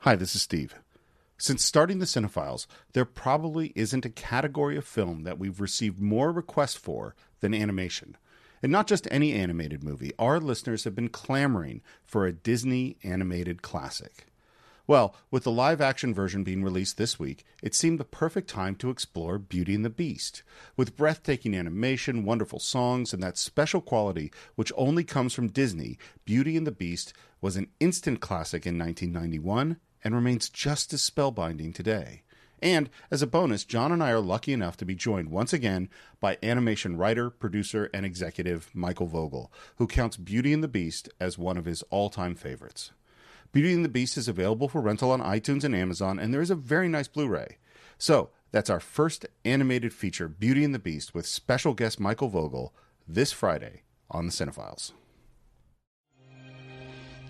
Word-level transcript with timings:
Hi, 0.00 0.14
this 0.14 0.36
is 0.36 0.42
Steve. 0.42 0.76
Since 1.36 1.64
starting 1.64 1.98
the 1.98 2.06
Cine-Files, 2.06 2.68
there 2.92 3.04
probably 3.04 3.72
isn't 3.74 4.04
a 4.04 4.10
category 4.10 4.76
of 4.76 4.84
film 4.84 5.24
that 5.24 5.38
we've 5.38 5.60
received 5.60 6.00
more 6.00 6.30
requests 6.30 6.76
for 6.76 7.16
than 7.40 7.52
animation. 7.52 8.16
And 8.62 8.70
not 8.70 8.86
just 8.86 9.08
any 9.10 9.32
animated 9.32 9.82
movie, 9.82 10.12
our 10.18 10.38
listeners 10.38 10.84
have 10.84 10.94
been 10.94 11.08
clamoring 11.08 11.82
for 12.04 12.24
a 12.24 12.32
Disney 12.32 12.98
animated 13.02 13.62
classic. 13.62 14.26
Well, 14.88 15.16
with 15.32 15.42
the 15.42 15.50
live 15.50 15.80
action 15.80 16.14
version 16.14 16.44
being 16.44 16.62
released 16.62 16.96
this 16.96 17.18
week, 17.18 17.44
it 17.60 17.74
seemed 17.74 17.98
the 17.98 18.04
perfect 18.04 18.48
time 18.48 18.76
to 18.76 18.90
explore 18.90 19.36
Beauty 19.36 19.74
and 19.74 19.84
the 19.84 19.90
Beast. 19.90 20.44
With 20.76 20.96
breathtaking 20.96 21.56
animation, 21.56 22.24
wonderful 22.24 22.60
songs, 22.60 23.12
and 23.12 23.20
that 23.20 23.36
special 23.36 23.80
quality 23.80 24.30
which 24.54 24.72
only 24.76 25.02
comes 25.02 25.34
from 25.34 25.48
Disney, 25.48 25.98
Beauty 26.24 26.56
and 26.56 26.64
the 26.64 26.72
Beast 26.72 27.12
was 27.40 27.56
an 27.56 27.66
instant 27.80 28.20
classic 28.20 28.64
in 28.64 28.78
1991 28.78 29.78
and 30.04 30.14
remains 30.14 30.48
just 30.48 30.92
as 30.92 31.02
spellbinding 31.02 31.74
today. 31.74 32.22
And 32.62 32.88
as 33.10 33.22
a 33.22 33.26
bonus, 33.26 33.64
John 33.64 33.90
and 33.90 34.02
I 34.02 34.10
are 34.12 34.20
lucky 34.20 34.52
enough 34.52 34.76
to 34.76 34.84
be 34.84 34.94
joined 34.94 35.30
once 35.30 35.52
again 35.52 35.88
by 36.20 36.38
animation 36.44 36.96
writer, 36.96 37.28
producer, 37.28 37.90
and 37.92 38.06
executive 38.06 38.70
Michael 38.72 39.08
Vogel, 39.08 39.52
who 39.78 39.88
counts 39.88 40.16
Beauty 40.16 40.52
and 40.52 40.62
the 40.62 40.68
Beast 40.68 41.08
as 41.18 41.36
one 41.36 41.56
of 41.56 41.64
his 41.64 41.82
all 41.90 42.08
time 42.08 42.36
favorites. 42.36 42.92
Beauty 43.56 43.72
and 43.72 43.82
the 43.82 43.88
Beast 43.88 44.18
is 44.18 44.28
available 44.28 44.68
for 44.68 44.82
rental 44.82 45.10
on 45.10 45.22
iTunes 45.22 45.64
and 45.64 45.74
Amazon, 45.74 46.18
and 46.18 46.34
there 46.34 46.42
is 46.42 46.50
a 46.50 46.54
very 46.54 46.88
nice 46.88 47.08
Blu 47.08 47.26
ray. 47.26 47.56
So, 47.96 48.28
that's 48.52 48.68
our 48.68 48.80
first 48.80 49.24
animated 49.46 49.94
feature, 49.94 50.28
Beauty 50.28 50.62
and 50.62 50.74
the 50.74 50.78
Beast, 50.78 51.14
with 51.14 51.24
special 51.24 51.72
guest 51.72 51.98
Michael 51.98 52.28
Vogel, 52.28 52.74
this 53.08 53.32
Friday 53.32 53.84
on 54.10 54.26
the 54.26 54.32
Cine-Files. 54.32 54.92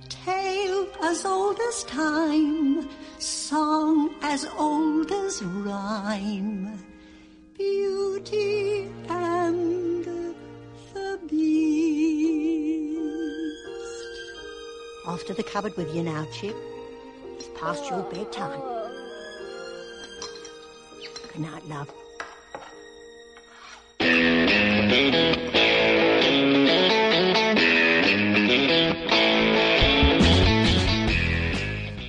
Tale 0.08 0.88
as 1.00 1.24
old 1.24 1.60
as 1.60 1.84
time, 1.84 2.88
song 3.20 4.12
as 4.22 4.46
old 4.58 5.12
as 5.12 5.44
rhyme. 5.44 6.84
Beauty 7.56 8.90
and 9.08 10.04
the 10.92 11.20
Beast. 11.28 12.65
Off 15.06 15.24
to 15.24 15.34
the 15.34 15.42
cupboard 15.42 15.76
with 15.76 15.94
you 15.94 16.02
now, 16.02 16.26
Chip. 16.32 16.56
It's 17.36 17.48
past 17.60 17.88
your 17.88 18.02
bedtime. 18.10 18.60
Good 21.32 21.42
night, 21.42 21.64
love. 21.68 21.92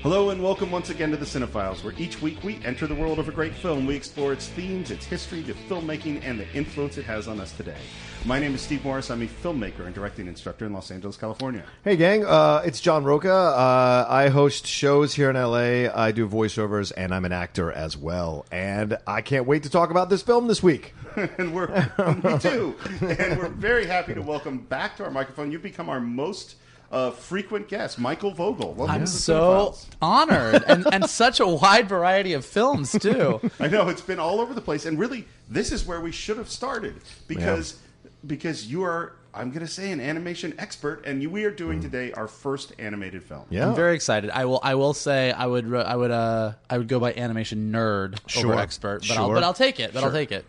Hello 0.08 0.30
and 0.30 0.42
welcome 0.42 0.72
once 0.72 0.90
again 0.90 1.12
to 1.12 1.18
the 1.18 1.26
Cine-Files, 1.26 1.84
where 1.84 1.94
each 1.98 2.22
week 2.22 2.42
we 2.42 2.62
enter 2.64 2.88
the 2.88 2.96
world 2.96 3.20
of 3.20 3.28
a 3.28 3.32
great 3.34 3.54
film. 3.54 3.86
We 3.86 3.94
explore 3.94 4.32
its 4.32 4.48
themes, 4.48 4.90
its 4.90 5.06
history, 5.06 5.42
the 5.42 5.52
filmmaking, 5.52 6.22
and 6.24 6.40
the 6.40 6.50
influence 6.54 6.98
it 6.98 7.04
has 7.04 7.28
on 7.28 7.42
us 7.42 7.52
today. 7.52 7.76
My 8.24 8.40
name 8.40 8.56
is 8.56 8.62
Steve 8.62 8.86
Morris. 8.86 9.12
I'm 9.12 9.22
a 9.22 9.26
filmmaker 9.26 9.86
and 9.86 9.94
directing 9.94 10.28
instructor 10.28 10.66
in 10.66 10.72
Los 10.72 10.92
Angeles, 10.92 11.18
California. 11.18 11.66
Hey, 11.84 11.98
gang. 11.98 12.26
Uh, 12.26 12.62
it's 12.64 12.80
John 12.80 13.04
Roca. 13.04 13.34
Uh, 13.34 14.06
I 14.08 14.30
host 14.30 14.66
shows 14.66 15.14
here 15.14 15.30
in 15.30 15.36
LA. 15.36 15.94
I 15.94 16.14
do 16.14 16.26
voiceovers, 16.26 16.94
and 16.96 17.14
I'm 17.14 17.26
an 17.26 17.34
actor 17.34 17.70
as 17.70 17.98
well. 17.98 18.46
And 18.50 18.98
I 19.06 19.20
can't 19.20 19.46
wait 19.46 19.64
to 19.64 19.70
talk 19.70 19.90
about 19.90 20.10
this 20.10 20.22
film 20.22 20.48
this 20.48 20.64
week. 20.64 20.94
and 21.18 21.54
we're 21.54 21.68
me 22.24 22.40
too. 22.40 22.78
And 23.02 23.38
we're 23.38 23.50
very 23.50 23.86
happy 23.86 24.14
to 24.14 24.22
welcome 24.22 24.60
back 24.60 24.96
to 24.96 25.04
our 25.04 25.12
microphone. 25.12 25.52
You've 25.52 25.64
become 25.64 25.90
our 25.90 26.00
most 26.00 26.56
uh, 26.92 27.12
frequent 27.12 27.68
guest, 27.68 28.00
Michael 28.00 28.32
Vogel. 28.32 28.74
Welcome 28.74 28.96
I'm 28.96 29.08
so 29.08 29.76
honored, 30.02 30.64
and, 30.68 30.88
and 30.92 31.06
such 31.10 31.40
a 31.40 31.48
wide 31.48 31.90
variety 31.90 32.34
of 32.34 32.46
films 32.46 32.92
too. 32.94 33.40
I 33.60 33.68
know 33.68 33.90
it's 33.90 34.02
been 34.02 34.20
all 34.20 34.40
over 34.40 34.54
the 34.54 34.62
place, 34.62 34.86
and 34.86 34.98
really, 34.98 35.28
this 35.50 35.72
is 35.72 35.86
where 35.86 36.00
we 36.02 36.12
should 36.12 36.38
have 36.38 36.50
started 36.50 36.96
because 37.28 37.78
because 38.26 38.68
you 38.68 38.84
are. 38.84 39.14
I'm 39.34 39.52
going 39.52 39.64
to 39.64 39.72
say 39.72 39.92
an 39.92 40.00
animation 40.02 40.56
expert, 40.58 41.06
and 41.06 41.22
you, 41.22 41.30
we 41.30 41.44
are 41.44 41.52
doing 41.52 41.80
today 41.80 42.12
our 42.14 42.28
first 42.28 42.74
animated 42.80 43.22
film. 43.24 43.46
Yeah. 43.52 43.68
I'm 43.68 43.76
very 43.76 43.94
excited. 43.94 44.32
I 44.32 44.46
will. 44.46 44.60
I 44.64 44.74
will 44.74 44.96
say 44.96 45.32
I 45.32 45.46
would. 45.46 45.72
I 45.76 45.96
would. 45.96 46.10
Uh, 46.10 46.54
I 46.72 46.80
would 46.80 46.88
go 46.88 47.00
by 47.00 47.14
animation 47.14 47.72
nerd 47.72 48.18
Sure. 48.26 48.54
over 48.54 48.60
expert, 48.60 49.06
but 49.08 49.16
I'll. 49.16 49.32
But 49.32 49.44
I'll 49.44 49.54
take 49.54 49.80
it. 49.80 49.94
But 49.94 50.04
I'll 50.04 50.12
take 50.12 50.32
it. 50.32 50.44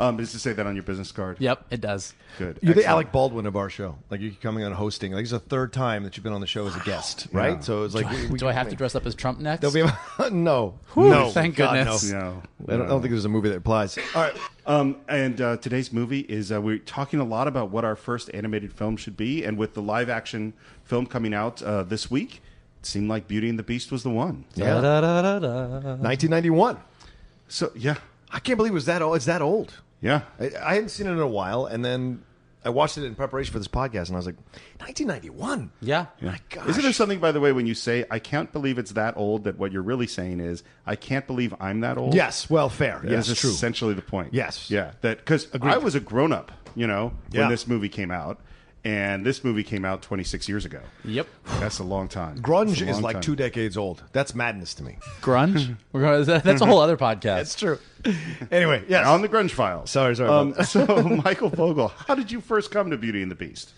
Um, 0.00 0.18
is 0.18 0.32
to 0.32 0.38
say 0.38 0.52
that 0.54 0.66
on 0.66 0.74
your 0.74 0.82
business 0.82 1.12
card? 1.12 1.36
Yep, 1.40 1.66
it 1.70 1.80
does. 1.80 2.14
Good. 2.38 2.58
You're 2.62 2.74
the 2.74 2.80
Excellent. 2.80 2.86
Alec 2.88 3.12
Baldwin 3.12 3.44
of 3.46 3.54
our 3.54 3.68
show. 3.68 3.98
Like 4.08 4.20
you're 4.20 4.32
coming 4.32 4.64
on 4.64 4.72
hosting. 4.72 5.12
Like 5.12 5.22
it's 5.22 5.30
the 5.30 5.38
third 5.38 5.72
time 5.72 6.04
that 6.04 6.16
you've 6.16 6.24
been 6.24 6.32
on 6.32 6.40
the 6.40 6.46
show 6.46 6.66
as 6.66 6.74
a 6.74 6.80
guest, 6.80 7.26
right? 7.32 7.54
Yeah. 7.56 7.60
So 7.60 7.84
it's 7.84 7.94
like, 7.94 8.10
we, 8.10 8.26
we- 8.28 8.38
Do 8.38 8.48
I 8.48 8.52
have 8.52 8.68
to 8.70 8.76
dress 8.76 8.94
up 8.94 9.04
as 9.04 9.14
Trump 9.14 9.40
next? 9.40 9.60
There'll 9.60 9.74
be 9.74 9.80
a, 10.18 10.30
no, 10.30 10.78
Whew, 10.94 11.10
no. 11.10 11.28
thank 11.30 11.56
God, 11.56 11.74
goodness. 11.74 12.10
No. 12.10 12.42
No, 12.66 12.74
I 12.74 12.76
don't, 12.78 12.86
I 12.86 12.88
don't 12.88 13.02
think 13.02 13.12
there's 13.12 13.24
a 13.26 13.28
movie 13.28 13.50
that 13.50 13.58
applies. 13.58 13.98
All 14.14 14.22
right. 14.22 14.36
Um, 14.66 14.96
and 15.08 15.40
uh, 15.40 15.56
today's 15.58 15.92
movie 15.92 16.20
is 16.20 16.50
uh, 16.50 16.60
we're 16.60 16.78
talking 16.78 17.20
a 17.20 17.24
lot 17.24 17.46
about 17.46 17.70
what 17.70 17.84
our 17.84 17.96
first 17.96 18.30
animated 18.32 18.72
film 18.72 18.96
should 18.96 19.16
be, 19.16 19.44
and 19.44 19.58
with 19.58 19.74
the 19.74 19.82
live 19.82 20.08
action 20.08 20.54
film 20.84 21.06
coming 21.06 21.34
out 21.34 21.62
uh, 21.62 21.82
this 21.82 22.10
week, 22.10 22.40
it 22.80 22.86
seemed 22.86 23.08
like 23.10 23.28
Beauty 23.28 23.48
and 23.50 23.58
the 23.58 23.62
Beast 23.62 23.92
was 23.92 24.02
the 24.02 24.10
one. 24.10 24.44
Yeah. 24.54 24.80
Da-da-da-da. 24.80 25.96
1991. 25.96 26.78
So 27.48 27.72
yeah, 27.74 27.96
I 28.30 28.38
can't 28.38 28.56
believe 28.56 28.70
it 28.72 28.74
was 28.74 28.86
that 28.86 29.02
old. 29.02 29.16
It's 29.16 29.26
that 29.26 29.42
old. 29.42 29.74
Yeah. 30.00 30.22
I, 30.38 30.50
I 30.62 30.74
hadn't 30.74 30.90
seen 30.90 31.06
it 31.06 31.10
in 31.12 31.18
a 31.20 31.26
while, 31.26 31.66
and 31.66 31.84
then 31.84 32.22
I 32.64 32.68
watched 32.70 32.98
it 32.98 33.04
in 33.04 33.14
preparation 33.14 33.52
for 33.52 33.58
this 33.58 33.68
podcast, 33.68 34.08
and 34.08 34.16
I 34.16 34.18
was 34.18 34.26
like, 34.26 34.36
1991. 34.78 35.70
Yeah. 35.80 36.06
My 36.20 36.38
gosh. 36.50 36.68
Isn't 36.68 36.82
there 36.82 36.92
something, 36.92 37.18
by 37.18 37.32
the 37.32 37.40
way, 37.40 37.52
when 37.52 37.66
you 37.66 37.74
say 37.74 38.04
"I 38.10 38.18
can't 38.18 38.52
believe 38.52 38.78
it's 38.78 38.92
that 38.92 39.16
old"? 39.16 39.44
That 39.44 39.58
what 39.58 39.72
you're 39.72 39.82
really 39.82 40.06
saying 40.06 40.40
is 40.40 40.62
"I 40.86 40.96
can't 40.96 41.26
believe 41.26 41.54
I'm 41.60 41.80
that 41.80 41.96
old." 41.98 42.14
Yes. 42.14 42.50
Well, 42.50 42.68
fair. 42.68 43.00
That 43.02 43.10
yes, 43.10 43.28
is 43.28 43.38
true. 43.38 43.50
essentially 43.50 43.94
the 43.94 44.02
point. 44.02 44.34
Yes. 44.34 44.70
Yeah. 44.70 44.92
That 45.00 45.18
because 45.18 45.48
I 45.60 45.78
was 45.78 45.94
a 45.94 46.00
grown 46.00 46.32
up, 46.32 46.52
you 46.74 46.86
know, 46.86 47.12
Yeah. 47.30 47.40
when 47.42 47.50
this 47.50 47.66
movie 47.66 47.88
came 47.88 48.10
out, 48.10 48.40
and 48.84 49.24
this 49.26 49.44
movie 49.44 49.62
came 49.62 49.84
out 49.84 50.02
26 50.02 50.48
years 50.48 50.64
ago. 50.64 50.80
Yep. 51.04 51.26
That's 51.58 51.78
a 51.78 51.84
long 51.84 52.08
time. 52.08 52.36
That's 52.36 52.48
Grunge 52.48 52.80
a 52.86 52.88
is 52.88 52.96
long 52.96 53.02
like 53.02 53.14
time. 53.14 53.22
two 53.22 53.36
decades 53.36 53.76
old. 53.76 54.02
That's 54.12 54.34
madness 54.34 54.74
to 54.74 54.82
me. 54.82 54.96
Grunge. 55.20 55.76
We're 55.92 56.00
going. 56.00 56.24
That's 56.24 56.60
a 56.60 56.66
whole 56.66 56.80
other 56.80 56.96
podcast. 56.96 57.22
That's 57.22 57.54
true. 57.54 57.78
anyway, 58.50 58.84
yes. 58.88 59.06
on 59.06 59.20
the 59.22 59.28
Grunge 59.28 59.50
Files. 59.50 59.90
Sorry, 59.90 60.16
sorry 60.16 60.30
Um, 60.30 60.54
so, 60.64 60.86
Michael 61.24 61.50
Vogel, 61.50 61.88
how 61.88 62.14
did 62.14 62.30
you 62.32 62.40
first 62.40 62.70
come 62.70 62.90
to 62.90 62.96
Beauty 62.96 63.20
and 63.22 63.30
the 63.30 63.34
Beast? 63.34 63.72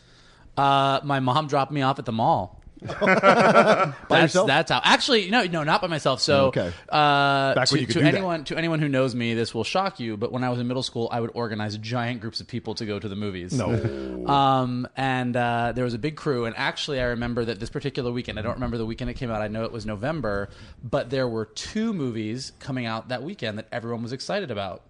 Uh, 0.56 1.00
my 1.02 1.18
mom 1.18 1.48
dropped 1.48 1.72
me 1.72 1.82
off 1.82 1.98
at 1.98 2.04
the 2.04 2.12
mall. 2.12 2.61
By 3.02 3.94
That's 4.08 4.22
yourself? 4.34 4.46
that's 4.46 4.70
how. 4.70 4.80
Actually, 4.84 5.30
no, 5.30 5.44
no, 5.44 5.62
not 5.62 5.80
by 5.80 5.86
myself. 5.88 6.20
So, 6.20 6.46
Okay. 6.46 6.72
uh, 6.88 7.54
Back 7.54 7.68
to, 7.68 7.74
when 7.74 7.80
you 7.80 7.86
could 7.86 7.92
to 7.94 7.98
do 8.00 8.04
that. 8.04 8.14
anyone 8.14 8.44
to 8.44 8.56
anyone 8.56 8.78
who 8.80 8.88
knows 8.88 9.14
me, 9.14 9.34
this 9.34 9.54
will 9.54 9.64
shock 9.64 10.00
you. 10.00 10.16
But 10.16 10.32
when 10.32 10.44
I 10.44 10.50
was 10.50 10.58
in 10.58 10.66
middle 10.68 10.82
school, 10.82 11.08
I 11.12 11.20
would 11.20 11.30
organize 11.34 11.76
giant 11.78 12.20
groups 12.20 12.40
of 12.40 12.46
people 12.48 12.74
to 12.76 12.86
go 12.86 12.98
to 12.98 13.08
the 13.08 13.16
movies. 13.16 13.52
No. 13.52 14.26
Um, 14.26 14.86
and 14.96 15.36
uh, 15.36 15.72
there 15.74 15.84
was 15.84 15.94
a 15.94 15.98
big 15.98 16.16
crew. 16.16 16.44
And 16.44 16.54
actually, 16.56 17.00
I 17.00 17.04
remember 17.04 17.44
that 17.44 17.60
this 17.60 17.70
particular 17.70 18.10
weekend. 18.12 18.38
I 18.38 18.42
don't 18.42 18.54
remember 18.54 18.78
the 18.78 18.86
weekend 18.86 19.10
it 19.10 19.14
came 19.14 19.30
out. 19.30 19.42
I 19.42 19.48
know 19.48 19.64
it 19.64 19.72
was 19.72 19.86
November, 19.86 20.48
but 20.82 21.10
there 21.10 21.28
were 21.28 21.46
two 21.46 21.92
movies 21.92 22.52
coming 22.58 22.86
out 22.86 23.08
that 23.08 23.22
weekend 23.22 23.58
that 23.58 23.68
everyone 23.72 24.02
was 24.02 24.12
excited 24.12 24.50
about. 24.50 24.82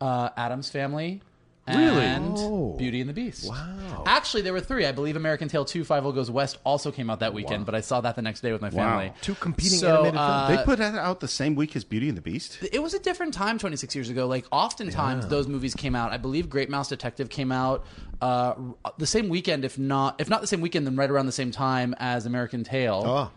Uh, 0.00 0.30
Addams 0.36 0.70
Family. 0.70 1.20
Really? 1.76 2.04
And 2.04 2.36
Oh. 2.38 2.74
Beauty 2.78 3.00
and 3.00 3.08
the 3.10 3.14
Beast. 3.14 3.48
Wow. 3.48 4.04
Actually, 4.06 4.42
there 4.42 4.52
were 4.52 4.60
three. 4.60 4.86
I 4.86 4.92
believe 4.92 5.16
American 5.16 5.48
Tail 5.48 5.64
2 5.64 5.84
Fievel 5.84 6.14
Goes 6.14 6.30
West 6.30 6.58
also 6.64 6.90
came 6.90 7.10
out 7.10 7.20
that 7.20 7.34
weekend, 7.34 7.66
but 7.66 7.74
I 7.74 7.80
saw 7.82 8.00
that 8.00 8.16
the 8.16 8.22
next 8.22 8.40
day 8.40 8.52
with 8.52 8.62
my 8.62 8.70
family. 8.70 9.08
Wow. 9.08 9.14
Two 9.20 9.34
competing 9.34 9.78
So, 9.78 9.88
animated 9.96 10.16
uh, 10.18 10.46
films. 10.48 10.58
They 10.60 10.64
put 10.64 10.78
that 10.78 10.94
out 10.94 11.20
the 11.20 11.28
same 11.28 11.54
week 11.54 11.76
as 11.76 11.84
Beauty 11.84 12.08
and 12.08 12.16
the 12.16 12.22
Beast. 12.22 12.58
It 12.72 12.82
was 12.82 12.94
a 12.94 12.98
different 12.98 13.34
time 13.34 13.58
26 13.58 13.94
years 13.94 14.08
ago. 14.08 14.26
Like, 14.26 14.46
oftentimes 14.50 15.26
those 15.28 15.46
movies 15.48 15.74
came 15.74 15.94
out. 15.94 16.12
I 16.12 16.16
believe 16.16 16.48
Great 16.48 16.70
Mouse 16.70 16.88
Detective 16.88 17.28
came 17.28 17.52
out 17.52 17.84
uh, 18.22 18.54
the 18.98 19.06
same 19.06 19.28
weekend, 19.28 19.64
if 19.64 19.78
not 19.78 20.20
if 20.20 20.28
not 20.30 20.40
the 20.40 20.46
same 20.46 20.60
weekend, 20.60 20.86
then 20.86 20.96
right 20.96 21.10
around 21.10 21.26
the 21.26 21.32
same 21.32 21.50
time 21.50 21.94
as 21.98 22.26
American 22.26 22.64
Tail. 22.64 23.02
Oh. 23.06 23.30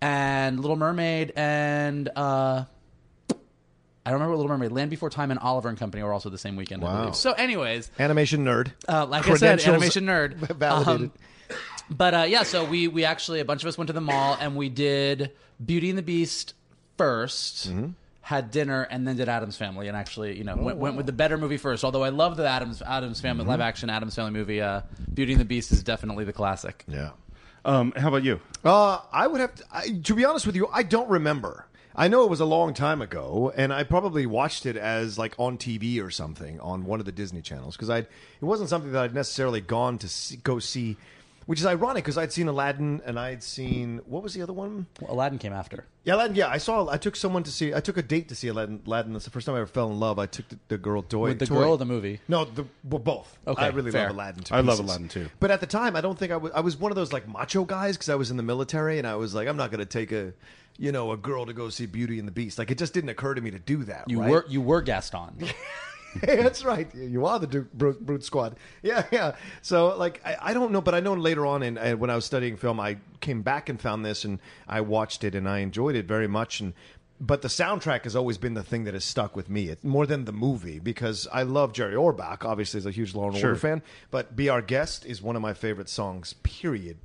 And 0.00 0.60
Little 0.60 0.76
Mermaid 0.76 1.32
and. 1.36 2.08
Uh, 2.14 2.64
I 4.08 4.10
don't 4.10 4.20
remember 4.20 4.36
what 4.36 4.42
Little 4.42 4.56
Mermaid, 4.56 4.72
Land 4.72 4.88
Before 4.88 5.10
Time, 5.10 5.30
and 5.30 5.38
Oliver 5.38 5.68
and 5.68 5.76
Company 5.76 6.02
were 6.02 6.14
also 6.14 6.30
the 6.30 6.38
same 6.38 6.56
weekend. 6.56 6.82
I 6.82 6.86
Wow. 6.86 7.04
beieve. 7.08 7.14
So, 7.14 7.32
anyways, 7.32 7.90
Animation 7.98 8.42
nerd. 8.42 8.72
uh, 8.88 9.04
like 9.04 9.24
I 9.28 9.34
said, 9.34 9.60
Credentials 9.60 9.66
animation 9.68 10.06
nerd. 10.06 10.34
Validated. 10.56 11.10
Um, 11.50 11.56
but 11.90 12.14
uh, 12.14 12.24
yeah, 12.26 12.42
so 12.44 12.64
we 12.64 12.88
we 12.88 13.04
actually 13.04 13.40
a 13.40 13.44
bunch 13.44 13.62
of 13.62 13.68
us 13.68 13.76
went 13.76 13.88
to 13.88 13.92
the 13.92 14.00
mall 14.00 14.36
and 14.40 14.56
we 14.56 14.70
did 14.70 15.32
Beauty 15.64 15.90
and 15.90 15.98
the 15.98 16.02
Beast 16.02 16.54
1st 16.98 17.68
Mm-hmm. 17.68 17.86
Had 18.22 18.50
dinner 18.50 18.82
and 18.82 19.08
then 19.08 19.16
did 19.16 19.28
Addams 19.30 19.56
Family, 19.56 19.88
and 19.88 19.96
actually, 19.96 20.36
you 20.36 20.44
know, 20.44 20.54
Oh, 20.58 20.62
went, 20.62 20.76
went 20.78 20.96
with 20.96 21.06
the 21.06 21.12
better 21.12 21.38
movie 21.38 21.56
first. 21.56 21.82
Although 21.82 22.04
I 22.04 22.10
love 22.10 22.36
the 22.36 22.46
Addams 22.46 22.82
Addams 22.82 23.20
Family 23.22 23.42
Mm-hmm. 23.42 23.50
live 23.50 23.60
action 23.62 23.88
Addams 23.88 24.14
Family 24.16 24.32
movie, 24.32 24.60
uh, 24.60 24.82
Beauty 25.14 25.32
and 25.32 25.40
the 25.40 25.46
Beast 25.46 25.72
is 25.72 25.82
definitely 25.82 26.24
the 26.24 26.32
classic. 26.34 26.84
yeah. 26.88 27.10
Um, 27.64 27.92
how 27.96 28.08
about 28.08 28.22
you? 28.24 28.40
Uh, 28.64 28.98
I 29.12 29.26
would 29.26 29.40
have 29.40 29.54
to, 29.56 29.64
I, 29.72 29.88
to 30.04 30.14
be 30.14 30.24
honest 30.26 30.46
with 30.46 30.56
you. 30.56 30.68
I 30.72 30.82
don't 30.82 31.08
remember. 31.10 31.66
I 31.98 32.06
know 32.06 32.22
it 32.22 32.30
was 32.30 32.38
a 32.38 32.44
long 32.44 32.74
time 32.74 33.02
ago, 33.02 33.52
and 33.56 33.72
I 33.72 33.82
probably 33.82 34.24
watched 34.24 34.66
it 34.66 34.76
as 34.76 35.18
like 35.18 35.34
on 35.36 35.58
TV 35.58 36.00
or 36.00 36.10
something 36.10 36.60
on 36.60 36.84
one 36.84 37.00
of 37.00 37.06
the 37.06 37.12
Disney 37.12 37.42
channels 37.42 37.76
because 37.76 37.90
I 37.90 37.98
it 37.98 38.08
wasn't 38.40 38.70
something 38.70 38.92
that 38.92 39.02
I'd 39.02 39.14
necessarily 39.14 39.60
gone 39.60 39.98
to 39.98 40.08
see, 40.08 40.36
go 40.36 40.60
see 40.60 40.96
which 41.48 41.60
is 41.60 41.64
ironic 41.66 42.04
because 42.04 42.18
I'd 42.18 42.30
seen 42.30 42.46
Aladdin 42.46 43.00
and 43.06 43.18
I'd 43.18 43.42
seen 43.42 44.02
what 44.04 44.22
was 44.22 44.34
the 44.34 44.42
other 44.42 44.52
one? 44.52 44.84
Well, 45.00 45.14
Aladdin 45.14 45.38
came 45.38 45.54
after. 45.54 45.86
Yeah, 46.04 46.16
Aladdin. 46.16 46.36
Yeah, 46.36 46.48
I 46.48 46.58
saw. 46.58 46.86
I 46.90 46.98
took 46.98 47.16
someone 47.16 47.42
to 47.44 47.50
see. 47.50 47.72
I 47.72 47.80
took 47.80 47.96
a 47.96 48.02
date 48.02 48.28
to 48.28 48.34
see 48.34 48.48
Aladdin. 48.48 48.82
Aladdin. 48.86 49.14
That's 49.14 49.24
the 49.24 49.30
first 49.30 49.46
time 49.46 49.54
I 49.54 49.58
ever 49.60 49.66
fell 49.66 49.90
in 49.90 49.98
love. 49.98 50.18
I 50.18 50.26
took 50.26 50.46
the, 50.50 50.58
the 50.68 50.76
girl 50.76 51.00
Toy. 51.00 51.30
With 51.30 51.38
the 51.38 51.46
Toy. 51.46 51.54
girl 51.54 51.72
of 51.72 51.78
the 51.78 51.86
movie. 51.86 52.20
No, 52.28 52.44
the 52.44 52.66
well, 52.84 52.98
both. 52.98 53.38
Okay, 53.46 53.64
I 53.64 53.68
really 53.68 53.90
fair. 53.90 54.08
love 54.08 54.16
Aladdin. 54.16 54.44
to 54.44 54.54
I 54.54 54.60
love 54.60 54.78
pieces. 54.78 54.80
Aladdin, 54.80 55.08
too. 55.08 55.30
But 55.40 55.50
at 55.50 55.60
the 55.60 55.66
time, 55.66 55.96
I 55.96 56.02
don't 56.02 56.18
think 56.18 56.32
I 56.32 56.36
was. 56.36 56.52
I 56.52 56.60
was 56.60 56.76
one 56.76 56.92
of 56.92 56.96
those 56.96 57.14
like 57.14 57.26
macho 57.26 57.64
guys 57.64 57.96
because 57.96 58.10
I 58.10 58.14
was 58.14 58.30
in 58.30 58.36
the 58.36 58.42
military, 58.42 58.98
and 58.98 59.06
I 59.06 59.16
was 59.16 59.34
like, 59.34 59.48
I'm 59.48 59.56
not 59.56 59.70
going 59.70 59.80
to 59.80 59.86
take 59.86 60.12
a, 60.12 60.34
you 60.78 60.92
know, 60.92 61.12
a 61.12 61.16
girl 61.16 61.44
to 61.44 61.52
go 61.52 61.68
see 61.68 61.86
Beauty 61.86 62.18
and 62.18 62.26
the 62.26 62.32
Beast. 62.32 62.58
Like 62.58 62.70
it 62.70 62.78
just 62.78 62.94
didn't 62.94 63.10
occur 63.10 63.34
to 63.34 63.40
me 63.40 63.50
to 63.50 63.58
do 63.58 63.84
that. 63.84 64.04
You 64.08 64.20
right? 64.20 64.30
were 64.30 64.44
you 64.48 64.60
were 64.60 64.82
Gaston. 64.82 65.36
Hey, 66.22 66.36
that's 66.42 66.64
right. 66.64 66.92
You 66.94 67.26
are 67.26 67.38
the 67.38 67.46
Duke 67.46 67.72
Brute, 67.74 68.04
Brute 68.04 68.24
Squad. 68.24 68.56
Yeah, 68.82 69.04
yeah. 69.10 69.36
So, 69.60 69.96
like, 69.96 70.20
I, 70.24 70.36
I 70.40 70.54
don't 70.54 70.72
know, 70.72 70.80
but 70.80 70.94
I 70.94 71.00
know 71.00 71.12
later 71.12 71.44
on, 71.44 71.62
in, 71.62 71.76
uh, 71.76 71.92
when 71.92 72.08
I 72.08 72.14
was 72.14 72.24
studying 72.24 72.56
film, 72.56 72.80
I 72.80 72.96
came 73.20 73.42
back 73.42 73.68
and 73.68 73.80
found 73.80 74.04
this, 74.04 74.24
and 74.24 74.40
I 74.66 74.80
watched 74.80 75.22
it, 75.22 75.34
and 75.34 75.48
I 75.48 75.58
enjoyed 75.58 75.94
it 75.94 76.06
very 76.06 76.26
much. 76.26 76.60
And 76.60 76.72
but 77.20 77.42
the 77.42 77.48
soundtrack 77.48 78.04
has 78.04 78.14
always 78.14 78.38
been 78.38 78.54
the 78.54 78.62
thing 78.62 78.84
that 78.84 78.94
has 78.94 79.04
stuck 79.04 79.34
with 79.34 79.50
me, 79.50 79.68
it, 79.68 79.82
more 79.82 80.06
than 80.06 80.24
the 80.24 80.32
movie, 80.32 80.78
because 80.78 81.26
I 81.32 81.42
love 81.42 81.72
Jerry 81.72 81.94
Orbach. 81.94 82.44
Obviously, 82.44 82.78
as 82.78 82.86
a 82.86 82.90
huge 82.90 83.14
Law 83.14 83.28
and 83.28 83.36
Sure. 83.36 83.50
Order 83.50 83.60
fan, 83.60 83.82
but 84.10 84.36
"Be 84.36 84.48
Our 84.48 84.62
Guest" 84.62 85.04
is 85.04 85.20
one 85.20 85.36
of 85.36 85.42
my 85.42 85.52
favorite 85.54 85.88
songs, 85.88 86.34
period, 86.42 86.98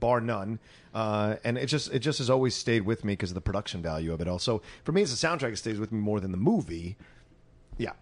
bar 0.00 0.20
none. 0.20 0.58
Uh, 0.94 1.36
and 1.44 1.58
it 1.58 1.66
just 1.66 1.92
it 1.92 1.98
just 1.98 2.18
has 2.18 2.30
always 2.30 2.54
stayed 2.54 2.82
with 2.82 3.04
me 3.04 3.12
because 3.12 3.30
of 3.30 3.34
the 3.34 3.40
production 3.40 3.82
value 3.82 4.12
of 4.12 4.20
it. 4.20 4.28
Also, 4.28 4.62
for 4.84 4.92
me, 4.92 5.02
it's 5.02 5.12
a 5.12 5.26
soundtrack, 5.26 5.52
it 5.52 5.58
stays 5.58 5.78
with 5.78 5.92
me 5.92 6.00
more 6.00 6.18
than 6.18 6.30
the 6.32 6.38
movie. 6.38 6.96
Yeah. 7.76 7.92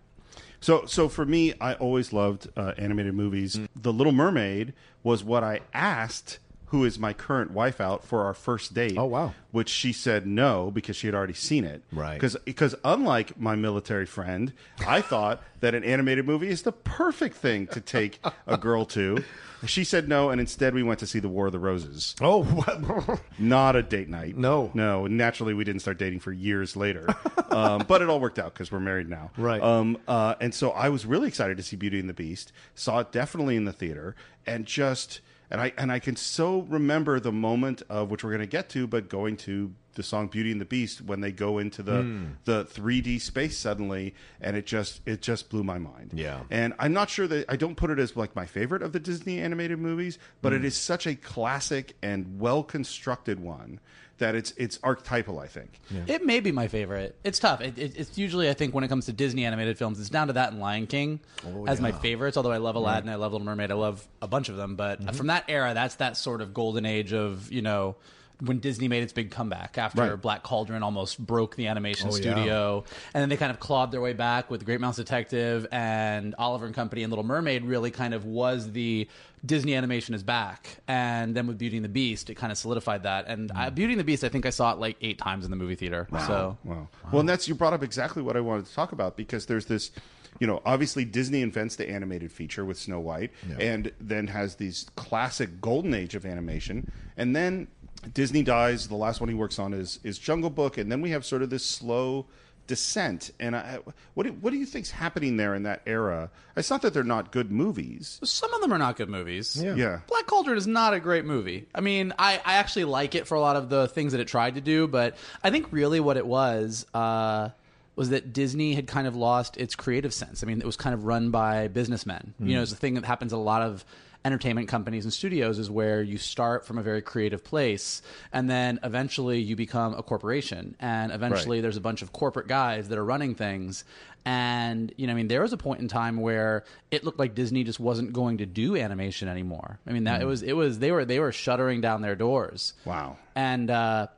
So, 0.60 0.86
so 0.86 1.08
for 1.08 1.26
me, 1.26 1.52
I 1.60 1.74
always 1.74 2.12
loved 2.12 2.48
uh, 2.56 2.72
animated 2.78 3.14
movies. 3.14 3.56
Mm. 3.56 3.68
The 3.76 3.92
Little 3.92 4.12
Mermaid 4.12 4.72
was 5.02 5.22
what 5.22 5.44
I 5.44 5.60
asked, 5.74 6.38
who 6.76 6.84
is 6.84 6.98
my 6.98 7.14
current 7.14 7.52
wife, 7.52 7.80
out 7.80 8.04
for 8.04 8.24
our 8.26 8.34
first 8.34 8.74
date. 8.74 8.98
Oh, 8.98 9.06
wow. 9.06 9.32
Which 9.50 9.70
she 9.70 9.94
said 9.94 10.26
no 10.26 10.70
because 10.70 10.94
she 10.94 11.06
had 11.06 11.14
already 11.14 11.32
seen 11.32 11.64
it. 11.64 11.82
Right. 11.90 12.14
Because 12.14 12.36
because 12.44 12.74
unlike 12.84 13.40
my 13.40 13.56
military 13.56 14.04
friend, 14.04 14.52
I 14.86 15.00
thought 15.00 15.42
that 15.60 15.74
an 15.74 15.82
animated 15.84 16.26
movie 16.26 16.48
is 16.48 16.62
the 16.62 16.72
perfect 16.72 17.36
thing 17.36 17.66
to 17.68 17.80
take 17.80 18.20
a 18.46 18.58
girl 18.58 18.84
to. 18.86 19.24
She 19.64 19.84
said 19.84 20.06
no, 20.06 20.28
and 20.28 20.38
instead 20.38 20.74
we 20.74 20.82
went 20.82 21.00
to 21.00 21.06
see 21.06 21.18
The 21.18 21.30
War 21.30 21.46
of 21.46 21.52
the 21.52 21.58
Roses. 21.58 22.14
Oh, 22.20 22.44
what? 22.44 23.20
Not 23.38 23.74
a 23.74 23.82
date 23.82 24.10
night. 24.10 24.36
No. 24.36 24.70
No. 24.74 25.06
Naturally, 25.06 25.54
we 25.54 25.64
didn't 25.64 25.80
start 25.80 25.98
dating 25.98 26.20
for 26.20 26.32
years 26.32 26.76
later. 26.76 27.08
um, 27.50 27.86
but 27.88 28.02
it 28.02 28.10
all 28.10 28.20
worked 28.20 28.38
out 28.38 28.52
because 28.52 28.70
we're 28.70 28.80
married 28.80 29.08
now. 29.08 29.30
Right. 29.38 29.62
Um, 29.62 29.96
uh, 30.06 30.34
and 30.42 30.52
so 30.52 30.72
I 30.72 30.90
was 30.90 31.06
really 31.06 31.28
excited 31.28 31.56
to 31.56 31.62
see 31.62 31.76
Beauty 31.76 31.98
and 31.98 32.08
the 32.08 32.14
Beast. 32.14 32.52
Saw 32.74 32.98
it 32.98 33.12
definitely 33.12 33.56
in 33.56 33.64
the 33.64 33.72
theater, 33.72 34.14
and 34.46 34.66
just 34.66 35.22
and 35.50 35.60
I 35.60 35.72
and 35.78 35.90
I 35.92 35.98
can 35.98 36.16
so 36.16 36.62
remember 36.62 37.20
the 37.20 37.32
moment 37.32 37.82
of 37.88 38.10
which 38.10 38.24
we're 38.24 38.30
going 38.30 38.40
to 38.40 38.46
get 38.46 38.68
to, 38.70 38.86
but 38.86 39.08
going 39.08 39.36
to 39.38 39.72
the 39.94 40.02
song 40.02 40.26
Beauty 40.28 40.52
and 40.52 40.60
the 40.60 40.66
Beast 40.66 41.00
when 41.00 41.22
they 41.22 41.32
go 41.32 41.56
into 41.58 41.82
the 41.82 42.02
Hmm. 42.02 42.24
the 42.44 42.64
3D 42.66 43.18
space 43.20 43.56
suddenly, 43.56 44.14
and 44.40 44.56
it 44.56 44.66
just 44.66 45.00
it 45.06 45.22
just 45.22 45.48
blew 45.48 45.64
my 45.64 45.78
mind. 45.78 46.10
Yeah. 46.14 46.40
And 46.50 46.74
I'm 46.78 46.92
not 46.92 47.08
sure 47.08 47.26
that 47.28 47.46
I 47.48 47.56
don't 47.56 47.76
put 47.76 47.90
it 47.90 47.98
as 47.98 48.14
like 48.16 48.36
my 48.36 48.44
favorite 48.46 48.82
of 48.82 48.92
the 48.92 49.00
Disney 49.00 49.40
animated 49.40 49.78
movies, 49.78 50.18
but 50.42 50.52
Hmm. 50.52 50.56
it 50.58 50.64
is 50.66 50.76
such 50.76 51.06
a 51.06 51.14
classic 51.14 51.96
and 52.02 52.38
well 52.38 52.62
constructed 52.62 53.40
one 53.40 53.80
that 54.18 54.34
it's 54.34 54.52
it's 54.56 54.78
archetypal. 54.82 55.38
I 55.38 55.46
think. 55.46 55.80
It 56.06 56.24
may 56.24 56.40
be 56.40 56.52
my 56.52 56.68
favorite. 56.68 57.16
It's 57.24 57.38
tough. 57.38 57.60
It, 57.60 57.78
it, 57.78 57.96
it's 57.96 58.16
usually, 58.18 58.48
I 58.48 58.54
think, 58.54 58.74
when 58.74 58.84
it 58.84 58.88
comes 58.88 59.06
to 59.06 59.12
Disney 59.12 59.44
animated 59.44 59.78
films, 59.78 60.00
it's 60.00 60.10
down 60.10 60.28
to 60.28 60.32
that 60.34 60.52
and 60.52 60.60
Lion 60.60 60.86
King 60.86 61.20
oh, 61.46 61.66
as 61.66 61.80
my 61.80 61.92
favorites. 61.92 62.36
Although 62.36 62.52
I 62.52 62.58
love 62.58 62.76
Aladdin, 62.76 63.08
I 63.08 63.16
love 63.16 63.32
Little 63.32 63.44
Mermaid, 63.44 63.70
I 63.70 63.74
love 63.74 64.06
a 64.22 64.28
bunch 64.28 64.48
of 64.48 64.56
them. 64.56 64.76
But 64.76 65.00
mm-hmm. 65.00 65.16
from 65.16 65.28
that 65.28 65.44
era, 65.48 65.74
that's 65.74 65.96
that 65.96 66.16
sort 66.16 66.40
of 66.40 66.54
golden 66.54 66.86
age 66.86 67.12
of 67.12 67.50
you 67.52 67.62
know 67.62 67.96
when 68.40 68.58
Disney 68.58 68.86
made 68.88 69.02
its 69.02 69.12
big 69.12 69.30
comeback 69.30 69.78
after 69.78 70.02
Right. 70.02 70.20
Black 70.20 70.42
Cauldron 70.42 70.82
almost 70.82 71.18
broke 71.24 71.56
the 71.56 71.68
animation 71.68 72.08
Oh, 72.08 72.16
yeah. 72.16 72.20
studio, 72.20 72.84
and 73.14 73.22
then 73.22 73.28
they 73.28 73.36
kind 73.36 73.50
of 73.50 73.60
clawed 73.60 73.92
their 73.92 74.00
way 74.00 74.12
back 74.12 74.50
with 74.50 74.64
Great 74.64 74.80
Mouse 74.80 74.96
Detective 74.96 75.66
and 75.72 76.34
Oliver 76.38 76.66
and 76.66 76.74
Company 76.74 77.02
and 77.02 77.10
Little 77.10 77.24
Mermaid. 77.24 77.64
Really, 77.64 77.90
kind 77.90 78.12
of 78.12 78.24
was 78.26 78.72
the 78.72 79.08
Disney 79.44 79.74
animation 79.74 80.14
is 80.14 80.22
back, 80.22 80.78
and 80.88 81.34
then 81.34 81.46
with 81.46 81.56
Beauty 81.56 81.76
and 81.76 81.84
the 81.84 81.88
Beast, 81.90 82.28
it 82.30 82.34
kind 82.34 82.50
of 82.50 82.58
solidified 82.58 83.04
that. 83.04 83.26
And 83.28 83.52
I, 83.52 83.70
mm. 83.70 83.74
Beauty 83.74 83.92
and 83.92 84.00
the 84.00 84.04
Beast, 84.04 84.24
I 84.24 84.28
think 84.28 84.44
I 84.44 84.50
saw 84.50 84.72
it 84.72 84.78
like 84.78 84.96
eight 85.00 85.18
times 85.18 85.44
in 85.44 85.50
the 85.50 85.56
movie 85.56 85.76
theater. 85.76 86.08
So 86.26 86.58
Wow. 86.64 86.88
Well, 87.12 87.20
and 87.20 87.28
that's 87.28 87.46
you 87.48 87.54
brought 87.54 87.72
up 87.72 87.82
exactly 87.82 88.22
what 88.22 88.36
I 88.36 88.40
wanted 88.40 88.66
to 88.66 88.74
talk 88.74 88.92
about 88.92 89.16
because 89.16 89.46
there's 89.46 89.66
this, 89.66 89.92
you 90.40 90.46
know, 90.46 90.60
obviously 90.66 91.04
Disney 91.04 91.42
invents 91.42 91.76
the 91.76 91.88
animated 91.88 92.32
feature 92.32 92.64
with 92.64 92.76
Snow 92.78 92.98
White, 93.00 93.30
and 93.60 93.92
then 94.00 94.26
has 94.26 94.56
these 94.56 94.86
classic 94.96 95.60
golden 95.60 95.94
age 95.94 96.14
of 96.14 96.26
animation, 96.26 96.90
and 97.16 97.36
then 97.36 97.68
Disney 98.12 98.42
dies. 98.42 98.88
The 98.88 98.96
last 98.96 99.20
one 99.20 99.28
he 99.28 99.34
works 99.34 99.58
on 99.58 99.72
is 99.74 99.98
is 100.04 100.18
Jungle 100.18 100.50
Book, 100.50 100.78
and 100.78 100.90
then 100.90 101.00
we 101.00 101.10
have 101.10 101.24
sort 101.24 101.42
of 101.42 101.50
this 101.50 101.64
slow 101.64 102.26
descent. 102.66 103.30
And 103.38 103.54
I, 103.54 103.78
what 104.14 104.26
do, 104.26 104.32
what 104.32 104.50
do 104.50 104.56
you 104.56 104.66
think's 104.66 104.90
happening 104.90 105.36
there 105.36 105.54
in 105.54 105.62
that 105.64 105.82
era? 105.86 106.30
It's 106.56 106.70
not 106.70 106.82
that 106.82 106.94
they're 106.94 107.04
not 107.04 107.30
good 107.30 107.50
movies. 107.50 108.18
Some 108.24 108.52
of 108.54 108.60
them 108.60 108.72
are 108.72 108.78
not 108.78 108.96
good 108.96 109.08
movies. 109.08 109.62
Yeah. 109.62 109.74
Yeah. 109.74 110.00
Black 110.08 110.26
Cauldron 110.26 110.58
is 110.58 110.66
not 110.66 110.94
a 110.94 111.00
great 111.00 111.24
movie. 111.24 111.66
I 111.74 111.80
mean, 111.80 112.12
I, 112.18 112.40
I 112.44 112.54
actually 112.54 112.84
like 112.84 113.14
it 113.14 113.26
for 113.26 113.34
a 113.34 113.40
lot 113.40 113.56
of 113.56 113.68
the 113.68 113.88
things 113.88 114.12
that 114.12 114.20
it 114.20 114.28
tried 114.28 114.56
to 114.56 114.60
do, 114.60 114.88
but 114.88 115.16
I 115.44 115.50
think 115.50 115.68
really 115.70 116.00
what 116.00 116.16
it 116.16 116.26
was 116.26 116.86
uh, 116.92 117.50
was 117.94 118.10
that 118.10 118.32
Disney 118.32 118.74
had 118.74 118.86
kind 118.86 119.06
of 119.06 119.14
lost 119.14 119.56
its 119.56 119.74
creative 119.74 120.12
sense. 120.12 120.42
I 120.42 120.46
mean, 120.46 120.58
it 120.58 120.66
was 120.66 120.76
kind 120.76 120.92
of 120.94 121.04
run 121.04 121.30
by 121.30 121.68
businessmen. 121.68 122.34
You 122.40 122.56
know, 122.56 122.62
it's 122.62 122.72
a 122.72 122.76
thing 122.76 122.94
that 122.94 123.04
happens 123.04 123.32
at 123.32 123.36
a 123.36 123.38
lot 123.38 123.62
of 123.62 123.84
entertainment 124.26 124.66
companies 124.68 125.04
and 125.04 125.12
studios 125.12 125.58
is 125.58 125.70
where 125.70 126.02
you 126.02 126.18
start 126.18 126.66
from 126.66 126.78
a 126.78 126.82
very 126.82 127.00
creative 127.00 127.44
place 127.44 128.02
and 128.32 128.50
then 128.50 128.78
eventually 128.82 129.38
you 129.38 129.54
become 129.56 129.94
a 129.94 130.02
corporation. 130.02 130.74
And 130.80 131.12
eventually 131.12 131.58
Right. 131.58 131.62
there's 131.62 131.76
a 131.76 131.80
bunch 131.80 132.02
of 132.02 132.12
corporate 132.12 132.48
guys 132.48 132.88
that 132.88 132.98
are 132.98 133.04
running 133.04 133.34
things. 133.36 133.84
And 134.24 134.92
you 134.96 135.06
know 135.06 135.12
i 135.12 135.16
mean 135.16 135.28
there 135.28 135.42
was 135.42 135.52
a 135.52 135.56
point 135.56 135.80
in 135.80 135.86
time 135.86 136.16
where 136.16 136.64
it 136.90 137.04
looked 137.04 137.20
like 137.20 137.36
disney 137.36 137.62
just 137.62 137.78
wasn't 137.78 138.12
going 138.12 138.38
to 138.38 138.46
do 138.46 138.76
animation 138.76 139.28
anymore. 139.28 139.78
I 139.86 139.92
mean 139.92 140.04
that 140.04 140.20
it 140.20 140.24
was 140.24 140.42
it 140.42 140.54
was 140.54 140.80
they 140.80 140.90
were 140.90 141.04
they 141.04 141.20
were 141.20 141.30
shuttering 141.30 141.80
down 141.80 142.02
their 142.02 142.16
doors. 142.16 142.74
Wow. 142.84 143.18
and 143.36 143.70
uh 143.70 144.08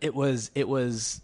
it 0.00 0.14
was 0.14 0.50
it 0.54 0.68
was 0.68 1.20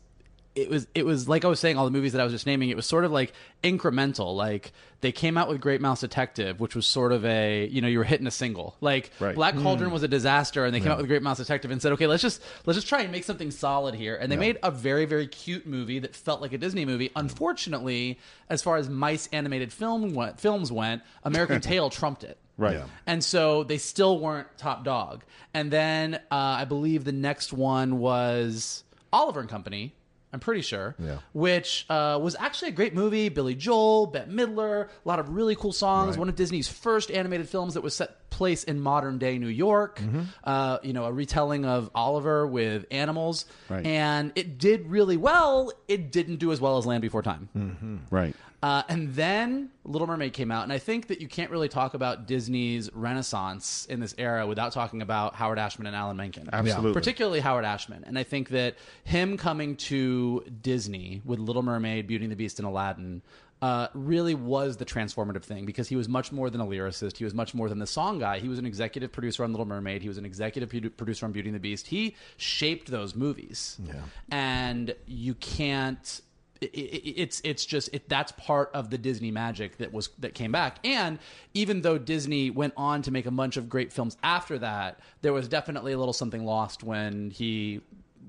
it 0.63 0.71
was 0.71 0.87
it 0.95 1.05
was 1.07 1.29
like 1.29 1.45
I 1.45 1.49
was 1.49 1.61
saying 1.61 1.77
all 1.79 1.85
the 1.85 1.91
movies 1.91 2.13
that 2.13 2.21
I 2.21 2.25
was 2.25 2.33
just 2.33 2.47
naming 2.47 2.69
it 2.71 2.77
was 2.77 2.87
sort 2.87 3.05
of 3.05 3.13
like 3.13 3.33
incremental 3.63 4.35
like 4.37 4.73
they 5.01 5.13
came 5.13 5.39
out 5.39 5.49
with 5.49 5.61
Great 5.61 5.81
Mouse 5.81 6.01
Detective 6.01 6.59
which 6.61 6.75
was 6.75 6.87
sort 6.87 7.13
of 7.13 7.25
a 7.25 7.67
you 7.67 7.81
know 7.81 7.89
you 7.89 7.99
were 7.99 8.05
hitting 8.05 8.27
a 8.27 8.31
single 8.31 8.77
like 8.81 9.11
Right. 9.21 9.35
Black 9.35 9.55
Cauldron 9.57 9.91
was 9.91 10.03
a 10.03 10.09
disaster 10.09 10.65
and 10.65 10.75
they 10.75 10.81
came 10.81 10.91
out 10.91 10.99
with 10.99 11.07
Great 11.09 11.23
Mouse 11.23 11.39
Detective 11.39 11.71
and 11.71 11.81
said 11.81 11.93
okay 11.93 12.07
let's 12.07 12.23
just 12.23 12.43
let's 12.67 12.77
just 12.77 12.89
try 12.89 13.03
and 13.03 13.13
make 13.13 13.25
something 13.25 13.51
solid 13.51 13.95
here 13.95 14.17
and 14.17 14.31
they 14.33 14.37
made 14.37 14.59
a 14.63 14.71
very 14.71 15.05
very 15.05 15.27
cute 15.27 15.67
movie 15.67 15.99
that 15.99 16.15
felt 16.17 16.41
like 16.41 16.53
a 16.53 16.59
Disney 16.59 16.85
movie 16.85 17.11
unfortunately 17.17 18.19
as 18.49 18.63
far 18.63 18.77
as 18.77 18.89
mice 18.89 19.29
animated 19.33 19.73
film 19.73 20.15
went, 20.15 20.41
films 20.41 20.71
went 20.73 21.03
American 21.25 21.61
Tail 21.71 21.91
trumped 21.91 22.25
it 22.25 22.39
Right. 22.57 22.75
Yeah. 22.75 22.85
and 23.07 23.23
so 23.23 23.63
they 23.63 23.79
still 23.79 24.19
weren't 24.19 24.49
top 24.59 24.83
dog. 24.85 25.23
And 25.55 25.71
then 25.71 26.17
uh, 26.17 26.21
I 26.31 26.65
believe 26.65 27.05
the 27.05 27.13
next 27.13 27.53
one 27.53 27.99
was 28.01 28.83
Oliver 29.13 29.39
and 29.39 29.49
Company. 29.49 29.95
I'm 30.33 30.41
pretty 30.41 30.61
sure, 30.61 30.95
Yeah. 30.99 31.19
which 31.33 31.87
uh, 31.89 32.19
was 32.23 32.37
actually 32.39 32.69
a 32.69 32.73
great 32.73 32.95
movie. 32.95 33.31
Billy 33.31 33.55
Joel, 33.55 34.07
Bette 34.09 34.31
Midler, 34.31 34.85
a 34.87 35.09
lot 35.09 35.19
of 35.19 35.31
really 35.31 35.57
cool 35.57 35.73
songs. 35.73 36.19
One 36.19 36.29
of 36.29 36.37
Disney's 36.37 36.69
first 36.69 37.11
animated 37.11 37.49
films 37.49 37.75
that 37.75 37.83
was 37.83 37.95
set 37.95 38.29
place 38.31 38.63
in 38.65 38.79
modern 38.79 39.17
day 39.19 39.39
New 39.39 39.49
York. 39.49 39.99
Mm-hmm. 40.01 40.21
Uh, 40.45 40.79
you 40.83 40.93
know, 40.93 41.05
a 41.07 41.13
retelling 41.13 41.65
of 41.65 41.91
Oliver 41.95 42.47
with 42.47 42.85
animals, 42.91 43.47
Right. 43.71 43.87
and 43.87 44.33
it 44.37 44.59
did 44.59 44.87
really 44.89 45.17
well. 45.17 45.73
It 45.89 46.13
didn't 46.13 46.37
do 46.37 46.53
as 46.53 46.61
well 46.61 46.77
as 46.77 46.85
Land 46.85 47.01
Before 47.03 47.23
Time. 47.23 48.03
Right. 48.11 48.37
Uh, 48.61 48.83
and 48.89 49.15
then 49.15 49.71
Little 49.85 50.09
Mermaid 50.09 50.33
came 50.33 50.51
out, 50.51 50.65
and 50.65 50.73
I 50.73 50.79
think 50.79 51.07
that 51.09 51.21
you 51.21 51.29
can't 51.29 51.51
really 51.51 51.69
talk 51.69 51.95
about 51.95 52.27
Disney's 52.27 52.93
renaissance 52.93 53.87
in 53.89 54.01
this 54.01 54.15
era 54.19 54.47
without 54.47 54.73
talking 54.73 55.01
about 55.01 55.37
Howard 55.37 55.61
Ashman 55.61 55.87
and 55.87 55.95
Alan 55.95 56.17
Menken. 56.17 56.49
Absolutely. 56.53 56.93
Particularly 56.93 57.41
Howard 57.41 57.65
Ashman. 57.65 58.03
And 58.05 58.19
I 58.19 58.25
think 58.25 58.49
that 58.49 58.77
him 59.05 59.37
coming 59.37 59.77
to 59.77 60.45
Disney 60.61 61.23
with 61.25 61.39
Little 61.39 61.63
Mermaid, 61.63 62.09
Beauty 62.09 62.25
and 62.25 62.33
the 62.33 62.37
Beast, 62.37 62.59
and 62.59 62.67
Aladdin 62.67 63.23
uh, 63.61 63.89
really 63.95 64.35
was 64.35 64.77
the 64.77 64.85
transformative 64.85 65.43
thing 65.43 65.65
because 65.65 65.89
he 65.89 65.97
was 65.97 66.09
much 66.09 66.33
more 66.33 66.51
than 66.51 66.61
a 66.61 66.67
lyricist. 66.67 67.17
He 67.17 67.25
was 67.25 67.35
much 67.35 67.55
more 67.55 67.69
than 67.69 67.79
the 67.79 67.87
song 67.87 68.19
guy. 68.19 68.39
He 68.39 68.49
was 68.49 68.59
an 68.59 68.67
executive 68.67 69.13
producer 69.13 69.45
on 69.45 69.53
Little 69.53 69.67
Mermaid. 69.67 70.03
He 70.03 70.09
was 70.09 70.19
an 70.19 70.25
executive 70.25 70.69
produ- 70.69 70.97
producer 70.97 71.27
on 71.27 71.33
Beauty 71.33 71.49
and 71.49 71.57
the 71.57 71.61
Beast. 71.61 71.89
He 71.89 72.15
shaped 72.37 72.91
those 72.91 73.15
movies. 73.15 73.79
Yeah. 73.85 73.95
And 74.31 74.95
you 75.07 75.35
can't 75.35 76.21
it, 76.61 76.67
it, 76.67 77.21
it's 77.21 77.41
it's 77.45 77.65
just 77.65 77.91
it, 77.93 78.09
that's 78.09 78.33
part 78.33 78.71
of 78.75 78.91
the 78.91 78.99
Disney 78.99 79.31
magic 79.31 79.79
that 79.79 79.93
was 79.93 80.11
that 80.19 80.35
came 80.35 80.53
back. 80.53 80.79
And 80.85 81.19
even 81.55 81.83
though 81.83 81.99
Disney 81.99 82.51
went 82.51 82.75
on 82.77 83.03
to 83.03 83.11
make 83.11 83.27
a 83.27 83.31
bunch 83.31 83.57
of 83.57 83.69
great 83.69 83.93
films 83.93 84.17
after 84.23 84.59
that, 84.59 85.01
there 85.23 85.33
was 85.33 85.49
definitely 85.49 85.93
a 85.93 85.99
little 85.99 86.13
something 86.13 86.45
lost 86.45 86.83
when 86.83 87.31
he 87.31 87.81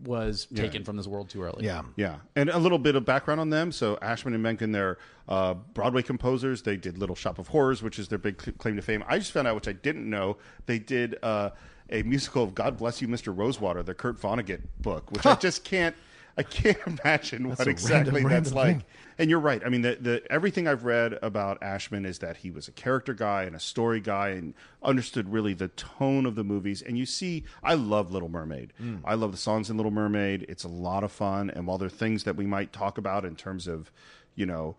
was 0.04 0.48
taken 0.56 0.84
from 0.84 0.96
this 0.98 1.08
world 1.08 1.30
too 1.30 1.44
early. 1.44 1.66
Yeah. 1.66 1.84
Yeah, 1.96 2.18
and 2.36 2.50
a 2.50 2.58
little 2.58 2.80
bit 2.80 2.96
of 2.96 3.06
background 3.06 3.40
on 3.40 3.50
them. 3.50 3.72
So 3.72 3.98
Ashman 4.02 4.34
and 4.34 4.44
Menken, 4.44 4.72
they're 4.72 4.98
uh, 5.28 5.54
Broadway 5.54 6.02
composers. 6.02 6.62
They 6.62 6.78
did 6.78 6.98
Little 6.98 7.16
Shop 7.16 7.40
of 7.40 7.50
Horrors, 7.50 7.84
which 7.84 8.00
is 8.00 8.08
their 8.08 8.18
big 8.18 8.38
claim 8.58 8.76
to 8.76 8.82
fame. 8.82 9.04
I 9.08 9.20
just 9.20 9.32
found 9.32 9.48
out, 9.48 9.56
which 9.56 9.68
I 9.68 9.74
didn't 9.74 10.10
know, 10.10 10.38
they 10.66 10.80
did 10.80 11.18
uh, 11.22 11.52
a 11.90 12.04
musical 12.04 12.44
of 12.44 12.56
God 12.56 12.78
Bless 12.78 13.02
You, 13.02 13.08
Mr. 13.08 13.36
Rosewater, 13.36 13.84
the 13.84 13.94
Kurt 13.94 14.20
Vonnegut 14.20 14.62
book, 14.80 15.12
which 15.12 15.26
I 15.26 15.36
just 15.40 15.64
can't. 15.64 15.96
I 16.40 16.44
can't 16.44 16.78
imagine 17.04 17.50
what 17.50 17.68
exactly 17.68 18.24
random- 18.24 18.32
that's 18.32 18.52
random 18.52 18.54
like. 18.56 18.78
thing. 18.78 18.86
And 19.18 19.30
you're 19.30 19.42
right. 19.42 19.62
I 19.66 19.68
mean, 19.68 19.82
the, 19.82 19.98
the 20.00 20.32
everything 20.32 20.66
I've 20.66 20.86
read 20.86 21.20
about 21.22 21.62
Ashman 21.62 22.06
is 22.06 22.20
that 22.20 22.38
he 22.38 22.50
was 22.52 22.70
a 22.70 22.72
character 22.72 23.14
guy 23.14 23.44
and 23.44 23.54
a 23.54 23.60
story 23.60 24.00
guy 24.00 24.30
and 24.30 24.54
understood 24.82 25.34
really 25.34 25.54
the 25.54 25.68
tone 25.68 26.26
of 26.26 26.36
the 26.36 26.44
movies. 26.46 26.82
And 26.82 26.98
you 26.98 27.06
see, 27.06 27.44
I 27.62 27.74
love 27.74 28.12
Little 28.14 28.30
Mermaid. 28.30 28.72
Mm. 28.82 29.02
I 29.04 29.16
love 29.16 29.34
the 29.34 29.38
songs 29.38 29.70
in 29.70 29.76
Little 29.76 29.92
Mermaid. 29.92 30.46
It's 30.48 30.64
a 30.64 30.70
lot 30.70 31.04
of 31.04 31.12
fun. 31.12 31.50
And 31.50 31.68
while 31.68 31.78
there 31.78 31.88
are 31.88 31.90
things 31.90 32.24
that 32.24 32.38
we 32.38 32.46
might 32.46 32.72
talk 32.72 32.98
about 32.98 33.26
in 33.26 33.36
terms 33.36 33.68
of, 33.68 33.92
you 34.36 34.46
know, 34.46 34.78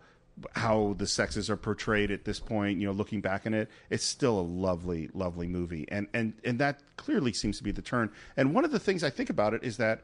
how 0.55 0.95
the 0.97 1.05
sexes 1.05 1.47
are 1.51 1.57
portrayed 1.57 2.09
at 2.09 2.25
this 2.25 2.39
point, 2.39 2.79
you 2.79 2.87
know, 2.87 2.93
looking 2.93 3.21
back 3.21 3.45
on 3.45 3.53
it, 3.53 3.69
it's 3.91 4.03
still 4.03 4.39
a 4.39 4.41
lovely, 4.41 5.07
lovely 5.13 5.47
movie. 5.47 5.85
And 5.89 6.07
and 6.15 6.33
and 6.43 6.57
that 6.57 6.79
clearly 6.97 7.31
seems 7.31 7.59
to 7.59 7.63
be 7.63 7.71
the 7.71 7.83
turn. 7.83 8.09
And 8.35 8.55
one 8.55 8.65
of 8.65 8.71
the 8.71 8.79
things 8.79 9.03
I 9.03 9.11
think 9.11 9.29
about 9.29 9.53
it 9.53 9.63
is 9.63 9.77
that 9.77 10.01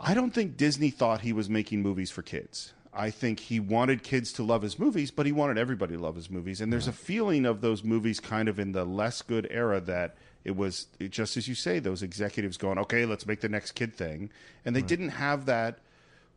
I 0.00 0.14
don't 0.14 0.32
think 0.32 0.56
Disney 0.56 0.90
thought 0.90 1.20
he 1.20 1.32
was 1.32 1.50
making 1.50 1.82
movies 1.82 2.10
for 2.10 2.22
kids. 2.22 2.72
I 2.92 3.10
think 3.10 3.38
he 3.38 3.60
wanted 3.60 4.02
kids 4.02 4.32
to 4.34 4.42
love 4.42 4.62
his 4.62 4.78
movies, 4.78 5.10
but 5.10 5.26
he 5.26 5.32
wanted 5.32 5.58
everybody 5.58 5.94
to 5.94 6.02
love 6.02 6.16
his 6.16 6.30
movies. 6.30 6.60
And 6.60 6.72
there's 6.72 6.88
a 6.88 6.92
feeling 6.92 7.46
of 7.46 7.60
those 7.60 7.84
movies 7.84 8.18
kind 8.18 8.48
of 8.48 8.58
in 8.58 8.72
the 8.72 8.84
less 8.84 9.22
good 9.22 9.46
era 9.50 9.80
that 9.82 10.16
it 10.42 10.56
was 10.56 10.88
it, 10.98 11.10
just 11.10 11.36
as 11.36 11.46
you 11.46 11.54
say, 11.54 11.78
those 11.78 12.02
executives 12.02 12.56
going, 12.56 12.78
okay, 12.78 13.04
let's 13.06 13.26
make 13.26 13.40
the 13.40 13.48
next 13.48 13.72
kid 13.72 13.94
thing. 13.94 14.30
And 14.64 14.74
they 14.74 14.82
didn't 14.82 15.10
have 15.10 15.46
that, 15.46 15.78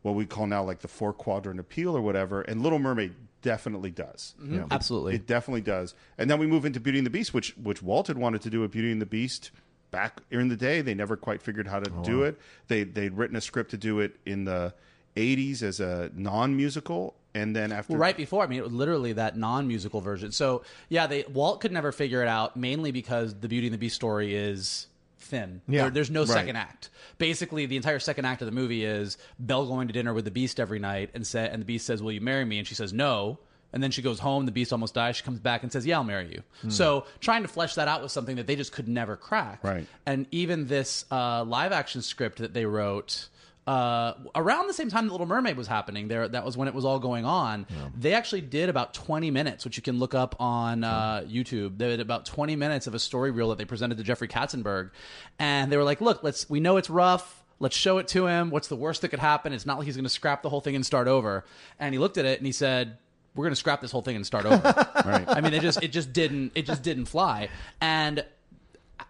what 0.02 0.14
we 0.14 0.26
call 0.26 0.46
now 0.46 0.62
like 0.62 0.80
the 0.80 0.88
four 0.88 1.12
quadrant 1.12 1.58
appeal 1.58 1.96
or 1.96 2.02
whatever. 2.02 2.42
And 2.42 2.62
Little 2.62 2.78
Mermaid 2.78 3.14
definitely 3.42 3.90
does. 3.90 4.34
Mm-hmm. 4.40 4.66
Absolutely. 4.70 5.16
It 5.16 5.26
definitely 5.26 5.62
does. 5.62 5.94
And 6.18 6.30
then 6.30 6.38
we 6.38 6.46
move 6.46 6.64
into 6.64 6.78
Beauty 6.80 6.98
and 6.98 7.06
the 7.06 7.10
Beast, 7.10 7.34
which 7.34 7.56
which 7.56 7.82
Walt 7.82 8.06
had 8.06 8.18
wanted 8.18 8.42
to 8.42 8.50
do 8.50 8.62
a 8.62 8.68
Beauty 8.68 8.92
and 8.92 9.02
the 9.02 9.06
Beast 9.06 9.50
back 9.94 10.20
in 10.30 10.48
the 10.48 10.56
day. 10.56 10.80
They 10.80 10.94
never 10.94 11.16
quite 11.16 11.40
figured 11.42 11.66
how 11.66 11.80
to 11.80 11.90
oh, 11.98 12.04
do 12.04 12.22
it. 12.24 12.38
They 12.68 12.84
they'd 12.84 13.12
written 13.14 13.36
a 13.36 13.40
script 13.40 13.70
to 13.70 13.76
do 13.76 14.00
it 14.00 14.16
in 14.26 14.44
the 14.44 14.74
'80s 15.16 15.62
as 15.62 15.80
a 15.80 16.10
non-musical, 16.14 17.14
and 17.34 17.54
then 17.54 17.72
after 17.72 17.92
Well, 17.92 18.00
right 18.00 18.16
before, 18.16 18.42
I 18.44 18.46
mean, 18.46 18.58
it 18.58 18.64
was 18.64 18.72
literally 18.72 19.12
that 19.14 19.36
non-musical 19.36 20.00
version. 20.00 20.32
So 20.32 20.62
yeah, 20.88 21.06
they 21.06 21.24
Walt 21.32 21.60
could 21.60 21.72
never 21.72 21.92
figure 21.92 22.22
it 22.22 22.28
out, 22.28 22.56
mainly 22.56 22.90
because 22.90 23.34
the 23.34 23.48
Beauty 23.48 23.68
and 23.68 23.74
the 23.74 23.78
Beast 23.78 23.94
story 23.94 24.34
is 24.34 24.86
thin. 25.18 25.62
Yeah. 25.66 25.82
There- 25.82 25.90
there's 25.90 26.10
no 26.10 26.20
Right. 26.20 26.28
second 26.28 26.56
act. 26.56 26.90
Basically, 27.18 27.64
the 27.66 27.76
entire 27.76 27.98
second 27.98 28.24
act 28.26 28.42
of 28.42 28.46
the 28.46 28.52
movie 28.52 28.84
is 28.84 29.16
Belle 29.38 29.66
going 29.66 29.86
to 29.88 29.94
dinner 29.94 30.12
with 30.12 30.24
the 30.26 30.30
Beast 30.30 30.60
every 30.60 30.78
night, 30.78 31.10
and 31.14 31.26
say, 31.26 31.48
and 31.48 31.62
the 31.62 31.66
Beast 31.66 31.86
says, 31.86 32.02
"Will 32.02 32.12
you 32.12 32.20
marry 32.20 32.44
me?" 32.44 32.58
And 32.58 32.66
she 32.66 32.74
says, 32.74 32.92
"No." 32.92 33.38
And 33.74 33.82
then 33.82 33.90
she 33.90 34.00
goes 34.00 34.20
home. 34.20 34.46
The 34.46 34.52
Beast 34.52 34.72
almost 34.72 34.94
dies. 34.94 35.16
She 35.16 35.22
comes 35.24 35.40
back 35.40 35.62
and 35.62 35.70
says, 35.70 35.84
"Yeah, 35.84 35.96
I'll 35.98 36.04
marry 36.04 36.30
you." 36.30 36.70
So 36.70 37.04
trying 37.20 37.42
to 37.42 37.48
flesh 37.48 37.74
that 37.74 37.88
out 37.88 38.00
was 38.02 38.12
something 38.12 38.36
that 38.36 38.46
they 38.46 38.56
just 38.56 38.72
could 38.72 38.88
never 38.88 39.16
crack. 39.16 39.62
Right. 39.62 39.86
And 40.06 40.26
even 40.30 40.68
this 40.68 41.04
uh, 41.10 41.44
live 41.44 41.72
action 41.72 42.00
script 42.00 42.38
that 42.38 42.54
they 42.54 42.64
wrote 42.64 43.28
uh, 43.66 44.12
around 44.34 44.66
the 44.66 44.74
same 44.74 44.90
time 44.90 45.06
that 45.06 45.12
Little 45.12 45.26
Mermaid 45.26 45.56
was 45.56 45.66
happening, 45.66 46.08
there 46.08 46.28
that 46.28 46.44
was 46.44 46.56
when 46.56 46.68
it 46.68 46.74
was 46.74 46.84
all 46.84 46.98
going 46.98 47.24
on. 47.24 47.66
They 47.98 48.12
actually 48.12 48.42
did 48.42 48.68
about 48.68 48.94
20 48.94 49.30
minutes, 49.30 49.64
which 49.64 49.76
you 49.76 49.82
can 49.82 49.98
look 49.98 50.14
up 50.14 50.36
on 50.38 50.84
uh, 50.84 51.24
YouTube. 51.26 51.78
They 51.78 51.88
did 51.88 52.00
about 52.00 52.26
20 52.26 52.56
minutes 52.56 52.86
of 52.86 52.94
a 52.94 52.98
story 52.98 53.30
reel 53.30 53.48
that 53.50 53.58
they 53.58 53.64
presented 53.64 53.98
to 53.98 54.04
Jeffrey 54.04 54.28
Katzenberg, 54.28 54.90
and 55.38 55.72
they 55.72 55.76
were 55.76 55.84
like, 55.84 56.00
"Look, 56.00 56.22
let's. 56.22 56.48
We 56.48 56.60
know 56.60 56.76
it's 56.76 56.90
rough." 56.90 57.40
Let's 57.60 57.76
show 57.76 57.98
it 57.98 58.08
to 58.08 58.26
him. 58.26 58.50
What's 58.50 58.66
the 58.66 58.76
worst 58.76 59.02
that 59.02 59.10
could 59.10 59.20
happen? 59.20 59.52
It's 59.52 59.64
not 59.64 59.78
like 59.78 59.86
he's 59.86 59.94
going 59.94 60.04
to 60.04 60.10
scrap 60.10 60.42
the 60.42 60.50
whole 60.50 60.60
thing 60.60 60.74
and 60.74 60.84
start 60.84 61.06
over. 61.06 61.44
And 61.78 61.94
he 61.94 62.00
looked 62.00 62.18
at 62.18 62.24
it 62.24 62.38
and 62.38 62.44
he 62.44 62.52
said, 62.52 62.98
"We're 63.34 63.44
going 63.44 63.52
to 63.52 63.56
scrap 63.56 63.80
this 63.80 63.90
whole 63.90 64.02
thing 64.02 64.16
and 64.16 64.26
start 64.26 64.46
over." 64.46 64.62
Right. 65.04 65.24
I 65.28 65.42
mean, 65.42 65.52
it 65.52 65.60
just 65.60 65.82
it 65.82 65.92
just 65.92 66.14
didn't 66.14 66.52
it 66.54 66.64
just 66.64 66.82
didn't 66.82 67.06
fly. 67.06 67.50
And 67.80 68.24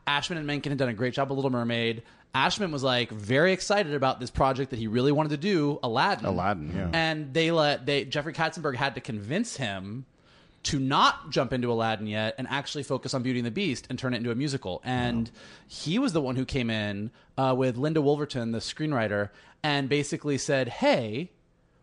Ashman 0.06 0.38
and 0.38 0.46
Menken 0.46 0.72
had 0.72 0.78
done 0.78 0.88
a 0.88 0.94
great 0.94 1.14
job 1.14 1.30
with 1.30 1.36
Little 1.36 1.52
Mermaid. 1.52 2.02
Ashman 2.34 2.72
was 2.72 2.82
like 2.82 3.10
very 3.10 3.52
excited 3.52 3.94
about 3.94 4.18
this 4.18 4.30
project 4.30 4.70
that 4.70 4.78
he 4.78 4.88
really 4.88 5.12
wanted 5.12 5.28
to 5.30 5.36
do, 5.36 5.78
Aladdin. 5.84 6.26
Aladdin, 6.26 6.72
yeah. 6.74 6.90
And 6.92 7.32
they 7.32 7.52
let 7.52 7.86
they 7.86 8.04
Jeffrey 8.04 8.32
Katzenberg 8.32 8.74
had 8.74 8.96
to 8.96 9.00
convince 9.00 9.56
him 9.56 10.04
to 10.64 10.78
not 10.80 11.30
jump 11.30 11.52
into 11.52 11.70
Aladdin 11.70 12.06
yet 12.06 12.34
and 12.38 12.48
actually 12.50 12.82
focus 12.82 13.14
on 13.14 13.22
Beauty 13.22 13.38
and 13.38 13.46
the 13.46 13.52
Beast 13.52 13.86
and 13.88 13.98
turn 13.98 14.14
it 14.14 14.16
into 14.16 14.30
a 14.30 14.34
musical. 14.34 14.80
And 14.82 15.30
he 15.68 15.98
was 15.98 16.12
the 16.12 16.22
one 16.22 16.36
who 16.36 16.44
came 16.44 16.70
in 16.70 17.10
uh, 17.38 17.54
with 17.56 17.76
Linda 17.76 18.00
Woolverton, 18.00 18.50
the 18.52 18.58
screenwriter, 18.58 19.28
and 19.62 19.88
basically 19.88 20.38
said, 20.38 20.68
"Hey, 20.68 21.30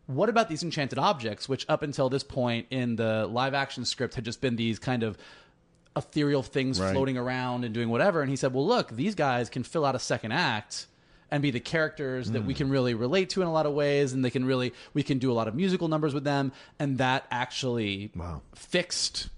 what 0.08 0.30
about 0.30 0.50
these 0.50 0.64
enchanted 0.64 1.00
objects, 1.00 1.48
which 1.48 1.66
up 1.70 1.84
until 1.84 2.10
this 2.10 2.24
point 2.24 2.68
in 2.70 2.96
the 2.96 3.28
live 3.28 3.54
action 3.54 3.86
script 3.86 4.16
had 4.16 4.26
just 4.26 4.42
been 4.42 4.56
these 4.56 4.80
kind 4.80 5.04
of 5.04 5.18
ethereal 5.96 6.44
things 6.44 6.80
Right. 6.80 6.92
floating 6.94 7.18
around 7.18 7.64
and 7.64 7.74
doing 7.74 7.90
whatever? 7.90 8.22
And 8.22 8.30
he 8.30 8.36
said, 8.36 8.54
well, 8.54 8.66
look, 8.66 8.92
these 8.92 9.16
guys 9.16 9.50
can 9.50 9.64
fill 9.64 9.86
out 9.86 9.96
a 9.96 10.00
second 10.00 10.32
act 10.32 10.88
and 11.30 11.42
be 11.42 11.52
the 11.52 11.62
characters 11.62 12.32
that 12.32 12.44
we 12.44 12.54
hmm. 12.54 12.58
can 12.58 12.70
really 12.70 12.94
relate 12.94 13.30
to 13.30 13.42
in 13.42 13.48
a 13.48 13.54
lot 13.54 13.66
of 13.66 13.74
ways 13.74 14.12
and 14.12 14.24
they 14.24 14.30
can 14.30 14.44
really 14.44 14.74
we 14.94 15.02
can 15.02 15.18
do 15.18 15.32
a 15.32 15.34
lot 15.34 15.48
of 15.48 15.56
musical 15.56 15.88
numbers 15.88 16.14
with 16.14 16.26
them 16.26 16.52
and 16.78 16.98
that 16.98 17.26
actually 17.32 18.12
Wow. 18.16 18.42
fixed 18.54 19.30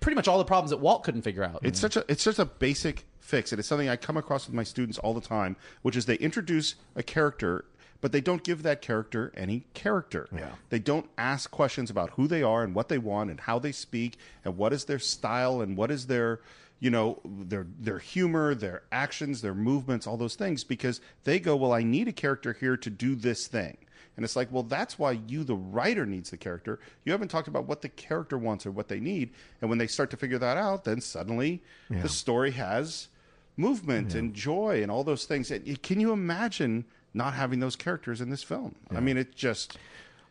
pretty 0.00 0.16
much 0.16 0.28
all 0.28 0.36
the 0.36 0.44
problems 0.44 0.70
that 0.70 0.76
Walt 0.76 1.02
couldn't 1.02 1.22
figure 1.22 1.42
out. 1.42 1.60
It's 1.62 1.80
such 1.80 1.96
a 1.96 2.04
it's 2.08 2.22
such 2.22 2.38
a 2.38 2.44
basic 2.44 3.06
fix, 3.20 3.52
and 3.52 3.58
it's 3.58 3.66
something 3.66 3.88
I 3.88 3.96
come 3.96 4.18
across 4.18 4.46
with 4.46 4.54
my 4.54 4.62
students 4.62 4.98
all 4.98 5.14
the 5.14 5.20
time, 5.20 5.56
which 5.80 5.96
is 5.96 6.04
they 6.04 6.16
introduce 6.16 6.74
a 6.94 7.02
character, 7.02 7.64
but 8.04 8.12
they 8.12 8.20
don't 8.20 8.42
give 8.42 8.64
that 8.64 8.82
character 8.82 9.32
any 9.34 9.64
character. 9.72 10.28
Yeah. 10.30 10.50
They 10.68 10.78
don't 10.78 11.08
ask 11.16 11.50
questions 11.50 11.88
about 11.88 12.10
who 12.10 12.28
they 12.28 12.42
are 12.42 12.62
and 12.62 12.74
what 12.74 12.90
they 12.90 12.98
want 12.98 13.30
and 13.30 13.40
how 13.40 13.58
they 13.58 13.72
speak 13.72 14.18
and 14.44 14.58
what 14.58 14.74
is 14.74 14.84
their 14.84 14.98
style 14.98 15.62
and 15.62 15.74
what 15.74 15.90
is 15.90 16.06
their 16.06 16.40
you 16.80 16.90
know 16.90 17.18
their 17.24 17.66
their 17.80 17.98
humor, 17.98 18.54
their 18.54 18.82
actions, 18.92 19.40
their 19.40 19.54
movements, 19.54 20.06
all 20.06 20.18
those 20.18 20.34
things 20.34 20.64
because 20.64 21.00
they 21.24 21.40
go, 21.40 21.56
well, 21.56 21.72
I 21.72 21.82
need 21.82 22.06
a 22.06 22.12
character 22.12 22.52
here 22.52 22.76
to 22.76 22.90
do 22.90 23.14
this 23.14 23.46
thing. 23.46 23.78
And 24.18 24.24
it's 24.24 24.36
like, 24.36 24.52
well, 24.52 24.64
that's 24.64 24.98
why 24.98 25.12
you, 25.26 25.42
the 25.42 25.56
writer, 25.56 26.04
needs 26.04 26.28
the 26.28 26.36
character. 26.36 26.80
You 27.06 27.12
haven't 27.12 27.28
talked 27.28 27.48
about 27.48 27.64
what 27.64 27.80
the 27.80 27.88
character 27.88 28.36
wants 28.36 28.66
or 28.66 28.70
what 28.70 28.88
they 28.88 29.00
need. 29.00 29.30
And 29.62 29.70
when 29.70 29.78
they 29.78 29.86
start 29.86 30.10
to 30.10 30.18
figure 30.18 30.38
that 30.38 30.58
out, 30.58 30.84
then 30.84 31.00
suddenly 31.00 31.62
the 31.88 32.10
story 32.10 32.50
has 32.50 33.08
movement 33.56 34.14
and 34.14 34.34
joy 34.34 34.82
and 34.82 34.90
all 34.90 35.04
those 35.04 35.24
things. 35.24 35.50
And 35.50 35.82
Can 35.82 36.00
you 36.00 36.12
imagine 36.12 36.84
not 37.14 37.34
having 37.34 37.60
those 37.60 37.76
characters 37.76 38.20
in 38.20 38.28
this 38.30 38.42
film? 38.42 38.74
I 38.90 39.00
mean, 39.00 39.16
it 39.16 39.34
just. 39.34 39.78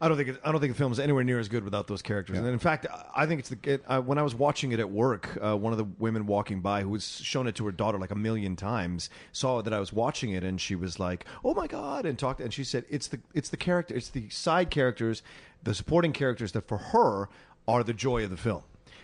I 0.02 0.10
don't 0.10 0.18
think 0.18 0.30
it, 0.30 0.42
I 0.44 0.52
don't 0.52 0.60
think 0.60 0.74
the 0.74 0.78
film 0.78 0.92
is 0.92 1.00
anywhere 1.00 1.24
near 1.24 1.40
as 1.40 1.48
good 1.48 1.63
without 1.63 1.88
those 1.88 2.02
characters. 2.02 2.38
And 2.38 2.46
in 2.46 2.60
fact, 2.60 2.86
I 3.16 3.25
think 3.25 3.40
it's 3.40 3.50
the 3.50 3.58
it, 3.63 3.84
uh, 3.88 4.02
when 4.02 4.18
I 4.18 4.22
was 4.22 4.36
watching 4.36 4.74
it 4.74 4.82
at 4.82 4.90
work, 4.90 5.38
uh, 5.42 5.56
one 5.56 5.72
of 5.72 5.78
the 5.78 5.86
women 5.98 6.25
walking 6.25 6.60
by 6.60 6.82
who 6.82 6.90
was 6.90 7.06
shown 7.06 7.48
it 7.48 7.56
to 7.56 7.66
her 7.66 7.72
daughter 7.72 7.98
like 7.98 8.12
a 8.12 8.16
million 8.16 8.58
times 8.58 9.10
saw 9.32 9.62
that 9.62 9.72
I 9.72 9.80
was 9.80 9.94
watching 9.94 10.32
it, 10.32 10.44
and 10.44 10.60
she 10.60 10.75
was 10.75 11.00
like, 11.00 11.25
"Oh 11.46 11.54
my 11.54 11.68
god!" 11.68 12.06
and 12.06 12.20
talked. 12.20 12.42
And 12.42 12.54
she 12.54 12.66
said, 12.66 12.84
"It's 12.90 13.08
the 13.08 13.22
it's 13.34 13.48
the 13.48 13.56
character, 13.56 13.96
it's 13.96 14.10
the 14.10 14.28
side 14.30 14.70
characters, 14.72 15.24
the 15.63 15.74
supporting 15.74 16.12
characters 16.12 16.52
that 16.52 16.68
for 16.68 16.80
her 16.80 17.30
are 17.66 17.82
the 17.82 17.94
joy 17.94 18.25
of 18.25 18.30
the 18.30 18.36
film." 18.36 18.63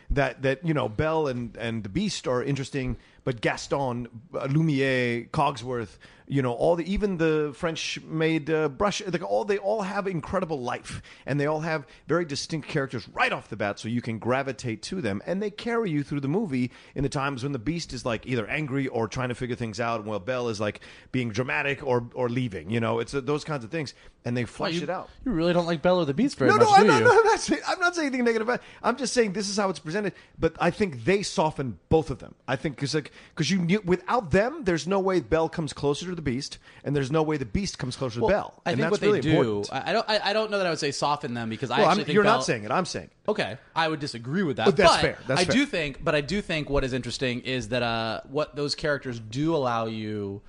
That 0.09 0.41
that 0.41 0.65
you 0.65 0.74
know, 0.74 0.89
Belle 0.89 1.27
and 1.27 1.55
and 1.55 1.83
the 1.83 1.89
Beast 1.89 2.27
are 2.27 2.43
interesting, 2.43 2.98
but 3.23 3.41
Gaston, 3.41 4.07
uh, 4.33 4.45
Lumiere, 4.45 5.25
Cogsworth, 5.31 5.97
you 6.31 6.43
know, 6.43 6.53
all 6.53 6.75
the 6.75 6.89
even 6.91 7.17
the 7.17 7.51
French 7.55 7.99
made 8.03 8.51
uh, 8.51 8.69
brush, 8.69 9.01
like 9.01 9.23
all 9.23 9.43
they 9.45 9.57
all 9.57 9.81
have 9.81 10.05
incredible 10.05 10.61
life, 10.61 11.01
and 11.25 11.39
they 11.39 11.47
all 11.47 11.61
have 11.61 11.88
very 12.07 12.23
distinct 12.23 12.67
characters 12.67 13.09
right 13.09 13.33
off 13.33 13.49
the 13.49 13.55
bat, 13.55 13.79
so 13.79 13.88
you 13.88 13.99
can 14.01 14.19
gravitate 14.19 14.83
to 14.83 15.01
them, 15.01 15.23
and 15.25 15.41
they 15.41 15.49
carry 15.49 15.89
you 15.89 16.03
through 16.03 16.19
the 16.19 16.27
movie 16.27 16.69
in 16.93 17.01
the 17.01 17.09
times 17.09 17.41
when 17.41 17.51
the 17.51 17.57
Beast 17.57 17.93
is 17.93 18.05
like 18.05 18.27
either 18.27 18.45
angry 18.45 18.88
or 18.88 19.07
trying 19.07 19.29
to 19.29 19.35
figure 19.35 19.55
things 19.55 19.79
out, 19.79 20.05
while 20.05 20.19
Belle 20.19 20.49
is 20.49 20.59
like 20.59 20.81
being 21.11 21.31
dramatic 21.31 21.83
or 21.83 22.07
or 22.13 22.29
leaving. 22.29 22.69
You 22.69 22.79
know, 22.79 22.99
it's 22.99 23.15
uh, 23.15 23.21
those 23.21 23.43
kinds 23.43 23.63
of 23.63 23.71
things, 23.71 23.95
and 24.23 24.38
they 24.38 24.45
flesh 24.45 24.75
you, 24.75 24.83
it 24.83 24.89
out. 24.91 25.09
you 25.25 25.31
really 25.31 25.53
don't 25.53 25.65
like 25.65 25.81
Belle 25.81 25.97
or 25.97 26.05
the 26.05 26.13
Beast 26.13 26.38
very 26.38 26.51
No, 26.51 26.57
much, 26.57 26.67
no, 26.67 26.75
I'm 26.75 26.85
not, 26.88 27.01
no, 27.01 27.09
I'm 27.09 27.25
not 27.25 27.39
saying 27.39 27.61
I'm 27.67 27.79
not 27.79 27.95
saying 27.95 28.05
anything 28.05 28.25
negative. 28.25 28.47
About 28.47 28.59
it. 28.59 28.65
I'm 28.83 28.97
just 28.97 29.13
saying 29.13 29.33
this 29.33 29.49
is 29.49 29.57
how 29.57 29.71
it's 29.71 29.79
presented. 29.79 30.13
But 30.38 30.55
I 30.59 30.69
think 30.69 31.05
they 31.05 31.23
soften 31.23 31.79
both 31.89 32.11
of 32.11 32.19
them. 32.19 32.35
I 32.47 32.55
think 32.55 32.75
because 32.75 32.93
like 32.93 33.08
because 33.35 33.49
you 33.51 33.59
knew, 33.59 33.81
without 33.85 34.31
them, 34.31 34.63
there's 34.63 34.87
no 34.87 34.99
way 34.99 35.19
Belle 35.19 35.49
comes 35.49 35.73
closer 35.73 36.05
to 36.07 36.15
the 36.15 36.21
Beast, 36.21 36.57
and 36.83 36.95
there's 36.95 37.11
no 37.11 37.23
way 37.23 37.37
the 37.37 37.45
Beast 37.45 37.77
comes 37.79 37.95
closer 37.95 38.19
to 38.19 38.27
Belle. 38.27 38.61
I 38.65 38.71
and 38.71 38.79
think 38.79 38.89
that's 38.89 39.01
what 39.01 39.07
really 39.07 39.21
they 39.21 39.31
do. 39.31 39.37
important. 39.39 39.73
I 39.73 39.89
I 39.89 39.93
don't. 39.93 40.09
I, 40.09 40.19
I 40.29 40.33
don't 40.33 40.51
know 40.51 40.57
that 40.57 40.67
I 40.67 40.69
would 40.69 40.79
say 40.79 40.91
soften 40.91 41.33
them 41.33 41.49
because 41.49 41.71
I 41.71 41.79
Well, 41.79 41.87
actually 41.87 42.01
I'm, 42.01 42.05
think 42.05 42.13
you're 42.15 42.23
Belle- 42.23 42.33
not 42.37 42.43
saying 42.45 42.63
it. 42.65 42.71
I'm 42.71 42.85
saying. 42.85 43.05
it. 43.25 43.29
Okay, 43.31 43.57
I 43.75 43.87
would 43.87 43.99
disagree 43.99 44.43
with 44.43 44.57
that. 44.57 44.65
But 44.65 44.77
that's 44.77 44.91
but 44.93 45.01
fair. 45.01 45.17
That's 45.27 45.41
I 45.41 45.45
fair. 45.45 45.55
do 45.55 45.65
think, 45.65 46.03
but 46.03 46.15
I 46.15 46.21
do 46.21 46.41
think 46.41 46.69
what 46.69 46.83
is 46.83 46.93
interesting 46.93 47.41
is 47.41 47.69
that 47.69 47.83
uh, 47.83 48.21
what 48.29 48.55
those 48.55 48.75
characters 48.75 49.19
do 49.19 49.55
allow 49.55 49.85
you 49.85 50.41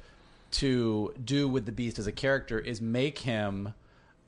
to 0.52 1.14
do 1.24 1.46
with 1.48 1.64
the 1.66 1.72
Beast 1.72 1.98
as 1.98 2.06
a 2.06 2.12
character 2.12 2.58
is 2.58 2.80
make 2.80 3.18
him 3.18 3.72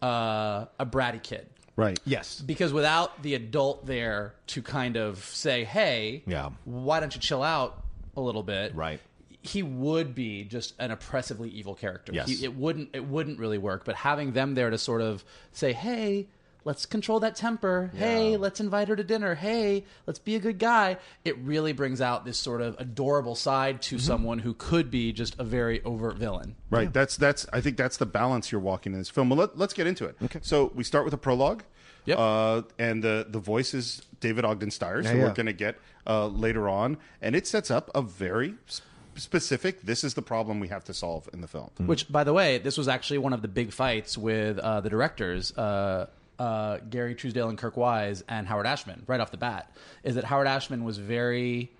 uh, 0.02 0.66
a 0.78 0.86
bratty 0.86 1.22
kid. 1.22 1.46
Right. 1.74 1.98
Yes. 2.04 2.40
Because 2.40 2.72
without 2.72 3.22
the 3.22 3.34
adult 3.34 3.86
there 3.86 4.34
to 4.48 4.60
kind 4.62 4.96
of 4.96 5.24
say, 5.24 5.64
"Hey, 5.64 6.22
Yeah. 6.26 6.50
why 6.64 7.00
don't 7.00 7.14
you 7.14 7.20
chill 7.20 7.42
out 7.42 7.82
a 8.16 8.21
little 8.21 8.42
bit?" 8.42 8.75
Right. 8.75 9.00
he 9.45 9.62
would 9.62 10.14
be 10.14 10.45
just 10.45 10.75
an 10.78 10.90
oppressively 10.92 11.49
evil 11.50 11.75
character. 11.75 12.12
Yes. 12.12 12.28
He, 12.28 12.45
it 12.45 12.54
wouldn't 12.57 12.90
it 12.95 13.04
wouldn't 13.04 13.38
really 13.38 13.59
work. 13.59 13.85
But 13.85 13.97
having 13.97 14.33
them 14.33 14.54
there 14.54 14.71
to 14.71 14.78
sort 14.78 15.00
of 15.02 15.25
say, 15.50 15.73
"Hey, 15.73 16.28
let's 16.64 16.87
control 16.87 17.19
that 17.21 17.35
temper. 17.35 17.90
Hey, 17.97 18.37
let's 18.37 18.61
invite 18.61 18.87
her 18.87 18.95
to 18.95 19.02
dinner. 19.02 19.35
Hey, 19.35 19.85
let's 20.07 20.21
be 20.21 20.37
a 20.37 20.38
good 20.38 20.59
guy." 20.61 20.97
It 21.25 21.37
really 21.38 21.73
brings 21.73 22.00
out 22.00 22.25
this 22.25 22.38
sort 22.38 22.61
of 22.62 22.76
adorable 22.78 23.35
side 23.35 23.81
Mm-hmm. 23.81 23.97
to 23.97 23.99
someone 23.99 24.38
who 24.38 24.54
could 24.54 24.90
be 24.92 25.12
just 25.12 25.35
a 25.40 25.45
very 25.45 25.83
overt 25.83 26.16
villain. 26.19 26.54
Right. 26.71 26.92
That's 26.92 27.16
that's. 27.16 27.47
I 27.52 27.61
think 27.61 27.76
that's 27.76 27.97
the 27.97 28.07
balance 28.07 28.52
you're 28.52 28.61
walking 28.61 28.92
in 28.92 29.00
this 29.00 29.11
film. 29.11 29.28
Well, 29.28 29.40
let, 29.40 29.59
let's 29.59 29.75
get 29.75 29.88
into 29.88 30.04
it. 30.04 30.14
Okay. 30.23 30.38
So 30.42 30.71
we 30.75 30.85
start 30.85 31.04
with 31.04 31.14
a 31.14 31.19
prologue. 31.19 31.64
Yep. 32.04 32.19
Uh, 32.19 32.62
and 32.78 33.02
the 33.02 33.26
the 33.28 33.38
voice 33.38 33.75
is 33.75 34.02
David 34.21 34.45
Ogden 34.45 34.71
Stiers, 34.71 35.09
who 35.09 35.19
yeah. 35.19 35.25
we're 35.25 35.33
going 35.35 35.47
to 35.47 35.52
get 35.52 35.76
uh, 36.06 36.26
later 36.26 36.68
on, 36.68 36.99
and 37.21 37.35
it 37.37 37.47
sets 37.47 37.71
up 37.71 37.90
a 37.94 38.02
very 38.02 38.54
s- 38.68 38.82
specific. 39.16 39.82
This 39.82 40.04
is 40.04 40.14
the 40.14 40.23
problem 40.23 40.61
we 40.61 40.68
have 40.68 40.85
to 40.85 40.94
solve 40.94 41.28
in 41.32 41.40
the 41.40 41.49
film. 41.49 41.71
Which, 41.78 42.11
by 42.11 42.25
the 42.25 42.32
way, 42.32 42.59
this 42.59 42.76
was 42.78 42.88
actually 42.88 43.18
one 43.18 43.32
of 43.32 43.42
the 43.42 43.49
big 43.49 43.73
fights 43.73 44.16
with 44.18 44.59
uh, 44.59 44.80
the 44.80 44.90
directors, 44.90 45.56
uh, 45.56 46.06
uh, 46.38 46.78
Gary 46.90 47.14
Trousdale 47.14 47.49
and 47.49 47.59
Kirk 47.59 47.76
Wise, 47.76 48.25
and 48.28 48.47
Howard 48.47 48.66
Ashman, 48.66 49.04
right 49.06 49.21
off 49.21 49.30
the 49.30 49.37
bat. 49.37 49.71
Is 50.02 50.14
that 50.16 50.25
Howard 50.25 50.47
Ashman 50.47 50.82
was 50.85 50.99
very 50.99 51.71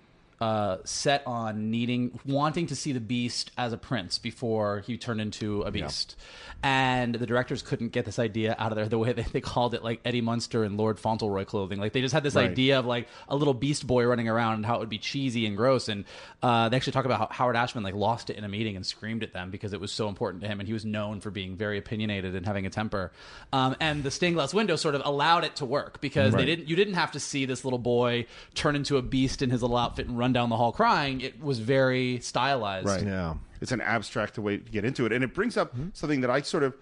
uh, 0.41 0.77
set 0.83 1.23
on 1.25 1.69
needing, 1.71 2.19
wanting 2.25 2.67
to 2.67 2.75
see 2.75 2.91
the 2.91 2.99
Beast 2.99 3.51
as 3.57 3.73
a 3.73 3.77
prince 3.77 4.17
before 4.17 4.79
he 4.81 4.97
turned 4.97 5.21
into 5.21 5.61
a 5.63 5.71
beast. 5.71 6.15
And 6.61 7.13
the 7.15 7.25
directors 7.25 7.61
couldn't 7.61 7.89
get 7.91 8.05
this 8.05 8.19
idea 8.19 8.55
out 8.57 8.71
of 8.71 8.77
there. 8.77 8.87
The 8.87 8.97
way 8.97 9.11
they, 9.13 9.23
they 9.23 9.41
called 9.41 9.73
it, 9.73 9.83
like 9.83 9.99
Eddie 10.05 10.21
Munster 10.21 10.63
and 10.63 10.77
Lord 10.77 10.97
Fauntleroy 10.99 11.43
clothing. 11.45 11.79
Like 11.79 11.91
they 11.93 12.01
just 12.01 12.13
had 12.13 12.23
this 12.23 12.35
Right. 12.35 12.49
idea 12.49 12.79
of 12.79 12.85
like 12.85 13.07
a 13.27 13.35
little 13.35 13.53
Beast 13.53 13.85
boy 13.85 14.05
running 14.05 14.29
around 14.29 14.55
and 14.55 14.65
how 14.65 14.75
it 14.75 14.79
would 14.79 14.89
be 14.89 14.97
cheesy 14.97 15.45
and 15.45 15.57
gross. 15.57 15.89
And 15.89 16.05
uh, 16.41 16.69
they 16.69 16.77
actually 16.77 16.93
talk 16.93 17.05
about 17.05 17.19
how 17.19 17.27
Howard 17.31 17.55
Ashman 17.57 17.83
like 17.83 17.95
lost 17.95 18.29
it 18.29 18.37
in 18.37 18.43
a 18.45 18.49
meeting 18.49 18.75
and 18.77 18.85
screamed 18.85 19.23
at 19.23 19.33
them 19.33 19.51
because 19.51 19.73
it 19.73 19.81
was 19.81 19.91
so 19.91 20.07
important 20.07 20.41
to 20.43 20.47
him, 20.47 20.59
and 20.61 20.67
he 20.67 20.73
was 20.73 20.85
known 20.85 21.19
for 21.19 21.31
being 21.31 21.55
very 21.57 21.77
opinionated 21.77 22.33
and 22.35 22.45
having 22.45 22.65
a 22.65 22.69
temper. 22.69 23.11
Um, 23.51 23.75
and 23.81 24.03
the 24.03 24.11
stained 24.11 24.35
glass 24.35 24.53
window 24.53 24.75
sort 24.77 24.95
of 24.95 25.01
allowed 25.03 25.43
it 25.43 25.57
to 25.57 25.65
work 25.65 25.99
because 26.01 26.33
they 26.33 26.45
didn't. 26.45 26.69
You 26.69 26.75
didn't 26.77 26.93
have 26.95 27.11
to 27.11 27.19
see 27.19 27.45
this 27.45 27.65
little 27.65 27.77
boy 27.79 28.25
turn 28.55 28.75
into 28.77 28.95
a 28.95 29.01
beast 29.01 29.41
in 29.41 29.49
his 29.49 29.61
little 29.61 29.77
outfit 29.77 30.07
and 30.07 30.17
run 30.17 30.22
down 30.31 30.49
the 30.49 30.57
hall 30.57 30.71
crying. 30.71 31.21
It 31.21 31.41
was 31.41 31.59
very 31.59 32.19
stylized. 32.21 32.87
Right. 32.87 33.03
Yeah. 33.03 33.35
It's 33.59 33.71
an 33.71 33.81
abstract 33.81 34.37
way 34.37 34.57
to 34.57 34.71
get 34.71 34.85
into 34.85 35.05
it, 35.05 35.11
and 35.11 35.23
it 35.23 35.33
brings 35.33 35.57
up 35.57 35.73
mm-hmm. 35.73 35.89
something 35.93 36.21
that 36.21 36.29
I 36.29 36.41
sort 36.41 36.63
of. 36.63 36.75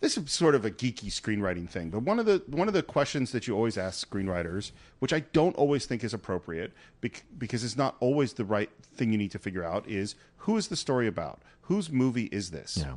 This 0.00 0.18
is 0.18 0.30
sort 0.30 0.54
of 0.54 0.66
a 0.66 0.70
geeky 0.70 1.06
screenwriting 1.06 1.70
thing, 1.70 1.88
but 1.88 2.02
one 2.02 2.18
of 2.18 2.26
the 2.26 2.42
one 2.48 2.68
of 2.68 2.74
the 2.74 2.82
questions 2.82 3.32
that 3.32 3.46
you 3.46 3.54
always 3.54 3.78
ask 3.78 4.08
screenwriters, 4.08 4.72
which 4.98 5.12
I 5.12 5.20
don't 5.20 5.56
always 5.56 5.86
think 5.86 6.04
is 6.04 6.12
appropriate, 6.12 6.72
because 7.38 7.64
it's 7.64 7.78
not 7.78 7.96
always 7.98 8.34
the 8.34 8.44
right 8.44 8.68
thing 8.94 9.10
you 9.10 9.18
need 9.18 9.30
to 9.30 9.38
figure 9.38 9.64
out, 9.64 9.88
is 9.88 10.14
who 10.38 10.58
is 10.58 10.68
the 10.68 10.76
story 10.76 11.06
about? 11.06 11.40
Whose 11.62 11.90
movie 11.90 12.26
is 12.26 12.50
this? 12.50 12.76
Yeah. 12.76 12.96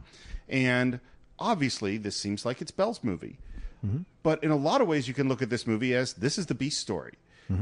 And 0.50 1.00
obviously, 1.40 1.98
this 1.98 2.18
seems 2.18 2.46
like 2.46 2.62
it's 2.62 2.72
Belle's 2.72 3.02
movie. 3.02 3.40
Mm-hmm. 3.86 4.00
But 4.22 4.44
in 4.44 4.52
a 4.52 4.58
lot 4.58 4.82
of 4.82 4.88
ways, 4.88 5.08
you 5.08 5.14
can 5.14 5.30
look 5.30 5.42
at 5.42 5.50
this 5.50 5.66
movie 5.66 5.96
as 5.96 6.14
this 6.14 6.38
is 6.38 6.48
the 6.48 6.56
Beast 6.56 6.80
story. 6.82 7.14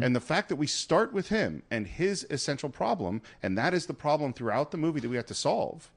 And 0.01 0.15
the 0.15 0.19
fact 0.21 0.49
that 0.49 0.57
we 0.57 0.67
start 0.67 1.13
with 1.13 1.29
him 1.29 1.63
and 1.71 1.87
his 1.87 2.27
essential 2.29 2.69
problem, 2.69 3.21
and 3.41 3.57
that 3.57 3.73
is 3.73 3.85
the 3.85 3.93
problem 3.93 4.33
throughout 4.33 4.71
the 4.71 4.77
movie 4.77 4.99
that 4.99 5.09
we 5.09 5.15
have 5.15 5.25
to 5.27 5.33
solve, 5.33 5.89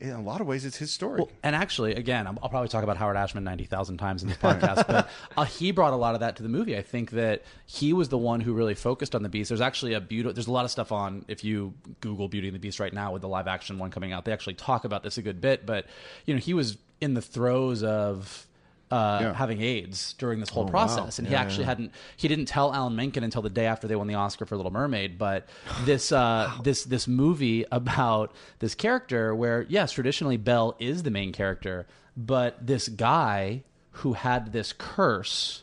in 0.00 0.10
a 0.10 0.20
lot 0.20 0.40
of 0.40 0.46
ways, 0.46 0.64
it's 0.64 0.78
his 0.78 0.90
story. 0.90 1.22
And 1.42 1.54
actually, 1.54 1.94
again, 1.94 2.26
I'll, 2.26 2.38
I'll 2.42 2.48
probably 2.48 2.68
talk 2.68 2.82
about 2.82 2.96
Howard 2.96 3.16
Ashman 3.16 3.44
90,000 3.44 3.98
times 3.98 4.22
in 4.22 4.28
this 4.28 4.38
podcast, 4.38 4.86
but 4.86 5.10
uh, 5.36 5.44
he 5.44 5.72
brought 5.72 5.92
a 5.92 5.96
lot 5.96 6.14
of 6.14 6.20
that 6.20 6.36
to 6.36 6.42
the 6.42 6.48
movie. 6.48 6.76
I 6.76 6.82
think 6.82 7.10
that 7.10 7.42
he 7.66 7.92
was 7.92 8.08
the 8.08 8.18
one 8.18 8.40
who 8.40 8.54
really 8.54 8.74
focused 8.74 9.14
on 9.14 9.22
the 9.22 9.28
Beast. 9.28 9.50
There's 9.50 9.60
actually 9.60 9.92
a 9.92 10.00
beautiful, 10.00 10.32
there's 10.32 10.46
a 10.46 10.52
lot 10.52 10.64
of 10.64 10.70
stuff 10.70 10.90
on, 10.90 11.24
if 11.28 11.44
you 11.44 11.74
Google 12.00 12.28
Beauty 12.28 12.48
and 12.48 12.54
the 12.54 12.60
Beast 12.60 12.80
right 12.80 12.92
now 12.92 13.12
with 13.12 13.20
the 13.20 13.28
live 13.28 13.46
action 13.46 13.78
one 13.78 13.90
coming 13.90 14.12
out, 14.12 14.24
they 14.24 14.32
actually 14.32 14.54
talk 14.54 14.84
about 14.84 15.02
this 15.02 15.18
a 15.18 15.22
good 15.22 15.40
bit, 15.40 15.66
but, 15.66 15.86
you 16.24 16.34
know, 16.34 16.40
he 16.40 16.54
was 16.54 16.78
in 17.00 17.14
the 17.14 17.22
throes 17.22 17.82
of. 17.82 18.46
Uh, 18.90 19.18
Yeah. 19.22 19.34
having 19.34 19.60
AIDS 19.62 20.14
during 20.18 20.40
this 20.40 20.48
whole 20.48 20.64
process, 20.66 21.18
and 21.20 21.28
he 21.28 21.34
actually 21.36 21.64
hadn't. 21.64 21.92
He 22.16 22.26
didn't 22.26 22.46
tell 22.46 22.74
Alan 22.74 22.96
Menken 22.96 23.22
until 23.22 23.40
the 23.40 23.48
day 23.50 23.66
after 23.66 23.86
they 23.86 23.94
won 23.94 24.08
the 24.08 24.14
Oscar 24.14 24.46
for 24.46 24.56
Little 24.56 24.72
Mermaid. 24.72 25.16
But 25.16 25.48
this 25.84 26.10
uh, 26.10 26.50
this 26.64 26.82
this 26.84 27.06
movie 27.06 27.64
about 27.70 28.32
this 28.58 28.74
character, 28.74 29.32
where 29.34 29.64
yes, 29.68 29.92
traditionally 29.92 30.36
Belle 30.38 30.74
is 30.80 31.04
the 31.04 31.10
main 31.12 31.30
character, 31.32 31.86
but 32.16 32.66
this 32.66 32.88
guy 32.88 33.62
who 33.92 34.14
had 34.14 34.52
this 34.52 34.72
curse 34.72 35.62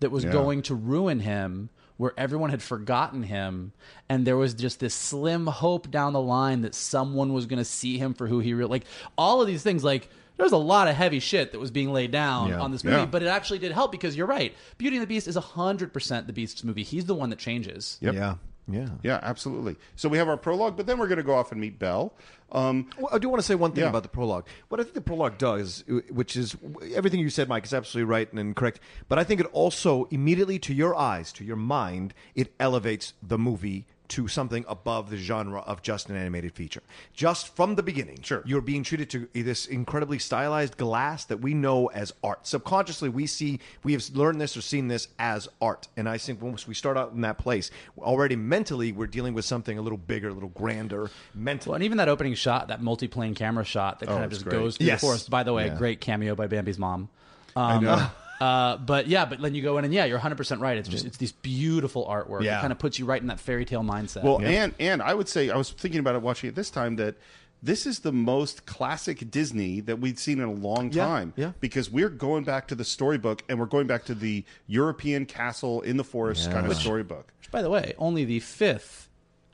that 0.00 0.10
was 0.10 0.24
Yeah. 0.24 0.32
going 0.32 0.60
to 0.62 0.74
ruin 0.74 1.20
him 1.20 1.70
where 1.98 2.12
everyone 2.18 2.50
had 2.50 2.62
forgotten 2.62 3.22
him 3.22 3.72
and 4.08 4.26
there 4.26 4.36
was 4.36 4.52
just 4.52 4.80
this 4.80 4.94
slim 4.94 5.46
hope 5.46 5.90
down 5.90 6.12
the 6.12 6.20
line 6.20 6.60
that 6.60 6.74
someone 6.74 7.32
was 7.32 7.46
going 7.46 7.58
to 7.58 7.64
see 7.64 7.96
him 7.96 8.12
for 8.12 8.26
who 8.26 8.38
he 8.40 8.52
really 8.52 8.68
like 8.70 8.84
all 9.16 9.40
of 9.40 9.46
these 9.46 9.62
things 9.62 9.82
like 9.82 10.10
there's 10.36 10.52
a 10.52 10.56
lot 10.56 10.88
of 10.88 10.94
heavy 10.96 11.18
shit 11.20 11.52
that 11.52 11.58
was 11.58 11.70
being 11.70 11.92
laid 11.92 12.10
down 12.10 12.48
Yeah. 12.50 12.60
on 12.60 12.70
this 12.72 12.84
movie 12.84 12.96
Yeah. 12.98 13.06
but 13.06 13.22
it 13.22 13.26
actually 13.28 13.58
did 13.58 13.72
help 13.72 13.90
because 13.92 14.16
you're 14.16 14.26
right 14.26 14.54
beauty 14.78 14.96
and 14.96 15.02
the 15.02 15.06
beast 15.06 15.26
is 15.28 15.36
100% 15.36 16.26
the 16.26 16.32
beast's 16.32 16.62
movie 16.64 16.82
he's 16.82 17.04
the 17.06 17.14
one 17.14 17.30
that 17.30 17.38
changes 17.38 17.98
Yep. 18.00 18.14
Yeah. 18.14 18.34
Yeah. 18.68 18.88
Yeah, 19.04 19.20
absolutely. 19.22 19.76
So 19.94 20.08
we 20.08 20.18
have 20.18 20.28
our 20.28 20.36
prologue, 20.36 20.76
but 20.76 20.86
then 20.88 20.98
we're 20.98 21.06
going 21.06 21.18
to 21.18 21.22
go 21.22 21.36
off 21.36 21.52
and 21.52 21.60
meet 21.60 21.78
Belle. 21.78 22.12
Um, 22.50 22.88
Well, 22.98 23.10
I 23.12 23.18
do 23.18 23.28
want 23.28 23.38
to 23.40 23.46
say 23.46 23.54
one 23.54 23.70
thing 23.70 23.84
Yeah. 23.84 23.90
about 23.90 24.02
the 24.02 24.08
prologue. 24.08 24.44
What 24.70 24.80
I 24.80 24.82
think 24.82 24.94
the 24.96 25.00
prologue 25.02 25.38
does, 25.38 25.84
which 26.10 26.36
is 26.36 26.56
everything 26.92 27.20
you 27.20 27.30
said, 27.30 27.48
Mike, 27.48 27.64
is 27.64 27.72
absolutely 27.72 28.10
right 28.10 28.28
and, 28.28 28.40
and 28.40 28.56
correct. 28.56 28.80
But 29.08 29.20
I 29.20 29.24
think 29.24 29.38
it 29.40 29.46
also 29.52 30.08
immediately, 30.10 30.58
to 30.58 30.74
your 30.74 30.96
eyes, 30.96 31.32
to 31.34 31.44
your 31.44 31.54
mind, 31.54 32.12
it 32.34 32.54
elevates 32.58 33.12
the 33.22 33.38
movie 33.38 33.86
to 34.08 34.28
something 34.28 34.64
above 34.68 35.10
the 35.10 35.16
genre 35.16 35.60
of 35.60 35.82
just 35.82 36.08
an 36.08 36.16
animated 36.16 36.52
feature. 36.52 36.82
Just 37.14 37.54
from 37.56 37.74
the 37.74 37.82
beginning, 37.82 38.18
Sure. 38.22 38.42
you're 38.46 38.60
being 38.60 38.82
treated 38.82 39.10
to 39.10 39.28
this 39.34 39.66
incredibly 39.66 40.18
stylized 40.18 40.76
glass 40.76 41.24
that 41.24 41.38
we 41.40 41.54
know 41.54 41.86
as 41.88 42.12
art. 42.22 42.46
Subconsciously, 42.46 43.08
we 43.08 43.26
see, 43.26 43.60
we 43.82 43.92
have 43.92 44.04
learned 44.14 44.40
this 44.40 44.56
or 44.56 44.60
seen 44.60 44.88
this 44.88 45.08
as 45.18 45.48
art. 45.60 45.88
And 45.96 46.08
I 46.08 46.18
think 46.18 46.40
once 46.42 46.66
we 46.68 46.74
start 46.74 46.96
out 46.96 47.12
in 47.12 47.20
that 47.22 47.38
place, 47.38 47.70
already 47.98 48.36
mentally, 48.36 48.92
we're 48.92 49.06
dealing 49.06 49.34
with 49.34 49.44
something 49.44 49.78
a 49.78 49.82
little 49.82 49.98
bigger, 49.98 50.28
a 50.28 50.32
little 50.32 50.50
grander 50.50 51.10
mentally. 51.34 51.70
well, 51.70 51.74
and 51.76 51.84
even 51.84 51.98
that 51.98 52.08
opening 52.08 52.34
shot, 52.34 52.68
that 52.68 52.82
multi-plane 52.82 53.34
camera 53.34 53.64
shot 53.64 54.00
that 54.00 54.06
kind 54.06 54.20
Oh, 54.20 54.24
of 54.24 54.30
just 54.30 54.44
great. 54.44 54.52
goes 54.58 54.76
through 54.76 54.86
Yes. 54.86 55.00
the 55.00 55.06
forest. 55.06 55.30
By 55.30 55.42
the 55.42 55.52
way, 55.52 55.66
Yeah. 55.66 55.74
great 55.76 56.00
cameo 56.00 56.34
by 56.34 56.46
Bambi's 56.46 56.78
mom. 56.78 57.08
Um, 57.54 57.84
know. 57.84 58.06
Uh, 58.40 58.76
but 58.76 59.06
yeah, 59.06 59.24
but 59.24 59.40
then 59.40 59.54
you 59.54 59.62
go 59.62 59.78
in 59.78 59.84
and 59.84 59.94
yeah, 59.94 60.04
you're 60.04 60.16
100 60.18 60.36
percent 60.36 60.60
right. 60.60 60.76
It's 60.76 60.88
just 60.88 61.06
it's 61.06 61.16
this 61.16 61.32
beautiful 61.32 62.06
artwork. 62.06 62.42
Yeah. 62.42 62.58
It 62.58 62.60
kind 62.60 62.72
of 62.72 62.78
puts 62.78 62.98
you 62.98 63.04
right 63.06 63.20
in 63.20 63.28
that 63.28 63.40
fairy 63.40 63.64
tale 63.64 63.82
mindset. 63.82 64.22
Well, 64.22 64.40
and 64.40 64.74
and 64.78 65.02
I 65.02 65.14
would 65.14 65.28
say 65.28 65.50
I 65.50 65.56
was 65.56 65.70
thinking 65.70 66.00
about 66.00 66.14
it 66.16 66.22
watching 66.22 66.48
it 66.48 66.54
this 66.54 66.70
time 66.70 66.96
that 66.96 67.16
this 67.62 67.86
is 67.86 68.00
the 68.00 68.12
most 68.12 68.66
classic 68.66 69.30
Disney 69.30 69.80
that 69.80 69.98
we've 69.98 70.18
seen 70.18 70.38
in 70.40 70.44
a 70.46 70.52
long 70.52 70.90
time. 70.90 71.32
yeah. 71.36 71.52
Because 71.60 71.90
we're 71.90 72.10
going 72.10 72.44
back 72.44 72.68
to 72.68 72.74
the 72.74 72.84
storybook 72.84 73.42
and 73.48 73.58
we're 73.58 73.66
going 73.66 73.86
back 73.86 74.04
to 74.04 74.14
the 74.14 74.44
European 74.66 75.24
castle 75.26 75.80
in 75.80 75.96
the 75.96 76.04
forest 76.04 76.50
kind 76.50 76.66
of 76.66 76.76
storybook. 76.76 77.32
by 77.50 77.62
the 77.62 77.70
way, 77.70 77.94
only 77.98 78.24
the 78.24 78.40
fifth 78.40 79.08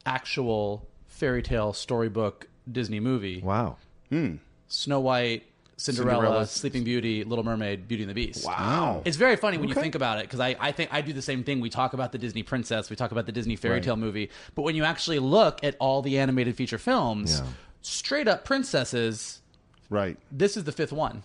actual 0.05 0.88
fairy 1.07 1.42
tale 1.42 1.73
storybook 1.73 2.49
Disney 2.71 3.01
movie. 3.01 3.40
wow. 3.42 3.77
Hmm. 4.11 4.37
Snow 4.68 5.01
White, 5.01 5.45
Cinderella, 5.83 6.21
Cinderella. 6.23 6.47
Sleeping 6.47 6.85
Beauty, 6.85 7.25
Little 7.25 7.45
Mermaid, 7.45 7.88
Beauty 7.88 8.05
and 8.05 8.11
the 8.11 8.14
Beast. 8.14 8.47
Wow. 8.47 9.03
It's 9.05 9.16
very 9.16 9.37
funny 9.37 9.59
when 9.59 9.68
you 9.68 9.75
think 9.75 9.95
about 9.95 10.18
it 10.18 10.23
because 10.25 10.38
I, 10.40 10.57
I 10.61 10.71
think 10.73 10.92
I 10.92 11.01
do 11.01 11.12
the 11.12 11.23
same 11.23 11.42
thing. 11.42 11.61
We 11.61 11.71
talk 11.71 11.92
about 11.92 12.12
the 12.12 12.18
Disney 12.18 12.42
princess, 12.42 12.88
we 12.88 12.97
talk 12.97 13.11
about 13.11 13.27
the 13.27 13.33
Disney 13.33 13.57
fairy 13.57 13.81
tale 13.81 13.97
movie, 13.97 14.31
but 14.55 14.62
when 14.62 14.77
you 14.77 14.85
actually 14.85 15.18
look 15.18 15.62
at 15.64 15.77
all 15.81 16.01
the 16.03 16.18
animated 16.18 16.57
feature 16.57 16.79
films, 16.79 17.40
Yeah. 17.40 17.47
straight 17.83 18.29
up 18.29 18.45
princesses, 18.45 19.40
Right. 19.90 20.16
this 20.31 20.57
is 20.57 20.64
the 20.64 20.73
fifth 20.73 20.92
one. 20.92 21.25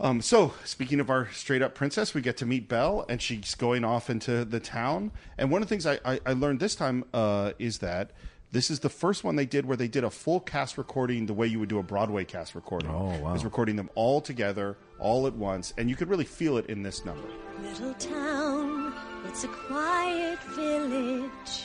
Um, 0.00 0.20
so, 0.22 0.54
speaking 0.64 0.98
of 0.98 1.08
our 1.08 1.30
straight 1.30 1.62
up 1.62 1.74
princess, 1.76 2.14
we 2.14 2.20
get 2.20 2.36
to 2.38 2.46
meet 2.46 2.68
Belle, 2.68 3.06
and 3.08 3.22
she's 3.22 3.54
going 3.54 3.84
off 3.84 4.10
into 4.10 4.44
the 4.44 4.58
town. 4.58 5.12
And 5.38 5.50
one 5.52 5.62
of 5.62 5.68
the 5.68 5.72
things 5.72 5.86
I, 5.86 6.00
I, 6.04 6.20
I 6.26 6.32
learned 6.32 6.58
this 6.58 6.74
time 6.74 7.04
uh, 7.14 7.52
is 7.60 7.78
that 7.78 8.10
this 8.54 8.70
is 8.70 8.78
the 8.78 8.88
first 8.88 9.24
one 9.24 9.34
they 9.34 9.44
did 9.46 9.66
where 9.66 9.76
they 9.76 9.88
did 9.88 10.04
a 10.04 10.10
full 10.10 10.38
cast 10.38 10.78
recording 10.78 11.26
the 11.26 11.34
way 11.34 11.44
you 11.44 11.58
would 11.58 11.68
do 11.68 11.80
a 11.80 11.82
Broadway 11.82 12.24
cast 12.24 12.54
recording. 12.54 12.88
Oh, 12.88 13.18
wow. 13.18 13.34
Is 13.34 13.44
recording 13.44 13.74
them 13.74 13.90
all 13.96 14.20
together, 14.20 14.78
all 15.00 15.26
at 15.26 15.34
once, 15.34 15.74
and 15.76 15.90
you 15.90 15.96
could 15.96 16.08
really 16.08 16.24
feel 16.24 16.56
it 16.56 16.66
in 16.66 16.84
this 16.84 17.04
number. 17.04 17.26
Little 17.60 17.94
town, 17.94 18.94
it's 19.26 19.42
a 19.42 19.48
quiet 19.48 20.38
village. 20.54 21.64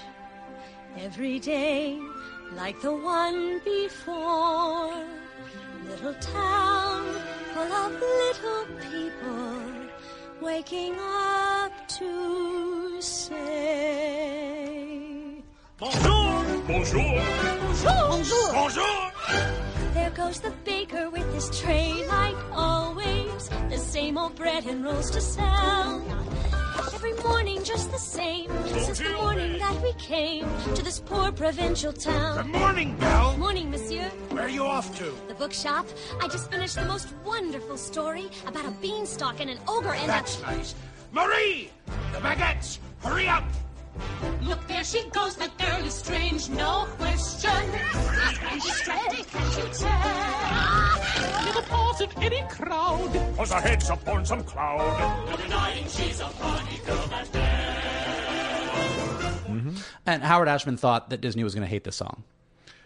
Every 0.98 1.38
day, 1.38 2.00
like 2.56 2.82
the 2.82 2.92
one 2.92 3.62
before. 3.64 5.06
Little 5.88 6.16
town 6.16 7.06
full 7.54 7.72
of 7.72 7.92
little 7.94 8.66
people 8.90 9.62
waking 10.42 10.96
up 11.00 11.88
to 11.88 13.00
say. 13.00 14.40
Bonjour 15.78 16.19
Bonjour 16.70 17.02
Bonjour! 17.82 18.54
Bonjour 18.54 19.12
There 19.96 20.12
goes 20.12 20.40
the 20.40 20.52
baker 20.64 21.10
with 21.10 21.34
his 21.34 21.60
tray 21.60 22.06
like 22.08 22.36
always. 22.54 23.50
The 23.72 23.78
same 23.78 24.20
old 24.20 24.36
bread 24.36 24.68
and 24.68 24.84
rolls 24.84 25.10
to 25.12 25.20
sell. 25.20 26.04
Every 26.94 27.14
morning 27.24 27.64
just 27.64 27.92
the 27.92 27.98
same. 27.98 28.52
Since 28.68 29.00
the 29.00 29.14
morning 29.14 29.58
that 29.58 29.82
we 29.82 29.94
came 29.94 30.46
to 30.76 30.84
this 30.84 31.00
poor 31.00 31.32
provincial 31.32 31.92
town. 31.92 32.38
Good 32.38 32.60
morning, 32.60 32.96
Belle. 32.98 33.36
Morning, 33.38 33.72
monsieur. 33.72 34.08
Where 34.30 34.44
are 34.44 34.50
you 34.50 34.64
off 34.64 34.96
to? 35.00 35.12
The 35.28 35.34
bookshop. 35.34 35.88
I 36.22 36.28
just 36.28 36.52
finished 36.52 36.76
the 36.76 36.86
most 36.86 37.08
wonderful 37.26 37.78
story 37.78 38.30
about 38.46 38.66
a 38.66 38.72
beanstalk 38.80 39.40
and 39.40 39.50
an 39.50 39.58
ogre 39.68 39.96
and 39.96 40.08
That's 40.08 40.40
a. 40.40 40.44
nice. 40.44 40.76
Marie! 41.12 41.72
The 42.12 42.20
baguettes! 42.20 42.78
Hurry 43.02 43.28
up! 43.28 43.44
Look, 44.42 44.68
there 44.68 44.84
she 44.84 45.10
goes. 45.10 45.36
That 45.36 45.58
girl 45.58 45.86
is 45.86 45.94
strange, 45.94 46.50
no 46.50 46.88
question. 46.98 47.50
And 47.52 48.62
she's 48.62 48.76
strange, 48.76 49.28
can't 49.28 49.58
you 49.58 49.70
tell? 49.74 51.46
Never 51.46 51.62
part 51.64 52.02
of 52.02 52.18
any 52.18 52.42
crowd. 52.50 53.36
Cause 53.38 53.52
her 53.52 53.62
head's 53.62 53.90
up 53.90 54.08
on 54.08 54.26
some 54.26 54.44
cloud. 54.44 55.30
No 55.30 55.38
denying 55.38 55.88
she's 55.88 56.20
a 56.20 56.30
funny 56.30 56.80
girl, 56.86 57.08
that 57.08 57.28
mm-hmm. 59.48 59.76
And 60.06 60.24
Howard 60.24 60.48
Ashman 60.48 60.78
thought 60.78 61.10
that 61.10 61.22
Disney 61.22 61.44
was 61.44 61.54
going 61.54 61.66
to 61.66 61.70
hate 61.70 61.84
this 61.84 61.96
song. 61.96 62.24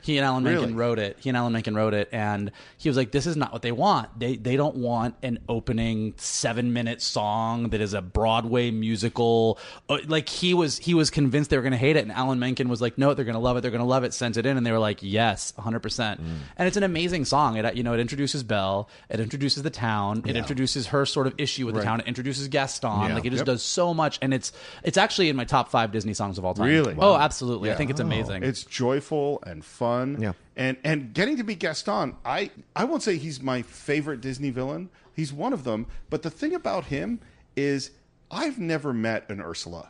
He 0.04 0.18
and 0.18 0.26
Alan 0.26 0.44
Menken 0.44 0.62
Really? 0.64 0.74
wrote 0.76 1.00
it. 1.00 1.18
He 1.22 1.30
and 1.30 1.38
Alan 1.38 1.54
Menken 1.54 1.76
wrote 1.76 1.94
it, 1.94 2.10
and 2.12 2.52
he 2.78 2.90
was 2.90 2.98
like, 2.98 3.12
"This 3.12 3.26
is 3.26 3.36
not 3.36 3.52
what 3.54 3.62
they 3.62 3.72
want. 3.72 4.10
They 4.20 4.36
they 4.36 4.56
don't 4.58 4.76
want 4.76 5.16
an 5.24 5.40
opening 5.50 6.14
seven 6.18 6.74
minute 6.74 7.02
song 7.02 7.70
that 7.70 7.80
is 7.82 7.94
a 7.94 8.02
Broadway 8.02 8.70
musical. 8.70 9.58
Uh, 9.90 9.98
Like 10.08 10.28
he 10.30 10.54
was 10.54 10.78
he 10.80 10.94
was 10.94 11.10
convinced 11.10 11.50
they 11.50 11.58
were 11.58 11.64
going 11.64 11.72
to 11.72 11.78
hate 11.78 11.96
it, 11.96 12.04
and 12.04 12.12
Alan 12.12 12.38
Menken 12.40 12.68
was 12.70 12.82
like, 12.82 12.98
"No, 12.98 13.14
they're 13.14 13.26
going 13.26 13.34
to 13.36 13.40
love 13.40 13.58
it. 13.58 13.62
They're 13.62 13.72
going 13.72 13.80
to 13.82 13.88
love 13.88 14.04
it." 14.04 14.14
Sent 14.14 14.38
it 14.38 14.46
in, 14.46 14.58
and 14.58 14.66
they 14.66 14.72
were 14.72 14.80
like, 14.80 15.00
"Yes, 15.02 15.54
100." 15.56 15.80
percent 15.80 16.20
And 16.58 16.68
it's 16.68 16.78
an 16.78 16.84
amazing 16.84 17.26
song. 17.26 17.58
It 17.58 17.76
you 17.76 17.84
know 17.84 17.94
it 17.94 18.00
introduces 18.00 18.44
Belle, 18.44 18.90
it 19.10 19.20
introduces 19.20 19.64
the 19.64 19.70
town, 19.70 20.24
it 20.26 20.36
introduces 20.36 20.88
her 20.88 21.06
sort 21.06 21.28
of 21.28 21.34
issue 21.38 21.66
with 21.66 21.76
the 21.76 21.82
town, 21.82 22.00
it 22.02 22.08
introduces 22.08 22.48
Gaston. 22.50 23.08
Yeah. 23.10 23.16
Like 23.16 23.26
it 23.26 23.30
just 23.32 23.42
Yep. 23.42 23.46
does 23.48 23.64
so 23.64 23.94
much, 23.94 24.20
and 24.22 24.34
it's 24.34 24.52
it's 24.84 24.98
actually 24.98 25.30
in 25.30 25.36
my 25.36 25.46
top 25.46 25.70
five 25.70 25.92
Disney 25.92 26.14
songs 26.14 26.38
of 26.38 26.46
all 26.46 26.54
time. 26.54 26.68
Really? 26.68 26.96
Oh, 27.00 27.16
absolutely. 27.16 27.72
I 27.72 27.76
think 27.76 27.90
it's 27.90 28.00
amazing. 28.00 28.44
It's 28.44 28.64
joyful 28.64 29.42
and 29.46 29.64
fun. 29.64 29.93
Yeah. 30.20 30.34
And 30.56 30.78
and 30.84 31.14
getting 31.14 31.38
to 31.38 31.44
be 31.44 31.56
Gaston, 31.56 32.16
I 32.26 32.52
I 32.76 32.84
won't 32.86 33.04
say 33.04 33.18
he's 33.18 33.42
my 33.42 33.62
favorite 33.62 34.22
Disney 34.22 34.50
villain. 34.52 34.90
He's 35.16 35.32
one 35.34 35.54
of 35.54 35.64
them. 35.64 35.88
But 36.10 36.22
the 36.24 36.30
thing 36.30 36.54
about 36.54 36.86
him 36.86 37.20
is 37.56 37.92
I've 38.32 38.58
never 38.60 38.94
met 38.94 39.30
an 39.30 39.42
Ursula. 39.42 39.90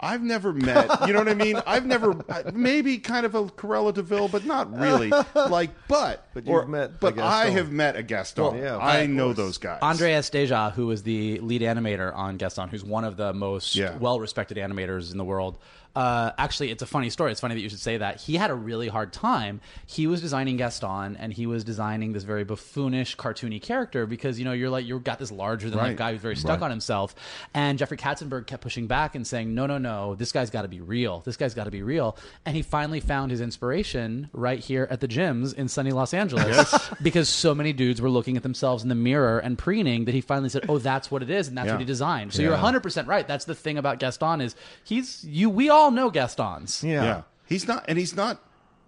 I've 0.00 0.22
never 0.22 0.52
met, 0.52 0.88
you 1.08 1.12
know 1.12 1.18
what 1.18 1.28
I 1.28 1.34
mean? 1.34 1.60
I've 1.66 1.84
never, 1.84 2.14
maybe 2.52 2.98
kind 2.98 3.26
of 3.26 3.34
a 3.34 3.44
Cruella 3.46 3.92
De 3.92 4.00
Vil, 4.02 4.28
but 4.28 4.44
not 4.44 4.72
really. 4.78 5.10
Like, 5.34 5.70
but, 5.88 6.28
But 6.34 6.46
you've 6.46 6.68
met 6.68 7.00
but 7.00 7.18
I 7.18 7.50
have 7.50 7.72
met 7.72 7.96
a 7.96 8.02
Gaston. 8.04 8.44
Well, 8.44 8.56
yeah, 8.56 8.78
I 8.78 9.06
know 9.06 9.32
those 9.32 9.58
guys. 9.58 9.82
Andreas 9.82 10.30
Deja, 10.30 10.70
who 10.70 10.86
was 10.86 11.02
the 11.02 11.40
lead 11.40 11.62
animator 11.62 12.14
on 12.14 12.36
Gaston, 12.36 12.68
who's 12.68 12.84
one 12.84 13.04
of 13.04 13.16
the 13.16 13.32
most 13.32 13.74
Yeah. 13.74 13.96
well-respected 13.96 14.56
animators 14.56 15.10
in 15.10 15.18
the 15.18 15.24
world. 15.24 15.58
Uh, 15.96 16.30
actually, 16.38 16.70
it's 16.70 16.82
a 16.82 16.86
funny 16.86 17.10
story. 17.10 17.32
It's 17.32 17.40
funny 17.40 17.54
that 17.56 17.60
you 17.60 17.68
should 17.68 17.80
say 17.80 17.96
that. 17.96 18.20
He 18.20 18.36
had 18.36 18.50
a 18.50 18.54
really 18.54 18.86
hard 18.88 19.12
time. 19.12 19.60
He 19.86 20.06
was 20.06 20.20
designing 20.20 20.56
Gaston, 20.56 21.16
and 21.16 21.32
he 21.32 21.46
was 21.46 21.64
designing 21.64 22.12
this 22.12 22.22
very 22.22 22.44
buffoonish, 22.44 23.16
cartoony 23.16 23.60
character 23.60 24.06
because 24.06 24.38
you 24.38 24.44
know 24.44 24.52
you're 24.52 24.70
like 24.70 24.86
you've 24.86 25.02
got 25.02 25.18
this 25.18 25.32
larger 25.32 25.68
than 25.70 25.78
life 25.78 25.88
Right. 25.88 25.96
guy 25.96 26.12
who's 26.12 26.20
very 26.20 26.36
stuck 26.36 26.60
Right. 26.60 26.66
on 26.66 26.70
himself. 26.70 27.14
And 27.54 27.78
Jeffrey 27.78 27.96
Katzenberg 27.96 28.46
kept 28.46 28.62
pushing 28.62 28.86
back 28.86 29.14
and 29.16 29.26
saying, 29.26 29.54
"No, 29.54 29.66
no, 29.66 29.78
no, 29.78 30.14
this 30.14 30.30
guy's 30.30 30.50
got 30.50 30.62
to 30.62 30.68
be 30.68 30.80
real. 30.80 31.20
This 31.24 31.36
guy's 31.36 31.54
got 31.54 31.64
to 31.64 31.70
be 31.70 31.82
real." 31.82 32.16
And 32.46 32.54
he 32.54 32.62
finally 32.62 33.00
found 33.00 33.30
his 33.32 33.40
inspiration 33.40 34.28
right 34.32 34.60
here 34.60 34.86
at 34.90 35.00
the 35.00 35.08
gyms 35.08 35.52
in 35.54 35.66
sunny 35.68 35.90
Los 35.90 36.14
Angeles 36.14 36.90
because 37.02 37.28
so 37.28 37.54
many 37.54 37.72
dudes 37.72 38.00
were 38.00 38.10
looking 38.10 38.36
at 38.36 38.42
themselves 38.44 38.82
in 38.82 38.88
the 38.88 38.94
mirror 38.94 39.38
and 39.40 39.58
preening 39.58 40.04
that 40.04 40.14
he 40.14 40.20
finally 40.20 40.48
said, 40.48 40.64
"Oh, 40.68 40.78
that's 40.78 41.10
what 41.10 41.22
it 41.22 41.30
is, 41.30 41.48
and 41.48 41.58
that's 41.58 41.66
Yeah. 41.66 41.72
what 41.72 41.80
he 41.80 41.86
designed." 41.86 42.32
So 42.32 42.42
you're 42.42 42.52
100 42.52 42.82
percent 42.82 43.08
right. 43.08 43.26
That's 43.26 43.46
the 43.46 43.54
thing 43.54 43.78
about 43.78 43.98
Gaston 43.98 44.40
is 44.40 44.54
he's 44.84 45.24
you. 45.24 45.50
We 45.50 45.70
all 45.70 45.77
know 45.90 46.10
Gastons. 46.10 46.82
Yeah. 46.82 47.02
Yeah. 47.02 47.22
He's 47.46 47.66
not, 47.66 47.84
and 47.88 47.96
he's 47.98 48.14
not 48.14 48.42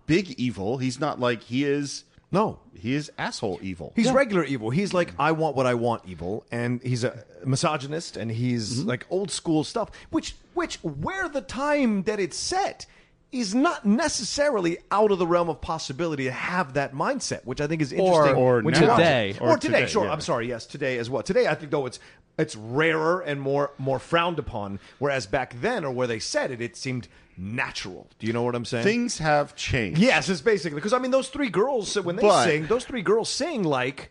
big 0.07 0.31
evil. 0.33 0.79
He's 0.79 1.01
not 1.01 1.19
like, 1.19 1.43
he 1.43 1.65
is, 1.65 2.05
No. 2.31 2.59
he 2.75 2.95
is 2.95 3.11
asshole 3.17 3.59
evil. 3.63 3.93
He's 3.97 4.11
regular 4.13 4.45
evil. 4.45 4.71
He's 4.71 4.93
like, 4.93 5.13
I 5.19 5.33
want 5.33 5.57
what 5.57 5.67
I 5.67 5.75
want 5.75 6.03
evil, 6.07 6.45
and 6.51 6.83
he's 6.83 7.05
a 7.05 7.25
misogynist, 7.45 8.17
and 8.17 8.31
he's 8.31 8.81
mm-hmm. 8.81 8.89
like 8.89 9.07
old 9.09 9.31
school 9.31 9.65
stuff. 9.65 9.91
Which, 10.11 10.37
which, 10.55 10.77
where 10.83 11.29
the 11.29 11.41
time 11.41 12.03
that 12.03 12.21
it's 12.21 12.37
set 12.37 12.87
is 13.33 13.55
not 13.55 13.85
necessarily 13.87 14.79
out 14.91 15.13
of 15.13 15.19
the 15.19 15.27
realm 15.27 15.49
of 15.49 15.61
possibility 15.61 16.25
to 16.25 16.33
have 16.33 16.75
that 16.75 16.93
mindset, 16.93 17.45
which 17.45 17.61
I 17.61 17.67
think 17.67 17.81
is 17.83 17.93
interesting. 17.93 18.35
or 18.37 18.61
when 18.61 18.73
now. 18.75 18.81
you 18.81 18.87
watch 18.89 18.99
it. 19.01 19.03
Today. 19.05 19.37
or, 19.41 19.51
Or 19.51 19.57
today, 19.57 19.81
today, 19.81 19.91
sure. 19.93 20.05
yeah. 20.07 20.13
I'm 20.13 20.21
sorry. 20.21 20.49
Yes, 20.49 20.67
today 20.67 20.99
as 20.99 21.09
well. 21.09 21.23
Today, 21.23 21.47
I 21.47 21.55
think 21.55 21.71
though 21.71 21.87
it's 21.87 22.01
it's 22.39 22.57
rarer 22.57 23.21
and 23.21 23.41
more 23.41 23.73
more 23.79 23.99
frowned 23.99 24.39
upon, 24.39 24.81
whereas 24.99 25.27
back 25.27 25.61
then, 25.61 25.85
or 25.85 25.93
where 25.93 26.07
they 26.07 26.19
said 26.19 26.51
it, 26.51 26.61
it 26.61 26.77
seemed 26.77 27.07
natural. 27.37 28.09
Do 28.19 28.27
you 28.27 28.33
know 28.33 28.43
what 28.43 28.55
I'm 28.55 28.65
saying? 28.65 28.85
Things 28.85 29.19
have 29.19 29.55
changed. 29.55 30.01
Yes, 30.01 30.29
it's 30.29 30.41
basically 30.41 30.77
because 30.77 30.93
I 30.93 30.99
mean 30.99 31.11
those 31.11 31.29
three 31.29 31.51
girls 31.51 31.95
when 32.01 32.17
they 32.17 32.23
But- 32.23 32.45
sing, 32.45 32.67
those 32.67 32.85
three 32.85 33.03
girls 33.03 33.29
sing 33.29 33.63
like, 33.63 34.11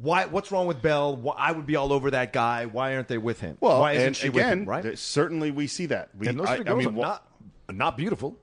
why? 0.00 0.26
What's 0.26 0.52
wrong 0.52 0.66
with 0.66 0.82
Belle? 0.82 1.16
Why, 1.16 1.34
I 1.38 1.52
would 1.52 1.66
be 1.66 1.76
all 1.76 1.92
over 1.92 2.10
that 2.10 2.32
guy. 2.32 2.66
Why 2.66 2.94
aren't 2.96 3.08
they 3.08 3.18
with 3.18 3.40
him? 3.40 3.56
Well, 3.60 3.80
why 3.80 3.92
isn't 3.92 4.06
and 4.08 4.16
she 4.16 4.28
again, 4.28 4.66
with 4.66 4.84
him? 4.84 4.86
Right? 4.86 4.98
certainly 4.98 5.50
we 5.50 5.66
see 5.68 5.86
that. 5.86 6.10
We, 6.18 6.26
and 6.28 6.38
those 6.38 6.48
I- 6.48 6.56
three 6.56 6.64
I 6.66 6.68
girls 6.68 6.78
mean, 6.84 6.88
are 6.88 6.98
wha- 6.98 7.06
not 7.06 7.24
not 7.70 7.96
beautiful. 7.96 8.36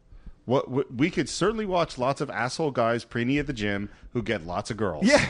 What, 0.46 0.94
we 0.94 1.10
could 1.10 1.28
certainly 1.28 1.66
watch 1.66 1.98
lots 1.98 2.22
of 2.22 2.30
asshole 2.30 2.72
guys 2.72 3.04
preening 3.04 3.38
at 3.38 3.48
the 3.48 3.54
gym 3.54 3.90
who 4.14 4.22
get 4.22 4.46
lots 4.46 4.70
of 4.70 4.78
girls. 4.78 5.06
Yeah. 5.06 5.30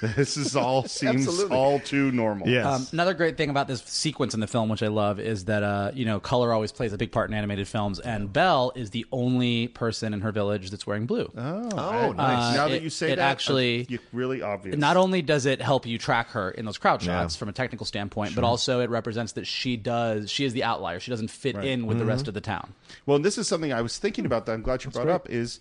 this 0.16 0.36
is 0.36 0.54
all 0.56 0.82
seems 0.88 1.26
Absolutely. 1.26 1.56
all 1.56 1.80
too 1.80 2.12
normal. 2.12 2.48
Yes. 2.48 2.66
Um, 2.66 2.86
another 2.92 3.14
great 3.14 3.36
thing 3.36 3.50
about 3.50 3.66
this 3.68 3.82
sequence 3.82 4.34
in 4.34 4.40
the 4.40 4.46
film, 4.46 4.68
which 4.68 4.82
I 4.82 4.88
love, 4.88 5.18
is 5.18 5.46
that 5.46 5.62
uh, 5.62 5.90
you 5.94 6.04
know 6.04 6.20
color 6.20 6.52
always 6.52 6.72
plays 6.72 6.92
a 6.92 6.98
big 6.98 7.12
part 7.12 7.30
in 7.30 7.34
animated 7.34 7.66
films, 7.68 7.98
and 8.00 8.32
Belle 8.32 8.72
is 8.74 8.90
the 8.90 9.06
only 9.12 9.68
person 9.68 10.12
in 10.14 10.20
her 10.20 10.32
village 10.32 10.70
that's 10.70 10.86
wearing 10.86 11.06
blue. 11.06 11.30
Oh, 11.36 11.68
Oh, 11.72 12.10
I- 12.12 12.12
nice. 12.12 12.56
now 12.56 12.64
Uh, 12.66 12.68
that 12.68 12.82
you 12.82 12.90
say 12.90 13.12
it 13.12 13.16
that, 13.16 13.30
actually- 13.30 13.82
uh, 13.82 13.86
you 13.88 13.98
really 14.12 14.42
obvious. 14.42 14.76
Not 14.76 14.96
only 14.96 15.22
does 15.22 15.46
it 15.46 15.60
help 15.62 15.86
you 15.86 15.98
track 15.98 16.30
her 16.30 16.50
in 16.50 16.64
those 16.64 16.78
crowd 16.78 17.02
Yeah. 17.02 17.22
shots 17.22 17.36
from 17.36 17.48
a 17.48 17.52
technical 17.52 17.86
standpoint, 17.86 18.34
but 18.34 18.44
also 18.44 18.80
it 18.80 18.90
represents 18.90 19.32
that 19.32 19.46
she 19.46 19.76
does 19.76 20.30
she 20.30 20.44
is 20.44 20.52
the 20.52 20.64
outlier. 20.64 21.00
She 21.00 21.10
doesn't 21.10 21.30
fit 21.30 21.56
in 21.56 21.86
with 21.86 21.98
the 21.98 22.02
Mm-hmm. 22.04 22.10
rest 22.10 22.28
of 22.28 22.34
the 22.34 22.40
town. 22.40 22.74
Well, 23.06 23.16
and 23.16 23.24
this 23.24 23.38
is 23.38 23.48
something 23.48 23.72
I 23.72 23.80
was 23.82 23.98
thinking 23.98 24.26
about 24.26 24.46
that 24.46 24.52
I'm 24.52 24.62
glad 24.62 24.84
you 24.84 24.90
brought 24.90 25.04
great. 25.04 25.14
up 25.14 25.30
is 25.30 25.60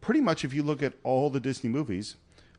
pretty 0.00 0.20
much 0.20 0.44
if 0.44 0.52
you 0.54 0.62
look 0.62 0.82
at 0.82 0.94
all 1.04 1.30
the 1.30 1.40
Disney 1.40 1.70
movies, 1.70 2.16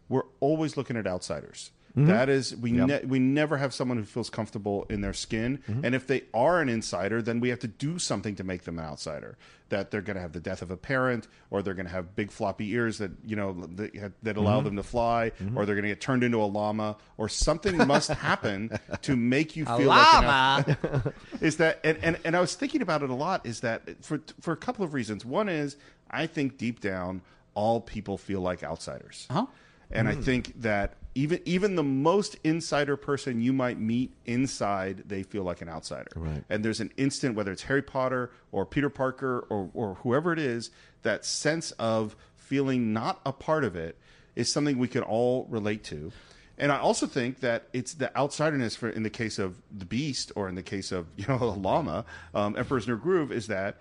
we're 0.10 0.24
always 0.42 0.76
looking 0.76 0.98
at 0.98 1.08
outsiders. 1.08 1.72
Mm-hmm. 1.98 2.06
That 2.08 2.30
is, 2.30 2.56
we 2.56 2.72
ne- 2.72 3.04
we 3.04 3.18
never 3.18 3.58
have 3.58 3.74
someone 3.74 3.98
who 3.98 4.04
feels 4.04 4.30
comfortable 4.30 4.86
in 4.92 5.02
their 5.02 5.12
skin, 5.14 5.58
Mm-hmm. 5.68 5.84
and 5.86 5.96
if 5.96 6.06
they 6.06 6.22
are 6.36 6.62
an 6.62 6.70
insider, 6.70 7.20
then 7.20 7.40
we 7.40 7.50
have 7.50 7.60
to 7.60 7.68
do 7.68 7.98
something 7.98 8.36
to 8.36 8.44
make 8.44 8.64
them 8.64 8.78
an 8.78 8.86
outsider. 8.86 9.38
That 9.70 9.90
they're 9.90 10.02
going 10.02 10.16
to 10.16 10.22
have 10.22 10.32
the 10.34 10.40
death 10.40 10.62
of 10.62 10.70
a 10.70 10.78
parent, 10.78 11.28
or 11.50 11.62
they're 11.64 11.74
going 11.74 11.88
to 11.88 11.92
have 11.92 12.16
big 12.16 12.30
floppy 12.32 12.72
ears 12.74 13.00
that 13.00 13.12
you 13.26 13.36
know 13.36 13.54
that, 13.76 14.14
that 14.22 14.38
allow 14.38 14.58
Mm-hmm. 14.58 14.66
them 14.66 14.76
to 14.78 14.84
fly, 14.84 15.32
or 15.56 15.66
they're 15.66 15.76
going 15.76 15.84
to 15.84 15.90
get 15.90 16.00
turned 16.00 16.24
into 16.24 16.38
a 16.42 16.46
llama, 16.46 16.96
or 17.18 17.28
something 17.28 17.76
must 17.88 18.10
happen 18.12 18.70
to 19.02 19.16
make 19.16 19.56
you 19.56 19.66
feel 19.66 19.88
like 19.88 20.14
an 20.14 20.26
Llama. 20.28 21.14
is 21.42 21.58
that 21.58 21.80
and, 21.84 21.98
and, 22.04 22.20
and 22.24 22.36
I 22.38 22.40
was 22.40 22.54
thinking 22.54 22.84
about 22.84 23.02
it 23.02 23.10
a 23.10 23.16
lot 23.16 23.46
is 23.48 23.62
that 23.62 24.04
for 24.06 24.22
for 24.42 24.52
a 24.54 24.58
couple 24.58 24.86
of 24.86 24.94
reasons. 24.94 25.26
One 25.26 25.50
is 25.50 25.76
I 26.10 26.28
think 26.28 26.58
deep 26.60 26.82
down 26.82 27.22
all 27.56 27.82
people 27.82 28.18
feel 28.20 28.42
like 28.42 28.64
outsiders. 28.64 29.26
Uh-huh. 29.32 29.48
And 29.92 30.08
I 30.08 30.16
think 30.16 30.62
that 30.62 30.96
even 31.16 31.42
even 31.46 31.76
the 31.76 31.84
most 31.84 32.38
insider 32.44 32.96
person 32.96 33.42
you 33.42 33.52
might 33.52 33.80
meet 33.80 34.14
inside, 34.26 35.04
they 35.08 35.24
feel 35.24 35.44
like 35.44 35.62
an 35.62 35.70
outsider. 35.70 36.10
Right. 36.16 36.44
And 36.50 36.64
there's 36.64 36.80
an 36.80 36.92
instant, 36.98 37.36
whether 37.36 37.52
it's 37.52 37.64
Harry 37.64 37.82
Potter 37.82 38.32
or 38.52 38.66
Peter 38.66 38.90
Parker 38.90 39.46
or, 39.50 39.70
or 39.74 39.96
whoever 39.96 40.32
it 40.32 40.40
is, 40.40 40.70
that 41.02 41.26
sense 41.26 41.72
of 41.72 42.16
feeling 42.36 42.94
not 42.94 43.20
a 43.26 43.34
part 43.34 43.64
of 43.64 43.76
it 43.76 43.98
is 44.36 44.52
something 44.52 44.78
we 44.78 44.88
can 44.88 45.04
all 45.04 45.46
relate 45.50 45.84
to. 45.86 46.12
And 46.58 46.72
I 46.72 46.78
also 46.78 47.08
think 47.08 47.40
that 47.40 47.70
it's 47.74 47.94
the 47.94 48.12
outsiderness 48.16 48.78
for 48.78 48.90
in 48.90 49.04
the 49.04 49.10
case 49.10 49.40
of 49.40 49.62
the 49.76 49.86
Beast 49.86 50.32
or 50.36 50.50
in 50.50 50.56
the 50.56 50.64
case 50.64 50.92
of 50.92 51.08
you 51.18 51.26
know 51.28 51.38
a 51.42 51.46
llama, 51.46 52.06
um, 52.36 52.56
Emperor's 52.56 52.88
New 52.88 52.98
Groove 52.98 53.32
is 53.32 53.48
that 53.48 53.78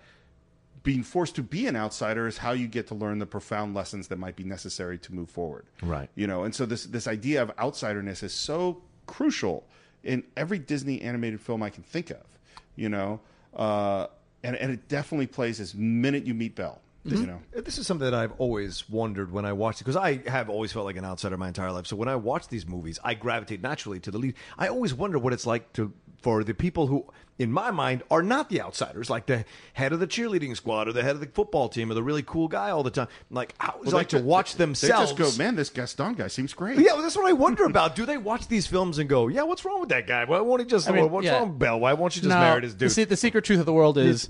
being 0.89 1.03
forced 1.03 1.35
to 1.35 1.43
be 1.43 1.67
an 1.67 1.75
outsider 1.75 2.25
is 2.25 2.39
how 2.39 2.51
you 2.51 2.67
get 2.67 2.87
to 2.87 2.95
learn 2.95 3.19
the 3.19 3.25
profound 3.27 3.75
lessons 3.75 4.07
that 4.07 4.17
might 4.17 4.35
be 4.35 4.43
necessary 4.43 4.97
to 4.97 5.13
move 5.13 5.29
forward. 5.29 5.67
Right. 5.83 6.09
You 6.15 6.25
know, 6.25 6.45
and 6.45 6.55
so 6.55 6.65
this 6.65 6.85
this 6.85 7.07
idea 7.07 7.43
of 7.43 7.55
outsiderness 7.57 8.23
is 8.23 8.33
so 8.33 8.81
crucial 9.05 9.67
in 10.03 10.23
every 10.35 10.57
Disney 10.57 10.99
animated 11.03 11.41
film 11.41 11.61
I 11.61 11.69
can 11.69 11.83
think 11.83 12.09
of. 12.09 12.25
You 12.75 12.89
know, 12.89 13.19
uh, 13.55 14.07
and 14.41 14.55
and 14.55 14.71
it 14.71 14.87
definitely 14.87 15.27
plays 15.27 15.59
as 15.59 15.75
minute 15.75 16.25
you 16.25 16.33
meet 16.33 16.55
Belle. 16.55 16.81
You 17.03 17.25
know, 17.27 17.41
This 17.53 17.77
is 17.77 17.85
something 17.85 18.05
that 18.09 18.15
I've 18.15 18.33
always 18.39 18.89
wondered 18.89 19.31
when 19.31 19.45
I 19.45 19.53
watched 19.53 19.81
it 19.81 19.83
because 19.83 19.95
I 19.95 20.27
have 20.27 20.49
always 20.49 20.71
felt 20.71 20.85
like 20.85 20.97
an 20.97 21.05
outsider 21.05 21.37
my 21.37 21.47
entire 21.49 21.71
life. 21.71 21.85
So 21.85 21.95
when 21.95 22.09
I 22.09 22.15
watch 22.15 22.47
these 22.47 22.65
movies, 22.67 22.99
I 23.03 23.13
gravitate 23.13 23.61
naturally 23.61 23.99
to 24.01 24.11
the 24.11 24.17
lead. 24.17 24.33
I 24.57 24.67
always 24.69 24.93
wonder 24.93 25.19
what 25.19 25.33
it's 25.33 25.45
like 25.45 25.71
to 25.73 25.93
for 26.21 26.43
the 26.43 26.53
people 26.53 26.87
who, 26.87 27.05
in 27.37 27.51
my 27.51 27.71
mind, 27.71 28.03
are 28.11 28.21
not 28.21 28.49
the 28.49 28.61
outsiders, 28.61 29.09
like 29.09 29.25
the 29.27 29.45
head 29.73 29.93
of 29.93 29.99
the 29.99 30.07
cheerleading 30.07 30.55
squad 30.55 30.87
or 30.87 30.93
the 30.93 31.01
head 31.03 31.15
of 31.15 31.21
the 31.21 31.27
football 31.27 31.69
team 31.69 31.89
or 31.89 31.93
the 31.93 32.03
really 32.03 32.23
cool 32.23 32.47
guy 32.47 32.69
all 32.71 32.83
the 32.83 32.91
time. 32.91 33.07
Like, 33.31 33.53
how 33.59 33.79
is 33.79 33.79
it 33.79 33.85
Well, 33.87 33.95
like 33.95 34.09
they 34.09 34.19
to 34.19 34.23
watch 34.25 34.53
they- 34.55 34.63
themselves? 34.65 35.11
They 35.13 35.17
just 35.23 35.37
go, 35.37 35.43
man, 35.43 35.55
this 35.55 35.69
Gaston 35.69 36.15
guy 36.15 36.27
seems 36.27 36.53
great. 36.53 36.77
Yeah, 36.79 36.93
well, 36.93 37.01
that's 37.01 37.15
what 37.15 37.25
I 37.27 37.33
wonder 37.33 37.63
about. 37.65 37.95
Do 37.95 38.05
they 38.05 38.17
watch 38.17 38.47
these 38.47 38.67
films 38.67 38.97
and 38.99 39.07
go, 39.09 39.27
"Yeah, 39.29 39.43
what's 39.43 39.63
wrong 39.63 39.79
with 39.79 39.89
that 39.89 40.07
guy? 40.07 40.25
Why 40.25 40.39
won't 40.41 40.61
he 40.61 40.67
just? 40.67 40.89
I 40.89 40.91
mean, 40.91 41.09
what's 41.09 41.25
yeah. 41.25 41.39
wrong 41.39 41.49
with 41.49 41.59
Belle? 41.59 41.79
Why 41.79 41.93
won't 41.93 42.15
you 42.15 42.21
just 42.21 42.29
No, 42.29 42.39
marry 42.39 42.61
this 42.61 42.73
dude?" 42.73 42.89
The, 42.91 43.03
the 43.05 43.17
secret 43.17 43.45
truth 43.45 43.59
of 43.59 43.65
the 43.65 43.73
world 43.73 43.97
is 43.97 44.29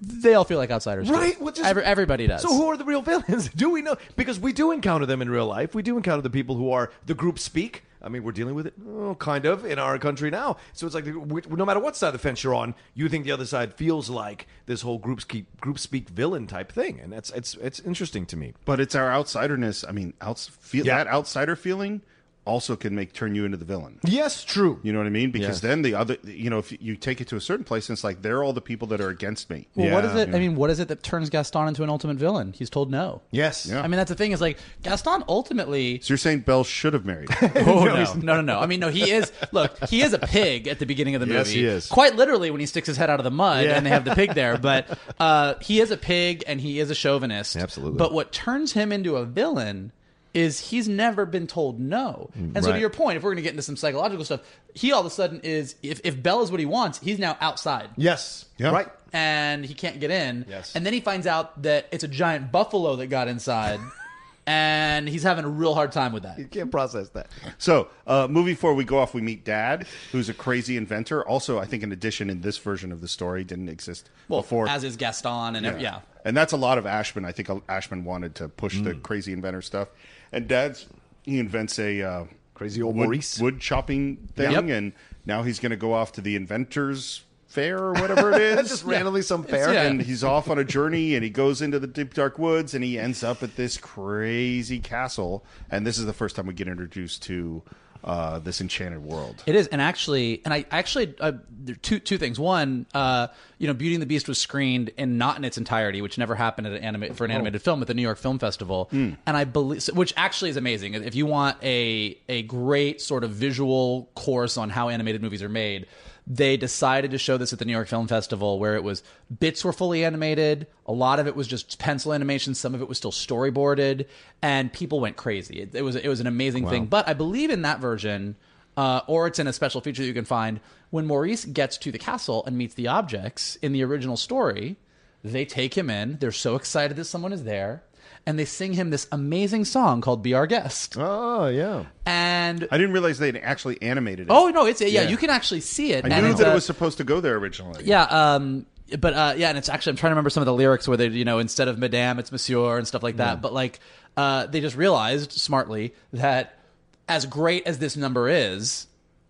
they 0.00 0.34
all 0.34 0.44
feel 0.44 0.58
like 0.58 0.70
outsiders. 0.70 1.08
too. 1.08 1.14
Right? 1.14 1.40
Well, 1.40 1.52
just- 1.52 1.68
Every, 1.68 1.84
everybody 1.84 2.26
does. 2.26 2.42
So 2.42 2.48
who 2.54 2.66
are 2.66 2.76
the 2.76 2.84
real 2.84 3.02
villains? 3.02 3.48
Do 3.54 3.70
we 3.70 3.82
know? 3.82 3.96
Because 4.16 4.38
we 4.40 4.52
do 4.52 4.70
encounter 4.72 5.06
them 5.06 5.22
in 5.22 5.30
real 5.30 5.46
life. 5.46 5.74
We 5.74 5.82
do 5.82 5.96
encounter 5.96 6.22
the 6.22 6.30
people 6.30 6.56
who 6.56 6.70
are 6.72 6.90
the 7.06 7.14
group 7.14 7.38
speak. 7.38 7.84
I 8.08 8.10
mean, 8.10 8.22
we're 8.24 8.32
dealing 8.32 8.54
with 8.54 8.66
it, 8.66 8.72
oh, 8.88 9.14
kind 9.16 9.44
of, 9.44 9.66
in 9.66 9.78
our 9.78 9.98
country 9.98 10.30
now. 10.30 10.56
So 10.72 10.86
it's 10.86 10.94
like 10.94 11.04
no 11.06 11.64
matter 11.66 11.78
what 11.78 11.94
side 11.94 12.06
of 12.08 12.12
the 12.14 12.18
fence 12.18 12.42
you're 12.42 12.54
on, 12.54 12.74
you 12.94 13.06
think 13.10 13.26
the 13.26 13.32
other 13.32 13.44
side 13.44 13.74
feels 13.74 14.08
like 14.08 14.46
this 14.64 14.80
whole 14.80 14.96
group 14.98 15.20
speak, 15.20 15.44
group 15.60 15.78
speak 15.78 16.08
villain 16.08 16.46
type 16.46 16.72
thing, 16.72 16.98
and 17.00 17.12
that's 17.12 17.28
it's 17.32 17.54
it's 17.56 17.80
interesting 17.80 18.24
to 18.26 18.36
me. 18.38 18.54
But 18.64 18.80
it's 18.80 18.94
our 18.94 19.10
outsiderness. 19.10 19.84
I 19.86 19.92
mean, 19.92 20.14
outs- 20.22 20.48
feel, 20.48 20.86
Yeah. 20.86 21.04
that 21.04 21.06
outsider 21.12 21.54
feeling 21.54 22.00
also 22.48 22.74
can 22.76 22.94
make 22.94 23.12
turn 23.12 23.34
you 23.34 23.44
into 23.44 23.56
the 23.56 23.64
villain. 23.64 24.00
Yes, 24.04 24.42
true. 24.42 24.80
You 24.82 24.92
know 24.92 24.98
what 24.98 25.06
I 25.06 25.10
mean? 25.10 25.30
Because 25.30 25.48
Yes. 25.56 25.60
then 25.60 25.82
the 25.82 25.94
other, 25.94 26.16
you 26.24 26.50
know, 26.50 26.58
if 26.58 26.72
you 26.82 26.96
take 26.96 27.20
it 27.20 27.28
to 27.28 27.36
a 27.36 27.40
certain 27.40 27.64
place, 27.64 27.88
and 27.88 27.94
it's 27.96 28.02
like 28.02 28.22
they're 28.22 28.42
all 28.42 28.52
the 28.52 28.60
people 28.60 28.88
that 28.88 29.00
are 29.00 29.10
against 29.10 29.50
me. 29.50 29.68
well, 29.74 29.92
what 29.92 30.04
is 30.04 30.14
Yeah. 30.14 30.22
it? 30.22 30.34
I 30.34 30.38
mean, 30.38 30.56
what 30.56 30.70
is 30.70 30.80
it 30.80 30.88
that 30.88 31.02
turns 31.02 31.30
Gaston 31.30 31.68
into 31.68 31.82
an 31.82 31.90
ultimate 31.90 32.16
villain? 32.16 32.54
He's 32.56 32.70
told 32.70 32.90
no. 32.90 33.20
Yes. 33.30 33.66
Yeah. 33.66 33.80
I 33.82 33.88
mean, 33.88 33.98
that's 33.98 34.08
the 34.08 34.14
thing. 34.16 34.32
Is 34.32 34.40
like 34.40 34.58
Gaston 34.82 35.22
ultimately. 35.28 36.00
So 36.02 36.12
you're 36.12 36.18
saying 36.18 36.40
Belle 36.40 36.64
should 36.64 36.94
have 36.94 37.04
married? 37.04 37.28
Oh 37.56 37.84
no. 37.84 38.14
no, 38.14 38.34
no, 38.36 38.40
no! 38.40 38.58
I 38.60 38.66
mean, 38.66 38.80
no. 38.80 38.88
He 38.88 39.10
is. 39.10 39.30
Look, 39.52 39.76
he 39.88 40.00
is 40.02 40.12
a 40.12 40.18
pig 40.18 40.66
at 40.68 40.78
the 40.78 40.86
beginning 40.86 41.14
of 41.14 41.20
the 41.20 41.26
Yes, 41.26 41.48
movie. 41.48 41.60
he 41.60 41.66
is. 41.66 41.86
Quite 41.86 42.16
literally, 42.16 42.50
when 42.50 42.60
he 42.60 42.66
sticks 42.66 42.86
his 42.86 42.96
head 42.96 43.10
out 43.10 43.20
of 43.20 43.24
the 43.24 43.30
mud 43.30 43.64
Yeah. 43.64 43.76
and 43.76 43.84
they 43.84 43.90
have 43.90 44.04
the 44.04 44.14
pig 44.14 44.34
there. 44.34 44.56
But 44.58 44.98
uh, 45.20 45.54
he 45.60 45.80
is 45.80 45.90
a 45.90 45.96
pig 45.96 46.44
and 46.46 46.60
he 46.60 46.78
is 46.80 46.90
a 46.90 46.94
chauvinist. 46.94 47.56
Absolutely. 47.56 47.98
But 47.98 48.12
what 48.12 48.32
turns 48.32 48.72
him 48.72 48.92
into 48.92 49.16
a 49.16 49.24
villain 49.24 49.92
is 50.38 50.60
he's 50.70 50.88
never 50.88 51.26
been 51.26 51.46
told 51.46 51.80
no. 51.80 52.30
And 52.34 52.62
so, 52.64 52.72
to 52.72 52.78
your 52.78 52.90
point, 52.90 53.16
if 53.16 53.22
we're 53.22 53.30
going 53.30 53.36
to 53.36 53.42
get 53.42 53.50
into 53.52 53.62
some 53.62 53.76
psychological 53.76 54.24
stuff, 54.24 54.40
he 54.74 54.92
all 54.92 55.00
of 55.00 55.06
a 55.06 55.10
sudden 55.10 55.40
is. 55.42 55.74
If 55.82 56.00
if 56.04 56.22
Belle 56.22 56.42
is 56.42 56.50
what 56.50 56.60
he 56.60 56.66
wants, 56.66 56.98
he's 57.00 57.18
now 57.18 57.36
outside. 57.40 57.90
Yes. 57.96 58.44
Yeah. 58.58 58.70
Right. 58.70 58.88
and 59.12 59.64
he 59.64 59.74
can't 59.74 59.98
get 60.00 60.10
in. 60.10 60.44
Yes. 60.48 60.74
And 60.76 60.84
then 60.86 60.92
he 60.92 61.00
finds 61.00 61.26
out 61.26 61.62
that 61.62 61.88
it's 61.92 62.04
a 62.04 62.08
giant 62.08 62.52
buffalo 62.52 62.96
that 62.96 63.06
got 63.08 63.26
inside, 63.28 63.80
and 64.46 65.08
he's 65.08 65.22
having 65.22 65.44
a 65.44 65.48
real 65.48 65.74
hard 65.74 65.92
time 65.92 66.12
with 66.12 66.22
that. 66.22 66.38
You 66.38 66.46
can't 66.46 66.70
process 66.70 67.08
that. 67.10 67.28
So, 67.58 67.88
uh, 68.06 68.28
movie 68.30 68.54
four, 68.54 68.74
we 68.74 68.84
go 68.84 68.98
off. 68.98 69.14
We 69.14 69.20
meet 69.20 69.44
Dad, 69.44 69.86
who's 70.12 70.28
a 70.28 70.34
crazy 70.34 70.76
inventor. 70.76 71.26
Also, 71.26 71.58
I 71.58 71.64
think 71.66 71.82
an 71.82 71.92
addition 71.92 72.30
in 72.30 72.40
this 72.40 72.58
version 72.58 72.92
of 72.92 73.00
the 73.00 73.08
story 73.08 73.44
didn't 73.44 73.68
exist 73.68 74.10
Well, 74.28 74.40
before. 74.42 74.68
as 74.68 74.84
is 74.84 74.96
Gaston, 74.96 75.56
and 75.56 75.66
every, 75.66 75.82
yeah. 75.82 76.00
and 76.24 76.36
that's 76.36 76.52
a 76.52 76.56
lot 76.56 76.78
of 76.78 76.86
Ashman. 76.86 77.24
I 77.24 77.32
think 77.32 77.48
Ashman 77.68 78.04
wanted 78.04 78.34
to 78.36 78.48
push 78.48 78.80
the 78.80 78.94
Mm. 78.94 79.02
crazy 79.02 79.32
inventor 79.32 79.62
stuff. 79.62 79.88
And 80.32 80.46
Dad's 80.48 80.86
he 81.24 81.38
invents 81.38 81.78
a 81.78 82.02
uh, 82.02 82.24
Crazy 82.54 82.82
old 82.82 82.96
wood, 82.96 83.04
Maurice. 83.04 83.38
wood 83.40 83.60
chopping 83.60 84.16
thing, 84.34 84.50
Yep. 84.52 84.64
and 84.64 84.92
now 85.26 85.42
he's 85.42 85.60
going 85.60 85.70
to 85.70 85.76
go 85.76 85.92
off 85.92 86.12
to 86.12 86.20
the 86.20 86.34
inventors 86.36 87.22
fair 87.46 87.78
or 87.78 87.92
whatever 87.92 88.32
it 88.32 88.40
is. 88.58 88.68
Just 88.68 88.84
randomly 88.84 89.22
some 89.22 89.42
fair. 89.44 89.72
yeah. 89.72 89.82
and 89.84 90.02
he's 90.02 90.24
off 90.24 90.50
on 90.50 90.58
a 90.58 90.64
journey 90.64 91.14
and 91.14 91.22
he 91.24 91.30
goes 91.30 91.62
into 91.62 91.78
the 91.78 91.86
deep 91.86 92.14
dark 92.14 92.38
woods 92.38 92.74
and 92.74 92.82
he 92.84 92.98
ends 92.98 93.22
up 93.22 93.42
at 93.42 93.56
this 93.56 93.76
crazy 93.78 94.80
castle 94.80 95.44
and 95.70 95.86
this 95.86 95.98
is 95.98 96.04
the 96.04 96.12
first 96.12 96.36
time 96.36 96.46
we 96.46 96.52
get 96.54 96.68
introduced 96.68 97.22
to 97.22 97.62
uh, 98.04 98.38
this 98.38 98.60
enchanted 98.60 99.02
world 99.02 99.42
It 99.46 99.54
is, 99.54 99.66
and 99.68 99.80
actually, 99.80 100.40
and 100.44 100.54
I 100.54 100.64
actually 100.70 101.14
uh, 101.20 101.32
there 101.50 101.74
are 101.74 101.78
two 101.78 101.98
two 101.98 102.18
things. 102.18 102.38
One, 102.38 102.86
uh, 102.94 103.28
you 103.58 103.66
know, 103.66 103.74
Beauty 103.74 103.94
and 103.94 104.02
the 104.02 104.06
Beast 104.06 104.28
was 104.28 104.38
screened 104.38 104.90
and 104.96 105.18
not 105.18 105.36
in 105.36 105.44
its 105.44 105.58
entirety, 105.58 106.00
which 106.02 106.16
never 106.18 106.34
happened 106.34 106.66
at 106.68 106.74
an 106.74 106.84
anima- 106.84 107.14
for 107.14 107.24
an 107.24 107.30
animated 107.30 107.62
film 107.62 107.80
at 107.82 107.88
the 107.88 107.94
New 107.94 108.02
York 108.02 108.18
Film 108.18 108.38
Festival, 108.38 108.88
and 108.92 109.18
I 109.26 109.44
believe, 109.44 109.86
which 109.88 110.14
actually 110.16 110.50
is 110.50 110.56
amazing. 110.56 110.94
If 110.94 111.14
you 111.14 111.26
want 111.26 111.56
a 111.62 112.18
a 112.28 112.42
great 112.42 113.00
sort 113.00 113.24
of 113.24 113.30
visual 113.30 114.08
course 114.14 114.56
on 114.56 114.70
how 114.70 114.88
animated 114.88 115.22
movies 115.22 115.42
are 115.42 115.48
made. 115.48 115.86
They 116.30 116.58
decided 116.58 117.12
to 117.12 117.18
show 117.18 117.38
this 117.38 117.54
at 117.54 117.58
the 117.58 117.64
New 117.64 117.72
York 117.72 117.88
Film 117.88 118.06
Festival, 118.06 118.58
where 118.58 118.76
it 118.76 118.84
was 118.84 119.02
bits 119.40 119.64
were 119.64 119.72
fully 119.72 120.04
animated, 120.04 120.66
a 120.84 120.92
lot 120.92 121.20
of 121.20 121.26
it 121.26 121.34
was 121.34 121.46
just 121.46 121.78
pencil 121.78 122.12
animation, 122.12 122.54
some 122.54 122.74
of 122.74 122.82
it 122.82 122.88
was 122.88 122.98
still 122.98 123.12
storyboarded, 123.12 124.04
and 124.42 124.70
people 124.70 125.00
went 125.00 125.16
crazy. 125.16 125.60
It, 125.60 125.74
it 125.74 125.82
was 125.82 125.96
it 125.96 126.06
was 126.06 126.20
an 126.20 126.26
amazing 126.26 126.68
thing. 126.68 126.84
But 126.86 127.08
I 127.08 127.14
believe 127.14 127.48
in 127.48 127.62
that 127.62 127.80
version, 127.80 128.36
uh, 128.76 129.00
or 129.06 129.26
it's 129.26 129.38
in 129.38 129.46
a 129.46 129.54
special 129.54 129.80
feature 129.80 130.02
that 130.02 130.08
you 130.08 130.12
can 130.12 130.26
find 130.26 130.60
when 130.90 131.06
Maurice 131.06 131.46
gets 131.46 131.78
to 131.78 131.90
the 131.90 131.98
castle 131.98 132.44
and 132.44 132.58
meets 132.58 132.74
the 132.74 132.88
objects 132.88 133.56
in 133.56 133.72
the 133.72 133.82
original 133.82 134.18
story. 134.18 134.76
They 135.24 135.46
take 135.46 135.76
him 135.76 135.88
in. 135.88 136.18
They're 136.18 136.30
so 136.30 136.56
excited 136.56 136.96
that 136.98 137.06
someone 137.06 137.32
is 137.32 137.44
there, 137.44 137.82
and 138.28 138.38
they 138.38 138.44
sing 138.44 138.74
him 138.74 138.90
this 138.90 139.08
amazing 139.10 139.64
song 139.64 140.02
called 140.02 140.22
"Be 140.22 140.34
Our 140.34 140.46
Guest." 140.46 140.96
Oh 140.98 141.46
yeah. 141.48 141.86
And 142.06 142.68
i 142.70 142.76
didn't 142.78 142.92
realize 142.92 143.18
they'd 143.18 143.36
actually 143.36 143.80
animated 143.82 144.28
it 144.28 144.30
oh 144.30 144.48
no, 144.50 144.66
it's 144.66 144.80
yeah, 144.80 144.86
Yeah. 144.86 145.08
you 145.08 145.16
can 145.16 145.30
actually 145.30 145.60
see 145.60 145.92
it. 145.92 146.04
i 146.04 146.08
and 146.08 146.26
knew 146.26 146.34
that 146.34 146.46
uh, 146.46 146.50
it 146.50 146.54
was 146.54 146.64
supposed 146.66 146.98
to 146.98 147.04
go 147.04 147.20
there 147.20 147.36
originally 147.36 147.84
yeah, 147.84 148.02
um, 148.04 148.66
but 148.98 149.14
uh, 149.14 149.34
yeah, 149.36 149.48
and 149.48 149.58
it's 149.58 149.68
actually 149.68 149.90
I'm 149.90 149.96
trying 149.96 150.10
to 150.10 150.14
remember 150.14 150.30
some 150.30 150.42
of 150.42 150.46
the 150.46 150.54
lyrics 150.54 150.88
where 150.88 150.96
they, 150.96 151.08
you 151.08 151.24
know, 151.24 151.38
instead 151.38 151.68
of 151.68 151.78
Madame, 151.78 152.18
it's 152.18 152.32
Monsieur 152.32 152.78
and 152.78 152.86
stuff 152.88 153.02
like 153.02 153.16
that. 153.18 153.42
But 153.42 153.52
like, 153.52 153.80
uh, 154.16 154.46
they 154.46 154.60
just 154.62 154.76
realized 154.76 155.32
smartly 155.32 155.94
that 156.14 156.58
as 157.06 157.26
great 157.26 157.66
as 157.66 157.78
this 157.78 157.96
number 157.96 158.28
is, 158.28 158.86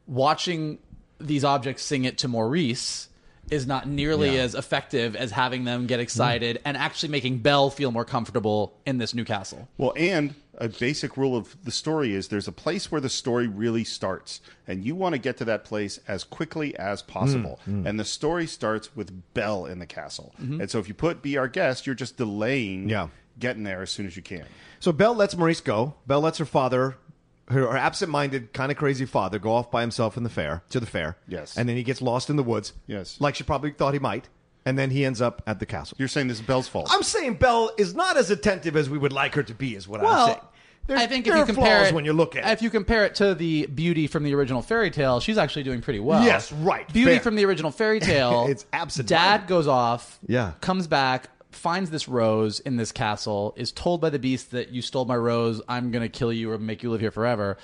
watching 0.06 0.78
these 1.18 1.44
objects 1.44 1.82
sing 1.82 2.04
it 2.04 2.18
to 2.18 2.28
Maurice 2.28 3.08
is 3.50 3.66
not 3.66 3.88
nearly 3.88 4.38
as 4.38 4.54
effective 4.54 5.16
as 5.16 5.30
having 5.30 5.64
them 5.64 5.86
get 5.86 6.00
excited 6.00 6.60
and 6.64 6.76
actually 6.76 7.10
making 7.10 7.38
Belle 7.38 7.70
feel 7.70 7.90
more 7.90 8.04
comfortable 8.04 8.74
in 8.86 8.98
this 8.98 9.14
new 9.14 9.24
castle. 9.24 9.68
Well, 9.78 9.92
and 9.96 10.34
a 10.58 10.68
basic 10.68 11.16
rule 11.16 11.36
of 11.36 11.56
the 11.64 11.70
story 11.70 12.14
is 12.14 12.28
there's 12.28 12.48
a 12.48 12.52
place 12.52 12.90
where 12.90 13.00
the 13.00 13.08
story 13.08 13.46
really 13.46 13.84
starts, 13.84 14.40
and 14.66 14.84
you 14.84 14.94
want 14.94 15.14
to 15.14 15.18
get 15.18 15.36
to 15.38 15.44
that 15.44 15.64
place 15.64 16.00
as 16.08 16.24
quickly 16.24 16.76
as 16.76 17.00
possible. 17.00 17.60
Mm, 17.68 17.82
mm. 17.84 17.88
And 17.88 18.00
the 18.00 18.04
story 18.04 18.46
starts 18.46 18.96
with 18.96 19.12
Belle 19.34 19.66
in 19.66 19.78
the 19.78 19.86
castle. 19.86 20.34
Mm-hmm. 20.42 20.60
And 20.62 20.70
so 20.70 20.78
if 20.80 20.88
you 20.88 20.94
put 20.94 21.22
"Be 21.22 21.36
Our 21.38 21.48
Guest," 21.48 21.86
you're 21.86 21.94
just 21.94 22.16
delaying 22.16 22.88
Yeah. 22.88 23.08
getting 23.38 23.62
there 23.62 23.82
as 23.82 23.90
soon 23.90 24.06
as 24.06 24.16
you 24.16 24.22
can. 24.22 24.46
So 24.80 24.90
Belle 24.90 25.14
lets 25.14 25.36
Maurice 25.36 25.60
go. 25.60 25.94
Belle 26.08 26.20
lets 26.20 26.38
her 26.38 26.44
father, 26.44 26.96
her, 27.50 27.60
her 27.70 27.76
absent-minded, 27.76 28.52
kind 28.52 28.70
of 28.70 28.78
crazy 28.78 29.04
father, 29.06 29.38
go 29.38 29.52
off 29.52 29.70
by 29.70 29.80
himself 29.80 30.16
in 30.16 30.22
the 30.22 30.30
fair 30.30 30.62
to 30.70 30.80
the 30.80 30.86
fair. 30.86 31.16
Yes. 31.28 31.56
and 31.56 31.68
then 31.68 31.76
he 31.76 31.82
gets 31.82 32.00
lost 32.02 32.30
in 32.30 32.36
the 32.36 32.42
woods. 32.42 32.72
Yes. 32.86 33.20
like 33.20 33.34
she 33.34 33.44
probably 33.44 33.70
thought 33.72 33.92
he 33.94 34.00
might, 34.00 34.28
and 34.64 34.78
then 34.78 34.90
he 34.90 35.04
ends 35.04 35.20
up 35.20 35.42
at 35.46 35.58
the 35.60 35.66
castle. 35.66 35.96
You're 35.98 36.08
saying 36.08 36.28
this 36.28 36.40
is 36.40 36.46
Belle's 36.46 36.68
fault. 36.68 36.88
I'm 36.90 37.02
saying 37.02 37.34
Belle 37.34 37.70
is 37.78 37.94
not 37.94 38.16
as 38.16 38.30
attentive 38.30 38.76
as 38.76 38.88
we 38.90 38.98
would 38.98 39.12
like 39.12 39.34
her 39.34 39.42
to 39.42 39.54
be. 39.54 39.74
Is 39.74 39.86
what 39.88 40.00
I'm 40.04 40.26
saying. 40.26 40.40
There's- 40.86 41.02
I 41.02 41.06
think 41.06 41.26
there 41.26 41.34
if 41.34 41.36
you 41.36 41.42
are 41.42 41.46
compare 41.46 41.76
flaws 41.80 41.88
it, 41.88 41.94
when 41.94 42.04
you 42.06 42.14
look 42.14 42.34
at 42.34 42.46
it. 42.48 42.52
if 42.52 42.62
you 42.62 42.70
compare 42.70 43.04
it 43.04 43.14
to 43.16 43.34
the 43.34 43.66
beauty 43.66 44.06
from 44.06 44.22
the 44.24 44.34
original 44.34 44.62
fairy 44.62 44.90
tale, 44.90 45.20
she's 45.20 45.36
actually 45.36 45.62
doing 45.62 45.82
pretty 45.82 46.00
well. 46.00 46.24
Yes, 46.24 46.50
right, 46.50 46.90
Beauty 46.90 47.12
fair. 47.12 47.20
from 47.20 47.34
the 47.36 47.44
original 47.44 47.70
fairy 47.70 48.00
tale, 48.12 48.46
It's 48.48 48.64
absent-minded. 48.72 49.40
Dad 49.42 49.46
goes 49.48 49.66
off, 49.68 50.18
Yeah. 50.26 50.52
comes 50.62 50.86
back, 50.86 51.28
finds 51.50 51.90
this 51.90 52.08
rose 52.08 52.60
in 52.60 52.76
this 52.76 52.92
castle, 52.92 53.54
is 53.56 53.72
told 53.72 54.00
by 54.00 54.10
the 54.10 54.18
beast 54.18 54.50
that 54.50 54.70
you 54.70 54.82
stole 54.82 55.04
my 55.04 55.16
rose, 55.16 55.60
I'm 55.68 55.90
gonna 55.90 56.08
kill 56.08 56.32
you 56.32 56.50
or 56.52 56.58
make 56.58 56.82
you 56.82 56.90
live 56.90 57.00
here 57.00 57.10
forever, 57.10 57.58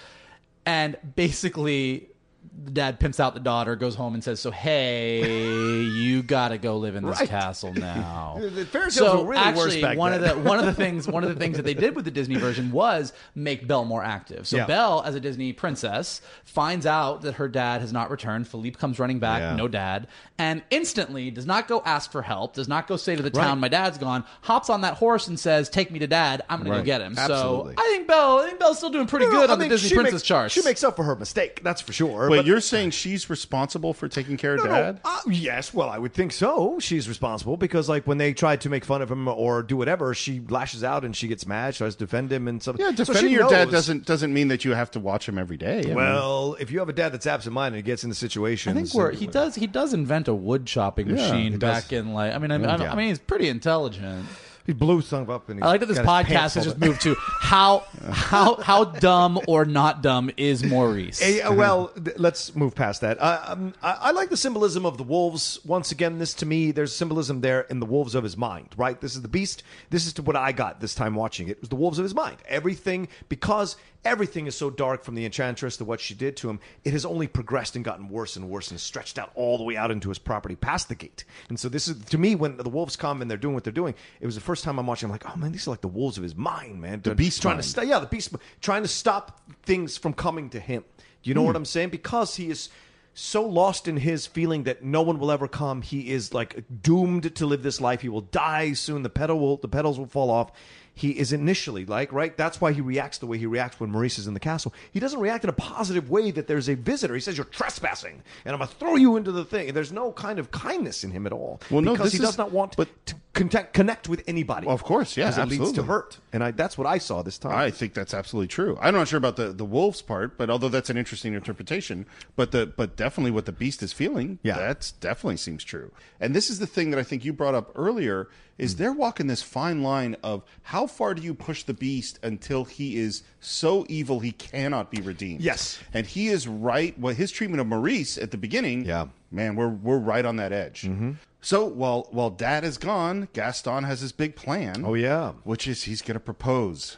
and 0.67 0.97
basically. 1.15 2.09
The 2.57 2.71
dad 2.71 3.01
pimps 3.01 3.19
out 3.19 3.35
the 3.35 3.41
daughter, 3.41 3.75
goes 3.77 3.95
home 3.97 4.15
and 4.15 4.23
says, 4.23 4.39
"So 4.41 4.51
hey, 4.51 5.83
you 5.83 6.23
gotta 6.23 6.57
go 6.59 6.77
live 6.79 6.95
in 6.97 7.05
this 7.05 7.19
Right. 7.21 7.29
castle 7.29 7.73
now." 7.75 8.39
The 8.45 8.65
fairy 8.67 8.85
tales 8.91 8.95
so 8.95 9.23
were 9.25 9.31
really 9.31 9.53
worse 9.55 9.67
actually, 9.75 9.83
back 9.83 9.99
one 9.99 10.13
then. 10.13 10.23
of 10.31 10.37
the 10.37 10.49
one 10.49 10.59
of 10.59 10.65
the 10.67 10.73
things 10.85 11.09
one 11.09 11.25
of 11.25 11.31
the 11.31 11.35
things 11.37 11.57
that 11.57 11.65
they 11.65 11.75
did 11.75 11.97
with 11.97 12.05
the 12.05 12.11
Disney 12.11 12.37
version 12.37 12.71
was 12.71 13.13
make 13.35 13.67
Belle 13.67 13.85
more 13.85 14.05
active. 14.05 14.47
So 14.47 14.57
Yeah. 14.59 14.67
Belle, 14.67 15.03
as 15.05 15.15
a 15.15 15.21
Disney 15.21 15.53
princess, 15.53 16.21
finds 16.45 16.87
out 16.87 17.23
that 17.23 17.35
her 17.35 17.49
dad 17.49 17.81
has 17.81 17.93
not 17.93 18.11
returned. 18.11 18.47
Philippe 18.47 18.77
comes 18.79 18.99
running 18.99 19.19
back, 19.19 19.41
Yeah. 19.41 19.57
no 19.57 19.67
dad, 19.69 20.07
and 20.39 20.63
instantly 20.71 21.31
does 21.31 21.47
not 21.47 21.67
go 21.69 21.83
ask 21.85 22.13
for 22.13 22.23
help. 22.23 22.55
Does 22.55 22.69
not 22.69 22.87
go 22.87 22.97
say 22.97 23.17
to 23.17 23.23
the 23.23 23.31
Right. 23.31 23.45
town, 23.45 23.59
"My 23.61 23.69
dad's 23.69 23.99
gone." 23.99 24.25
Hops 24.43 24.71
on 24.71 24.83
that 24.83 24.95
horse 24.95 25.27
and 25.27 25.39
says, 25.41 25.69
"Take 25.69 25.91
me 25.91 25.99
to 25.99 26.07
dad. 26.07 26.43
I'm 26.49 26.63
to 26.65 26.71
Right. 26.71 26.79
go 26.79 26.83
get 26.85 27.01
him." 27.01 27.15
Absolutely. 27.19 27.75
So 27.75 27.83
I 27.83 27.87
think 27.95 28.07
Belle, 28.07 28.39
I 28.41 28.47
think 28.47 28.61
Belle's 28.61 28.79
still 28.79 28.91
doing 28.91 29.07
pretty 29.07 29.27
good 29.27 29.51
I 29.51 29.55
on 29.55 29.59
the 29.59 29.69
Disney 29.69 29.91
princess 29.95 30.13
makes, 30.15 30.23
charts. 30.23 30.55
She 30.55 30.63
makes 30.63 30.85
up 30.85 30.95
for 30.97 31.05
her 31.05 31.17
mistake. 31.17 31.61
That's 31.65 31.81
for 31.81 31.93
sure. 31.93 32.29
You're 32.45 32.61
saying 32.61 32.91
she's 32.91 33.29
responsible 33.31 33.93
for 33.95 34.09
taking 34.09 34.37
care 34.37 34.55
of 34.55 34.65
No, 34.65 34.71
no, 34.71 34.71
Dad? 34.71 35.01
uh, 35.05 35.21
yes, 35.29 35.73
well, 35.75 35.89
I 35.89 35.99
would 35.99 36.13
think 36.13 36.33
so. 36.33 36.79
She's 36.81 37.09
responsible 37.09 37.57
because, 37.57 37.89
like, 37.89 38.07
when 38.07 38.19
they 38.19 38.33
try 38.35 38.57
to 38.57 38.69
make 38.69 38.85
fun 38.85 39.03
of 39.03 39.11
him 39.11 39.27
or 39.29 39.63
do 39.63 39.77
whatever, 39.77 40.15
she 40.15 40.41
lashes 40.49 40.85
out 40.85 41.05
and 41.05 41.15
she 41.17 41.29
gets 41.29 41.47
mad, 41.47 41.75
She 41.75 41.79
tries 41.79 41.95
to 41.95 41.99
defend 42.05 42.33
him, 42.33 42.47
and 42.49 42.63
stuff. 42.63 42.77
Yeah, 42.79 42.91
defending 42.91 43.27
she 43.27 43.35
your 43.35 43.49
dad 43.49 43.71
doesn't 43.71 44.07
doesn't 44.07 44.33
mean 44.33 44.49
that 44.49 44.65
you 44.65 44.73
have 44.75 44.91
to 44.93 45.01
watch 45.01 45.29
him 45.29 45.39
every 45.39 45.57
day. 45.57 45.81
I 45.81 45.85
mean, 45.87 45.95
Well, 45.95 46.57
if 46.61 46.71
you 46.71 46.79
have 46.79 46.89
a 46.89 46.93
dad 46.93 47.13
that's 47.13 47.27
absent-minded 47.27 47.79
and 47.79 47.85
gets 47.85 48.05
into 48.05 48.15
I 48.15 48.19
situations, 48.19 48.77
I 48.77 48.81
think 48.83 48.95
we're, 48.95 49.13
he 49.13 49.27
does 49.27 49.55
he 49.55 49.67
does 49.67 49.95
invent 49.95 50.29
a 50.29 50.35
wood 50.35 50.67
chopping 50.67 51.09
Yeah, 51.09 51.15
machine 51.15 51.59
back 51.59 51.93
in 51.93 52.13
like 52.13 52.33
I 52.35 52.39
mean 52.39 52.51
I, 52.51 52.57
I, 52.57 52.77
Yeah. 52.79 52.93
I 52.93 52.95
mean 52.97 53.09
he's 53.09 53.19
pretty 53.19 53.49
intelligent. 53.49 54.27
He 54.67 54.73
blew 54.73 55.03
some 55.03 55.29
up. 55.29 55.51
And 55.51 55.63
I 55.63 55.67
like 55.67 55.81
that 55.81 55.87
this 55.87 55.99
podcast 55.99 56.55
has 56.55 56.65
just 56.65 56.79
moved 56.79 57.03
to 57.03 57.15
how 57.19 57.85
how 58.11 58.57
how 58.57 58.85
dumb 58.85 59.39
or 59.47 59.65
not 59.65 60.03
dumb 60.03 60.31
is 60.37 60.65
Maurice. 60.65 61.21
Eh, 61.23 61.47
well, 61.49 61.89
th- 61.89 62.19
let's 62.19 62.55
move 62.57 62.75
past 62.75 63.03
that. 63.03 63.21
Uh, 63.21 63.45
um, 63.47 63.75
I, 63.83 63.99
I 64.01 64.11
like 64.13 64.31
the 64.31 64.37
symbolism 64.37 64.87
of 64.87 64.97
the 64.97 65.05
wolves. 65.05 65.61
Once 65.65 65.93
again, 65.93 66.19
this 66.19 66.33
to 66.35 66.47
me, 66.47 66.71
there's 66.71 66.95
symbolism 66.95 67.43
there 67.43 67.63
in 67.63 67.79
the 67.79 67.87
wolves 67.87 68.15
of 68.15 68.25
his 68.25 68.37
mind. 68.37 68.69
Right? 68.77 68.99
This 68.99 69.15
is 69.15 69.23
the 69.23 69.29
beast. 69.29 69.63
This 69.91 70.07
is 70.07 70.15
to 70.15 70.23
what 70.23 70.37
I 70.37 70.53
got 70.53 70.81
this 70.81 70.95
time 70.95 71.15
watching 71.15 71.49
it. 71.49 71.53
It 71.53 71.61
was 71.61 71.69
the 71.69 71.77
wolves 71.77 71.99
of 71.99 72.05
his 72.05 72.15
mind. 72.15 72.39
Everything 72.49 73.09
because 73.29 73.77
everything 74.05 74.47
is 74.47 74.55
so 74.55 74.71
dark 74.71 75.03
from 75.05 75.15
the 75.15 75.25
enchantress 75.25 75.77
to 75.79 75.85
what 75.85 76.01
she 76.01 76.15
did 76.15 76.37
to 76.39 76.51
him. 76.51 76.61
It 76.85 76.93
has 76.93 77.05
only 77.05 77.27
progressed 77.27 77.77
and 77.77 77.85
gotten 77.85 78.09
worse 78.09 78.37
and 78.37 78.49
worse 78.49 78.71
and 78.71 78.79
stretched 78.81 79.19
out 79.19 79.31
all 79.35 79.59
the 79.59 79.65
way 79.65 79.77
out 79.77 79.91
into 79.91 80.09
his 80.09 80.19
property 80.19 80.57
past 80.57 80.89
the 80.89 80.95
gate. 80.95 81.25
And 81.49 81.59
so 81.59 81.69
this 81.69 81.89
is 81.89 82.03
to 82.07 82.19
me 82.19 82.35
when 82.35 82.57
the 82.57 82.69
wolves 82.69 82.97
come 82.97 83.23
and 83.23 83.31
they're 83.31 83.39
doing 83.39 83.55
what 83.55 83.65
they're 83.65 83.73
doing. 83.73 83.95
It 84.21 84.27
was 84.27 84.35
the 84.35 84.41
first 84.41 84.65
time 84.65 84.79
I'm 84.79 84.87
watching. 84.87 85.07
I'm 85.07 85.13
like, 85.13 85.29
oh 85.29 85.37
man, 85.37 85.53
these 85.53 85.67
are 85.67 85.71
like 85.71 85.81
the 85.81 85.89
wolves 85.89 86.17
of 86.17 86.23
his 86.23 86.37
mind, 86.37 86.81
man. 86.81 87.01
The 87.03 87.15
beast 87.15 87.43
trying 87.43 87.55
mind. 87.55 87.63
to 87.65 87.69
stop 87.69 87.85
yeah, 87.87 87.99
the 87.99 88.07
beast 88.07 88.35
trying 88.61 88.83
to 88.83 88.89
stop 88.89 89.41
things 89.63 89.97
from 89.97 90.13
coming 90.13 90.51
to 90.51 90.61
him. 90.61 90.85
Do 91.23 91.31
you 91.31 91.35
know 91.35 91.41
Hmm. 91.43 91.47
what 91.49 91.57
I'm 91.57 91.65
saying? 91.65 91.89
Because 91.91 92.37
he 92.37 92.51
is 92.51 92.69
so 93.17 93.45
lost 93.47 93.87
in 93.87 93.97
his 93.97 94.27
feeling 94.27 94.65
that 94.65 94.83
no 94.83 95.01
one 95.01 95.21
will 95.21 95.31
ever 95.31 95.47
come. 95.47 95.83
He 95.83 96.11
is 96.11 96.35
like 96.35 96.65
doomed 96.83 97.35
to 97.37 97.47
live 97.47 97.63
this 97.63 97.81
life. 97.81 98.01
He 98.01 98.09
will 98.09 98.23
die 98.23 98.73
soon. 98.73 99.03
The 99.05 99.09
petal 99.09 99.39
will 99.39 99.57
the 99.57 99.69
petals 99.69 99.99
will 99.99 100.07
fall 100.07 100.31
off. 100.31 100.51
He 100.97 101.11
is 101.19 101.33
initially 101.33 101.85
like 101.85 102.13
right. 102.13 102.37
That's 102.37 102.61
why 102.61 102.73
he 102.73 102.81
reacts 102.81 103.19
the 103.19 103.27
way 103.27 103.37
he 103.37 103.47
reacts 103.47 103.81
when 103.81 103.91
Maurice 103.91 104.19
is 104.19 104.27
in 104.29 104.35
the 104.35 104.41
castle. 104.41 104.73
He 104.93 105.01
doesn't 105.01 105.19
react 105.19 105.43
in 105.43 105.51
a 105.51 105.55
positive 105.55 106.09
way 106.09 106.31
that 106.31 106.47
there's 106.47 106.69
a 106.69 106.75
visitor. 106.77 107.15
He 107.15 107.21
says 107.21 107.37
you're 107.37 107.45
trespassing, 107.47 108.23
and 108.45 108.53
I'm 108.55 108.59
gonna 108.61 108.71
throw 108.71 108.95
you 108.97 109.17
into 109.17 109.33
the 109.33 109.45
thing. 109.45 109.73
There's 109.75 109.91
no 109.93 110.13
kind 110.13 110.39
of 110.39 110.51
kindness 110.53 111.03
in 111.03 111.11
him 111.11 111.27
at 111.27 111.33
all. 111.33 111.61
Well, 111.71 111.81
no, 111.83 111.93
because 111.93 112.13
this 112.13 112.21
he 112.21 112.25
is- 112.25 112.29
does 112.31 112.39
not 112.39 112.53
want 112.53 112.77
but- 112.77 112.89
to 113.07 113.15
connect, 113.33 113.75
connect 113.75 114.09
with 114.09 114.23
anybody. 114.29 114.67
Well, 114.67 114.77
of 114.77 114.85
course, 114.85 115.17
yeah, 115.17 115.25
'Cause 115.33 115.39
it 115.39 115.49
leads 115.49 115.73
to 115.73 115.83
hurt, 115.83 116.19
and 116.33 116.45
I, 116.45 116.53
that's 116.53 116.79
what 116.79 116.87
I 116.87 116.99
saw 116.99 117.23
this 117.23 117.39
time. 117.39 117.57
I 117.57 117.73
think 117.73 117.93
that's 117.95 118.15
absolutely 118.15 118.47
true. 118.47 118.79
I'm 118.81 118.95
not 118.95 119.09
sure 119.09 119.19
about 119.19 119.35
the, 119.35 119.53
the 119.53 119.65
wolves 119.65 120.01
part, 120.03 120.39
but 120.39 120.49
although 120.49 120.69
that's 120.69 120.91
an 120.91 120.97
interesting 120.97 121.35
interpretation, 121.35 122.07
but 122.37 122.53
the 122.53 122.67
but 122.67 122.95
definitely 122.97 123.33
what 123.33 123.47
the 123.47 123.53
beast 123.53 123.83
is 123.83 123.93
feeling, 123.93 124.39
Yeah. 124.45 124.57
that's 124.59 124.93
definitely 124.93 125.39
seems 125.39 125.65
true. 125.65 125.91
And 126.21 126.37
this 126.37 126.49
is 126.51 126.61
the 126.61 126.67
thing 126.69 126.91
that 126.91 127.01
I 127.01 127.03
think 127.03 127.25
you 127.25 127.33
brought 127.33 127.55
up 127.57 127.73
earlier 127.75 128.29
is 128.57 128.77
mm. 128.77 128.79
they're 128.79 128.93
walking 128.93 129.27
this 129.27 129.43
fine 129.43 129.83
line 129.83 130.17
of 130.23 130.45
how 130.63 130.84
far 130.87 131.15
do 131.15 131.23
you 131.23 131.35
push 131.35 131.63
the 131.65 131.75
beast 131.75 132.19
until 132.23 132.65
he 132.65 132.97
is 132.97 133.23
so 133.41 133.85
evil 133.89 134.21
he 134.21 134.33
cannot 134.33 134.91
be 134.91 135.01
redeemed. 135.01 135.41
Yes. 135.41 135.79
and 135.93 136.07
he 136.07 136.29
is 136.29 136.47
right. 136.49 136.99
Well, 136.99 137.15
his 137.15 137.31
treatment 137.31 137.61
of 137.61 137.67
Maurice 137.67 138.19
at 138.19 138.31
the 138.31 138.37
beginning, 138.39 138.85
Yeah. 138.85 139.07
man, 139.31 139.57
we're 139.57 139.69
we're 139.69 139.99
right 139.99 140.25
on 140.25 140.37
that 140.37 140.53
edge. 140.53 140.83
Mm-hmm. 140.83 141.13
So 141.41 141.65
while 141.67 142.09
while 142.11 142.31
Dad 142.31 142.65
is 142.65 142.79
gone, 142.79 143.29
Gaston 143.35 143.85
has 143.85 144.01
his 144.01 144.13
big 144.13 144.35
plan. 144.37 144.83
Oh, 144.87 144.95
yeah. 144.95 145.33
which 145.45 145.67
is 145.69 145.83
he's 145.85 146.01
going 146.03 146.15
to 146.15 146.21
propose, 146.21 146.97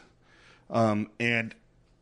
um, 0.69 1.09
and 1.19 1.53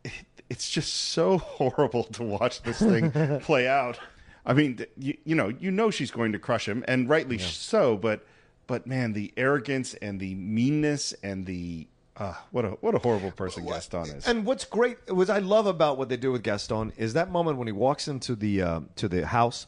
it, 0.03 0.11
it's 0.49 0.69
just 0.69 0.93
so 0.93 1.37
horrible 1.39 2.03
to 2.03 2.23
watch 2.23 2.61
this 2.61 2.79
thing 2.79 3.11
play 3.41 3.67
out. 3.67 3.99
I 4.45 4.53
mean, 4.53 4.85
you, 4.97 5.17
you 5.25 5.33
know, 5.33 5.47
you 5.47 5.71
know 5.71 5.89
she's 5.89 6.11
going 6.11 6.31
to 6.33 6.39
crush 6.39 6.67
him, 6.67 6.85
and 6.87 7.09
rightly 7.09 7.39
so. 7.39 7.97
But 7.97 8.23
but 8.67 8.87
man, 8.87 9.13
the 9.13 9.33
arrogance 9.37 9.93
and 9.95 10.19
the 10.19 10.35
meanness 10.35 11.13
and 11.23 11.45
the 11.45 11.87
uh, 12.17 12.33
what 12.51 12.63
a 12.65 12.69
what 12.69 12.95
a 12.95 12.99
horrible 12.99 13.31
person 13.31 13.65
Gaston 13.65 14.05
is. 14.05 14.27
And 14.27 14.45
what's 14.45 14.63
great, 14.63 14.97
what 15.11 15.29
I 15.29 15.39
love 15.39 15.67
about 15.67 15.97
what 15.97 16.07
they 16.09 16.17
do 16.17 16.31
with 16.31 16.43
Gaston 16.43 16.93
is 16.97 17.13
that 17.13 17.29
moment 17.29 17.57
when 17.57 17.67
he 17.67 17.73
walks 17.73 18.07
into 18.07 18.35
the 18.35 18.61
uh, 18.61 18.79
to 18.95 19.07
the 19.07 19.27
house 19.27 19.67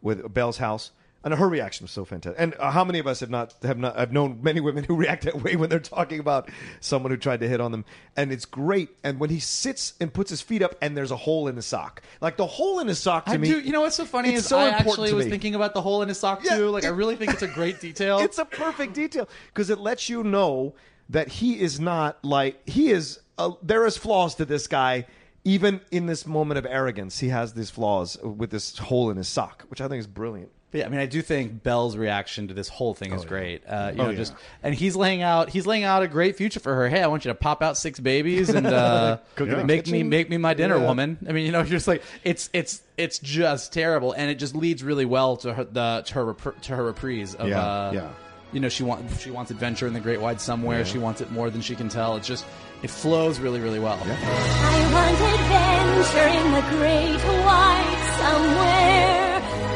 with 0.00 0.32
Belle's 0.32 0.58
house, 0.58 0.90
and 1.24 1.34
her 1.34 1.48
reaction 1.48 1.84
was 1.84 1.90
so 1.90 2.04
fantastic. 2.04 2.40
And 2.40 2.54
uh, 2.58 2.70
how 2.70 2.84
many 2.84 2.98
of 2.98 3.06
us 3.06 3.20
have 3.20 3.30
not 3.30 3.54
have 3.62 3.78
not 3.78 3.96
have 3.96 4.12
known 4.12 4.40
many 4.42 4.60
women 4.60 4.84
who 4.84 4.96
react 5.04 5.24
that 5.24 5.42
way 5.42 5.56
when 5.56 5.70
they're 5.70 5.78
talking 5.80 6.18
about 6.20 6.50
someone 6.80 7.10
who 7.10 7.16
tried 7.16 7.40
to 7.40 7.48
hit 7.48 7.60
on 7.60 7.70
them? 7.72 7.84
And 8.16 8.32
it's 8.32 8.44
great. 8.44 8.90
And 9.04 9.20
when 9.20 9.30
he 9.30 9.38
sits 9.40 9.94
and 10.00 10.12
puts 10.12 10.30
his 10.30 10.40
feet 10.40 10.62
up, 10.62 10.74
and 10.82 10.96
there's 10.96 11.10
a 11.10 11.16
hole 11.16 11.48
in 11.48 11.56
his 11.56 11.66
sock, 11.66 12.02
like 12.20 12.36
the 12.36 12.46
hole 12.46 12.80
in 12.80 12.88
his 12.88 12.98
sock 12.98 13.26
to 13.26 13.32
I 13.32 13.36
me. 13.36 13.48
do. 13.48 13.60
You 13.60 13.72
know 13.72 13.82
what's 13.82 13.96
so 13.96 14.04
funny 14.04 14.30
it's 14.30 14.40
is 14.40 14.46
so 14.46 14.58
I 14.58 14.68
actually 14.68 15.12
was 15.12 15.26
me. 15.26 15.30
thinking 15.30 15.54
about 15.54 15.74
the 15.74 15.82
hole 15.82 16.02
in 16.02 16.08
his 16.08 16.18
sock 16.18 16.42
Yeah, 16.44 16.56
too. 16.56 16.68
Like 16.70 16.84
I 16.84 16.88
really 16.88 17.16
think 17.16 17.32
it's 17.32 17.42
a 17.42 17.48
great 17.48 17.80
detail. 17.80 18.18
It's 18.18 18.38
a 18.38 18.44
perfect 18.44 18.94
detail 18.94 19.28
because 19.48 19.70
it 19.70 19.78
lets 19.78 20.08
you 20.08 20.24
know 20.24 20.74
that 21.08 21.28
he 21.28 21.60
is 21.60 21.78
not 21.80 22.24
like 22.24 22.66
he 22.68 22.90
is. 22.90 23.20
Uh, 23.38 23.52
there 23.62 23.86
is 23.86 23.96
flaws 23.96 24.34
to 24.36 24.44
this 24.44 24.66
guy. 24.66 25.06
Even 25.44 25.80
in 25.90 26.06
this 26.06 26.24
moment 26.24 26.56
of 26.56 26.66
arrogance, 26.66 27.18
he 27.18 27.28
has 27.30 27.52
these 27.54 27.68
flaws 27.68 28.16
with 28.22 28.50
this 28.50 28.78
hole 28.78 29.10
in 29.10 29.16
his 29.16 29.26
sock, 29.26 29.64
which 29.70 29.80
I 29.80 29.88
think 29.88 29.98
is 29.98 30.06
brilliant. 30.06 30.52
But 30.72 30.78
yeah, 30.78 30.86
I 30.86 30.88
mean, 30.88 31.00
I 31.00 31.06
do 31.06 31.20
think 31.22 31.62
Belle's 31.62 31.96
reaction 31.98 32.48
to 32.48 32.54
this 32.54 32.68
whole 32.68 32.94
thing 32.94 33.12
is 33.12 33.24
great. 33.26 33.62
Uh, 33.68 33.92
you 33.94 34.00
Oh, 34.00 34.04
know, 34.06 34.10
yeah. 34.10 34.16
just 34.16 34.34
and 34.62 34.74
he's 34.74 34.96
laying 34.96 35.20
out 35.22 35.50
he's 35.50 35.66
laying 35.66 35.84
out 35.84 36.02
a 36.02 36.08
great 36.08 36.34
future 36.36 36.60
for 36.60 36.74
her. 36.74 36.88
Hey, 36.88 37.02
I 37.02 37.06
want 37.08 37.24
you 37.26 37.30
to 37.30 37.34
pop 37.34 37.62
out 37.62 37.76
six 37.76 38.00
babies 38.00 38.48
and 38.48 38.66
uh, 38.66 39.18
Cook 39.36 39.48
in 39.50 39.66
make 39.66 39.86
me 39.86 40.02
make 40.02 40.30
me 40.30 40.38
my 40.38 40.54
dinner, 40.54 40.78
Yeah. 40.78 40.86
woman. 40.86 41.18
I 41.28 41.32
mean, 41.32 41.44
you 41.46 41.52
know, 41.52 41.62
just 41.78 41.86
like 41.86 42.02
it's 42.24 42.48
it's 42.54 42.80
it's 42.96 43.18
just 43.18 43.72
terrible, 43.74 44.12
and 44.12 44.30
it 44.30 44.36
just 44.36 44.54
leads 44.56 44.82
really 44.82 45.04
well 45.04 45.36
to 45.38 45.52
her 45.54 45.64
the 45.64 46.02
to 46.06 46.14
her 46.14 46.24
repr- 46.34 46.60
to 46.62 46.74
her 46.76 46.84
reprise 46.84 47.34
of 47.34 47.48
Yeah, 47.48 47.60
uh, 47.60 47.92
yeah. 47.94 48.08
You 48.54 48.60
know, 48.60 48.68
she 48.70 48.82
wants 48.82 49.20
she 49.20 49.30
wants 49.30 49.50
adventure 49.50 49.86
in 49.86 49.92
the 49.92 50.00
great 50.00 50.20
wide 50.22 50.40
somewhere. 50.40 50.84
She 50.86 50.98
wants 50.98 51.20
it 51.20 51.30
more 51.30 51.50
than 51.50 51.60
she 51.60 51.74
can 51.76 51.88
tell. 51.90 52.16
It's 52.16 52.26
just 52.26 52.46
it 52.82 52.88
flows 52.90 53.40
really 53.40 53.60
really 53.60 53.78
well. 53.78 53.98
I 54.02 54.92
want 54.92 55.20
adventure 55.20 56.28
in 56.28 56.52
the 56.52 56.76
great 56.78 57.44
wide 57.44 57.98
somewhere. 58.18 59.21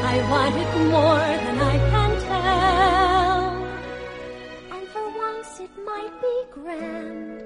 I 0.09 0.15
want 0.31 0.55
it 0.55 0.71
more 0.95 1.27
than 1.45 1.57
I 1.73 1.77
can 1.91 2.11
tell. 2.31 3.43
And 4.73 4.87
for 4.87 5.05
once 5.17 5.59
it 5.59 5.73
might 5.85 6.15
be 6.21 6.35
grand 6.53 7.43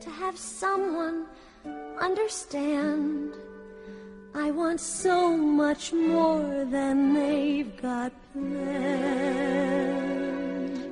to 0.00 0.10
have 0.10 0.38
someone 0.38 1.26
understand. 2.00 3.34
I 4.34 4.52
want 4.52 4.80
so 4.80 5.36
much 5.36 5.92
more 5.92 6.64
than 6.64 7.14
they've 7.14 7.76
got 7.82 8.12
planned. 8.32 9.74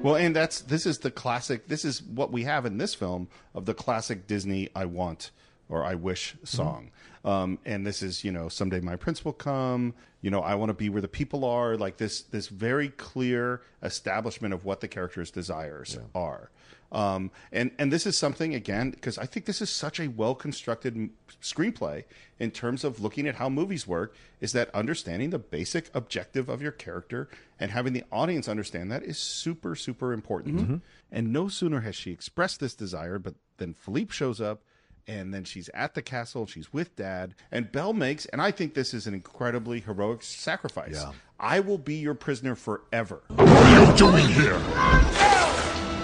Well, 0.02 0.16
and 0.16 0.34
that's 0.34 0.62
this 0.62 0.86
is 0.86 0.98
the 0.98 1.12
classic. 1.12 1.68
This 1.68 1.84
is 1.84 2.02
what 2.02 2.32
we 2.32 2.42
have 2.42 2.66
in 2.66 2.78
this 2.78 2.94
film 2.94 3.28
of 3.54 3.66
the 3.66 3.74
classic 3.74 4.26
Disney 4.26 4.70
"I 4.74 4.86
want" 4.86 5.30
or 5.68 5.84
"I 5.84 5.94
wish" 5.94 6.34
mm-hmm. 6.34 6.46
song. 6.46 6.90
Um, 7.24 7.58
and 7.64 7.86
this 7.86 8.02
is 8.02 8.24
you 8.24 8.32
know 8.32 8.48
someday 8.48 8.80
my 8.80 8.96
prince 8.96 9.24
will 9.24 9.32
come. 9.32 9.94
You 10.22 10.30
know 10.30 10.40
I 10.40 10.54
want 10.56 10.70
to 10.70 10.74
be 10.74 10.88
where 10.88 11.02
the 11.02 11.08
people 11.08 11.44
are. 11.44 11.76
Like 11.76 11.96
this 11.98 12.22
this 12.22 12.48
very 12.48 12.88
clear 12.88 13.62
establishment 13.82 14.54
of 14.54 14.64
what 14.64 14.80
the 14.80 14.88
character's 14.88 15.30
desires 15.30 15.98
are. 16.14 16.50
Um, 16.90 17.30
and 17.52 17.70
and 17.78 17.90
this 17.90 18.06
is 18.06 18.18
something 18.18 18.54
again 18.54 18.90
because 18.90 19.16
I 19.16 19.24
think 19.24 19.46
this 19.46 19.62
is 19.62 19.70
such 19.70 19.98
a 19.98 20.08
well 20.08 20.34
constructed 20.34 20.94
m- 20.94 21.12
screenplay 21.40 22.04
in 22.38 22.50
terms 22.50 22.84
of 22.84 23.00
looking 23.00 23.26
at 23.26 23.36
how 23.36 23.48
movies 23.48 23.86
work. 23.86 24.14
Is 24.40 24.52
that 24.52 24.68
understanding 24.74 25.30
the 25.30 25.38
basic 25.38 25.90
objective 25.94 26.48
of 26.50 26.60
your 26.60 26.72
character 26.72 27.28
and 27.58 27.70
having 27.70 27.92
the 27.94 28.04
audience 28.12 28.46
understand 28.48 28.90
that 28.92 29.04
is 29.04 29.16
super 29.16 29.74
super 29.74 30.12
important. 30.12 30.82
And 31.10 31.32
no 31.32 31.48
sooner 31.48 31.80
has 31.80 31.94
she 31.96 32.10
expressed 32.10 32.60
this 32.60 32.74
desire, 32.74 33.18
but 33.18 33.34
then 33.56 33.72
Philippe 33.74 34.12
shows 34.12 34.40
up. 34.40 34.62
And 35.08 35.34
then 35.34 35.44
she's 35.44 35.68
at 35.74 35.94
the 35.94 36.02
castle. 36.02 36.46
She's 36.46 36.72
with 36.72 36.94
Dad, 36.94 37.34
and 37.50 37.72
Belle 37.72 37.92
makes, 37.92 38.26
and 38.26 38.40
I 38.40 38.52
think 38.52 38.74
this 38.74 38.94
is 38.94 39.06
an 39.06 39.14
incredibly 39.14 39.80
heroic 39.80 40.22
sacrifice. 40.22 40.92
Yeah. 40.94 41.12
I 41.40 41.58
will 41.58 41.78
be 41.78 41.96
your 41.96 42.14
prisoner 42.14 42.54
forever. 42.54 43.22
What 43.28 43.48
are 43.48 43.90
you 43.90 43.96
doing 43.96 44.28
here? 44.28 44.58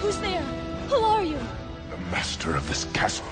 Who's 0.01 0.17
there? 0.17 0.41
Who 0.89 0.95
are 0.95 1.23
you? 1.23 1.37
The 1.89 1.97
master 2.11 2.55
of 2.55 2.67
this 2.67 2.83
castle. 2.93 3.25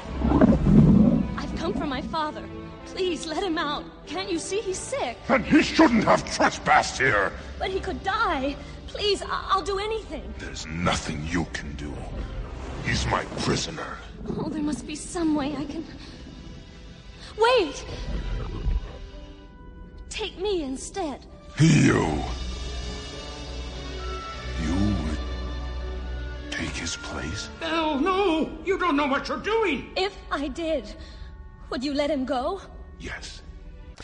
I've 1.36 1.54
come 1.58 1.74
for 1.74 1.86
my 1.86 2.02
father. 2.02 2.48
Please 2.86 3.26
let 3.26 3.44
him 3.44 3.58
out. 3.58 3.84
Can't 4.06 4.32
you 4.32 4.40
see 4.40 4.62
he's 4.62 4.78
sick? 4.80 5.18
And 5.28 5.46
he 5.46 5.62
shouldn't 5.62 6.06
have 6.06 6.24
trespassed 6.34 6.98
here. 6.98 7.34
But 7.60 7.70
he 7.70 7.82
could 7.82 8.02
die. 8.04 8.56
Please, 8.98 9.22
I- 9.22 9.46
I'll 9.52 9.62
do 9.62 9.78
anything. 9.78 10.34
There's 10.40 10.66
nothing 10.66 11.24
you 11.30 11.46
can 11.54 11.72
do. 11.76 11.94
He's 12.84 13.06
my 13.06 13.24
prisoner. 13.46 14.00
Oh, 14.40 14.50
there 14.50 14.64
must 14.64 14.88
be 14.88 14.96
some 14.96 15.36
way 15.36 15.56
I 15.56 15.66
can. 15.66 15.86
Wait! 17.38 17.86
Take 20.10 20.40
me 20.40 20.64
instead. 20.64 21.28
You. 21.60 22.24
You 24.66 24.76
would 25.04 25.20
take 26.50 26.76
his 26.76 26.96
place? 26.96 27.50
Hell 27.60 28.00
no! 28.00 28.50
You 28.66 28.80
don't 28.80 28.98
know 28.98 29.06
what 29.06 29.28
you're 29.28 29.46
doing! 29.54 29.92
If 29.96 30.18
I 30.32 30.48
did, 30.48 30.92
would 31.70 31.84
you 31.84 31.94
let 31.94 32.10
him 32.10 32.26
go? 32.26 32.62
Yes. 33.00 33.44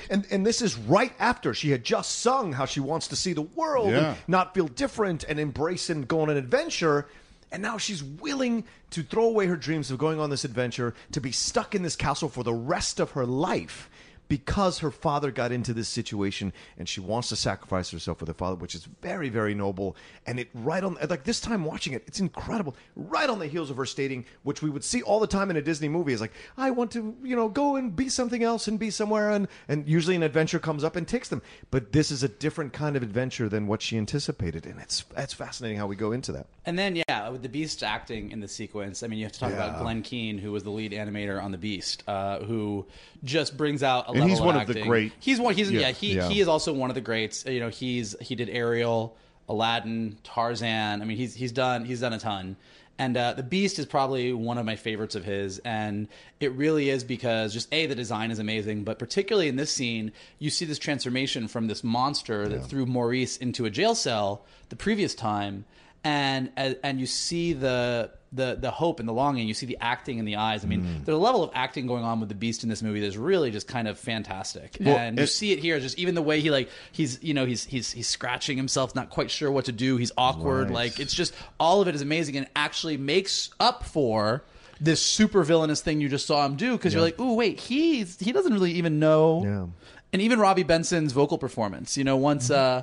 And 0.10 0.26
and 0.32 0.46
this 0.46 0.62
is 0.62 0.78
right 0.78 1.14
after 1.20 1.54
she 1.54 1.70
had 1.72 1.84
just 1.84 2.20
sung 2.20 2.54
how 2.54 2.66
she 2.66 2.80
wants 2.80 3.08
to 3.10 3.16
see 3.16 3.34
the 3.34 3.42
world 3.44 3.92
Yeah. 3.92 4.10
and 4.14 4.18
not 4.28 4.54
feel 4.54 4.68
different 4.68 5.24
and 5.24 5.40
embrace 5.40 5.90
and 5.90 6.08
go 6.08 6.22
on 6.22 6.30
an 6.30 6.38
adventure. 6.38 7.08
And 7.52 7.62
now 7.62 7.78
she's 7.78 8.04
willing 8.04 8.64
to 8.90 9.04
throw 9.04 9.26
away 9.26 9.46
her 9.46 9.56
dreams 9.56 9.92
of 9.92 10.00
going 10.00 10.20
on 10.20 10.32
this 10.32 10.44
adventure 10.44 10.96
to 11.12 11.22
be 11.22 11.32
stuck 11.32 11.76
in 11.76 11.84
this 11.84 11.96
castle 11.96 12.28
for 12.30 12.44
the 12.44 12.54
rest 12.54 13.00
of 13.00 13.12
her 13.12 13.26
life 13.28 13.90
because 14.28 14.80
her 14.80 14.92
father 14.92 15.32
got 15.32 15.52
into 15.52 15.74
this 15.74 15.90
situation 15.90 16.54
and 16.78 16.88
she 16.88 17.00
wants 17.00 17.30
to 17.30 17.36
sacrifice 17.36 17.92
herself 17.92 18.20
for 18.20 18.26
the 18.26 18.34
father, 18.34 18.56
which 18.56 18.76
is 18.76 18.86
very, 19.02 19.30
very 19.30 19.54
noble. 19.54 19.96
And 20.26 20.40
it 20.40 20.50
right 20.54 20.84
on 20.84 20.98
like 21.10 21.24
this 21.24 21.40
time 21.40 21.66
watching 21.66 21.94
it, 21.94 22.04
it's 22.08 22.20
incredible. 22.20 22.76
Right 22.96 23.30
on 23.30 23.40
the 23.40 23.48
heels 23.48 23.70
of 23.70 23.78
her 23.78 23.86
stating, 23.86 24.26
which 24.44 24.62
we 24.62 24.70
would 24.70 24.84
see 24.84 25.02
all 25.02 25.20
the 25.20 25.28
time 25.28 25.50
in 25.50 25.58
a 25.58 25.62
Disney 25.62 25.90
movie, 25.90 26.14
is 26.14 26.22
like, 26.22 26.34
I 26.58 26.72
want 26.72 26.92
to, 26.92 27.16
you 27.24 27.36
know, 27.36 27.50
go 27.50 27.76
and 27.76 27.96
be 27.96 28.10
something 28.10 28.44
else 28.44 28.68
and 28.68 28.80
be 28.80 28.90
somewhere 28.90 29.32
and 29.32 29.48
and 29.68 29.88
usually 29.88 30.16
an 30.16 30.24
adventure 30.24 30.60
comes 30.60 30.84
up 30.84 30.96
and 30.96 31.08
takes 31.08 31.30
them. 31.30 31.42
But 31.72 31.92
this 31.92 32.12
is 32.12 32.24
a 32.24 32.30
different 32.30 32.74
kind 32.74 32.96
of 32.96 33.04
adventure 33.04 33.50
than 33.50 33.68
what 33.68 33.82
she 33.82 33.98
anticipated. 33.98 34.66
And 34.66 34.80
it's 34.80 35.04
that's 35.16 35.34
fascinating 35.34 35.78
how 35.78 35.88
we 35.88 35.96
go 35.96 36.12
into 36.12 36.32
that. 36.34 36.48
And 36.66 36.80
then, 36.80 36.96
yeah, 36.96 37.30
with 37.30 37.42
the 37.42 37.50
Beast 37.50 37.84
acting 37.84 38.32
in 38.32 38.40
the 38.40 38.48
sequence, 38.48 39.04
I 39.04 39.08
mean, 39.08 39.20
you 39.20 39.26
have 39.26 39.34
to 39.34 39.40
talk 39.40 39.52
about 39.52 39.80
Glenn 39.82 40.02
Keane, 40.02 40.38
who 40.38 40.52
was 40.52 40.64
the 40.64 40.70
lead 40.70 40.92
animator 40.92 41.42
on 41.42 41.52
the 41.52 41.58
Beast, 41.58 42.04
uh, 42.08 42.40
who 42.40 42.86
just 43.24 43.58
brings 43.58 43.84
out 43.84 44.10
a 44.10 44.14
level 44.24 44.36
he's 44.36 44.42
one 44.42 44.56
of 44.58 44.68
the 44.68 44.74
acting. 44.74 44.88
great- 44.88 45.14
He's 45.20 45.40
one. 45.40 45.54
He's 45.56 45.72
yeah. 45.72 45.80
Yeah. 45.82 45.92
he 45.92 46.16
Yeah. 46.16 46.30
he 46.30 46.40
is 46.40 46.48
also 46.48 46.74
one 46.74 46.90
of 46.90 46.96
the 46.96 47.02
greats. 47.02 47.46
You 47.46 47.60
know, 47.60 47.70
he's 47.70 48.16
he 48.22 48.36
did 48.36 48.50
Ariel, 48.50 49.16
Aladdin, 49.50 50.18
Tarzan. 50.24 51.02
I 51.02 51.06
mean, 51.06 51.18
he's 51.18 51.34
he's 51.36 51.52
done 51.52 51.86
he's 51.86 52.02
done 52.02 52.14
a 52.14 52.20
ton. 52.20 52.56
And 53.00 53.18
uh, 53.18 53.34
the 53.34 53.42
Beast 53.42 53.80
is 53.80 53.88
probably 53.88 54.34
one 54.34 54.60
of 54.60 54.68
my 54.68 54.76
favorites 54.76 55.16
of 55.16 55.26
his, 55.26 55.58
and 55.60 56.08
it 56.40 56.52
really 56.52 56.92
is 56.92 57.04
because 57.04 57.52
just 57.52 57.68
a 57.74 57.88
the 57.88 57.96
design 57.96 58.30
is 58.30 58.38
amazing, 58.38 58.84
but 58.84 59.00
particularly 59.00 59.48
in 59.48 59.56
this 59.56 59.72
scene, 59.72 60.12
you 60.38 60.52
see 60.52 60.66
this 60.66 60.78
transformation 60.78 61.48
from 61.48 61.66
this 61.66 61.84
monster 61.84 62.48
that 62.48 62.68
threw 62.68 62.86
Maurice 62.86 63.36
into 63.38 63.66
a 63.66 63.72
jail 63.72 63.96
cell 63.96 64.46
the 64.70 64.76
previous 64.76 65.16
time, 65.16 65.66
and 66.04 66.52
and 66.58 67.00
you 67.00 67.06
see 67.06 67.54
the 67.54 68.12
the 68.32 68.58
the 68.60 68.72
hope 68.72 69.00
and 69.00 69.08
the 69.08 69.14
longing. 69.14 69.48
You 69.48 69.54
see 69.54 69.66
the 69.68 69.78
acting 69.80 70.18
in 70.18 70.26
the 70.26 70.38
eyes. 70.38 70.64
I 70.66 70.68
mean, 70.68 70.82
Mm. 70.82 71.06
there's 71.06 71.16
a 71.16 71.22
level 71.22 71.44
of 71.44 71.52
acting 71.54 71.86
going 71.86 72.04
on 72.04 72.20
with 72.20 72.30
the 72.30 72.36
Beast 72.36 72.64
in 72.64 72.70
this 72.70 72.82
movie 72.82 73.00
that's 73.00 73.16
really 73.16 73.52
just 73.52 73.68
kind 73.68 73.88
of 73.88 74.00
fantastic. 74.00 74.78
Well, 74.82 74.98
and 74.98 75.18
you 75.20 75.28
see 75.28 75.52
it 75.52 75.60
here, 75.60 75.80
just 75.80 76.00
even 76.00 76.16
the 76.16 76.22
way 76.22 76.42
he 76.42 76.50
like 76.50 76.70
he's 76.92 77.22
you 77.22 77.34
know 77.34 77.46
he's 77.46 77.64
he's 77.66 77.92
he's 77.92 78.08
scratching 78.08 78.58
himself, 78.58 78.96
not 78.96 79.10
quite 79.12 79.30
sure 79.32 79.52
what 79.52 79.66
to 79.66 79.72
do. 79.72 79.98
He's 79.98 80.12
awkward. 80.18 80.70
Right. 80.70 80.74
Like 80.76 81.00
it's 81.00 81.14
just 81.14 81.34
all 81.60 81.82
of 81.82 81.88
it 81.88 81.94
is 81.96 82.02
amazing 82.02 82.36
and 82.38 82.48
actually 82.56 82.98
makes 82.98 83.50
up 83.60 83.84
for. 83.84 84.44
This 84.82 85.02
super 85.02 85.44
villainous 85.44 85.80
thing 85.80 86.02
you 86.02 86.10
just 86.10 86.26
saw 86.26 86.46
him 86.46 86.56
do 86.58 86.74
because 86.76 86.94
you're 86.94 87.04
like, 87.04 87.16
oh 87.18 87.36
wait, 87.36 87.60
he's 87.60 88.20
he 88.20 88.34
doesn't 88.34 88.52
really 88.52 88.72
even 88.72 89.00
know 89.00 89.44
Yeah. 89.46 89.66
and 90.12 90.22
even 90.22 90.40
Robby 90.40 90.64
Benson's 90.64 91.14
vocal 91.14 91.38
performance. 91.38 91.96
You 91.96 92.04
know, 92.04 92.18
once 92.18 92.50
uh, 92.50 92.82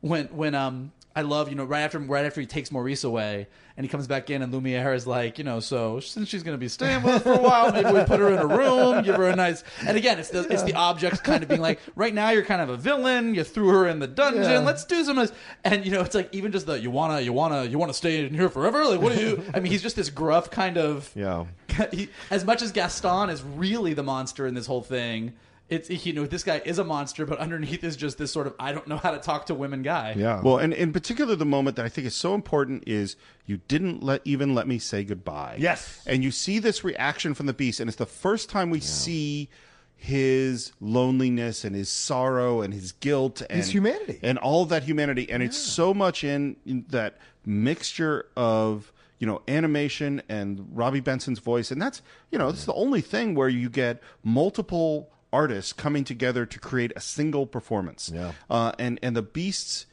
when 0.00 0.26
when 0.26 0.54
um 0.54 0.92
I 1.16 1.22
love 1.22 1.48
you 1.48 1.54
know 1.56 1.64
right 1.64 1.80
after 1.80 1.98
right 1.98 2.24
after 2.24 2.40
he 2.40 2.46
takes 2.46 2.70
Maurice 2.70 3.02
away 3.04 3.48
and 3.76 3.84
he 3.84 3.88
comes 3.90 4.06
back 4.06 4.30
in 4.30 4.42
and 4.42 4.52
Lumiere 4.52 4.94
is 4.94 5.06
like 5.08 5.38
you 5.38 5.44
know 5.44 5.58
so 5.58 5.98
since 5.98 6.28
she's 6.28 6.42
gonna 6.44 6.56
be 6.56 6.68
staying 6.68 7.02
with 7.02 7.14
us 7.16 7.22
for 7.24 7.32
a 7.32 7.40
while 7.40 7.72
maybe 7.72 7.90
we 7.90 8.04
put 8.04 8.20
her 8.20 8.30
in 8.32 8.38
a 8.38 8.46
room 8.46 9.02
give 9.02 9.16
her 9.16 9.28
a 9.28 9.34
nice 9.34 9.64
and 9.86 9.96
again 9.96 10.20
it's 10.20 10.28
the 10.30 10.40
it's 10.52 10.62
the 10.62 10.74
object 10.74 11.24
kind 11.24 11.42
of 11.42 11.48
being 11.48 11.60
like 11.60 11.80
right 11.96 12.14
now 12.14 12.30
you're 12.30 12.44
kind 12.44 12.62
of 12.62 12.68
a 12.70 12.76
villain 12.76 13.34
you 13.34 13.42
threw 13.42 13.68
her 13.70 13.88
in 13.88 13.98
the 13.98 14.06
dungeon 14.06 14.42
Yeah. 14.44 14.58
let's 14.60 14.84
do 14.84 15.02
some 15.02 15.18
of 15.18 15.28
this 15.28 15.36
and 15.64 15.84
you 15.84 15.90
know 15.90 16.00
it's 16.02 16.14
like 16.14 16.32
even 16.32 16.52
just 16.52 16.66
the 16.66 16.78
you 16.80 16.90
wanna 16.92 17.20
you 17.20 17.32
wanna 17.32 17.64
you 17.64 17.76
wanna 17.78 17.94
stay 17.94 18.24
in 18.24 18.32
here 18.32 18.48
forever 18.48 18.84
like 18.86 19.00
what 19.00 19.12
do 19.16 19.20
you 19.20 19.42
I 19.54 19.58
mean 19.60 19.72
he's 19.72 19.82
just 19.82 19.96
this 19.96 20.10
gruff 20.10 20.50
kind 20.50 20.78
of 20.78 21.10
Yeah. 21.16 21.46
he, 21.92 22.08
as 22.30 22.44
much 22.44 22.62
as 22.62 22.70
Gaston 22.72 23.30
is 23.30 23.42
really 23.42 23.94
the 23.94 24.02
monster 24.04 24.46
in 24.46 24.54
this 24.54 24.66
whole 24.66 24.82
thing, 24.82 25.32
it's 25.70 26.04
you 26.04 26.12
know 26.12 26.26
this 26.26 26.42
guy 26.44 26.60
is 26.64 26.78
a 26.78 26.84
monster, 26.84 27.24
but 27.24 27.38
underneath 27.38 27.82
is 27.84 27.96
just 27.96 28.18
this 28.18 28.32
sort 28.32 28.46
of 28.46 28.54
I 28.58 28.72
don't 28.72 28.86
know 28.88 28.96
how 28.98 29.12
to 29.12 29.18
talk 29.18 29.46
to 29.46 29.54
women 29.54 29.82
guy. 29.82 30.14
Yeah. 30.16 30.40
Well, 30.42 30.58
and 30.58 30.72
in 30.74 30.92
particular, 30.92 31.36
the 31.36 31.46
moment 31.46 31.76
that 31.76 31.86
I 31.86 31.88
think 31.88 32.06
is 32.06 32.14
so 32.14 32.34
important 32.34 32.84
is 32.86 33.16
you 33.46 33.60
didn't 33.68 34.02
let 34.02 34.20
even 34.24 34.54
let 34.54 34.66
me 34.68 34.78
say 34.78 35.04
goodbye. 35.04 35.56
Yes. 35.58 36.02
and 36.06 36.22
you 36.24 36.30
see 36.30 36.58
this 36.58 36.82
reaction 36.84 37.34
from 37.34 37.46
the 37.46 37.54
beast, 37.54 37.80
and 37.80 37.88
it's 37.88 37.96
the 37.96 38.06
first 38.06 38.50
time 38.50 38.68
we 38.70 38.80
see 38.80 39.48
his 39.96 40.72
loneliness 40.80 41.62
and 41.64 41.76
his 41.76 41.88
sorrow 41.90 42.62
and 42.62 42.72
his 42.72 42.92
guilt 42.92 43.42
and 43.50 43.58
His 43.58 43.70
humanity. 43.70 44.18
and 44.22 44.38
all 44.38 44.64
that 44.66 44.84
humanity, 44.84 45.30
and 45.30 45.42
it's 45.42 45.58
so 45.58 45.92
much 45.92 46.24
in, 46.24 46.56
in 46.64 46.86
that 46.88 47.18
mixture 47.44 48.26
of 48.36 48.92
you 49.18 49.26
know 49.26 49.42
animation 49.46 50.22
and 50.28 50.66
Robby 50.72 51.00
Benson's 51.00 51.38
voice, 51.38 51.70
and 51.70 51.80
that's 51.82 52.00
you 52.30 52.38
know 52.38 52.48
it's 52.48 52.64
the 52.64 52.72
only 52.72 53.02
thing 53.02 53.34
where 53.34 53.50
you 53.50 53.68
get 53.68 54.02
multiple 54.24 55.10
artists 55.32 55.72
coming 55.72 56.04
together 56.04 56.46
to 56.46 56.58
create 56.58 56.92
a 56.96 57.00
single 57.00 57.46
performance. 57.46 58.10
Yeah. 58.12 58.32
uh, 58.48 58.72
and 58.78 58.98
and 59.02 59.16
the 59.16 59.22
beasts 59.22 59.86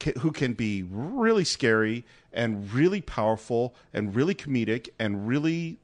ca- 0.00 0.18
who 0.20 0.32
can 0.32 0.54
be 0.54 0.82
really 0.82 1.44
scary 1.44 2.04
and 2.32 2.72
really 2.72 3.00
powerful 3.00 3.74
and 3.92 4.14
really 4.14 4.34
comedic 4.34 4.88
and 4.98 5.26
really 5.28 5.78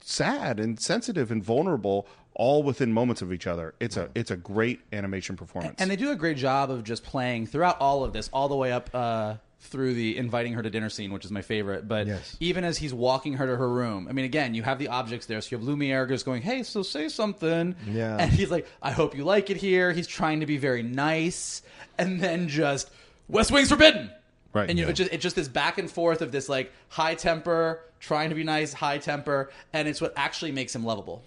sad 0.00 0.58
and 0.58 0.80
sensitive 0.80 1.30
and 1.30 1.42
vulnerable 1.42 2.06
all 2.34 2.62
within 2.62 2.92
moments 2.92 3.20
of 3.22 3.32
each 3.32 3.46
other. 3.46 3.74
It's 3.80 3.96
a 3.96 4.08
it's 4.14 4.30
a 4.30 4.36
great 4.36 4.80
animation 4.92 5.36
performance. 5.36 5.76
And 5.78 5.90
they 5.90 5.96
do 5.96 6.10
a 6.10 6.16
great 6.16 6.36
job 6.36 6.70
of 6.70 6.84
just 6.84 7.04
playing 7.04 7.46
throughout 7.46 7.78
all 7.80 8.04
of 8.04 8.12
this, 8.12 8.30
all 8.32 8.48
the 8.48 8.56
way 8.56 8.72
up 8.72 8.88
uh, 8.94 9.34
through 9.60 9.94
the 9.94 10.16
inviting 10.16 10.54
her 10.54 10.62
to 10.62 10.70
dinner 10.70 10.88
scene, 10.88 11.12
which 11.12 11.24
is 11.24 11.30
my 11.30 11.42
favorite. 11.42 11.86
But 11.86 12.06
Yes. 12.06 12.36
even 12.40 12.64
as 12.64 12.78
he's 12.78 12.92
walking 12.94 13.34
her 13.34 13.46
to 13.46 13.56
her 13.56 13.68
room, 13.68 14.06
I 14.08 14.12
mean, 14.12 14.24
again, 14.24 14.54
you 14.54 14.62
have 14.62 14.78
the 14.78 14.88
objects 14.88 15.26
there. 15.26 15.40
So 15.40 15.48
you 15.52 15.58
have 15.58 15.66
Lumiere 15.66 16.06
just 16.06 16.24
going, 16.24 16.42
"Hey, 16.42 16.62
so 16.62 16.82
say 16.82 17.08
something." 17.08 17.76
Yeah. 17.86 18.16
And 18.18 18.32
he's 18.32 18.50
like, 18.50 18.66
"I 18.82 18.90
hope 18.90 19.16
you 19.16 19.24
like 19.24 19.50
it 19.50 19.58
here." 19.58 19.92
He's 19.92 20.06
trying 20.06 20.40
to 20.40 20.46
be 20.46 20.56
very 20.56 20.82
nice, 20.82 21.62
and 21.98 22.20
then 22.20 22.48
just 22.48 22.90
West 23.28 23.52
Wing's 23.52 23.68
forbidden. 23.68 24.10
Right, 24.52 24.68
And 24.68 24.76
you 24.78 24.84
know, 24.84 24.88
yeah. 24.88 24.90
it's 24.90 24.98
just 24.98 25.12
it's 25.12 25.22
just 25.22 25.36
this 25.36 25.46
back 25.48 25.78
and 25.78 25.88
forth 25.88 26.22
of 26.22 26.32
this 26.32 26.48
like 26.48 26.72
high 26.88 27.14
temper, 27.14 27.80
trying 28.00 28.30
to 28.30 28.34
be 28.34 28.42
nice, 28.42 28.72
high 28.72 28.98
temper, 28.98 29.50
and 29.72 29.86
it's 29.86 30.00
what 30.00 30.12
actually 30.16 30.50
makes 30.50 30.74
him 30.74 30.84
lovable. 30.84 31.22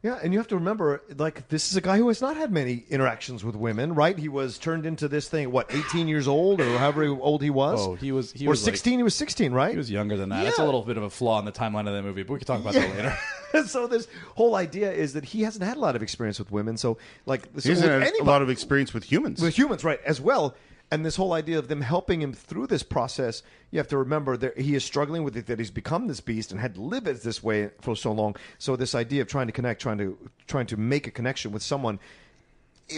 Yeah, 0.00 0.16
and 0.22 0.32
you 0.32 0.38
have 0.38 0.46
to 0.48 0.54
remember, 0.54 1.02
like, 1.16 1.48
this 1.48 1.72
is 1.72 1.76
a 1.76 1.80
guy 1.80 1.96
who 1.96 2.06
has 2.06 2.20
not 2.20 2.36
had 2.36 2.52
many 2.52 2.84
interactions 2.88 3.42
with 3.44 3.56
women, 3.56 3.94
right? 3.96 4.16
He 4.16 4.28
was 4.28 4.56
turned 4.56 4.86
into 4.86 5.08
this 5.08 5.28
thing, 5.28 5.50
what, 5.50 5.74
18 5.74 6.06
years 6.06 6.28
old 6.28 6.60
or 6.60 6.78
however 6.78 7.04
old 7.06 7.42
he 7.42 7.50
was? 7.50 7.80
Oh, 7.84 7.94
he 7.96 8.12
was- 8.12 8.30
he 8.30 8.46
or 8.46 8.50
was, 8.50 8.62
like- 8.64 8.74
16, 8.74 9.00
he 9.00 9.02
was 9.02 9.16
16, 9.16 9.52
right? 9.52 9.72
He 9.72 9.76
was 9.76 9.90
younger 9.90 10.16
than 10.16 10.28
that. 10.28 10.44
That's 10.44 10.60
a 10.60 10.64
little 10.64 10.82
bit 10.82 10.98
of 10.98 11.02
a 11.02 11.10
flaw 11.10 11.40
in 11.40 11.46
the 11.46 11.52
timeline 11.52 11.88
of 11.88 11.94
that 11.94 12.02
movie, 12.04 12.22
but 12.22 12.34
we 12.34 12.38
can 12.38 12.46
talk 12.46 12.60
about 12.60 12.74
that 12.74 12.94
later. 13.52 13.66
so 13.66 13.88
this 13.88 14.06
whole 14.36 14.54
idea 14.54 14.92
is 14.92 15.14
that 15.14 15.24
he 15.24 15.42
hasn't 15.42 15.64
had 15.64 15.76
a 15.76 15.80
lot 15.80 15.96
of 15.96 16.02
experience 16.02 16.38
with 16.38 16.52
women. 16.52 16.76
So, 16.76 16.98
like, 17.26 17.42
so 17.56 17.62
he 17.62 17.68
hasn't 17.70 17.92
with 17.92 18.02
had 18.04 18.14
a 18.20 18.24
lot 18.24 18.40
of 18.40 18.50
experience 18.50 18.94
with 18.94 19.02
humans. 19.02 19.42
with 19.42 19.58
humans, 19.58 19.82
right, 19.82 20.00
as 20.04 20.20
well. 20.20 20.54
And 20.90 21.04
this 21.04 21.16
whole 21.16 21.34
idea 21.34 21.58
of 21.58 21.68
them 21.68 21.82
helping 21.82 22.22
him 22.22 22.32
through 22.32 22.66
this 22.68 22.82
process, 22.82 23.42
you 23.70 23.78
have 23.78 23.88
to 23.88 23.98
remember 23.98 24.38
that 24.38 24.58
he 24.58 24.74
is 24.74 24.84
struggling 24.84 25.22
with 25.22 25.36
it, 25.36 25.46
that 25.46 25.58
he's 25.58 25.70
become 25.70 26.06
this 26.08 26.20
beast 26.20 26.50
and 26.50 26.60
had 26.60 26.76
to 26.76 26.80
live 26.80 27.06
it 27.06 27.22
this 27.22 27.42
way 27.42 27.70
for 27.80 27.94
so 27.94 28.10
long. 28.10 28.36
So 28.58 28.74
this 28.74 28.94
idea 28.94 29.20
of 29.20 29.28
trying 29.28 29.48
to 29.48 29.52
connect, 29.52 29.82
trying 29.82 29.98
to 29.98 30.16
trying 30.46 30.66
to 30.66 30.78
make 30.78 31.06
a 31.06 31.10
connection 31.10 31.52
with 31.52 31.62
someone, 31.62 31.98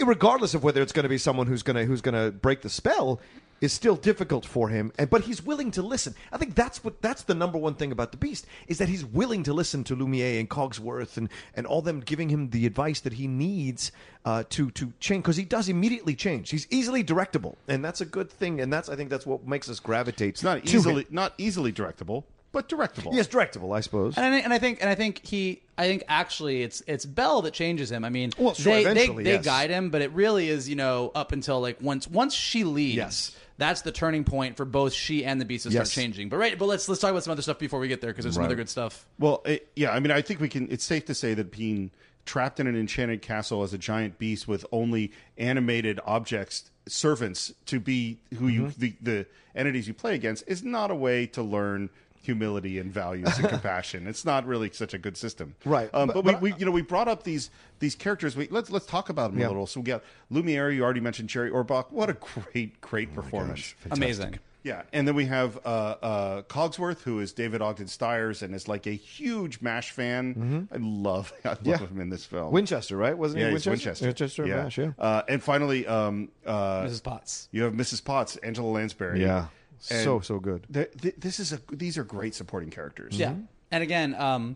regardless 0.05 0.53
of 0.53 0.63
whether 0.63 0.81
it's 0.81 0.93
going 0.93 1.03
to 1.03 1.09
be 1.09 1.17
someone 1.17 1.47
who's 1.47 1.63
going 1.63 1.75
to 1.75 1.83
who's 1.83 2.01
going 2.01 2.15
to 2.15 2.31
break 2.31 2.61
the 2.61 2.69
spell, 2.69 3.19
is 3.61 3.71
still 3.71 3.95
difficult 3.95 4.45
for 4.45 4.69
him. 4.69 4.91
And 4.97 5.09
but 5.09 5.21
he's 5.21 5.41
willing 5.41 5.71
to 5.71 5.81
listen. 5.81 6.15
I 6.31 6.37
think 6.37 6.55
that's 6.55 6.83
what 6.83 7.01
that's 7.01 7.23
the 7.23 7.35
number 7.35 7.57
one 7.57 7.75
thing 7.75 7.91
about 7.91 8.11
the 8.11 8.17
beast 8.17 8.45
is 8.67 8.79
that 8.79 8.89
he's 8.89 9.05
willing 9.05 9.43
to 9.43 9.53
listen 9.53 9.83
to 9.85 9.95
Lumiere 9.95 10.39
and 10.39 10.49
Cogsworth 10.49 11.15
and 11.17 11.29
and 11.55 11.65
all 11.67 11.81
them 11.81 11.99
giving 11.99 12.29
him 12.29 12.49
the 12.49 12.65
advice 12.65 12.99
that 13.01 13.13
he 13.13 13.27
needs 13.27 13.91
uh, 14.25 14.43
to 14.49 14.71
to 14.71 14.91
change 14.99 15.23
because 15.23 15.37
he 15.37 15.45
does 15.45 15.69
immediately 15.69 16.15
change. 16.15 16.49
He's 16.49 16.67
easily 16.69 17.03
directable, 17.03 17.55
and 17.67 17.85
that's 17.85 18.01
a 18.01 18.05
good 18.05 18.29
thing. 18.29 18.59
And 18.59 18.73
that's 18.73 18.89
I 18.89 18.95
think 18.95 19.09
that's 19.09 19.25
what 19.25 19.47
makes 19.47 19.69
us 19.69 19.79
gravitate. 19.79 20.29
it's 20.29 20.43
not 20.43 20.63
to 20.65 20.75
easily 20.77 21.03
him. 21.03 21.07
not 21.11 21.33
easily 21.37 21.71
directable, 21.71 22.23
but 22.51 22.67
directable. 22.67 23.13
Yes, 23.13 23.27
directable, 23.27 23.75
I 23.75 23.81
suppose. 23.81 24.17
And 24.17 24.25
I, 24.25 24.31
think- 24.31 24.43
and 24.45 24.53
I 24.53 24.57
think 24.59 24.81
and 24.81 24.89
I 24.89 24.95
think 24.95 25.23
he 25.25 25.61
I 25.77 25.87
think 25.87 26.03
actually 26.07 26.63
it's 26.63 26.81
it's 26.87 27.05
Belle 27.05 27.41
that 27.43 27.53
changes 27.53 27.91
him. 27.91 28.03
I 28.05 28.09
mean, 28.09 28.31
Well, 28.37 28.53
sure, 28.55 28.73
they 28.73 28.83
they, 28.83 28.91
eventually, 28.91 29.23
they 29.23 29.37
guide 29.37 29.69
him, 29.69 29.89
but 29.91 30.01
it 30.01 30.11
really 30.11 30.49
is 30.49 30.67
you 30.67 30.75
know 30.75 31.11
up 31.15 31.31
until 31.31 31.61
like 31.61 31.77
once 31.81 32.07
once 32.07 32.33
she 32.33 32.63
leaves. 32.63 32.95
Yes. 32.95 33.35
That's 33.61 33.83
the 33.83 33.91
turning 33.91 34.23
point 34.23 34.57
for 34.57 34.65
both 34.65 34.91
she 34.91 35.23
and 35.23 35.39
the 35.39 35.45
beast 35.45 35.65
to 35.65 35.71
start 35.71 35.87
changing. 35.87 36.29
But 36.29 36.37
right, 36.37 36.57
but 36.57 36.65
let's 36.65 36.89
let's 36.89 36.99
talk 36.99 37.11
about 37.11 37.23
some 37.23 37.31
other 37.31 37.43
stuff 37.43 37.59
before 37.59 37.79
we 37.79 37.87
get 37.87 38.01
there 38.01 38.09
because 38.09 38.25
there's 38.25 38.33
some 38.33 38.43
other 38.43 38.55
good 38.55 38.69
stuff. 38.69 39.05
Well, 39.19 39.43
it, 39.45 39.69
yeah, 39.75 39.91
I 39.91 39.99
mean, 39.99 40.09
I 40.09 40.21
think 40.21 40.39
we 40.39 40.49
can. 40.49 40.67
It's 40.71 40.83
safe 40.83 41.05
to 41.05 41.13
say 41.13 41.35
that 41.35 41.51
being 41.51 41.91
trapped 42.25 42.59
in 42.59 42.65
an 42.65 42.75
enchanted 42.75 43.21
castle 43.21 43.61
as 43.61 43.71
a 43.71 43.77
giant 43.77 44.17
beast 44.17 44.47
with 44.47 44.65
only 44.71 45.11
animated 45.37 45.99
objects, 46.07 46.71
servants 46.87 47.53
to 47.67 47.79
be 47.79 48.17
who 48.39 48.47
you 48.47 48.61
Mm-hmm. 48.63 48.79
the, 48.79 48.95
the 48.99 49.25
entities 49.55 49.87
you 49.87 49.93
play 49.93 50.15
against 50.15 50.43
is 50.47 50.63
not 50.63 50.89
a 50.89 50.95
way 50.95 51.27
to 51.27 51.43
learn 51.43 51.91
humility 52.21 52.79
and 52.79 52.91
values 52.91 53.37
and 53.37 53.49
compassion. 53.49 54.07
It's 54.07 54.23
not 54.25 54.45
really 54.45 54.69
such 54.71 54.93
a 54.93 54.97
good 54.97 55.17
system, 55.17 55.55
Right. 55.65 55.89
Um, 55.93 56.07
But- 56.07 56.13
but, 56.15 56.25
but- 56.25 56.41
we, 56.41 56.51
we, 56.53 56.59
you 56.59 56.65
know, 56.65 56.71
we 56.71 56.81
brought 56.81 57.07
up 57.07 57.23
these 57.23 57.49
these 57.79 57.95
characters. 57.95 58.35
We 58.37 58.47
let's 58.49 58.69
let's 58.69 58.85
talk 58.85 59.09
about 59.09 59.31
them 59.31 59.39
Yeah. 59.39 59.47
a 59.47 59.49
little. 59.49 59.67
So 59.67 59.79
we 59.79 59.85
got 59.85 60.03
Lumiere. 60.29 60.71
You 60.71 60.83
already 60.83 60.99
mentioned 61.01 61.29
Jerry 61.29 61.49
Orbach. 61.49 61.91
What 61.91 62.09
a 62.09 62.13
great, 62.13 62.79
great 62.81 63.13
performance. 63.13 63.73
Amazing. 63.89 64.39
Yeah, 64.63 64.83
and 64.93 65.07
then 65.07 65.15
we 65.15 65.25
have 65.25 65.57
uh, 65.65 65.69
uh, 66.03 66.41
Cogsworth, 66.43 67.01
who 67.01 67.19
is 67.19 67.33
David 67.33 67.63
Ogden 67.63 67.87
Stiers, 67.87 68.43
and 68.43 68.53
is 68.53 68.67
like 68.67 68.85
a 68.85 68.91
huge 68.91 69.59
Mash 69.59 69.89
fan. 69.89 70.67
I 70.71 70.77
love, 70.79 71.33
I 71.43 71.49
love 71.49 71.59
Yeah. 71.63 71.77
him 71.79 71.99
in 71.99 72.09
this 72.11 72.25
film. 72.25 72.53
Winchester, 72.53 72.95
right? 72.95 73.17
Wasn't 73.17 73.39
yeah, 73.41 73.47
he 73.47 73.53
he's 73.53 73.65
Winchester? 73.65 74.05
Winchester. 74.05 74.43
Winchester, 74.43 74.63
Mash, 74.63 74.77
yeah. 74.77 74.91
Uh, 75.03 75.23
and 75.27 75.41
finally, 75.41 75.87
um, 75.87 76.29
uh, 76.45 76.83
Mrs. 76.83 77.01
Potts. 77.01 77.49
you 77.51 77.63
have 77.63 77.73
Mrs. 77.73 78.05
Potts, 78.05 78.35
Angela 78.37 78.67
Lansbury. 78.69 79.21
Yeah. 79.21 79.47
And 79.89 80.03
So, 80.03 80.19
so 80.19 80.39
good. 80.39 80.65
th- 80.71 80.91
th- 81.01 81.15
this 81.17 81.39
is 81.39 81.53
a 81.53 81.59
these 81.71 81.97
are 81.97 82.03
great 82.03 82.35
supporting 82.35 82.69
characters. 82.69 83.17
Yeah. 83.17 83.33
And 83.71 83.83
again, 83.83 84.13
um, 84.15 84.55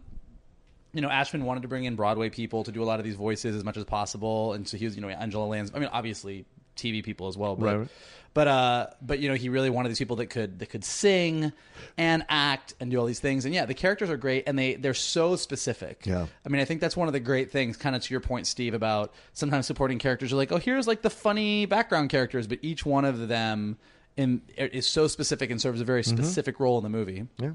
you 0.93 1.01
know, 1.01 1.09
Ashman 1.09 1.43
wanted 1.45 1.61
to 1.63 1.67
bring 1.67 1.83
in 1.85 1.95
Broadway 1.95 2.29
people 2.29 2.63
to 2.63 2.71
do 2.71 2.81
a 2.81 2.85
lot 2.85 2.99
of 2.99 3.05
these 3.05 3.15
voices 3.15 3.55
as 3.55 3.63
much 3.63 3.75
as 3.77 3.83
possible, 3.85 4.53
and 4.53 4.67
so 4.67 4.77
he 4.77 4.85
was, 4.85 4.95
you 4.95 5.01
know, 5.01 5.09
Angela 5.09 5.45
Lansbury. 5.45 5.77
I 5.77 5.81
mean, 5.81 5.89
obviously 5.93 6.45
TV 6.77 7.03
people 7.03 7.27
as 7.27 7.37
well, 7.37 7.55
but 7.55 7.65
Right, 7.65 7.77
right. 7.79 7.87
but 8.33 8.47
uh, 8.47 8.87
but 9.01 9.19
you 9.19 9.29
know, 9.29 9.35
he 9.35 9.49
really 9.49 9.69
wanted 9.69 9.89
these 9.89 9.97
people 9.97 10.17
that 10.17 10.27
could 10.27 10.59
that 10.59 10.67
could 10.69 10.83
sing 10.85 11.51
and 11.97 12.25
act 12.29 12.75
and 12.79 12.91
do 12.91 12.97
all 12.99 13.05
these 13.05 13.19
things. 13.21 13.45
And 13.45 13.53
yeah, 13.53 13.65
the 13.65 13.73
characters 13.73 14.09
are 14.09 14.17
great, 14.17 14.43
and 14.47 14.59
they 14.59 14.75
they're 14.75 14.93
so 14.93 15.35
specific. 15.37 16.05
Yeah. 16.05 16.27
I 16.45 16.49
mean, 16.49 16.61
I 16.61 16.65
think 16.65 16.81
that's 16.81 16.95
one 16.97 17.07
of 17.07 17.13
the 17.13 17.19
great 17.21 17.51
things, 17.51 17.77
kind 17.77 17.95
of 17.95 18.01
to 18.03 18.13
your 18.13 18.21
point, 18.21 18.47
Steve, 18.47 18.73
about 18.73 19.13
sometimes 19.33 19.65
supporting 19.65 19.99
characters 19.99 20.31
are 20.33 20.35
like, 20.37 20.51
oh, 20.51 20.57
here's 20.57 20.87
like 20.87 21.01
the 21.01 21.09
funny 21.09 21.65
background 21.65 22.09
characters, 22.09 22.47
but 22.47 22.59
each 22.61 22.85
one 22.85 23.05
of 23.05 23.27
them 23.29 23.77
in, 24.17 24.41
is 24.57 24.87
so 24.87 25.07
specific 25.07 25.51
and 25.51 25.61
serves 25.61 25.81
a 25.81 25.85
very 25.85 26.01
mm-hmm. 26.01 26.17
specific 26.17 26.59
role 26.59 26.77
in 26.77 26.83
the 26.83 26.89
movie. 26.89 27.27
Yeah. 27.37 27.51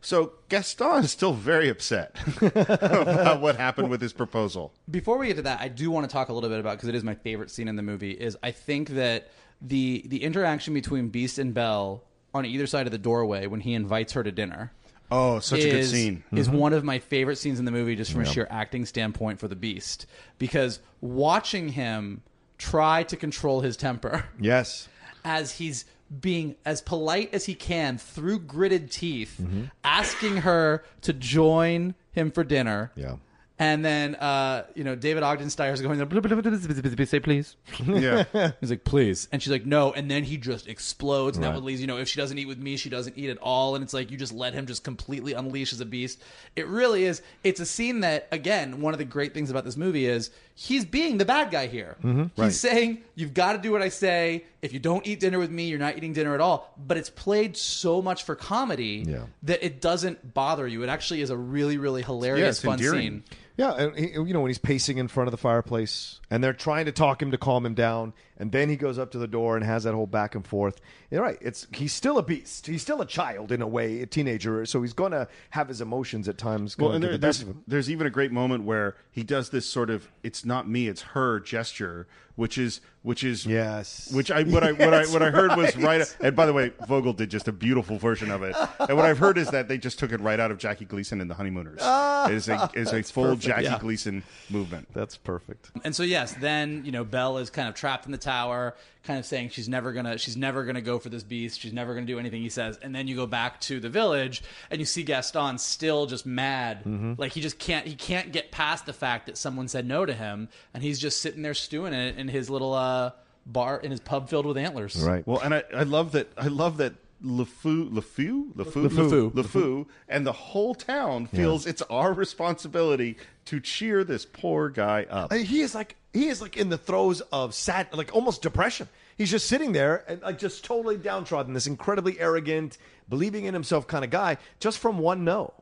So 0.00 0.34
Gaston 0.48 1.04
is 1.04 1.10
still 1.10 1.32
very 1.32 1.68
upset 1.68 2.16
about 2.40 3.40
what 3.40 3.56
happened 3.56 3.88
with 3.88 4.00
his 4.00 4.12
proposal. 4.12 4.72
Before 4.88 5.18
we 5.18 5.26
get 5.26 5.36
to 5.36 5.42
that, 5.42 5.60
I 5.60 5.68
do 5.68 5.90
want 5.90 6.08
to 6.08 6.12
talk 6.12 6.28
a 6.28 6.32
little 6.32 6.50
bit 6.50 6.60
about 6.60 6.76
because 6.76 6.88
it 6.88 6.94
is 6.94 7.02
my 7.02 7.14
favorite 7.14 7.50
scene 7.50 7.66
in 7.66 7.76
the 7.76 7.82
movie. 7.82 8.12
Is 8.12 8.36
I 8.42 8.52
think 8.52 8.90
that 8.90 9.30
the 9.60 10.04
the 10.06 10.22
interaction 10.22 10.74
between 10.74 11.08
Beast 11.08 11.38
and 11.38 11.52
Belle 11.52 12.04
on 12.34 12.44
either 12.44 12.66
side 12.66 12.86
of 12.86 12.92
the 12.92 12.98
doorway 12.98 13.46
when 13.46 13.60
he 13.60 13.74
invites 13.74 14.12
her 14.12 14.22
to 14.22 14.30
dinner. 14.30 14.72
Oh, 15.10 15.38
such 15.38 15.60
a 15.60 15.70
good 15.70 15.74
is, 15.74 15.90
scene. 15.90 16.24
is 16.32 16.48
mm-hmm. 16.48 16.56
one 16.56 16.72
of 16.72 16.82
my 16.84 16.98
favorite 16.98 17.36
scenes 17.36 17.58
in 17.58 17.64
the 17.64 17.70
movie 17.70 17.94
just 17.94 18.12
from 18.12 18.22
a 18.22 18.26
sheer 18.26 18.46
acting 18.50 18.84
standpoint 18.84 19.38
for 19.38 19.46
the 19.46 19.54
Beast 19.54 20.06
because 20.38 20.80
watching 21.00 21.68
him 21.68 22.22
try 22.58 23.04
to 23.04 23.16
control 23.16 23.60
his 23.60 23.76
temper 23.76 24.24
Yes. 24.40 24.88
As 25.26 25.52
he's 25.58 25.84
being 26.20 26.54
as 26.64 26.80
polite 26.80 27.34
as 27.34 27.46
he 27.46 27.54
can 27.54 27.98
through 27.98 28.38
gritted 28.38 28.90
teeth, 28.92 29.38
Mm-hmm. 29.42 29.64
asking 29.82 30.36
her 30.38 30.84
to 31.02 31.12
join 31.12 31.96
him 32.12 32.30
for 32.30 32.44
dinner. 32.44 32.92
Yeah. 32.94 33.16
And 33.58 33.82
then, 33.82 34.16
uh, 34.16 34.64
you 34.74 34.84
know, 34.84 34.94
David 34.94 35.22
Ogden 35.22 35.48
Stiers's 35.48 35.80
going, 35.80 35.96
"Blah, 35.96 36.04
blah, 36.04 36.20
blah, 36.20 36.40
blah, 36.42 36.50
blah, 36.50 36.58
blah, 36.82 36.90
blah, 36.94 37.04
say 37.06 37.20
please. 37.20 37.56
Yeah. 37.86 38.24
He's 38.60 38.68
like, 38.68 38.84
please. 38.84 39.28
And 39.32 39.42
she's 39.42 39.50
like, 39.50 39.64
no. 39.64 39.92
And 39.94 40.10
then 40.10 40.24
he 40.24 40.36
just 40.36 40.68
explodes. 40.68 41.38
And 41.38 41.44
that 41.44 41.48
Right. 41.48 41.54
would 41.54 41.64
lead, 41.64 41.78
you 41.78 41.86
know, 41.86 41.96
if 41.96 42.06
she 42.06 42.20
doesn't 42.20 42.36
eat 42.36 42.44
with 42.44 42.58
me, 42.58 42.76
she 42.76 42.90
doesn't 42.90 43.16
eat 43.16 43.30
at 43.30 43.38
all. 43.38 43.74
And 43.74 43.82
it's 43.82 43.94
like, 43.94 44.10
you 44.10 44.18
just 44.18 44.34
let 44.34 44.52
him 44.52 44.66
just 44.66 44.84
completely 44.84 45.32
unleash 45.32 45.72
as 45.72 45.80
a 45.80 45.86
beast. 45.86 46.20
It 46.54 46.66
really 46.66 47.04
is. 47.06 47.22
It's 47.44 47.58
a 47.58 47.64
scene 47.64 48.00
that, 48.00 48.28
again, 48.30 48.82
one 48.82 48.92
of 48.92 48.98
the 48.98 49.06
great 49.06 49.32
things 49.32 49.48
about 49.50 49.64
this 49.64 49.78
movie 49.78 50.04
is 50.04 50.30
he's 50.54 50.84
being 50.84 51.16
the 51.16 51.24
bad 51.24 51.50
guy 51.50 51.66
here. 51.66 51.96
He's 52.02 52.28
Right. 52.36 52.52
saying, 52.52 52.98
you've 53.14 53.32
got 53.32 53.52
to 53.54 53.58
do 53.58 53.72
what 53.72 53.80
I 53.80 53.88
say. 53.88 54.44
If 54.60 54.74
you 54.74 54.80
don't 54.80 55.06
eat 55.06 55.20
dinner 55.20 55.38
with 55.38 55.50
me, 55.50 55.68
you're 55.68 55.78
not 55.78 55.96
eating 55.96 56.12
dinner 56.12 56.34
at 56.34 56.42
all. 56.42 56.74
But 56.86 56.98
it's 56.98 57.08
played 57.10 57.56
so 57.56 58.02
much 58.02 58.24
for 58.24 58.34
comedy 58.34 59.02
Yeah. 59.08 59.20
that 59.44 59.64
it 59.64 59.80
doesn't 59.80 60.34
bother 60.34 60.68
you. 60.68 60.82
It 60.82 60.90
actually 60.90 61.22
is 61.22 61.30
a 61.30 61.36
really, 61.38 61.78
really 61.78 62.02
hilarious, 62.02 62.56
it's 62.58 62.64
fun 62.66 62.74
endearing. 62.74 63.00
scene. 63.00 63.24
Yeah, 63.56 63.72
and 63.72 63.98
he, 63.98 64.12
you 64.12 64.32
know 64.32 64.40
when 64.40 64.50
he's 64.50 64.58
pacing 64.58 64.98
in 64.98 65.08
front 65.08 65.28
of 65.28 65.32
the 65.32 65.38
fireplace, 65.38 66.20
and 66.30 66.44
they're 66.44 66.52
trying 66.52 66.86
to 66.86 66.92
talk 66.92 67.22
him 67.22 67.30
to 67.30 67.38
calm 67.38 67.64
him 67.64 67.74
down, 67.74 68.12
and 68.38 68.52
then 68.52 68.68
he 68.68 68.76
goes 68.76 68.98
up 68.98 69.10
to 69.12 69.18
the 69.18 69.26
door 69.26 69.56
and 69.56 69.64
has 69.64 69.84
that 69.84 69.94
whole 69.94 70.06
back 70.06 70.34
and 70.34 70.46
forth. 70.46 70.80
You're 71.10 71.22
right. 71.22 71.38
It's 71.40 71.66
he's 71.72 71.92
still 71.92 72.18
a 72.18 72.22
beast. 72.22 72.66
He's 72.66 72.82
still 72.82 73.00
a 73.00 73.06
child 73.06 73.52
in 73.52 73.62
a 73.62 73.66
way, 73.66 74.00
a 74.02 74.06
teenager. 74.06 74.64
So 74.66 74.82
he's 74.82 74.92
going 74.92 75.12
to 75.12 75.28
have 75.50 75.68
his 75.68 75.80
emotions 75.80 76.28
at 76.28 76.38
times. 76.38 76.76
Well, 76.76 76.92
and 76.92 77.02
there, 77.02 77.12
the 77.12 77.18
there's 77.18 77.38
best 77.38 77.42
of 77.42 77.48
him. 77.48 77.62
there's 77.66 77.90
even 77.90 78.06
a 78.06 78.10
great 78.10 78.32
moment 78.32 78.64
where 78.64 78.96
he 79.10 79.22
does 79.22 79.50
this 79.50 79.66
sort 79.66 79.90
of 79.90 80.08
"it's 80.22 80.44
not 80.44 80.68
me, 80.68 80.88
it's 80.88 81.02
her" 81.02 81.38
gesture, 81.40 82.06
which 82.34 82.58
is 82.58 82.80
which 83.02 83.22
is 83.22 83.46
Yes. 83.46 84.10
which 84.12 84.32
I 84.32 84.42
what 84.42 84.64
I 84.64 84.72
what 84.72 84.92
I 84.92 84.98
Yes, 85.00 85.12
what 85.12 85.22
I 85.22 85.30
heard 85.30 85.56
was 85.56 85.76
right. 85.76 86.00
right. 86.00 86.16
And 86.20 86.34
by 86.34 86.44
the 86.46 86.52
way, 86.52 86.72
Vogel 86.88 87.12
did 87.12 87.30
just 87.30 87.46
a 87.46 87.52
beautiful 87.52 87.98
version 87.98 88.30
of 88.32 88.42
it. 88.42 88.56
And 88.80 88.96
what 88.96 89.06
I've 89.06 89.18
heard 89.18 89.38
is 89.38 89.48
that 89.50 89.68
they 89.68 89.78
just 89.78 89.98
took 90.00 90.10
it 90.12 90.20
right 90.20 90.40
out 90.40 90.50
of 90.50 90.58
Jackie 90.58 90.84
Gleason 90.86 91.20
and 91.20 91.30
the 91.30 91.34
Honeymooners. 91.34 91.78
Ah. 91.82 92.26
it 92.28 92.34
is 92.34 92.48
a 92.48 92.68
is 92.74 92.92
a 92.92 93.02
full 93.04 93.24
perfect, 93.24 93.42
Jackie 93.42 93.64
yeah. 93.64 93.78
Gleason 93.78 94.24
movement. 94.50 94.88
That's 94.92 95.16
perfect. 95.16 95.70
And 95.84 95.94
so 95.94 96.02
yes, 96.02 96.34
then 96.34 96.82
you 96.84 96.90
know 96.92 97.04
Belle 97.04 97.38
is 97.38 97.48
kind 97.48 97.68
of 97.68 97.74
trapped 97.76 98.06
in 98.06 98.12
the 98.12 98.18
tower, 98.26 98.74
kind 99.04 99.18
of 99.18 99.24
saying 99.26 99.50
she's 99.50 99.68
never 99.68 99.92
gonna 99.92 100.18
she's 100.18 100.36
never 100.36 100.64
gonna 100.64 100.80
go 100.80 100.98
for 100.98 101.08
this 101.08 101.22
beast. 101.22 101.60
She's 101.60 101.72
never 101.72 101.94
gonna 101.94 102.06
do 102.06 102.18
anything 102.18 102.42
he 102.42 102.48
says. 102.48 102.78
And 102.82 102.94
then 102.94 103.06
you 103.08 103.16
go 103.16 103.26
back 103.26 103.60
to 103.62 103.80
the 103.80 103.88
village 103.88 104.42
and 104.70 104.78
you 104.80 104.84
see 104.84 105.02
Gaston 105.02 105.58
still 105.58 106.06
just 106.06 106.26
mad, 106.26 106.84
Mm-hmm. 106.84 107.14
like 107.16 107.32
he 107.32 107.40
just 107.40 107.58
can't 107.58 107.86
he 107.86 107.94
can't 107.94 108.32
get 108.32 108.50
past 108.50 108.86
the 108.86 108.92
fact 108.92 109.26
that 109.26 109.36
someone 109.38 109.68
said 109.68 109.86
no 109.86 110.04
to 110.04 110.12
him, 110.12 110.48
and 110.74 110.82
he's 110.82 110.98
just 110.98 111.20
sitting 111.22 111.42
there 111.42 111.54
stewing 111.54 111.92
it 111.94 112.18
in 112.18 112.28
his 112.28 112.50
little 112.50 112.74
uh, 112.74 113.12
bar 113.46 113.78
in 113.78 113.90
his 113.90 114.00
pub 114.00 114.28
filled 114.28 114.44
with 114.46 114.56
antlers. 114.58 114.96
Right. 114.96 115.26
Well, 115.26 115.40
and 115.40 115.54
I, 115.54 115.62
I 115.74 115.82
love 115.84 116.12
that 116.12 116.32
I 116.36 116.48
love 116.48 116.76
that 116.78 116.94
LeFou 117.24 117.90
LeFou 117.92 118.52
LeFou 118.54 118.88
LeFou. 118.90 119.30
LeFou 119.32 119.86
and 120.08 120.26
the 120.26 120.32
whole 120.32 120.74
town 120.74 121.26
feels 121.26 121.66
it's 121.66 121.80
our 121.82 122.12
responsibility 122.12 123.16
to 123.46 123.58
cheer 123.60 124.04
this 124.04 124.26
poor 124.26 124.68
guy 124.68 125.06
up. 125.08 125.32
He 125.32 125.60
is 125.60 125.74
like 125.74 125.96
he 126.16 126.28
is 126.28 126.40
like 126.40 126.56
in 126.56 126.68
the 126.68 126.78
throes 126.78 127.20
of 127.32 127.54
sad, 127.54 127.88
like 127.92 128.14
almost 128.14 128.42
depression. 128.42 128.88
He's 129.16 129.30
just 129.30 129.46
sitting 129.46 129.72
there 129.72 130.04
and 130.08 130.22
like 130.22 130.38
just 130.38 130.64
totally 130.64 130.96
downtrodden. 130.96 131.54
This 131.54 131.66
incredibly 131.66 132.18
arrogant, 132.18 132.78
believing 133.08 133.44
in 133.44 133.54
himself 133.54 133.86
kind 133.86 134.04
of 134.04 134.10
guy, 134.10 134.38
just 134.60 134.78
from 134.78 134.98
one 134.98 135.24
no. 135.24 135.54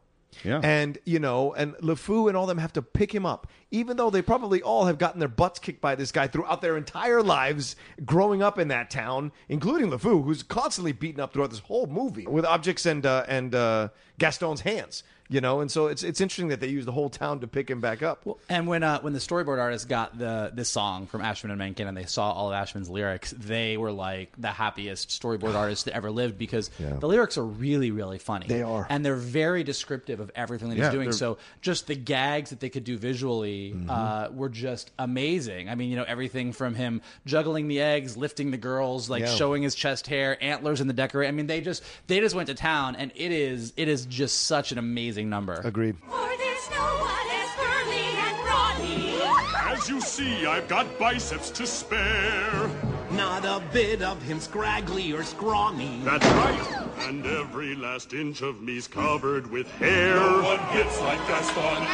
Yeah. 0.43 0.61
And 0.63 0.99
you 1.05 1.21
know, 1.21 1.55
and 1.55 1.75
LeFou 1.75 2.29
and 2.29 2.37
all 2.37 2.47
them 2.47 2.59
have 2.59 2.73
to 2.73 2.83
pick 2.83 3.15
him 3.15 3.25
up, 3.25 3.47
even 3.71 3.97
though 3.97 4.11
they 4.11 4.23
probably 4.23 4.63
all 4.63 4.87
have 4.87 4.99
gotten 4.99 5.21
their 5.21 5.29
butts 5.29 5.59
kicked 5.61 5.81
by 5.81 5.95
this 5.95 6.11
guy 6.11 6.27
throughout 6.27 6.61
their 6.61 6.77
entire 6.77 7.23
lives, 7.23 7.77
growing 8.05 8.43
up 8.43 8.59
in 8.59 8.69
that 8.69 8.91
town, 8.91 9.31
including 9.49 9.91
LeFou, 9.91 10.25
who's 10.25 10.43
constantly 10.43 10.93
beaten 10.93 11.21
up 11.21 11.33
throughout 11.33 11.51
this 11.51 11.61
whole 11.61 11.87
movie 11.87 12.27
with 12.27 12.45
objects 12.45 12.87
and 12.87 13.07
uh, 13.07 13.25
and 13.29 13.55
uh, 13.55 13.89
Gaston's 14.19 14.63
hands. 14.63 15.05
You 15.31 15.41
know, 15.41 15.61
and 15.63 15.71
so 15.71 15.87
it's 15.87 16.03
it's 16.03 16.21
interesting 16.21 16.49
that 16.49 16.61
they 16.61 16.69
use 16.69 16.85
the 16.85 16.93
whole 16.93 17.09
town 17.09 17.41
to 17.41 17.47
pick 17.47 17.71
him 17.71 17.81
back 17.81 18.03
up. 18.03 18.27
And 18.51 18.67
when 18.67 18.83
uh, 18.83 19.01
when 19.01 19.15
the 19.15 19.19
storyboard 19.21 19.59
artist 19.59 19.89
got 19.89 20.19
the 20.19 20.51
this 20.55 20.69
song 20.69 21.07
from 21.07 21.23
Ashman 21.23 21.51
and 21.51 21.59
Menken 21.59 21.89
and 21.89 21.97
they 21.97 22.05
saw 22.05 22.31
all 22.31 22.49
of 22.49 22.55
Ashman's 22.55 22.91
lyrics, 22.91 23.31
they 23.31 23.79
were 23.79 23.91
like 23.91 24.33
the 24.37 24.49
happiest 24.51 25.09
storyboard 25.09 25.55
artists 25.55 25.85
that 25.85 25.95
ever 25.95 26.11
lived 26.11 26.37
because 26.37 26.71
Yeah. 26.79 26.97
the 27.01 27.09
lyrics 27.09 27.39
are 27.39 27.45
really 27.45 27.91
really 27.91 28.19
funny. 28.19 28.47
They 28.49 28.61
are. 28.63 28.87
and 28.91 29.03
they're 29.05 29.15
very 29.17 29.65
descriptive 29.65 30.21
of 30.21 30.31
everything 30.35 30.69
that 30.69 30.77
Yeah, 30.77 30.85
he's 30.85 30.93
doing. 30.93 31.05
they're- 31.09 31.13
So 31.15 31.39
just 31.63 31.87
the 31.87 31.95
gags 31.97 32.51
that 32.51 32.61
they 32.61 32.69
could 32.69 32.85
do 32.85 32.99
visually 32.99 33.73
Mm-hmm. 33.75 33.89
uh, 33.89 34.29
were 34.31 34.51
just 34.51 34.91
amazing. 34.99 35.71
I 35.71 35.75
mean, 35.75 35.89
you 35.89 35.97
know, 35.97 36.05
everything 36.07 36.53
from 36.53 36.75
him 36.75 37.01
juggling 37.25 37.69
the 37.69 37.81
eggs, 37.81 38.15
lifting 38.19 38.51
the 38.51 38.59
girls, 38.59 39.09
like 39.09 39.23
Yeah. 39.23 39.35
showing 39.35 39.63
his 39.63 39.75
chest 39.75 40.07
hair, 40.07 40.37
antlers 40.45 40.83
in 40.83 40.87
the 40.87 40.93
decorate. 40.93 41.29
I 41.29 41.33
mean, 41.33 41.47
they 41.47 41.63
just 41.63 41.83
they 42.09 42.21
just 42.21 42.35
went 42.35 42.49
to 42.49 42.55
town, 42.55 42.95
and 42.97 43.11
it 43.15 43.33
is 43.33 43.73
it 43.79 43.89
is 43.89 44.05
just 44.05 44.41
such 44.43 44.71
an 44.71 44.77
amazing 44.77 45.14
number. 45.23 45.61
Agreed. 45.65 45.97
For 46.09 46.29
there's 46.37 46.71
no 46.71 46.83
one 46.99 47.29
as 47.31 47.51
burly 47.57 48.07
and 48.27 48.37
brawny. 48.43 49.73
As 49.73 49.89
you 49.89 50.01
see, 50.01 50.47
I've 50.47 50.67
got 50.67 50.99
biceps 50.99 51.51
to 51.51 51.67
spare. 51.67 52.71
Not 53.13 53.45
a 53.45 53.63
bit 53.73 54.03
of 54.03 54.21
him 54.23 54.41
scraggly 54.41 55.13
or 55.13 55.23
scrawny. 55.23 56.01
That's 56.03 56.27
right. 56.27 56.89
And 57.07 57.25
every 57.25 57.77
last 57.77 58.13
inch 58.13 58.43
of 58.43 58.61
me's 58.61 58.89
covered 58.89 59.49
with 59.51 59.71
hair. 59.73 60.17
No 60.17 60.43
one 60.43 60.59
hits 60.71 61.01
like 61.01 61.21
Gaston. 61.29 61.87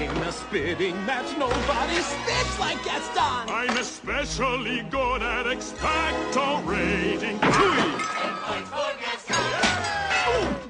In 0.00 0.16
a 0.22 0.32
spitting 0.32 0.94
match, 1.04 1.36
nobody 1.36 1.96
spits 1.96 2.58
like 2.58 2.82
Gaston. 2.84 3.50
I'm 3.54 3.76
especially 3.76 4.82
good 4.90 5.22
at 5.22 5.46
expectorating. 5.46 7.38
Tui! 7.40 8.91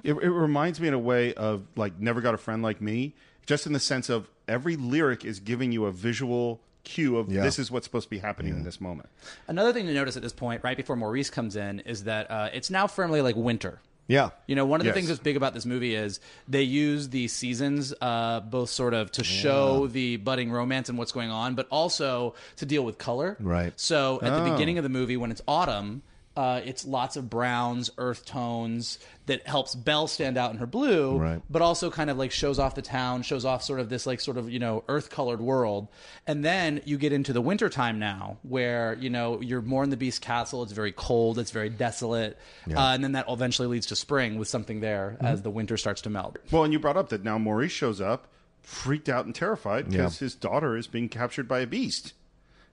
It, 0.04 0.14
it 0.14 0.30
reminds 0.30 0.80
me 0.80 0.88
in 0.88 0.94
a 0.94 0.98
way 0.98 1.32
of 1.34 1.64
like 1.76 1.98
Never 2.00 2.20
Got 2.20 2.34
a 2.34 2.38
Friend 2.38 2.62
Like 2.62 2.80
Me, 2.80 3.14
just 3.46 3.66
in 3.66 3.72
the 3.72 3.80
sense 3.80 4.08
of 4.08 4.28
every 4.48 4.76
lyric 4.76 5.24
is 5.24 5.40
giving 5.40 5.72
you 5.72 5.84
a 5.86 5.92
visual 5.92 6.60
cue 6.84 7.16
of 7.16 7.30
Yeah. 7.30 7.42
this 7.42 7.58
is 7.60 7.70
what's 7.70 7.86
supposed 7.86 8.06
to 8.06 8.10
be 8.10 8.18
happening 8.18 8.54
in 8.54 8.64
this 8.64 8.80
moment. 8.80 9.08
Another 9.46 9.72
thing 9.72 9.86
to 9.86 9.94
notice 9.94 10.16
at 10.16 10.22
this 10.22 10.32
point, 10.32 10.62
right 10.64 10.76
before 10.76 10.96
Maurice 10.96 11.30
comes 11.30 11.54
in, 11.54 11.80
is 11.80 12.04
that 12.04 12.28
uh, 12.30 12.48
it's 12.52 12.70
now 12.70 12.88
firmly 12.88 13.22
like 13.22 13.36
winter. 13.36 13.80
Yeah. 14.08 14.30
You 14.48 14.56
know, 14.56 14.66
one 14.66 14.80
of 14.80 14.84
the 14.84 14.88
Yes. 14.88 14.96
things 14.96 15.08
that's 15.08 15.20
big 15.20 15.36
about 15.36 15.54
this 15.54 15.64
movie 15.64 15.94
is 15.94 16.18
they 16.48 16.62
use 16.64 17.10
the 17.10 17.28
seasons 17.28 17.94
uh, 18.00 18.40
both 18.40 18.68
sort 18.68 18.94
of 18.94 19.12
to 19.12 19.22
show 19.22 19.86
the 19.86 20.16
budding 20.16 20.50
romance 20.50 20.88
and 20.88 20.98
what's 20.98 21.12
going 21.12 21.30
on, 21.30 21.54
but 21.54 21.68
also 21.70 22.34
to 22.56 22.66
deal 22.66 22.84
with 22.84 22.98
color. 22.98 23.36
Right. 23.38 23.72
So 23.76 24.16
at 24.20 24.30
the 24.32 24.42
Oh. 24.44 24.52
beginning 24.52 24.76
of 24.76 24.82
the 24.82 24.90
movie, 24.90 25.16
when 25.16 25.30
it's 25.30 25.40
autumn, 25.46 26.02
uh, 26.36 26.60
it's 26.64 26.84
lots 26.86 27.16
of 27.16 27.28
browns, 27.28 27.90
earth 27.98 28.24
tones 28.24 28.98
that 29.26 29.46
helps 29.46 29.74
Belle 29.74 30.06
stand 30.08 30.36
out 30.38 30.50
in 30.50 30.56
her 30.58 30.66
blue, 30.66 31.16
Right. 31.18 31.42
but 31.50 31.60
also 31.62 31.90
kind 31.90 32.08
of 32.10 32.16
like 32.18 32.30
shows 32.32 32.58
off 32.58 32.74
the 32.74 32.82
town, 32.82 33.22
shows 33.22 33.44
off 33.44 33.62
sort 33.62 33.78
of 33.80 33.88
this 33.88 34.06
like 34.06 34.18
sort 34.20 34.36
of 34.38 34.50
you 34.50 34.58
know 34.58 34.82
earth 34.88 35.10
colored 35.10 35.40
world. 35.40 35.88
And 36.26 36.44
then 36.44 36.80
you 36.84 36.96
get 36.98 37.12
into 37.12 37.32
the 37.32 37.40
winter 37.42 37.68
time 37.68 37.98
now, 37.98 38.38
where 38.42 38.94
you 38.98 39.10
know 39.10 39.40
you're 39.40 39.62
more 39.62 39.84
in 39.84 39.90
the 39.90 39.96
Beast 39.96 40.22
Castle. 40.22 40.62
It's 40.62 40.72
very 40.72 40.92
cold. 40.92 41.38
It's 41.38 41.50
very 41.50 41.68
desolate. 41.68 42.38
Uh, 42.68 42.78
and 42.78 43.04
then 43.04 43.12
that 43.12 43.26
eventually 43.28 43.68
leads 43.68 43.86
to 43.88 43.96
spring 43.96 44.38
with 44.38 44.48
something 44.48 44.80
there 44.80 45.16
Mm-hmm. 45.16 45.26
as 45.26 45.42
the 45.42 45.50
winter 45.50 45.76
starts 45.76 46.00
to 46.02 46.10
melt. 46.10 46.38
Well, 46.50 46.64
and 46.64 46.72
you 46.72 46.78
brought 46.78 46.96
up 46.96 47.10
that 47.10 47.22
now 47.24 47.36
Maurice 47.38 47.72
shows 47.72 48.00
up, 48.00 48.28
freaked 48.62 49.08
out 49.08 49.26
and 49.26 49.34
terrified 49.34 49.90
because 49.90 50.20
Yeah. 50.20 50.24
his 50.24 50.34
daughter 50.34 50.76
is 50.76 50.86
being 50.86 51.08
captured 51.08 51.46
by 51.46 51.60
a 51.60 51.66
beast. 51.66 52.14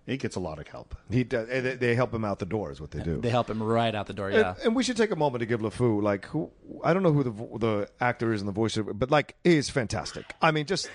He 0.09 0.17
gets 0.17 0.35
a 0.35 0.39
lot 0.39 0.59
of 0.59 0.67
help. 0.67 0.95
He 1.09 1.23
does, 1.23 1.47
and 1.49 1.65
they, 1.65 1.75
they 1.75 1.95
help 1.95 2.13
him 2.13 2.25
out 2.25 2.39
the 2.39 2.45
door. 2.45 2.71
Is 2.71 2.81
what 2.81 2.91
they 2.91 3.01
do. 3.01 3.21
They 3.21 3.29
help 3.29 3.49
him 3.49 3.61
right 3.61 3.93
out 3.93 4.07
the 4.07 4.13
door. 4.13 4.31
Yeah. 4.31 4.55
and 4.63 4.75
we 4.75 4.83
should 4.83 4.97
take 4.97 5.11
a 5.11 5.15
moment 5.15 5.41
to 5.41 5.45
give 5.45 5.61
LeFou, 5.61 6.01
like, 6.01 6.25
who 6.25 6.49
I 6.83 6.93
don't 6.93 7.03
know 7.03 7.13
who 7.13 7.23
the 7.23 7.31
the 7.59 7.89
actor 8.01 8.33
is 8.33 8.41
and 8.41 8.47
the 8.47 8.53
voice, 8.53 8.77
of, 8.77 8.97
but 8.97 9.11
like, 9.11 9.35
is 9.43 9.69
fantastic. 9.69 10.33
I 10.41 10.51
mean, 10.51 10.65
just 10.65 10.89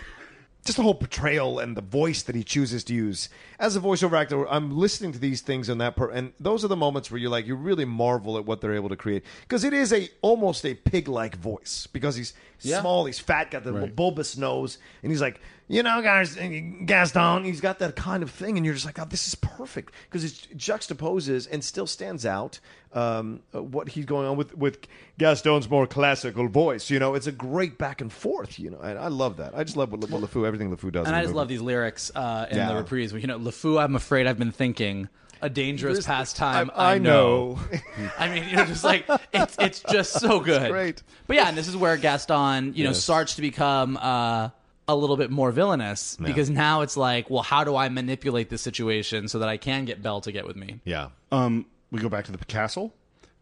just 0.64 0.76
the 0.78 0.82
whole 0.82 0.94
portrayal 0.94 1.58
and 1.58 1.76
the 1.76 1.82
voice 1.82 2.22
that 2.22 2.34
he 2.34 2.42
chooses 2.42 2.84
to 2.84 2.94
use 2.94 3.28
as 3.58 3.76
a 3.76 3.80
voiceover 3.80 4.18
actor. 4.18 4.48
I'm 4.48 4.76
listening 4.76 5.12
to 5.12 5.18
these 5.18 5.42
things 5.42 5.68
and 5.68 5.80
that, 5.80 5.94
per, 5.94 6.10
and 6.10 6.32
those 6.40 6.64
are 6.64 6.68
the 6.68 6.76
moments 6.76 7.10
where 7.10 7.20
you 7.20 7.28
like 7.28 7.46
you 7.46 7.54
really 7.54 7.84
marvel 7.84 8.38
at 8.38 8.46
what 8.46 8.60
they're 8.60 8.74
able 8.74 8.88
to 8.88 8.96
create 8.96 9.24
because 9.42 9.62
it 9.62 9.74
is 9.74 9.92
a 9.92 10.08
almost 10.22 10.64
a 10.64 10.74
pig 10.74 11.06
like 11.06 11.36
voice 11.36 11.86
because 11.92 12.16
he's 12.16 12.32
Yeah. 12.64 12.80
small, 12.80 13.04
he's 13.04 13.18
fat, 13.18 13.50
got 13.50 13.64
the 13.64 13.72
little 13.72 13.88
bulbous 13.88 14.36
nose, 14.36 14.78
and 15.02 15.10
he's 15.12 15.20
like, 15.20 15.40
you 15.68 15.82
know, 15.82 16.02
guys, 16.02 16.36
Gaston, 16.84 17.44
he's 17.44 17.60
got 17.60 17.78
that 17.78 17.96
kind 17.96 18.22
of 18.22 18.30
thing, 18.30 18.56
and 18.56 18.64
you're 18.66 18.74
just 18.74 18.86
like, 18.86 18.98
oh, 18.98 19.04
this 19.06 19.26
is 19.26 19.34
perfect 19.34 19.94
because 20.10 20.24
it 20.24 20.56
juxtaposes 20.58 21.48
and 21.50 21.64
still 21.64 21.86
stands 21.86 22.26
out 22.26 22.60
um, 22.92 23.40
uh, 23.54 23.62
what 23.62 23.88
he's 23.88 24.04
going 24.04 24.26
on 24.26 24.36
with 24.36 24.56
with 24.56 24.78
Gaston's 25.18 25.68
more 25.68 25.86
classical 25.86 26.48
voice. 26.48 26.90
You 26.90 26.98
know, 26.98 27.14
it's 27.14 27.26
a 27.26 27.32
great 27.32 27.78
back 27.78 28.00
and 28.00 28.12
forth. 28.12 28.58
You 28.58 28.70
know, 28.70 28.78
and 28.80 28.98
I 28.98 29.08
love 29.08 29.38
that. 29.38 29.56
I 29.56 29.64
just 29.64 29.76
love 29.76 29.90
what, 29.90 30.00
what 30.10 30.20
LeFou, 30.22 30.46
everything 30.46 30.74
LeFou 30.74 30.92
does. 30.92 31.06
And 31.06 31.16
I 31.16 31.20
just 31.20 31.28
movie. 31.30 31.38
love 31.38 31.48
these 31.48 31.60
lyrics 31.62 32.12
uh, 32.14 32.46
in 32.50 32.56
Yeah. 32.58 32.68
the 32.68 32.76
reprise. 32.76 33.12
You 33.12 33.26
know, 33.26 33.38
LeFou, 33.38 33.82
I'm 33.82 33.96
afraid 33.96 34.26
I've 34.26 34.38
been 34.38 34.52
thinking. 34.52 35.08
A 35.42 35.50
dangerous 35.50 36.04
There's- 36.04 36.06
pastime. 36.06 36.70
I- 36.74 36.94
I 36.94 36.98
know. 36.98 37.58
I 38.18 38.28
mean, 38.28 38.48
you're 38.48 38.64
just 38.66 38.84
like 38.84 39.04
it's 39.32 39.56
it's 39.58 39.82
just 39.90 40.12
so 40.20 40.40
good. 40.40 40.70
great. 40.70 41.02
But 41.26 41.36
yeah, 41.36 41.48
and 41.48 41.56
this 41.56 41.68
is 41.68 41.76
where 41.76 41.96
Gaston, 41.96 42.74
you 42.74 42.84
know, 42.84 42.90
Yes. 42.90 43.02
starts 43.02 43.34
to 43.36 43.42
become 43.42 43.96
uh, 43.96 44.50
a 44.88 44.94
little 44.96 45.16
bit 45.16 45.30
more 45.30 45.50
villainous 45.52 46.16
because 46.16 46.50
now 46.50 46.82
it's 46.82 46.96
like, 46.96 47.30
well, 47.30 47.42
how 47.42 47.64
do 47.64 47.74
I 47.76 47.88
manipulate 47.88 48.50
this 48.50 48.62
situation 48.62 49.28
so 49.28 49.38
that 49.38 49.48
I 49.48 49.56
can 49.56 49.84
get 49.84 50.02
Belle 50.02 50.20
to 50.22 50.32
get 50.32 50.46
with 50.46 50.56
me? 50.56 50.80
Yeah. 50.84 51.08
Um, 51.32 51.66
we 51.90 52.00
go 52.00 52.08
back 52.08 52.24
to 52.26 52.32
the 52.32 52.38
castle. 52.44 52.92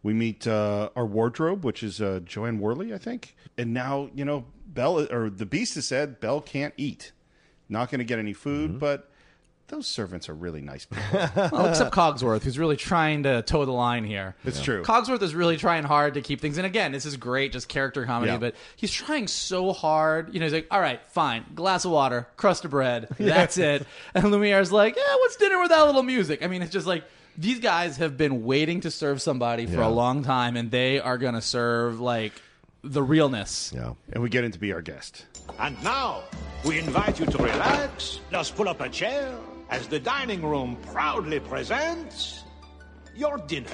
We 0.03 0.13
meet 0.13 0.45
uh, 0.47 0.89
our 0.95 1.05
wardrobe, 1.05 1.63
which 1.63 1.81
is 1.83 2.01
uh, 2.01 2.19
Jo 2.25 2.45
Anne 2.45 2.59
Worley, 2.59 2.93
I 2.93 2.97
think. 2.97 3.35
And 3.57 3.73
now, 3.73 4.09
you 4.13 4.25
know, 4.25 4.45
Belle 4.67 5.07
or 5.13 5.29
the 5.29 5.45
Beast 5.45 5.75
has 5.75 5.85
said 5.85 6.19
Belle 6.19 6.41
can't 6.41 6.73
eat, 6.75 7.11
not 7.69 7.89
going 7.89 7.99
to 7.99 8.05
get 8.05 8.19
any 8.19 8.33
food. 8.33 8.79
But 8.79 9.09
those 9.73 9.87
servants 9.87 10.29
are 10.29 10.33
really 10.33 10.61
nice 10.61 10.85
people. 10.85 11.03
Well, 11.51 11.65
except 11.67 11.93
Cogsworth, 11.95 12.43
who's 12.43 12.59
really 12.59 12.77
trying 12.77 13.23
to 13.23 13.41
toe 13.41 13.65
the 13.65 13.71
line 13.71 14.03
here. 14.05 14.35
It's 14.45 14.61
true. 14.61 14.83
Cogsworth 14.83 15.21
is 15.21 15.33
really 15.33 15.57
trying 15.57 15.83
hard 15.83 16.13
to 16.13 16.21
keep 16.21 16.39
things. 16.41 16.57
And 16.57 16.65
again, 16.65 16.91
this 16.91 17.05
is 17.05 17.17
great, 17.17 17.51
just 17.51 17.67
character 17.67 18.05
comedy. 18.05 18.31
Yeah. 18.31 18.37
But 18.37 18.55
he's 18.75 18.91
trying 18.91 19.27
so 19.27 19.73
hard. 19.73 20.33
You 20.33 20.39
know, 20.39 20.45
he's 20.45 20.53
like, 20.53 20.67
"All 20.71 20.79
right, 20.79 21.01
fine, 21.09 21.43
glass 21.55 21.85
of 21.85 21.91
water, 21.91 22.27
crust 22.37 22.65
of 22.65 22.71
bread, 22.71 23.07
that's 23.19 23.57
it." 23.57 23.85
And 24.13 24.25
Lumiere's 24.25 24.71
like, 24.71 24.95
"Yeah, 24.95 25.15
what's 25.15 25.35
dinner 25.37 25.59
without 25.61 25.83
a 25.83 25.87
little 25.87 26.03
music?" 26.03 26.43
I 26.43 26.47
mean, 26.47 26.61
it's 26.61 26.71
just 26.71 26.87
like 26.87 27.03
these 27.37 27.59
guys 27.59 27.97
have 27.97 28.15
been 28.15 28.43
waiting 28.45 28.81
to 28.81 28.91
serve 28.91 29.21
somebody 29.21 29.65
for 29.65 29.77
Yeah. 29.77 29.87
a 29.87 29.89
long 29.89 30.23
time, 30.23 30.55
and 30.55 30.69
they 30.69 30.99
are 30.99 31.17
going 31.17 31.33
to 31.33 31.41
serve 31.41 31.99
like 31.99 32.33
the 32.83 33.01
realness. 33.01 33.71
Yeah. 33.75 33.93
and 34.11 34.21
we 34.21 34.29
get 34.29 34.43
in 34.43 34.51
to 34.51 34.59
be 34.59 34.71
our 34.73 34.81
guest. 34.81 35.25
And 35.59 35.81
now, 35.83 36.23
we 36.65 36.79
invite 36.79 37.19
you 37.19 37.25
to 37.25 37.37
relax. 37.37 38.19
Just 38.31 38.55
pull 38.55 38.67
up 38.69 38.79
a 38.81 38.89
chair 38.89 39.33
as 39.69 39.87
the 39.87 39.99
dining 39.99 40.43
room 40.43 40.77
proudly 40.91 41.39
presents 41.39 42.43
your 43.15 43.37
dinner. 43.37 43.69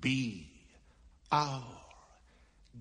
Be 0.00 0.48
our 1.32 1.75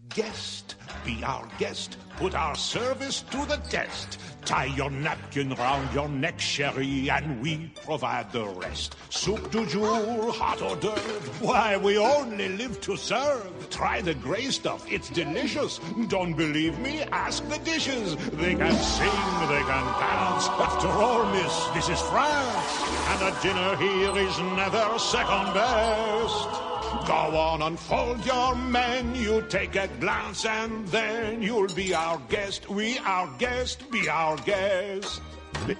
guest. 0.09 0.75
Be 1.05 1.23
our 1.23 1.47
guest. 1.59 1.97
Put 2.17 2.33
our 2.33 2.55
service 2.55 3.21
to 3.31 3.45
the 3.45 3.57
test. 3.69 4.19
Tie 4.45 4.65
your 4.77 4.91
napkin 4.91 5.49
round 5.55 5.91
your 5.91 6.07
neck, 6.07 6.39
sherry, 6.39 7.09
and 7.09 7.41
we 7.41 7.71
provide 7.83 8.31
the 8.31 8.45
rest. 8.45 8.95
Soup 9.09 9.49
du 9.49 9.65
jour, 9.65 10.31
hot 10.31 10.61
hors 10.61 10.75
d'oeuvre. 10.75 11.43
Why, 11.43 11.77
we 11.77 11.97
only 11.97 12.49
live 12.49 12.79
to 12.81 12.95
serve. 12.95 13.69
Try 13.71 14.01
the 14.01 14.13
gray 14.13 14.51
stuff, 14.51 14.85
it's 14.87 15.09
delicious. 15.09 15.79
Don't 16.09 16.33
believe 16.33 16.77
me? 16.79 17.01
Ask 17.11 17.47
the 17.49 17.57
dishes. 17.59 18.15
They 18.33 18.53
can 18.53 18.77
sing, 18.77 19.19
they 19.49 19.63
can 19.65 19.85
dance. 19.99 20.47
After 20.47 20.89
all, 20.89 21.25
miss, 21.31 21.67
this 21.73 21.89
is 21.89 22.01
France. 22.01 22.71
And 23.09 23.21
a 23.23 23.41
dinner 23.41 23.75
here 23.77 24.27
is 24.27 24.39
never 24.39 24.99
second 24.99 25.53
best. 25.55 26.74
Go 27.07 27.13
on, 27.13 27.61
unfold 27.61 28.25
your 28.25 28.55
menu, 28.55 29.41
take 29.47 29.75
a 29.75 29.87
glance, 29.99 30.45
and 30.45 30.87
then 30.87 31.41
you'll 31.41 31.67
be 31.73 31.93
our 31.93 32.19
guest. 32.29 32.69
We 32.69 32.97
our 32.99 33.27
guest, 33.37 33.89
be 33.91 34.07
our 34.09 34.37
guest. 34.37 35.21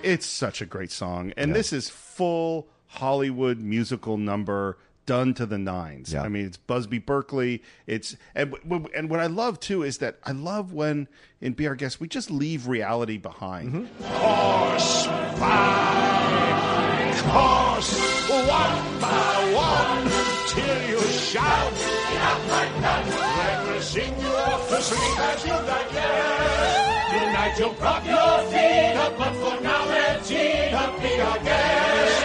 It's 0.03 0.26
such 0.26 0.61
a 0.61 0.66
great 0.66 0.91
song, 0.91 1.34
and 1.38 1.53
this 1.55 1.72
is 1.74 1.89
full 1.89 2.68
Hollywood 2.88 3.59
musical 3.59 4.18
number 4.18 4.78
done 5.05 5.34
to 5.36 5.45
the 5.45 5.57
nines. 5.57 6.13
Yeah. 6.13 6.24
I 6.24 6.30
mean, 6.30 6.45
it's 6.47 6.57
Busby 6.57 6.97
Berkeley. 6.99 7.61
It's 7.86 8.16
and 8.34 8.51
w- 8.51 8.63
w- 8.70 8.89
and 8.95 9.09
what 9.09 9.20
I 9.20 9.28
love 9.28 9.59
too 9.59 9.84
is 9.84 9.99
that 9.99 10.18
I 10.24 10.32
love 10.32 10.74
when 10.74 11.07
in 11.41 11.53
Be 11.53 11.68
Our 11.68 11.76
Guest 11.76 11.99
we 11.99 12.07
just 12.07 12.32
leave 12.32 12.68
reality 12.68 13.18
behind. 13.18 13.74
Mm-hmm. 13.74 14.03
Horse 14.05 15.07
by 15.39 17.13
horse, 17.28 17.99
one 18.30 18.99
by 18.99 19.53
one, 19.53 20.07
till 21.26 21.42
you 21.42 21.42
shout. 21.42 21.74
Then 22.82 23.68
we'll 23.68 23.82
sing 23.82 24.20
you 24.20 24.28
off 24.28 24.70
to 24.70 24.82
sleep 24.82 25.20
as 25.20 25.44
you 25.44 25.52
digest. 25.52 27.12
Tonight 27.12 27.56
you'll 27.58 27.74
prop 27.74 28.06
your 28.06 28.40
feet 28.52 28.96
up, 28.98 29.18
but 29.18 29.34
for 29.34 29.62
now 29.62 29.86
let's 29.86 30.32
eat 30.32 30.74
up. 30.74 31.02
Be 31.02 31.22
our 31.22 31.40
guest, 31.40 32.25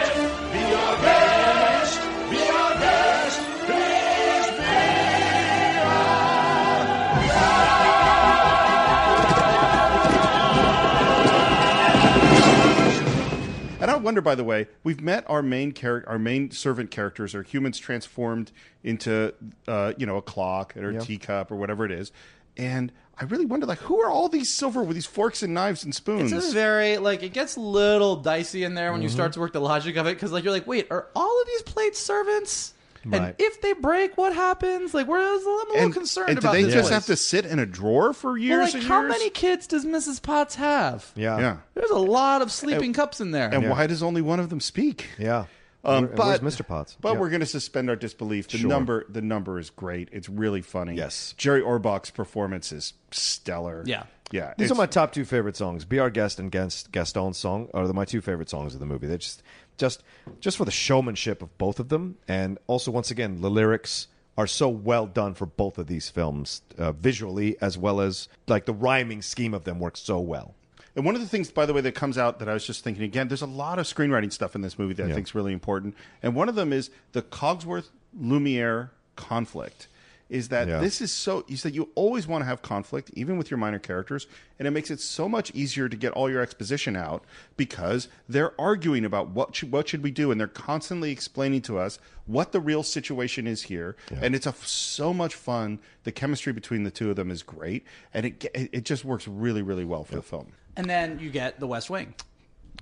And 13.90 14.00
I 14.00 14.04
wonder, 14.04 14.20
by 14.20 14.34
the 14.34 14.44
way, 14.44 14.68
we've 14.84 15.00
met 15.00 15.24
our 15.28 15.42
main 15.42 15.72
character, 15.72 16.08
our 16.08 16.18
main 16.18 16.50
servant 16.50 16.90
characters 16.90 17.34
are 17.34 17.42
humans 17.42 17.78
transformed 17.78 18.52
into, 18.84 19.34
uh, 19.68 19.92
you 19.98 20.06
know, 20.06 20.16
a 20.16 20.22
clock 20.22 20.76
or 20.76 20.90
a 20.90 21.00
teacup 21.00 21.50
or 21.50 21.56
whatever 21.56 21.84
it 21.84 21.90
is. 21.92 22.12
And 22.56 22.92
I 23.18 23.24
really 23.24 23.44
wonder, 23.46 23.66
like, 23.66 23.78
who 23.78 24.00
are 24.00 24.10
all 24.10 24.28
these 24.28 24.52
silver 24.52 24.82
with 24.82 24.94
these 24.94 25.06
forks 25.06 25.42
and 25.42 25.52
knives 25.54 25.84
and 25.84 25.94
spoons? 25.94 26.32
It's 26.32 26.50
a 26.50 26.52
very 26.52 26.98
like 26.98 27.22
it 27.22 27.32
gets 27.32 27.56
a 27.56 27.60
little 27.60 28.16
dicey 28.16 28.64
in 28.64 28.74
there 28.74 28.92
when 28.92 29.02
you 29.02 29.08
Mm-hmm. 29.08 29.14
start 29.14 29.32
to 29.34 29.40
work 29.40 29.52
the 29.52 29.60
logic 29.60 29.96
of 29.96 30.06
it 30.06 30.14
because 30.14 30.32
like 30.32 30.44
you're 30.44 30.52
like, 30.52 30.66
wait, 30.66 30.86
are 30.90 31.06
all 31.14 31.40
of 31.40 31.46
these 31.46 31.62
plates 31.62 31.98
servants? 31.98 32.74
Right. 33.04 33.22
And 33.22 33.34
if 33.38 33.60
they 33.62 33.72
break, 33.72 34.18
what 34.18 34.34
happens? 34.34 34.92
Like, 34.92 35.06
where 35.08 35.20
is 35.34 35.42
I'm 35.42 35.48
a 35.48 35.50
little 35.56 35.76
and, 35.84 35.94
concerned 35.94 36.30
and 36.30 36.40
do 36.40 36.50
they 36.52 36.64
this. 36.64 36.74
just 36.74 36.88
place. 36.88 36.94
have 36.94 37.06
to 37.06 37.16
sit 37.16 37.46
in 37.46 37.58
a 37.58 37.66
drawer 37.66 38.12
for 38.12 38.32
Well, 38.32 38.38
years 38.38 38.64
like, 38.66 38.74
and 38.74 38.82
how 38.82 39.00
years? 39.00 39.10
many 39.12 39.30
kids 39.30 39.66
does 39.66 39.84
Mrs. 39.86 40.22
Potts 40.22 40.56
have? 40.56 41.10
Yeah. 41.16 41.38
Yeah. 41.38 41.56
There's 41.74 41.90
a 41.90 41.98
lot 41.98 42.42
of 42.42 42.52
sleeping 42.52 42.92
cups 42.92 43.20
in 43.20 43.30
there. 43.30 43.48
And 43.48 43.70
why 43.70 43.86
does 43.86 44.02
only 44.02 44.20
one 44.22 44.38
of 44.40 44.50
them 44.50 44.60
speak? 44.60 45.06
Yeah. 45.18 45.46
Um, 45.82 46.08
Where- 46.08 46.14
but 46.16 46.42
Mr. 46.44 46.66
Potts? 46.66 46.98
But 47.00 47.14
Yeah. 47.14 47.20
we're 47.20 47.30
going 47.30 47.40
to 47.40 47.46
suspend 47.46 47.88
our 47.88 47.96
disbelief. 47.96 48.48
The 48.48 48.58
Sure. 48.58 48.68
number, 48.68 49.06
the 49.08 49.22
number 49.22 49.58
is 49.58 49.70
great. 49.70 50.10
It's 50.12 50.28
really 50.28 50.60
funny. 50.60 50.94
Yes. 50.94 51.34
Jerry 51.38 51.62
Orbach's 51.62 52.10
performance 52.10 52.70
is 52.70 52.92
stellar. 53.12 53.82
Yeah. 53.86 54.02
yeah. 54.30 54.52
These 54.58 54.70
are 54.70 54.74
my 54.74 54.84
top 54.84 55.12
two 55.12 55.24
favorite 55.24 55.56
songs. 55.56 55.86
Be 55.86 55.98
Our 55.98 56.10
Guest 56.10 56.38
and 56.38 56.50
Gaston's 56.52 57.38
song 57.38 57.68
are 57.72 57.90
my 57.94 58.04
two 58.04 58.20
favorite 58.20 58.50
songs 58.50 58.74
of 58.74 58.80
the 58.80 58.84
movie. 58.86 59.06
They're 59.06 59.16
just, 59.16 59.42
just, 59.80 60.02
just 60.38 60.56
for 60.56 60.64
the 60.64 60.70
showmanship 60.70 61.42
of 61.42 61.56
both 61.58 61.80
of 61.80 61.88
them, 61.88 62.18
and 62.28 62.58
also 62.66 62.90
once 62.90 63.10
again 63.10 63.40
the 63.40 63.50
lyrics 63.50 64.06
are 64.38 64.46
so 64.46 64.68
well 64.68 65.06
done 65.06 65.34
for 65.34 65.46
both 65.46 65.76
of 65.78 65.86
these 65.88 66.08
films, 66.08 66.62
uh, 66.78 66.92
visually 66.92 67.56
as 67.60 67.76
well 67.76 68.00
as 68.00 68.28
like 68.46 68.66
the 68.66 68.72
rhyming 68.72 69.22
scheme 69.22 69.52
of 69.52 69.64
them 69.64 69.80
works 69.80 70.00
so 70.00 70.20
well. 70.20 70.54
And 70.96 71.04
one 71.04 71.14
of 71.14 71.20
the 71.20 71.28
things, 71.28 71.50
by 71.50 71.66
the 71.66 71.72
way, 71.72 71.80
that 71.82 71.94
comes 71.94 72.18
out 72.18 72.38
that 72.40 72.48
I 72.48 72.52
was 72.54 72.66
just 72.66 72.82
thinking 72.82 73.04
again, 73.04 73.28
there's 73.28 73.42
a 73.42 73.46
lot 73.46 73.78
of 73.78 73.86
screenwriting 73.86 74.32
stuff 74.32 74.54
in 74.54 74.60
this 74.60 74.78
movie 74.78 74.94
that 74.94 75.10
I 75.10 75.14
think 75.14 75.26
is 75.26 75.34
really 75.34 75.52
important. 75.52 75.94
And 76.22 76.34
one 76.34 76.48
of 76.48 76.54
them 76.56 76.72
is 76.72 76.90
the 77.12 77.22
Cogsworth 77.22 77.88
Lumiere 78.18 78.90
conflict. 79.14 79.86
Is 80.30 80.48
that 80.48 80.68
Yeah. 80.68 80.78
this 80.78 81.00
is 81.00 81.10
so 81.10 81.44
is 81.48 81.64
that 81.64 81.74
you 81.74 81.90
always 81.96 82.26
want 82.28 82.42
to 82.42 82.46
have 82.46 82.62
conflict, 82.62 83.10
even 83.14 83.36
with 83.36 83.50
your 83.50 83.58
minor 83.58 83.80
characters, 83.80 84.28
and 84.58 84.68
it 84.68 84.70
makes 84.70 84.88
it 84.90 85.00
so 85.00 85.28
much 85.28 85.50
easier 85.54 85.88
to 85.88 85.96
get 85.96 86.12
all 86.12 86.30
your 86.30 86.40
exposition 86.40 86.94
out 86.94 87.24
because 87.56 88.06
they're 88.28 88.58
arguing 88.58 89.04
about 89.04 89.30
what 89.30 89.56
should, 89.56 89.72
what 89.72 89.88
should 89.88 90.04
we 90.04 90.12
do, 90.12 90.30
and 90.30 90.40
they're 90.40 90.46
constantly 90.46 91.10
explaining 91.10 91.62
to 91.62 91.78
us 91.78 91.98
what 92.26 92.52
the 92.52 92.60
real 92.60 92.84
situation 92.84 93.48
is 93.48 93.62
here, 93.64 93.96
and 94.22 94.36
it's 94.36 94.46
a, 94.46 94.54
so 94.62 95.12
much 95.12 95.34
fun. 95.34 95.80
The 96.04 96.12
chemistry 96.12 96.52
between 96.52 96.84
the 96.84 96.90
two 96.92 97.10
of 97.10 97.16
them 97.16 97.30
is 97.30 97.42
great, 97.42 97.84
and 98.14 98.24
it 98.24 98.44
it 98.54 98.84
just 98.84 99.04
works 99.04 99.26
really 99.26 99.62
really 99.62 99.84
well 99.84 100.04
for 100.04 100.14
the 100.14 100.22
film. 100.22 100.52
And 100.76 100.88
then 100.88 101.18
you 101.18 101.30
get 101.30 101.58
the 101.58 101.66
West 101.66 101.90
Wing. 101.90 102.14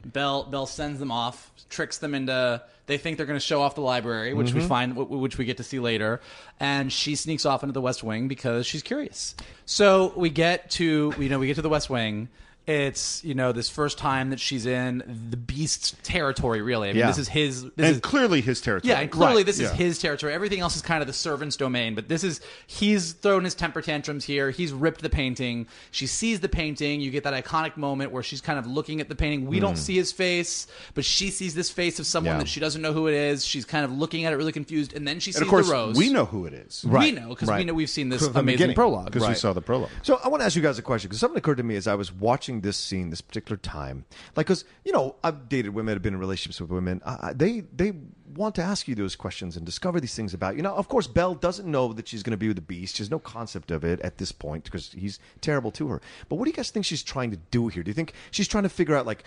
Belle 0.04 0.44
Belle 0.44 0.66
sends 0.66 0.98
them 0.98 1.10
off, 1.10 1.50
tricks 1.68 1.98
them 1.98 2.14
into. 2.14 2.62
They 2.86 2.96
think 2.96 3.18
they're 3.18 3.26
going 3.26 3.38
to 3.38 3.44
show 3.44 3.60
off 3.60 3.74
the 3.74 3.82
library, 3.82 4.32
which 4.32 4.54
we 4.54 4.60
mm-hmm. 4.60 4.68
find, 4.68 4.96
which 4.96 5.36
we 5.36 5.44
get 5.44 5.58
to 5.58 5.62
see 5.62 5.78
later, 5.78 6.22
and 6.58 6.90
she 6.90 7.16
sneaks 7.16 7.44
off 7.44 7.62
into 7.62 7.74
the 7.74 7.82
West 7.82 8.02
Wing 8.02 8.28
because 8.28 8.66
she's 8.66 8.82
curious. 8.82 9.34
So 9.66 10.14
we 10.16 10.30
get 10.30 10.70
to, 10.72 11.12
you 11.18 11.28
know, 11.28 11.38
we 11.38 11.46
get 11.46 11.56
to 11.56 11.62
the 11.62 11.68
West 11.68 11.90
Wing, 11.90 12.30
It's 12.68 13.24
you 13.24 13.34
know 13.34 13.52
this 13.52 13.70
first 13.70 13.96
time 13.98 14.30
that 14.30 14.40
she's 14.40 14.66
in 14.66 15.26
the 15.30 15.36
beast's 15.36 15.96
territory. 16.02 16.60
Really, 16.60 16.90
I 16.90 16.92
mean, 16.92 17.00
Yeah. 17.00 17.06
this 17.06 17.18
is 17.18 17.28
his. 17.28 17.62
This 17.62 17.72
and 17.78 17.86
is 17.86 18.00
clearly 18.00 18.40
his 18.40 18.60
territory. 18.60 18.90
yeah, 18.92 19.00
and 19.00 19.10
clearly 19.10 19.36
Right, 19.36 19.46
this 19.46 19.56
is 19.56 19.70
yeah. 19.70 19.74
his 19.74 19.98
territory. 19.98 20.32
Everything 20.34 20.60
else 20.60 20.76
is 20.76 20.82
kind 20.82 21.00
of 21.00 21.06
the 21.06 21.12
servant's 21.12 21.56
domain. 21.56 21.94
But 21.94 22.08
this 22.08 22.22
is 22.24 22.40
he's 22.66 23.12
thrown 23.12 23.44
his 23.44 23.54
temper 23.54 23.80
tantrums 23.80 24.24
here. 24.24 24.50
He's 24.50 24.72
ripped 24.72 25.00
the 25.00 25.08
painting. 25.10 25.66
She 25.90 26.06
sees 26.06 26.40
the 26.40 26.48
painting. 26.48 27.00
You 27.00 27.10
get 27.10 27.24
that 27.24 27.32
iconic 27.32 27.76
moment 27.76 28.12
where 28.12 28.22
she's 28.22 28.40
kind 28.40 28.58
of 28.58 28.66
looking 28.66 29.00
at 29.00 29.08
the 29.08 29.14
painting. 29.14 29.46
We 29.46 29.60
don't 29.60 29.72
hmm. 29.72 29.76
see 29.78 29.96
his 29.96 30.12
face, 30.12 30.66
but 30.94 31.04
she 31.04 31.30
sees 31.30 31.54
this 31.54 31.70
face 31.70 31.98
of 31.98 32.06
someone 32.06 32.34
Yeah. 32.34 32.38
that 32.40 32.48
she 32.48 32.60
doesn't 32.60 32.82
know 32.82 32.92
who 32.92 33.06
it 33.06 33.14
is. 33.14 33.44
She's 33.46 33.64
kind 33.64 33.84
of 33.84 33.92
looking 33.92 34.24
at 34.24 34.32
it, 34.32 34.36
really 34.36 34.52
confused, 34.52 34.94
and 34.94 35.08
then 35.08 35.20
she 35.20 35.32
sees 35.32 35.36
and 35.36 35.44
of 35.44 35.50
course, 35.50 35.68
the 35.68 35.72
rose. 35.72 35.96
we 35.96 36.10
know 36.10 36.26
who 36.26 36.44
it 36.44 36.52
is 36.52 36.84
we 36.84 37.12
know 37.12 37.28
because 37.30 37.48
we 37.48 37.54
right. 37.54 37.66
know 37.66 37.74
we've 37.74 37.90
seen 37.90 38.08
this 38.08 38.24
From 38.24 38.32
the 38.32 38.40
amazing 38.40 38.56
beginning. 38.56 38.74
prologue. 38.76 39.06
because 39.06 39.22
we 39.22 39.28
Right. 39.28 39.36
saw 39.36 39.52
the 39.52 39.60
prologue. 39.62 39.90
So 40.02 40.20
I 40.22 40.28
want 40.28 40.40
to 40.42 40.46
ask 40.46 40.56
you 40.56 40.62
guys 40.62 40.78
a 40.78 40.82
question 40.82 41.08
because 41.08 41.20
something 41.20 41.38
occurred 41.38 41.58
to 41.58 41.62
me 41.62 41.76
as 41.76 41.86
I 41.86 41.94
was 41.94 42.12
watching 42.12 42.57
this 42.60 42.76
scene, 42.76 43.10
this 43.10 43.20
particular 43.20 43.56
time. 43.56 44.04
Like, 44.36 44.46
because 44.46 44.64
you 44.84 44.92
know, 44.92 45.16
I've 45.22 45.48
dated 45.48 45.74
women, 45.74 45.94
I've 45.94 46.02
been 46.02 46.14
in 46.14 46.20
relationships 46.20 46.60
with 46.60 46.70
women. 46.70 47.02
Uh, 47.04 47.32
they 47.34 47.60
they 47.60 47.92
want 48.34 48.54
to 48.56 48.62
ask 48.62 48.88
you 48.88 48.94
those 48.94 49.16
questions 49.16 49.56
and 49.56 49.64
discover 49.64 50.00
these 50.00 50.14
things 50.14 50.34
about 50.34 50.56
you. 50.56 50.62
Now, 50.62 50.74
of 50.74 50.88
course, 50.88 51.06
Belle 51.06 51.34
doesn't 51.34 51.68
know 51.70 51.92
that 51.92 52.08
she's 52.08 52.22
going 52.22 52.32
to 52.32 52.36
be 52.36 52.48
with 52.48 52.56
the 52.56 52.62
Beast. 52.62 52.96
She 52.96 53.02
has 53.02 53.10
no 53.10 53.18
concept 53.18 53.70
of 53.70 53.84
it 53.84 54.00
at 54.00 54.18
this 54.18 54.32
point 54.32 54.64
because 54.64 54.92
he's 54.92 55.18
terrible 55.40 55.70
to 55.72 55.88
her. 55.88 56.00
But 56.28 56.36
what 56.36 56.44
do 56.44 56.50
you 56.50 56.56
guys 56.56 56.70
think 56.70 56.84
she's 56.84 57.02
trying 57.02 57.30
to 57.30 57.38
do 57.50 57.68
here? 57.68 57.82
Do 57.82 57.90
you 57.90 57.94
think 57.94 58.12
she's 58.30 58.48
trying 58.48 58.64
to 58.64 58.68
figure 58.70 58.96
out 58.96 59.06
like? 59.06 59.24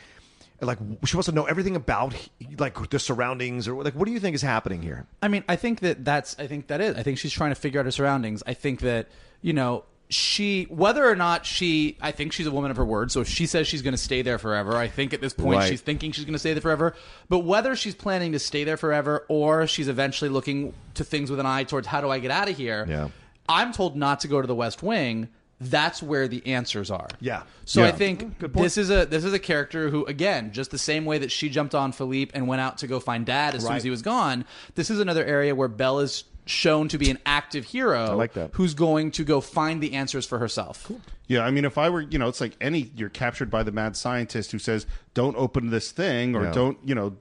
Like 0.64 0.78
she 1.06 1.18
wants 1.18 1.26
to 1.26 1.32
know 1.32 1.46
everything 1.46 1.76
about 1.76 2.14
like 2.60 2.92
the 2.92 3.00
surroundings, 3.00 3.68
or 3.68 3.84
like 3.84 3.96
what 3.96 4.06
do 4.06 4.12
you 4.12 4.20
think 4.20 4.36
is 4.36 4.44
happening 4.44 4.84
here? 4.84 5.08
I 5.20 5.28
mean, 5.28 5.44
I 5.50 5.56
think 5.56 5.80
that 5.80 6.06
that's. 6.06 6.38
I 6.38 6.46
think 6.46 6.68
that 6.68 6.80
is. 6.80 6.96
I 6.96 7.02
think 7.02 7.18
she's 7.18 7.34
trying 7.34 7.50
to 7.50 7.56
figure 7.56 7.80
out 7.80 7.88
her 7.88 7.92
surroundings. 7.92 8.44
I 8.46 8.54
think 8.54 8.82
that 8.82 9.08
you 9.42 9.54
know 9.54 9.86
she, 10.14 10.64
whether 10.66 11.06
or 11.08 11.16
not 11.16 11.46
she, 11.46 11.98
I 12.02 12.12
think 12.12 12.34
she's 12.34 12.46
a 12.48 12.52
woman 12.52 12.70
of 12.72 12.78
her 12.78 12.86
word. 12.86 13.12
So 13.12 13.22
if 13.22 13.28
she 13.30 13.46
says 13.46 13.68
she's 13.68 13.82
going 13.82 13.94
to 13.94 13.98
stay 13.98 14.22
there 14.22 14.38
forever, 14.38 14.76
I 14.76 14.88
think 14.88 15.14
at 15.14 15.22
this 15.22 15.34
point 15.34 15.60
Right. 15.60 15.70
she's 15.70 15.82
thinking 15.82 16.12
she's 16.12 16.26
going 16.26 16.34
to 16.34 16.40
stay 16.40 16.54
there 16.54 16.62
forever. 16.62 16.96
But 17.30 17.40
whether 17.40 17.76
she's 17.76 17.96
planning 17.96 18.34
to 18.34 18.40
stay 18.40 18.64
there 18.64 18.78
forever 18.78 19.26
or 19.30 19.68
she's 19.68 19.88
eventually 19.88 20.30
looking 20.30 20.74
to 20.96 21.04
things 21.04 21.30
with 21.30 21.40
an 21.40 21.46
eye 21.46 21.64
towards 21.64 21.88
how 21.88 22.02
do 22.02 22.10
I 22.10 22.20
get 22.20 22.32
out 22.32 22.50
of 22.50 22.58
here? 22.58 22.86
Yeah. 22.88 23.10
I'm 23.50 23.72
told 23.74 23.96
not 23.96 24.20
to 24.22 24.28
go 24.28 24.42
to 24.42 24.48
the 24.48 24.56
West 24.56 24.84
Wing. 24.84 25.30
That's 25.64 26.02
where 26.02 26.28
the 26.28 26.46
answers 26.48 26.90
are. 26.90 27.08
Yeah. 27.20 27.44
So 27.66 27.84
I 27.84 27.92
think 27.92 28.40
this 28.40 28.78
is 28.80 28.90
a 28.90 29.06
this 29.06 29.24
is 29.24 29.32
a 29.32 29.38
character 29.40 29.90
who, 29.92 30.04
again, 30.06 30.54
just 30.54 30.72
the 30.72 30.80
same 30.80 31.06
way 31.06 31.20
that 31.20 31.32
she 31.32 31.50
jumped 31.50 31.76
on 31.76 31.92
Philippe 31.92 32.32
and 32.34 32.48
went 32.48 32.62
out 32.62 32.80
to 32.80 32.88
go 32.88 33.00
find 33.00 33.28
Dad 33.28 33.54
as 33.54 33.64
soon 33.64 33.74
as 33.74 33.84
he 33.84 33.92
was 33.92 34.02
gone. 34.02 34.46
This 34.74 34.90
is 34.90 35.00
another 35.00 35.24
area 35.24 35.54
where 35.54 35.68
Belle 35.68 36.00
is 36.00 36.24
shown 36.52 36.88
to 36.90 36.98
be 36.98 37.10
an 37.10 37.18
active 37.26 37.66
hero. 37.66 38.04
I 38.06 38.14
like 38.14 38.34
that. 38.34 38.52
Who's 38.54 38.74
going 38.74 39.12
to 39.12 39.24
go 39.24 39.42
find 39.42 39.82
the 39.82 39.94
answers 39.94 40.26
for 40.26 40.38
herself. 40.40 40.92
Yeah, 41.28 41.42
I 41.46 41.52
mean, 41.52 41.66
if 41.66 41.78
I 41.78 41.90
were, 41.90 42.02
you 42.02 42.20
know, 42.20 42.28
it's 42.28 42.42
like 42.42 42.56
any 42.60 42.92
you're 42.96 43.10
captured 43.10 43.50
by 43.50 43.64
the 43.64 43.72
mad 43.72 43.96
scientist 43.96 44.52
who 44.52 44.60
says, 44.60 44.86
"Don't 45.14 45.36
open 45.38 45.70
this 45.70 45.92
thing," 45.92 46.36
or 46.36 46.44
Yeah. 46.44 46.52
"Don't," 46.52 46.78
you 46.84 46.94
know, 46.94 47.16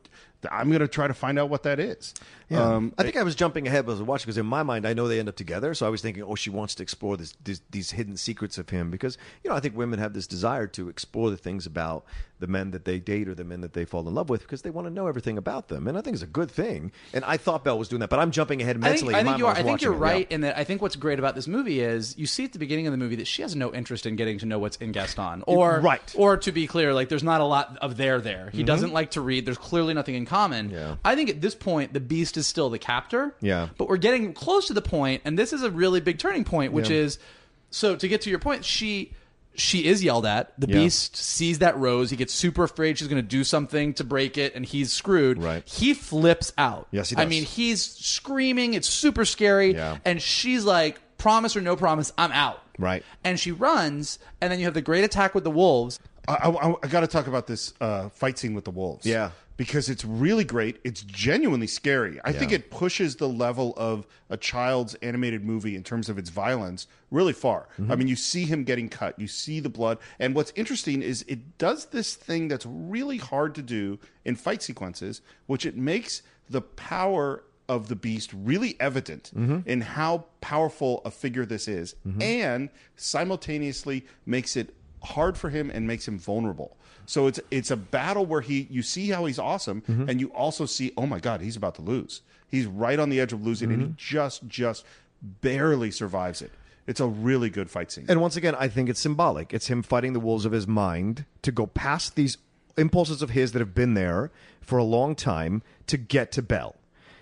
I'm 0.51 0.69
going 0.69 0.81
to 0.81 0.89
try 0.89 1.07
to 1.07 1.15
find 1.15 1.39
out 1.39 1.49
what 1.49 1.63
that 1.63 1.79
is. 1.79 2.15
Um, 2.59 2.93
I 2.99 3.03
think 3.03 3.17
I 3.17 3.23
was 3.23 3.35
jumping 3.35 3.67
ahead 3.67 3.85
as 3.85 3.89
I 3.89 3.93
was 3.93 4.03
watching 4.03 4.27
because 4.27 4.39
in 4.39 4.47
my 4.47 4.63
mind 4.63 4.87
I 4.87 4.93
know 4.93 5.07
they 5.09 5.19
end 5.19 5.29
up 5.29 5.37
together, 5.37 5.73
so 5.75 5.87
I 5.87 5.89
was 5.89 6.03
thinking, 6.03 6.23
oh, 6.23 6.35
she 6.35 6.51
wants 6.51 6.75
to 6.77 6.83
explore 6.83 7.17
this, 7.17 7.35
this, 7.45 7.61
these 7.71 7.93
hidden 7.93 8.17
secrets 8.17 8.59
of 8.59 8.69
him 8.71 8.91
because 8.91 9.19
you 9.45 9.51
know 9.51 9.57
I 9.57 9.61
think 9.61 9.77
women 9.77 9.99
have 9.99 10.13
this 10.15 10.27
desire 10.27 10.67
to 10.69 10.89
explore 10.89 11.31
the 11.31 11.37
things 11.37 11.67
about 11.67 12.05
the 12.41 12.47
men 12.47 12.71
that 12.71 12.85
they 12.87 12.99
date 12.99 13.29
or 13.29 13.35
the 13.35 13.45
men 13.45 13.61
that 13.61 13.75
they 13.75 13.85
fall 13.85 14.09
in 14.09 14.15
love 14.15 14.29
with 14.31 14.41
because 14.41 14.63
they 14.63 14.71
want 14.71 14.87
to 14.87 14.93
know 14.93 15.07
everything 15.07 15.39
about 15.39 15.69
them, 15.69 15.87
and 15.87 15.97
I 15.97 16.01
think 16.01 16.15
it's 16.15 16.23
a 16.23 16.27
good 16.27 16.51
thing. 16.51 16.91
And 17.13 17.25
I 17.25 17.37
thought 17.37 17.65
Belle 17.65 17.79
was 17.79 17.89
doing 17.89 18.01
that, 18.01 18.11
but 18.11 18.19
I'm 18.19 18.31
jumping 18.31 18.63
ahead 18.63 18.77
I 18.79 18.81
think, 18.81 19.05
mentally. 19.07 19.15
I 19.15 19.23
think 19.23 19.39
you 19.39 19.47
are. 19.47 19.55
I 19.55 19.63
think 19.63 19.83
you're 19.83 19.93
it, 19.93 19.99
yeah. 19.99 20.03
right 20.03 20.33
in 20.33 20.41
that. 20.43 20.59
I 20.59 20.65
think 20.65 20.83
what's 20.83 20.97
great 20.97 21.19
about 21.19 21.35
this 21.35 21.47
movie 21.47 21.81
is 21.81 22.17
you 22.19 22.27
see 22.27 22.45
at 22.45 22.53
the 22.53 22.59
beginning 22.59 22.87
of 22.87 22.93
the 22.93 22.97
movie 22.97 23.17
that 23.17 23.27
she 23.27 23.43
has 23.43 23.55
no 23.55 23.73
interest 23.73 24.07
in 24.07 24.17
getting 24.17 24.39
to 24.39 24.47
know 24.47 24.59
what's 24.59 24.77
in 24.79 24.93
Gaston, 24.93 25.45
or 25.47 25.81
Right. 25.81 26.05
Mm-hmm. 26.05 26.21
or 26.21 26.37
to 26.39 26.53
be 26.53 26.67
clear, 26.67 26.95
like 26.95 27.09
there's 27.09 27.23
not 27.23 27.41
a 27.41 27.45
lot 27.45 27.79
of 27.81 27.97
there 27.97 28.21
there. 28.21 28.51
He 28.53 28.63
doesn't 28.63 28.93
like 28.93 29.13
to 29.13 29.21
read. 29.21 29.47
There's 29.47 29.59
clearly 29.59 29.95
nothing 29.95 30.15
in 30.15 30.27
common. 30.27 30.71
Yeah. 30.71 30.97
I 31.05 31.15
think 31.15 31.31
at 31.31 31.41
this 31.41 31.55
point 31.55 31.93
the 31.93 32.01
Beast 32.01 32.37
is 32.37 32.40
still 32.47 32.71
the 32.71 32.79
captor. 32.79 33.35
Yeah. 33.41 33.69
but 33.79 33.89
we're 33.89 33.97
getting 33.97 34.33
close 34.33 34.67
to 34.69 34.73
the 34.75 34.83
point, 34.83 35.23
and 35.25 35.39
this 35.39 35.53
is 35.53 35.63
a 35.63 35.71
really 35.71 36.01
big 36.01 36.19
turning 36.19 36.45
point, 36.45 36.73
which 36.73 36.89
Yeah. 36.91 36.97
is 36.97 37.19
so 37.71 37.97
to 37.97 38.09
get 38.09 38.23
to 38.23 38.31
your 38.31 38.39
point, 38.39 38.65
she. 38.65 39.13
She 39.57 39.87
is 39.87 40.03
yelled 40.03 40.27
at. 40.27 40.53
The 40.61 40.69
Yeah. 40.69 40.77
beast 40.77 41.17
sees 41.17 41.59
that 41.59 41.77
rose. 41.77 42.09
He 42.11 42.17
gets 42.17 42.33
super 42.33 42.63
afraid 42.63 42.97
she's 42.99 43.09
going 43.09 43.21
to 43.21 43.29
do 43.29 43.43
something 43.43 43.93
to 43.95 44.05
break 44.05 44.39
it, 44.39 44.55
and 44.55 44.65
he's 44.65 44.93
screwed. 44.93 45.43
Right. 45.43 45.69
He 45.69 45.93
flips 45.93 46.53
out. 46.57 46.87
Yes, 46.93 47.11
he 47.11 47.17
does. 47.17 47.25
I 47.27 47.29
mean, 47.29 47.43
he's 47.43 47.83
screaming. 47.83 48.75
It's 48.75 48.89
super 48.89 49.25
scary. 49.25 49.75
Yeah. 49.75 49.99
And 50.05 50.23
she's 50.23 50.65
like, 50.65 51.01
promise 51.19 51.57
or 51.57 51.61
no 51.61 51.75
promise, 51.75 52.13
I'm 52.17 52.31
out. 52.31 52.63
Right. 52.79 53.03
And 53.25 53.41
she 53.41 53.51
runs, 53.51 54.21
and 54.41 54.53
then 54.53 54.61
you 54.61 54.67
have 54.67 54.73
the 54.75 54.81
great 54.83 55.03
attack 55.03 55.35
with 55.35 55.43
the 55.45 55.51
wolves. 55.51 55.99
I, 56.29 56.35
I, 56.35 56.75
I 56.83 56.87
got 56.89 57.01
to 57.01 57.07
talk 57.07 57.27
about 57.27 57.47
this 57.47 57.75
uh, 57.81 58.09
fight 58.11 58.39
scene 58.39 58.55
with 58.55 58.65
the 58.65 58.71
wolves. 58.71 59.07
Yeah. 59.07 59.31
Because 59.57 59.91
it's 59.91 60.07
really 60.07 60.45
great. 60.45 60.79
It's 60.85 61.03
genuinely 61.03 61.67
scary. 61.67 62.19
I 62.25 62.33
think 62.33 62.51
it 62.51 62.71
pushes 62.71 63.17
the 63.17 63.29
level 63.29 63.75
of 63.77 64.07
a 64.31 64.39
child's 64.39 64.95
animated 64.97 65.45
movie 65.45 65.77
in 65.77 65.83
terms 65.83 66.09
of 66.09 66.17
its 66.17 66.31
violence 66.31 66.87
really 67.11 67.35
far. 67.35 67.69
Mm-hmm. 67.79 67.93
I 67.93 67.97
mean, 67.97 68.09
you 68.09 68.17
see 68.17 68.47
him 68.47 68.65
getting 68.65 68.89
cut, 68.89 69.19
you 69.19 69.27
see 69.27 69.61
the 69.61 69.69
blood. 69.69 69.99
And 70.19 70.35
what's 70.35 70.51
interesting 70.57 71.03
is 71.03 71.27
it 71.29 71.59
does 71.59 71.87
this 71.87 72.15
thing 72.15 72.49
that's 72.49 72.65
really 72.65 73.19
hard 73.19 73.55
to 73.57 73.63
do 73.63 73.99
in 74.25 74.35
fight 74.35 74.63
sequences, 74.63 75.21
which 75.45 75.67
it 75.67 75.77
makes 75.77 76.23
the 76.49 76.63
power 76.63 77.45
of 77.69 77.89
the 77.89 77.97
beast 77.97 78.33
really 78.33 78.77
evident 78.81 79.31
Mm-hmm. 79.37 79.69
in 79.69 79.83
how 79.83 80.25
powerful 80.41 81.03
a 81.05 81.11
figure 81.11 81.45
this 81.45 81.69
is 81.69 81.95
and 82.19 82.71
simultaneously 82.97 84.07
makes 84.25 84.57
it 84.57 84.75
hard 85.03 85.37
for 85.39 85.51
him 85.51 85.71
and 85.73 85.87
makes 85.87 86.07
him 86.07 86.19
vulnerable. 86.19 86.77
So 87.07 87.27
it's 87.27 87.41
it's 87.51 87.71
a 87.71 87.77
battle 87.77 88.25
where 88.27 88.41
he 88.41 88.67
you 88.71 88.83
see 88.83 89.09
how 89.09 89.25
he's 89.27 89.39
awesome 89.39 89.81
Mm-hmm. 89.83 90.09
and 90.09 90.21
you 90.21 90.29
also 90.29 90.67
see 90.67 90.93
oh 90.97 91.07
my 91.07 91.19
god 91.19 91.41
he's 91.41 91.57
about 91.57 91.75
to 91.77 91.83
lose. 91.83 92.23
He's 92.49 92.67
right 92.67 92.99
on 92.99 93.11
the 93.11 93.21
edge 93.21 93.33
of 93.33 93.45
losing 93.45 93.71
and 93.73 93.81
he 93.81 93.87
Mm-hmm. 93.89 93.95
just 93.97 94.47
just 94.47 94.85
barely 95.23 95.91
survives 95.91 96.43
it. 96.43 96.51
It's 96.87 97.01
a 97.01 97.07
really 97.07 97.51
good 97.51 97.71
fight 97.71 97.93
scene. 97.93 98.07
And 98.09 98.21
once 98.21 98.37
again, 98.37 98.55
I 98.59 98.69
think 98.69 98.89
it's 98.89 99.01
symbolic. 99.01 99.53
It's 99.55 99.69
him 99.69 99.83
fighting 99.83 100.13
the 100.13 100.21
wolves 100.21 100.45
of 100.45 100.53
his 100.53 100.67
mind 100.67 101.25
to 101.43 101.53
go 101.53 101.67
past 101.67 102.17
these 102.17 102.39
impulses 102.77 103.23
of 103.23 103.31
his 103.31 103.53
that 103.53 103.59
have 103.61 103.75
been 103.75 103.95
there 103.95 104.31
for 104.61 104.79
a 104.79 104.85
long 104.85 105.15
time 105.15 105.63
to 105.87 105.97
get 105.97 106.33
to 106.33 106.43
Belle. 106.43 106.75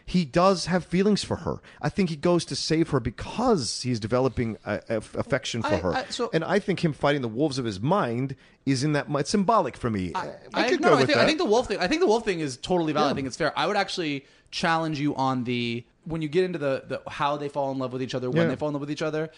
He 0.09 0.25
does 0.25 0.67
have 0.67 0.87
feelings 0.87 1.23
for 1.23 1.37
her. 1.37 1.61
I 1.83 1.89
think 1.91 2.09
he 2.09 2.17
goes 2.17 2.45
to 2.47 2.57
save 2.57 2.89
her 2.91 3.01
because 3.01 3.83
he's 3.83 4.01
developing 4.01 4.57
uh, 4.65 4.79
a, 4.89 4.95
a- 4.95 4.97
affection 5.19 5.63
for 5.63 5.69
I- 5.75 5.77
her. 5.77 5.95
I- 5.95 6.05
so- 6.09 6.31
and 6.33 6.43
I 6.43 6.59
think 6.59 6.83
him 6.83 6.93
fighting 6.95 7.21
the 7.21 7.29
wolves 7.29 7.59
of 7.59 7.67
his 7.67 7.79
mind 7.81 8.35
is 8.65 8.83
in 8.85 8.95
that. 8.95 9.07
It's 9.11 9.29
symbolic 9.31 9.77
for 9.77 9.91
me. 9.91 10.13
I 10.15 10.69
could 10.69 10.81
no, 10.81 10.89
go 10.91 10.95
I 10.95 11.01
with 11.01 11.07
think, 11.09 11.17
that. 11.19 11.25
I 11.25 11.27
think 11.27 11.39
the 11.39 11.45
wolf 11.45 11.67
thing. 11.69 11.79
I 11.79 11.89
think 11.89 12.01
the 12.01 12.07
wolf 12.07 12.25
thing 12.25 12.41
is 12.41 12.57
totally 12.57 12.93
valid. 12.95 13.13
I 13.13 13.15
think 13.15 13.27
it's 13.27 13.37
fair. 13.37 13.53
I 13.57 13.67
would 13.67 13.77
actually 13.77 14.25
challenge 14.51 14.99
you 14.99 15.15
on 15.15 15.45
the 15.45 15.85
when 16.05 16.23
you 16.23 16.29
get 16.29 16.45
into 16.45 16.59
the, 16.59 16.85
the 16.87 17.03
how 17.11 17.37
they 17.37 17.51
fall 17.51 17.71
in 17.71 17.79
love 17.79 17.93
with 17.93 18.03
each 18.03 18.15
other, 18.15 18.31
when 18.31 18.45
Yeah. 18.45 18.49
they 18.49 18.57
fall 18.57 18.69
in 18.69 18.73
love 18.75 18.81
with 18.81 18.91
each 18.91 19.03
other. 19.03 19.29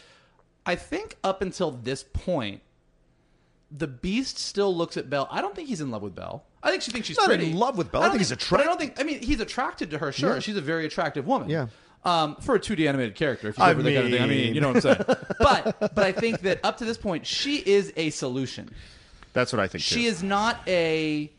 I 0.65 0.77
think 0.77 1.17
up 1.25 1.43
until 1.43 1.73
this 1.73 2.05
point, 2.05 2.61
the 3.77 3.87
Beast 3.89 4.39
still 4.39 4.73
looks 4.75 4.97
at 4.97 5.11
Belle. 5.11 5.27
I 5.33 5.41
don't 5.41 5.55
think 5.57 5.69
he's 5.69 5.81
in 5.81 5.91
love 5.91 6.03
with 6.03 6.15
Belle. 6.15 6.45
I 6.63 6.71
think 6.71 6.83
she 6.83 6.91
thinks 6.91 7.09
she's 7.09 7.17
Not 7.17 7.31
in 7.31 7.55
love 7.57 7.79
with 7.79 7.91
Belle. 7.91 8.03
I 8.03 8.05
don't 8.09 8.19
think 8.19 8.29
he's 8.29 8.49
But 8.51 8.61
I 8.61 8.65
don't 8.65 8.79
think. 8.79 9.01
I 9.01 9.03
mean, 9.03 9.23
he's 9.23 9.41
attracted 9.41 9.91
to 9.93 9.99
her. 9.99 10.13
Sure, 10.13 10.35
Yeah. 10.35 10.41
she's 10.41 10.57
a 10.57 10.61
very 10.61 10.85
attractive 10.85 11.27
woman. 11.27 11.49
Yeah. 11.49 11.69
Um, 12.05 12.37
for 12.37 12.55
a 12.55 12.61
2D 12.61 12.89
animated 12.89 13.15
character, 13.15 13.49
if 13.49 13.59
you 13.59 13.65
I 13.65 13.73
go 13.75 13.79
for 13.79 13.83
that 13.85 13.95
kind 13.95 14.07
of 14.07 14.13
thing, 14.13 14.23
I 14.23 14.27
mean, 14.27 14.39
mean- 14.47 14.55
you 14.55 14.61
know 14.61 14.69
what 14.73 14.77
I'm 14.77 14.83
saying. 14.83 15.05
but 15.39 15.79
but 15.95 15.99
I 16.05 16.13
think 16.13 16.41
that 16.41 16.61
up 16.65 16.79
to 16.79 16.85
this 16.85 16.97
point, 16.99 17.27
she 17.27 17.57
is 17.59 17.93
a 17.97 18.11
solution. 18.11 18.71
That's 19.33 19.53
what 19.53 19.61
I 19.61 19.69
think. 19.69 19.85
She 19.85 20.03
too. 20.03 20.09
is 20.09 20.23
not 20.23 20.61
a 20.67 21.31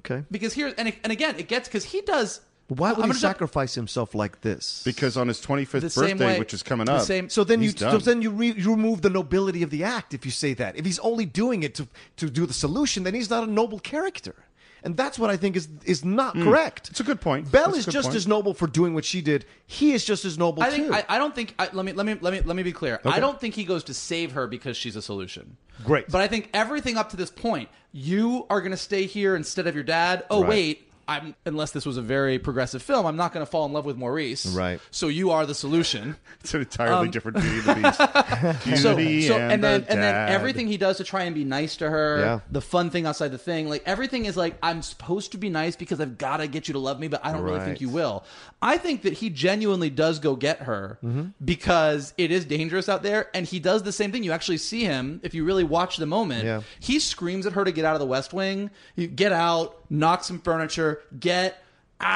okay. 0.00 0.24
because 0.30 0.52
here 0.52 0.72
and 0.76 0.92
and 1.02 1.12
again 1.12 1.36
it 1.38 1.48
gets 1.48 1.68
because 1.68 1.84
he 1.84 2.00
does. 2.02 2.40
Why 2.68 2.90
would 2.90 2.98
I'm 2.98 3.02
he 3.02 3.08
gonna 3.08 3.12
jump- 3.14 3.20
sacrifice 3.34 3.74
himself 3.74 4.14
like 4.14 4.40
this? 4.42 4.82
because 4.84 5.16
on 5.16 5.26
his 5.28 5.40
25th 5.40 5.94
birthday, 5.94 6.14
way- 6.26 6.38
which 6.38 6.54
is 6.54 6.62
coming 6.62 6.86
the 6.86 6.92
up. 6.94 7.02
same- 7.02 7.28
So 7.28 7.42
then 7.44 7.62
you 7.62 7.70
he's 7.70 7.78
so 7.80 7.98
then 7.98 8.20
you, 8.22 8.30
re, 8.30 8.52
you 8.52 8.70
remove 8.70 9.02
the 9.02 9.10
nobility 9.10 9.62
of 9.64 9.70
the 9.70 9.82
act 9.84 10.12
if 10.14 10.24
you 10.24 10.30
say 10.30 10.54
that. 10.54 10.76
If 10.76 10.84
he's 10.84 10.98
only 11.00 11.24
doing 11.24 11.62
it 11.64 11.74
to 11.76 11.88
to 12.18 12.30
do 12.30 12.46
the 12.46 12.52
solution, 12.54 13.02
then 13.04 13.14
he's 13.14 13.28
not 13.30 13.42
a 13.48 13.50
noble 13.50 13.78
character. 13.80 14.34
And 14.82 14.96
that's 14.96 15.18
what 15.18 15.30
I 15.30 15.36
think 15.36 15.56
is 15.56 15.68
is 15.84 16.04
not 16.04 16.34
correct. 16.34 16.88
Hmm. 16.88 16.92
It's 16.92 17.00
a 17.00 17.04
good 17.04 17.20
point. 17.20 17.50
Belle 17.52 17.66
That's 17.66 17.78
is 17.78 17.86
just 17.86 18.06
point. 18.08 18.16
as 18.16 18.26
noble 18.26 18.54
for 18.54 18.66
doing 18.66 18.94
what 18.94 19.04
she 19.04 19.20
did. 19.20 19.44
He 19.66 19.92
is 19.92 20.04
just 20.04 20.24
as 20.24 20.38
noble 20.38 20.62
I 20.62 20.70
think 20.70 20.86
too. 20.88 20.94
I, 20.94 21.04
I 21.08 21.18
don't 21.18 21.34
think 21.34 21.54
I, 21.58 21.68
let 21.72 21.84
me 21.84 21.92
let 21.92 22.06
me 22.06 22.16
let 22.20 22.32
me 22.32 22.40
let 22.40 22.56
me 22.56 22.62
be 22.62 22.72
clear. 22.72 23.00
I 23.04 23.20
don't 23.20 23.40
think 23.40 23.54
he 23.54 23.64
goes 23.64 23.84
to 23.84 23.94
save 23.94 24.32
her 24.32 24.46
because 24.46 24.76
she's 24.76 24.96
a 24.96 25.02
solution. 25.02 25.56
Great. 25.84 26.08
but 26.10 26.20
I 26.20 26.28
think 26.28 26.50
everything 26.52 26.96
up 26.98 27.10
to 27.10 27.16
this 27.16 27.30
point, 27.30 27.68
you 27.92 28.46
are 28.50 28.60
going 28.60 28.70
to 28.72 28.76
stay 28.76 29.06
here 29.06 29.34
instead 29.36 29.66
of 29.66 29.74
your 29.74 29.84
dad. 29.84 30.24
Oh 30.30 30.40
Right. 30.42 30.48
wait, 30.48 30.89
I'm 31.10 31.34
unless 31.44 31.72
this 31.72 31.84
was 31.84 31.96
a 31.96 32.02
very 32.02 32.38
progressive 32.38 32.82
film, 32.82 33.04
I'm 33.04 33.16
not 33.16 33.32
going 33.32 33.44
to 33.44 33.50
fall 33.50 33.66
in 33.66 33.72
love 33.72 33.84
with 33.84 33.96
Maurice. 33.96 34.46
Right. 34.46 34.80
So 34.90 35.08
you 35.08 35.30
are 35.32 35.44
the 35.44 35.54
solution. 35.54 36.16
It's 36.42 36.54
an 36.54 36.60
entirely 36.60 37.08
different 37.10 37.36
Beauty 37.38 37.58
and 37.70 37.84
the 37.84 38.54
Beast. 38.64 38.80
So, 38.82 38.96
Beauty 38.96 39.28
so 39.28 39.34
and, 39.36 39.52
and 39.52 39.64
then 39.64 39.80
the 39.82 39.90
and 39.90 40.02
then 40.02 40.28
everything 40.30 40.68
he 40.68 40.78
does 40.78 40.96
to 40.96 41.04
try 41.04 41.24
and 41.24 41.34
be 41.34 41.44
nice 41.44 41.76
to 41.78 41.90
her, 41.90 42.18
Yeah. 42.20 42.40
the 42.50 42.62
fun 42.62 42.88
thing 42.88 43.04
outside 43.04 43.28
the 43.28 43.36
thing, 43.38 43.68
like 43.68 43.82
everything 43.84 44.24
is 44.24 44.36
like 44.38 44.54
I'm 44.62 44.80
supposed 44.82 45.32
to 45.32 45.38
be 45.38 45.50
nice 45.50 45.76
because 45.76 46.00
I've 46.00 46.16
got 46.16 46.38
to 46.38 46.46
get 46.46 46.66
you 46.68 46.72
to 46.74 46.78
love 46.78 46.98
me, 46.98 47.08
but 47.08 47.20
I 47.26 47.32
don't 47.32 47.42
really 47.42 47.60
think 47.60 47.80
you 47.82 47.90
will. 47.90 48.24
I 48.62 48.78
think 48.78 49.02
that 49.02 49.12
he 49.14 49.28
genuinely 49.28 49.90
does 49.90 50.18
go 50.20 50.36
get 50.36 50.60
her 50.62 50.98
Mm-hmm. 51.04 51.30
because 51.44 52.14
it 52.16 52.30
is 52.30 52.44
dangerous 52.44 52.88
out 52.88 53.02
there, 53.02 53.28
and 53.34 53.44
he 53.46 53.58
does 53.60 53.82
the 53.82 53.92
same 53.92 54.12
thing. 54.12 54.22
You 54.22 54.32
actually 54.32 54.58
see 54.58 54.84
him 54.84 55.20
if 55.22 55.34
you 55.34 55.44
really 55.44 55.64
watch 55.64 55.96
the 55.96 56.06
moment. 56.06 56.44
Yeah. 56.44 56.60
He 56.78 56.98
screams 57.00 57.46
at 57.46 57.52
her 57.54 57.64
to 57.64 57.72
get 57.72 57.84
out 57.84 57.94
of 57.94 58.00
the 58.00 58.06
West 58.06 58.32
Wing. 58.32 58.70
You 58.96 59.06
get 59.08 59.32
out, 59.32 59.79
knock 59.90 60.24
some 60.24 60.40
furniture, 60.40 61.02
get 61.18 61.62
out, 62.00 62.06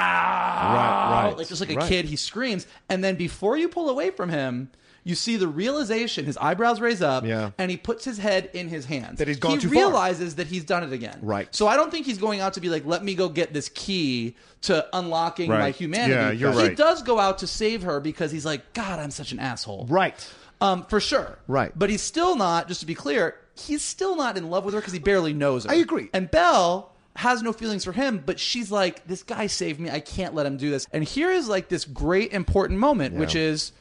Right, 0.75 1.25
right, 1.29 1.39
like 1.39 1.49
just 1.49 1.61
like 1.61 1.70
a 1.70 1.75
right. 1.77 1.89
kid. 1.89 2.05
He 2.07 2.16
screams, 2.16 2.66
and 2.89 3.03
then 3.05 3.16
before 3.16 3.57
you 3.57 3.68
pull 3.68 3.91
away 3.91 4.11
from 4.11 4.31
him. 4.31 4.70
You 5.07 5.14
see 5.14 5.37
the 5.37 5.47
realization, 5.49 6.25
his 6.25 6.39
eyebrows 6.39 6.81
raise 6.81 7.03
up, 7.03 7.27
Yeah. 7.27 7.51
and 7.59 7.70
he 7.70 7.77
puts 7.77 8.07
his 8.07 8.16
head 8.16 8.49
in 8.55 8.68
his 8.70 8.87
hands. 8.87 9.18
That 9.18 9.29
he's 9.29 9.37
gone 9.37 9.51
he 9.51 9.59
too 9.59 9.68
far. 9.68 9.77
realizes 9.77 10.37
that 10.37 10.47
he's 10.47 10.64
done 10.64 10.83
it 10.83 10.95
again. 10.95 11.18
Right. 11.20 11.47
So 11.55 11.66
I 11.68 11.77
don't 11.77 11.91
think 11.91 12.07
he's 12.07 12.16
going 12.16 12.41
out 12.41 12.55
to 12.55 12.61
be 12.62 12.70
like, 12.70 12.87
let 12.87 13.05
me 13.05 13.14
go 13.14 13.29
get 13.29 13.53
this 13.53 13.68
key 13.68 14.35
to 14.62 14.87
unlocking 14.95 15.51
my 15.51 15.72
humanity. 15.72 16.14
Yeah, 16.14 16.31
you're 16.31 16.53
he 16.53 16.68
right. 16.68 16.75
does 16.79 17.03
go 17.03 17.18
out 17.18 17.41
to 17.41 17.47
save 17.47 17.83
her 17.83 18.01
because 18.01 18.33
he's 18.33 18.47
like, 18.47 18.72
God, 18.72 18.99
I'm 18.99 19.11
such 19.11 19.31
an 19.33 19.41
asshole. 19.41 19.85
Right. 19.91 20.27
Um, 20.62 20.87
for 20.87 21.01
sure. 21.01 21.39
Right. 21.49 21.70
But 21.79 21.91
he's 21.91 22.01
still 22.01 22.35
not, 22.35 22.68
just 22.68 22.81
to 22.81 22.87
be 22.87 22.95
clear, 22.95 23.37
he's 23.59 23.83
still 23.83 24.16
not 24.16 24.39
in 24.39 24.49
love 24.49 24.64
with 24.64 24.72
her 24.72 24.81
because 24.81 24.95
he 24.95 25.01
barely 25.01 25.35
knows 25.35 25.64
her. 25.66 25.70
I 25.70 25.75
agree. 25.75 26.09
And 26.14 26.31
Belle 26.31 26.93
has 27.17 27.43
no 27.43 27.53
feelings 27.53 27.85
for 27.85 27.93
him, 27.93 28.23
but 28.25 28.41
she's 28.41 28.71
like, 28.71 29.07
this 29.07 29.23
guy 29.23 29.47
saved 29.47 29.81
me. 29.81 29.91
I 29.91 30.01
can't 30.01 30.35
let 30.35 30.47
him 30.47 30.57
do 30.57 30.71
this. 30.71 30.87
And 30.93 31.05
here 31.05 31.31
is 31.31 31.49
like 31.49 31.69
this 31.69 31.85
great 31.85 32.33
important 32.33 32.81
moment, 32.81 33.15
which 33.15 33.35
is, 33.37 33.73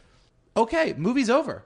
okay, 0.56 0.94
movie's 0.98 1.30
over. 1.30 1.64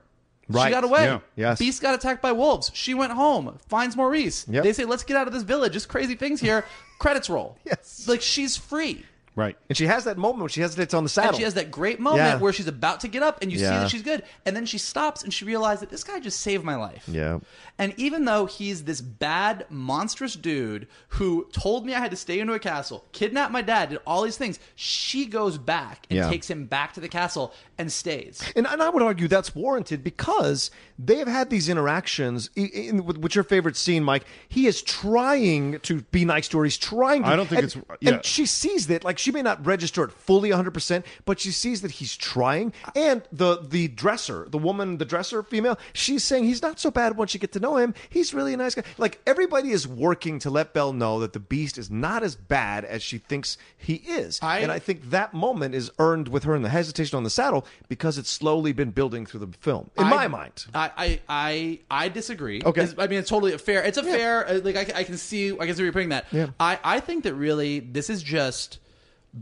She 0.49 0.53
got 0.53 0.85
away. 0.85 1.03
Yeah. 1.03 1.19
Yes. 1.35 1.59
Beast 1.59 1.81
got 1.81 1.93
attacked 1.93 2.21
by 2.21 2.31
wolves. 2.31 2.71
She 2.73 2.93
went 2.93 3.11
home, 3.11 3.57
finds 3.67 3.97
Maurice. 3.97 4.47
Yep. 4.47 4.63
They 4.63 4.71
say, 4.71 4.85
let's 4.85 5.03
get 5.03 5.17
out 5.17 5.27
of 5.27 5.33
this 5.33 5.43
village. 5.43 5.73
Just 5.73 5.89
crazy 5.89 6.15
things 6.15 6.39
here. 6.39 6.63
Credits 6.99 7.29
roll. 7.29 7.57
Yes. 7.65 8.07
Like 8.07 8.21
she's 8.21 8.55
free. 8.55 9.05
Right. 9.37 9.55
And 9.69 9.77
she 9.77 9.85
has 9.85 10.03
that 10.05 10.17
moment 10.17 10.39
when 10.41 10.49
she 10.49 10.61
hesitates 10.61 10.93
on 10.95 11.03
the 11.03 11.09
saddle. 11.09 11.29
And 11.29 11.37
she 11.37 11.43
has 11.43 11.53
that 11.53 11.69
great 11.71 11.99
moment 11.99 12.17
Yeah. 12.23 12.37
where 12.39 12.51
she's 12.51 12.67
about 12.67 13.01
to 13.01 13.07
get 13.07 13.21
up 13.21 13.41
and 13.43 13.51
you 13.51 13.59
see 13.59 13.65
Yeah. 13.65 13.81
that 13.81 13.89
she's 13.91 14.01
good. 14.01 14.23
And 14.47 14.55
then 14.55 14.65
she 14.65 14.79
stops 14.79 15.23
and 15.23 15.31
she 15.31 15.45
realizes 15.45 15.81
that 15.81 15.91
this 15.91 16.03
guy 16.03 16.19
just 16.19 16.41
saved 16.41 16.63
my 16.65 16.75
life. 16.75 17.03
Yeah. 17.07 17.37
And 17.77 17.93
even 17.97 18.25
though 18.25 18.47
he's 18.47 18.85
this 18.85 18.99
bad, 18.99 19.67
monstrous 19.69 20.33
dude 20.35 20.87
who 21.09 21.47
told 21.53 21.85
me 21.85 21.93
I 21.93 21.99
had 21.99 22.09
to 22.09 22.17
stay 22.17 22.39
into 22.39 22.53
a 22.53 22.59
castle, 22.59 23.05
kidnapped 23.11 23.51
my 23.53 23.61
dad, 23.61 23.89
did 23.89 23.99
all 24.07 24.23
these 24.23 24.37
things, 24.37 24.57
she 24.75 25.27
goes 25.27 25.59
back 25.59 26.07
and 26.09 26.17
Yeah. 26.17 26.29
takes 26.31 26.49
him 26.49 26.65
back 26.65 26.93
to 26.95 26.99
the 26.99 27.07
castle 27.07 27.53
and 27.77 27.91
stays. 27.91 28.41
And, 28.55 28.65
and 28.65 28.81
I 28.81 28.89
would 28.89 29.03
argue 29.03 29.27
that's 29.27 29.53
warranted 29.53 30.03
because 30.03 30.71
they 30.97 31.17
have 31.17 31.27
had 31.27 31.51
these 31.51 31.69
interactions. 31.69 32.49
i- 32.57 32.61
In, 32.61 33.05
with, 33.05 33.17
with 33.17 33.35
your 33.35 33.43
favorite 33.43 33.77
scene, 33.77 34.03
Mike, 34.03 34.23
he 34.49 34.65
is 34.65 34.81
trying 34.81 35.79
to 35.81 36.01
be 36.11 36.25
nice 36.25 36.47
to 36.47 36.57
her. 36.57 36.63
He's 36.63 36.77
trying 36.77 37.21
to. 37.21 37.29
I 37.29 37.35
don't 37.35 37.47
think 37.47 37.61
and- 37.61 37.71
it's- 37.71 37.97
yeah. 38.01 38.13
And 38.15 38.25
she 38.25 38.47
sees 38.47 38.87
that. 38.87 39.03
Like, 39.03 39.19
she 39.27 39.31
may 39.33 39.41
not 39.41 39.65
register 39.65 40.05
it 40.05 40.11
fully 40.13 40.51
100%, 40.51 41.03
but 41.25 41.37
she 41.37 41.51
sees 41.51 41.81
that 41.81 41.91
he's 41.91 42.15
trying. 42.15 42.71
And 42.95 43.23
the, 43.33 43.57
the 43.61 43.89
dresser, 43.89 44.47
the 44.49 44.57
woman, 44.57 44.99
the 44.99 45.03
dresser, 45.03 45.43
female, 45.43 45.77
she's 45.91 46.23
saying 46.23 46.45
he's 46.45 46.61
not 46.61 46.79
so 46.79 46.89
bad 46.89 47.17
once 47.17 47.33
you 47.33 47.41
get 47.41 47.51
to 47.51 47.59
know 47.59 47.75
him. 47.75 47.93
He's 48.09 48.33
really 48.33 48.53
a 48.53 48.57
nice 48.57 48.73
guy. 48.73 48.83
Like, 48.97 49.19
everybody 49.27 49.71
is 49.71 49.85
working 49.85 50.39
to 50.39 50.49
let 50.49 50.73
Belle 50.73 50.93
know 50.93 51.19
that 51.19 51.33
the 51.33 51.41
beast 51.41 51.77
is 51.77 51.91
not 51.91 52.23
as 52.23 52.37
bad 52.37 52.85
as 52.85 53.03
she 53.03 53.17
thinks 53.17 53.57
he 53.77 53.95
is. 53.95 54.39
I- 54.41 54.59
and 54.59 54.71
I 54.71 54.79
think 54.79 55.09
that 55.09 55.33
moment 55.33 55.75
is 55.75 55.91
earned 55.99 56.29
with 56.29 56.45
her 56.45 56.55
in 56.55 56.61
the 56.61 56.69
hesitation 56.69 57.17
on 57.17 57.23
the 57.25 57.29
saddle 57.29 57.65
because 57.89 58.17
it's 58.17 58.29
slowly 58.29 58.71
been 58.71 58.91
building 58.91 59.25
through 59.25 59.41
the 59.41 59.57
film. 59.59 59.89
In 59.97 60.05
I- 60.05 60.09
my 60.09 60.27
mind. 60.29 60.67
I, 60.73 60.91
I, 60.97 61.19
I, 61.27 61.79
I 62.05 62.07
disagree. 62.07 62.61
Okay. 62.63 62.83
It's- 62.83 62.95
I 62.97 63.07
mean, 63.07 63.19
it's 63.19 63.29
totally 63.29 63.57
fair. 63.57 63.83
It's 63.83 63.97
a 63.97 64.03
fair, 64.03 64.47
uh, 64.47 64.61
like, 64.63 64.77
I, 64.77 64.99
I 64.99 65.03
can 65.03 65.17
see, 65.17 65.51
I 65.51 65.65
can 65.65 65.75
see 65.75 65.81
where 65.81 65.85
you're 65.87 65.91
putting 65.91 66.09
that. 66.09 66.27
Yeah. 66.31 66.47
I, 66.61 66.79
I 66.81 66.99
think 67.01 67.25
that 67.25 67.33
really 67.33 67.81
this 67.81 68.09
is 68.09 68.23
just 68.23 68.79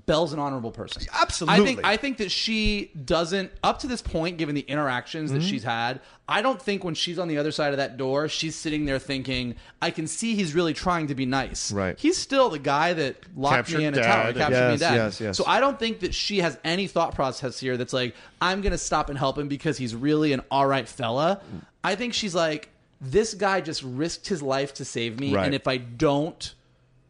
Belle's 0.05 0.33
an 0.33 0.39
honorable 0.39 0.71
person. 0.71 1.03
Absolutely. 1.13 1.61
I 1.61 1.65
think, 1.65 1.79
I 1.85 1.97
think 1.97 2.17
that 2.17 2.31
she 2.31 2.91
doesn't, 3.05 3.51
up 3.63 3.79
to 3.79 3.87
this 3.87 4.01
point, 4.01 4.37
given 4.37 4.55
the 4.55 4.61
interactions 4.61 5.31
Mm-hmm. 5.31 5.39
that 5.39 5.45
she's 5.45 5.63
had, 5.63 6.01
I 6.27 6.41
don't 6.41 6.59
think 6.61 6.83
when 6.83 6.95
she's 6.95 7.19
on 7.19 7.27
the 7.27 7.37
other 7.37 7.51
side 7.51 7.71
of 7.71 7.77
that 7.77 7.97
door, 7.97 8.27
she's 8.27 8.55
sitting 8.55 8.85
there 8.85 8.97
thinking, 8.99 9.55
I 9.81 9.91
can 9.91 10.07
see 10.07 10.33
he's 10.35 10.55
really 10.55 10.73
trying 10.73 11.07
to 11.07 11.15
be 11.15 11.25
nice. 11.25 11.71
Right. 11.71 11.97
He's 11.99 12.17
still 12.17 12.49
the 12.49 12.57
guy 12.59 12.93
that 12.93 13.17
locked 13.37 13.55
Captured 13.55 13.77
me 13.77 13.85
in 13.85 13.93
a 13.93 13.97
dad. 13.97 14.03
tower, 14.23 14.33
captured 14.33 14.65
me 14.65 14.71
Yes, 14.71 14.79
dad. 14.79 14.95
yes, 14.95 15.21
yes. 15.21 15.37
So 15.37 15.43
I 15.45 15.59
don't 15.59 15.77
think 15.77 15.99
that 15.99 16.15
she 16.15 16.39
has 16.39 16.57
any 16.63 16.87
thought 16.87 17.13
process 17.13 17.59
here 17.59 17.77
that's 17.77 17.93
like, 17.93 18.15
I'm 18.41 18.61
going 18.61 18.71
to 18.71 18.77
stop 18.79 19.09
and 19.09 19.17
help 19.19 19.37
him 19.37 19.47
because 19.47 19.77
he's 19.77 19.93
really 19.93 20.33
an 20.33 20.41
all 20.49 20.65
right 20.65 20.87
fella. 20.87 21.41
I 21.83 21.93
think 21.95 22.15
she's 22.15 22.33
like, 22.33 22.69
this 22.99 23.35
guy 23.35 23.61
just 23.61 23.83
risked 23.83 24.27
his 24.27 24.41
life 24.41 24.73
to 24.75 24.85
save 24.85 25.19
me. 25.19 25.35
Right. 25.35 25.45
And 25.45 25.53
if 25.53 25.67
I 25.67 25.77
don't 25.77 26.54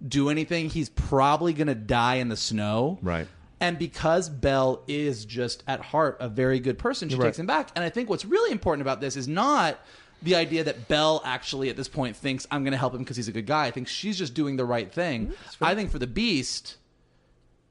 do 0.07 0.29
anything, 0.29 0.69
he's 0.69 0.89
probably 0.89 1.53
going 1.53 1.67
to 1.67 1.75
die 1.75 2.15
in 2.15 2.29
the 2.29 2.37
snow. 2.37 2.99
Right. 3.01 3.27
And 3.59 3.79
because 3.79 4.29
Belle 4.29 4.83
is 4.87 5.25
just 5.25 5.63
at 5.67 5.79
heart 5.79 6.17
a 6.19 6.27
very 6.29 6.59
good 6.59 6.77
person, 6.77 7.09
she 7.09 7.15
Right. 7.15 7.25
takes 7.27 7.39
him 7.39 7.45
back. 7.45 7.69
And 7.75 7.83
I 7.83 7.89
think 7.89 8.09
what's 8.09 8.25
really 8.25 8.51
important 8.51 8.81
about 8.81 8.99
this 9.01 9.15
is 9.15 9.27
not 9.27 9.79
the 10.21 10.35
idea 10.35 10.63
that 10.63 10.87
Belle 10.87 11.21
actually 11.25 11.69
at 11.69 11.77
this 11.77 11.87
point 11.87 12.15
thinks 12.15 12.45
I'm 12.51 12.63
going 12.63 12.71
to 12.73 12.77
help 12.77 12.93
him 12.93 12.99
because 12.99 13.15
he's 13.17 13.27
a 13.27 13.31
good 13.31 13.45
guy. 13.45 13.65
I 13.65 13.71
think 13.71 13.87
she's 13.87 14.17
just 14.17 14.33
doing 14.33 14.55
the 14.57 14.65
right 14.65 14.91
thing. 14.91 15.33
I 15.61 15.73
think 15.75 15.89
for 15.91 15.99
the 15.99 16.07
Beast, 16.07 16.77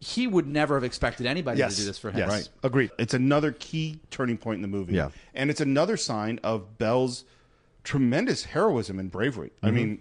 he 0.01 0.27
would 0.27 0.47
never 0.47 0.75
have 0.75 0.85
expected 0.85 1.27
anybody 1.27 1.59
Yes. 1.59 1.75
to 1.77 1.81
do 1.83 1.87
this 1.87 1.99
for 1.99 2.11
him. 2.11 2.19
Yes. 2.19 2.31
Right. 2.31 2.49
Agreed. 2.63 2.91
It's 2.99 3.15
another 3.15 3.53
key 3.53 4.01
turning 4.11 4.37
point 4.39 4.57
in 4.57 4.63
the 4.63 4.69
movie. 4.69 4.95
Yeah. 4.95 5.11
And 5.35 5.51
it's 5.51 5.61
another 5.61 5.97
sign 5.97 6.39
of 6.43 6.79
Belle's 6.79 7.25
tremendous 7.85 8.45
heroism 8.45 8.99
and 8.99 9.11
bravery. 9.11 9.51
I 9.63 9.67
Mm-hmm. 9.67 9.77
mean, 9.77 10.01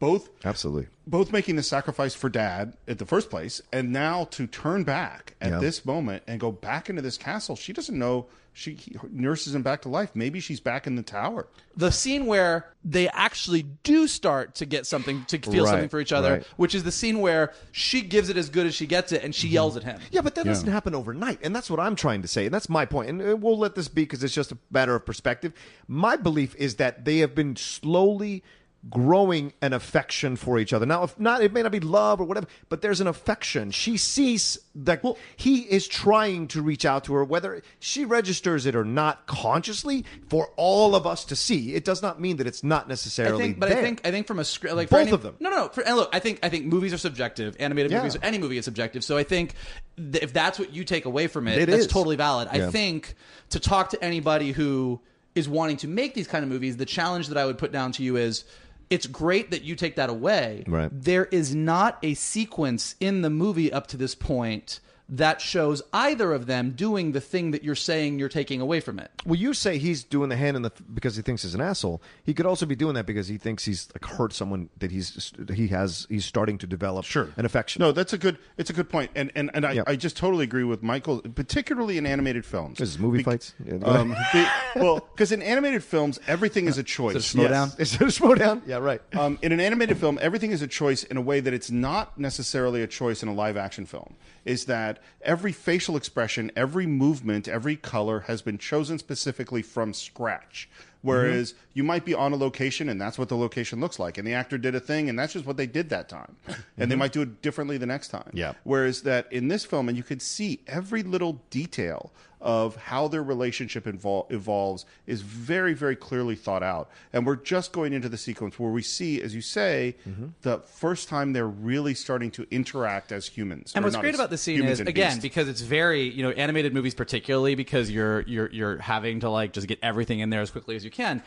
both 0.00 0.30
Absolutely. 0.44 0.88
both 1.06 1.30
making 1.32 1.54
the 1.56 1.62
sacrifice 1.62 2.14
for 2.14 2.28
dad 2.28 2.76
at 2.88 2.98
the 2.98 3.06
first 3.06 3.30
place 3.30 3.60
and 3.72 3.92
now 3.92 4.24
to 4.32 4.46
turn 4.48 4.82
back 4.82 5.36
at 5.40 5.52
Yeah. 5.52 5.58
this 5.60 5.84
moment 5.84 6.22
and 6.26 6.40
go 6.40 6.50
back 6.50 6.88
into 6.90 7.02
this 7.02 7.16
castle. 7.18 7.54
She 7.54 7.72
doesn't 7.72 7.96
know 7.98 8.26
she 8.52 8.76
nurses 9.12 9.54
him 9.54 9.62
back 9.62 9.82
to 9.82 9.88
life. 9.88 10.10
Maybe 10.14 10.40
she's 10.40 10.58
back 10.58 10.86
in 10.88 10.96
the 10.96 11.02
tower. 11.04 11.46
the 11.76 11.92
scene 11.92 12.26
where 12.26 12.66
they 12.84 13.08
actually 13.10 13.62
do 13.84 14.06
start 14.08 14.56
to 14.56 14.66
get 14.66 14.84
something 14.86 15.24
to 15.28 15.38
feel 15.38 15.64
Right, 15.64 15.70
something 15.70 15.88
for 15.88 16.00
each 16.00 16.12
other, 16.12 16.32
right. 16.32 16.46
which 16.56 16.74
is 16.74 16.82
the 16.82 16.90
scene 16.92 17.20
where 17.20 17.54
she 17.72 18.02
gives 18.02 18.28
it 18.28 18.36
as 18.36 18.50
good 18.50 18.66
as 18.66 18.74
she 18.74 18.86
gets 18.86 19.12
it, 19.12 19.22
and 19.24 19.34
she 19.34 19.48
yells 19.48 19.76
at 19.78 19.84
him. 19.84 19.98
Yeah, 20.10 20.20
but 20.20 20.34
that 20.34 20.44
doesn't 20.44 20.68
happen 20.68 20.94
overnight, 20.94 21.38
and 21.42 21.54
that's 21.56 21.70
what 21.70 21.78
I'm 21.80 21.94
trying 21.96 22.20
to 22.22 22.28
say, 22.28 22.46
and 22.46 22.52
that's 22.52 22.68
my 22.68 22.84
point. 22.84 23.08
And 23.08 23.22
uh, 23.22 23.36
we'll 23.36 23.56
let 23.56 23.76
this 23.76 23.88
be 23.88 24.02
because 24.02 24.22
it's 24.24 24.34
just 24.34 24.50
a 24.52 24.58
matter 24.70 24.94
of 24.94 25.06
perspective. 25.06 25.52
My 25.86 26.16
belief 26.16 26.54
is 26.56 26.74
that 26.74 27.04
they 27.06 27.18
have 27.18 27.34
been 27.34 27.54
slowly 27.56 28.42
growing 28.88 29.52
an 29.60 29.74
affection 29.74 30.36
for 30.36 30.58
each 30.58 30.72
other. 30.72 30.86
Now, 30.86 31.02
if 31.02 31.18
not, 31.20 31.42
it 31.42 31.52
may 31.52 31.62
not 31.62 31.70
be 31.70 31.80
love 31.80 32.18
or 32.18 32.24
whatever, 32.24 32.46
but 32.70 32.80
there's 32.80 33.00
an 33.02 33.06
affection. 33.06 33.70
She 33.72 33.98
sees 33.98 34.58
that 34.74 35.02
he 35.36 35.58
is 35.60 35.86
trying 35.86 36.48
to 36.48 36.62
reach 36.62 36.86
out 36.86 37.04
to 37.04 37.12
her, 37.12 37.22
whether 37.24 37.60
she 37.78 38.06
registers 38.06 38.64
it 38.64 38.74
or 38.74 38.84
not 38.84 39.26
consciously, 39.26 40.06
for 40.28 40.50
all 40.56 40.94
of 40.94 41.06
us 41.06 41.26
to 41.26 41.36
see. 41.36 41.74
It 41.74 41.84
does 41.84 42.00
not 42.00 42.20
mean 42.22 42.38
that 42.38 42.46
it's 42.46 42.64
not 42.64 42.86
I 42.86 42.88
necessarily 42.88 43.42
think, 43.44 43.60
but 43.60 43.68
there. 43.68 43.78
I 43.78 43.82
think, 43.82 44.00
I 44.06 44.10
think 44.10 44.26
from 44.26 44.38
a 44.38 44.44
script, 44.44 44.74
like 44.74 44.88
Both 44.88 45.00
any- 45.00 45.10
of 45.10 45.22
them. 45.22 45.36
No, 45.40 45.50
no, 45.50 45.56
no. 45.56 45.68
For, 45.68 45.82
and 45.82 45.96
look, 45.96 46.08
I 46.14 46.18
think, 46.18 46.38
I 46.42 46.48
think 46.48 46.64
movies 46.64 46.94
are 46.94 46.98
subjective. 46.98 47.56
Animated 47.60 47.92
Yeah. 47.92 47.98
movies, 47.98 48.16
any 48.22 48.38
movie 48.38 48.56
is 48.56 48.64
subjective. 48.64 49.04
So 49.04 49.18
I 49.18 49.24
think 49.24 49.56
th- 49.98 50.24
if 50.24 50.32
that's 50.32 50.58
what 50.58 50.72
you 50.72 50.84
take 50.84 51.04
away 51.04 51.26
from 51.26 51.48
it, 51.48 51.58
It 51.58 51.66
that's 51.66 51.82
is. 51.82 51.86
totally 51.86 52.16
valid. 52.16 52.48
Yeah. 52.54 52.68
I 52.68 52.70
think 52.70 53.14
to 53.50 53.60
talk 53.60 53.90
to 53.90 54.02
anybody 54.02 54.52
who 54.52 55.00
is 55.34 55.48
wanting 55.50 55.76
to 55.76 55.86
make 55.88 56.14
these 56.14 56.26
kind 56.26 56.42
of 56.44 56.48
movies, 56.50 56.78
the 56.78 56.86
challenge 56.86 57.28
that 57.28 57.36
I 57.36 57.44
would 57.44 57.58
put 57.58 57.72
down 57.72 57.92
to 57.92 58.02
you 58.02 58.16
is. 58.16 58.44
It's 58.90 59.06
great 59.06 59.52
that 59.52 59.62
you 59.62 59.76
take 59.76 59.96
that 59.96 60.10
away. 60.10 60.64
Right. 60.66 60.90
There 60.92 61.26
is 61.26 61.54
not 61.54 61.98
a 62.02 62.14
sequence 62.14 62.96
in 63.00 63.22
the 63.22 63.30
movie 63.30 63.72
up 63.72 63.86
to 63.88 63.96
this 63.96 64.14
point 64.14 64.80
that 65.10 65.40
shows 65.40 65.82
either 65.92 66.32
of 66.32 66.46
them 66.46 66.70
doing 66.70 67.12
the 67.12 67.20
thing 67.20 67.50
that 67.50 67.64
you're 67.64 67.74
saying 67.74 68.18
you're 68.18 68.28
taking 68.28 68.60
away 68.60 68.80
from 68.80 68.98
it. 68.98 69.10
Well, 69.26 69.34
you 69.38 69.52
say 69.54 69.76
he's 69.78 70.04
doing 70.04 70.28
the 70.28 70.36
hand 70.36 70.56
in 70.56 70.62
the 70.62 70.70
because 70.94 71.16
he 71.16 71.22
thinks 71.22 71.42
he's 71.42 71.54
an 71.54 71.60
asshole. 71.60 72.00
He 72.22 72.32
could 72.32 72.46
also 72.46 72.64
be 72.64 72.76
doing 72.76 72.94
that 72.94 73.06
because 73.06 73.26
he 73.28 73.36
thinks 73.36 73.64
he's 73.64 73.88
like 73.94 74.04
hurt 74.04 74.32
someone 74.32 74.68
that 74.78 74.90
he's 74.92 75.32
he 75.52 75.68
has 75.68 76.06
he's 76.08 76.24
starting 76.24 76.58
to 76.58 76.66
develop 76.66 77.04
sure. 77.04 77.30
an 77.36 77.44
affection. 77.44 77.80
No, 77.80 77.92
that's 77.92 78.12
a 78.12 78.18
good. 78.18 78.38
It's 78.56 78.70
a 78.70 78.72
good 78.72 78.88
point, 78.88 79.10
and 79.14 79.32
and, 79.34 79.50
and 79.52 79.66
I, 79.66 79.72
Yeah. 79.72 79.82
I 79.86 79.96
just 79.96 80.16
totally 80.16 80.44
agree 80.44 80.64
with 80.64 80.82
Michael, 80.82 81.20
particularly 81.20 81.98
in 81.98 82.06
animated 82.06 82.46
films. 82.46 82.78
This 82.78 82.90
is 82.90 82.98
movie 82.98 83.18
Be- 83.18 83.24
fights. 83.24 83.54
Yeah. 83.64 83.74
Um, 83.84 84.14
be- 84.32 84.46
well, 84.76 85.00
because 85.12 85.32
in 85.32 85.42
animated 85.42 85.82
films, 85.82 86.20
everything 86.28 86.66
is 86.68 86.78
a 86.78 86.82
choice. 86.84 87.16
Is 87.16 87.24
it 87.24 87.26
a 87.26 87.28
slow 87.30 87.48
down? 87.48 87.72
Is 87.78 87.94
it 87.94 88.02
a 88.02 88.10
slow 88.10 88.34
down? 88.34 88.62
Yeah, 88.70 88.76
right. 88.76 89.00
Um, 89.14 89.38
in 89.42 89.50
an 89.50 89.58
animated 89.58 89.98
film, 89.98 90.18
everything 90.22 90.52
is 90.52 90.62
a 90.62 90.68
choice 90.68 91.02
in 91.02 91.16
a 91.16 91.20
way 91.20 91.40
that 91.40 91.52
it's 91.52 91.70
not 91.72 92.16
necessarily 92.18 92.82
a 92.82 92.86
choice 92.86 93.22
in 93.22 93.28
a 93.28 93.34
live 93.34 93.56
action 93.56 93.84
film. 93.86 94.14
Is 94.44 94.66
that 94.66 94.99
every 95.22 95.52
facial 95.52 95.96
expression, 95.96 96.50
every 96.56 96.86
movement, 96.86 97.48
every 97.48 97.76
color 97.76 98.20
has 98.20 98.42
been 98.42 98.58
chosen 98.58 98.98
specifically 98.98 99.62
from 99.62 99.92
scratch 99.92 100.68
Whereas 101.02 101.52
mm-hmm. 101.52 101.62
you 101.74 101.84
might 101.84 102.04
be 102.04 102.14
on 102.14 102.32
a 102.32 102.36
location 102.36 102.88
and 102.88 103.00
that's 103.00 103.18
what 103.18 103.28
the 103.28 103.36
location 103.36 103.80
looks 103.80 103.98
like, 103.98 104.18
and 104.18 104.26
the 104.26 104.34
actor 104.34 104.58
did 104.58 104.74
a 104.74 104.80
thing 104.80 105.08
and 105.08 105.18
that's 105.18 105.32
just 105.32 105.46
what 105.46 105.56
they 105.56 105.66
did 105.66 105.88
that 105.90 106.08
time, 106.08 106.36
and 106.46 106.56
they 106.76 106.86
mm-hmm. 106.86 106.98
might 106.98 107.12
do 107.12 107.22
it 107.22 107.42
differently 107.42 107.78
the 107.78 107.86
next 107.86 108.08
time. 108.08 108.30
Yeah. 108.32 108.52
Whereas 108.64 109.02
that 109.02 109.32
in 109.32 109.48
this 109.48 109.64
film, 109.64 109.88
and 109.88 109.96
you 109.96 110.04
could 110.04 110.20
see 110.20 110.60
every 110.66 111.02
little 111.02 111.40
detail 111.50 112.12
of 112.40 112.76
how 112.76 113.06
their 113.08 113.22
relationship 113.22 113.84
invol- 113.84 114.30
evolves 114.32 114.86
is 115.06 115.20
very, 115.22 115.74
very 115.74 115.96
clearly 115.96 116.34
thought 116.34 116.62
out. 116.62 116.88
And 117.12 117.26
we're 117.26 117.36
just 117.36 117.72
going 117.72 117.92
into 117.92 118.08
the 118.08 118.16
sequence 118.16 118.58
where 118.58 118.70
we 118.70 118.82
see, 118.82 119.20
as 119.22 119.34
you 119.34 119.40
say, 119.42 119.96
Mm-hmm. 120.08 120.26
the 120.42 120.58
first 120.58 121.08
time 121.08 121.32
they're 121.32 121.46
really 121.46 121.94
starting 121.94 122.30
to 122.32 122.46
interact 122.50 123.12
as 123.12 123.26
humans. 123.26 123.72
And 123.74 123.84
what's 123.84 123.96
great 123.96 124.14
about 124.14 124.30
the 124.30 124.38
scene 124.38 124.64
is 124.64 124.80
again 124.80 125.08
beasts. 125.10 125.20
because 125.22 125.48
it's 125.48 125.60
very 125.60 126.02
you 126.08 126.22
know 126.22 126.30
animated 126.30 126.72
movies 126.74 126.94
particularly 126.94 127.54
because 127.54 127.90
you're 127.90 128.22
you're 128.22 128.50
you're 128.50 128.78
having 128.78 129.20
to 129.20 129.28
like 129.30 129.52
just 129.52 129.66
get 129.68 129.78
everything 129.82 130.20
in 130.20 130.30
there 130.30 130.40
as 130.40 130.50
quickly 130.50 130.76
as 130.76 130.84
you 130.84 130.90
can. 130.90 131.22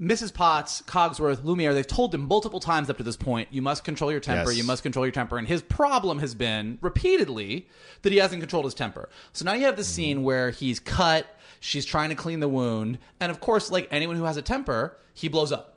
Mrs. 0.00 0.34
Potts, 0.34 0.82
Cogsworth, 0.82 1.44
Lumiere, 1.44 1.72
they've 1.72 1.86
told 1.86 2.12
him 2.12 2.26
multiple 2.26 2.58
times 2.58 2.90
up 2.90 2.96
to 2.96 3.04
this 3.04 3.16
point, 3.16 3.48
you 3.52 3.62
must 3.62 3.84
control 3.84 4.10
your 4.10 4.18
temper, 4.18 4.50
Yes. 4.50 4.58
you 4.58 4.64
must 4.64 4.82
control 4.82 5.04
your 5.04 5.12
temper. 5.12 5.38
And 5.38 5.46
his 5.46 5.62
problem 5.62 6.18
has 6.18 6.34
been 6.34 6.78
repeatedly 6.80 7.68
that 8.02 8.10
he 8.12 8.18
hasn't 8.18 8.40
controlled 8.40 8.64
his 8.64 8.74
temper. 8.74 9.08
So 9.32 9.44
now 9.44 9.52
you 9.52 9.66
have 9.66 9.76
the 9.76 9.84
scene 9.84 10.16
mm-hmm. 10.16 10.26
where 10.26 10.50
he's 10.50 10.80
cut, 10.80 11.26
she's 11.60 11.84
trying 11.84 12.08
to 12.08 12.16
clean 12.16 12.40
the 12.40 12.48
wound, 12.48 12.98
and 13.20 13.30
of 13.30 13.38
course, 13.38 13.70
like 13.70 13.86
anyone 13.92 14.16
who 14.16 14.24
has 14.24 14.36
a 14.36 14.42
temper, 14.42 14.96
he 15.14 15.28
blows 15.28 15.52
up. 15.52 15.72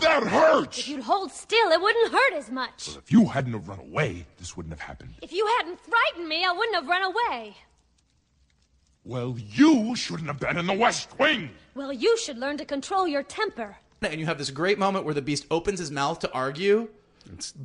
That 0.00 0.22
hurts! 0.24 0.78
If 0.78 0.88
you'd 0.88 1.00
hold 1.00 1.32
still, 1.32 1.70
it 1.70 1.80
wouldn't 1.80 2.12
hurt 2.12 2.34
as 2.34 2.50
much. 2.50 2.96
If 2.96 3.10
you 3.10 3.24
hadn't 3.26 3.54
have 3.54 3.68
run 3.68 3.80
away, 3.80 4.26
this 4.38 4.54
wouldn't 4.54 4.72
have 4.74 4.86
happened. 4.86 5.14
If 5.22 5.32
you 5.32 5.46
hadn't 5.58 5.80
frightened 5.80 6.28
me, 6.28 6.44
I 6.44 6.52
wouldn't 6.52 6.74
have 6.74 6.86
run 6.86 7.02
away. 7.02 7.56
Well, 9.04 9.36
you 9.38 9.96
shouldn't 9.96 10.26
have 10.28 10.38
been 10.40 10.58
in 10.58 10.66
the 10.66 10.74
West 10.74 11.18
Wing. 11.18 11.50
Well, 11.76 11.92
you 11.92 12.16
should 12.16 12.38
learn 12.38 12.56
to 12.56 12.64
control 12.64 13.06
your 13.06 13.22
temper. 13.22 13.76
And 14.00 14.18
you 14.18 14.26
have 14.26 14.38
this 14.38 14.50
great 14.50 14.78
moment 14.78 15.04
where 15.04 15.12
the 15.14 15.22
beast 15.22 15.46
opens 15.50 15.78
his 15.78 15.90
mouth 15.90 16.18
to 16.20 16.32
argue, 16.32 16.88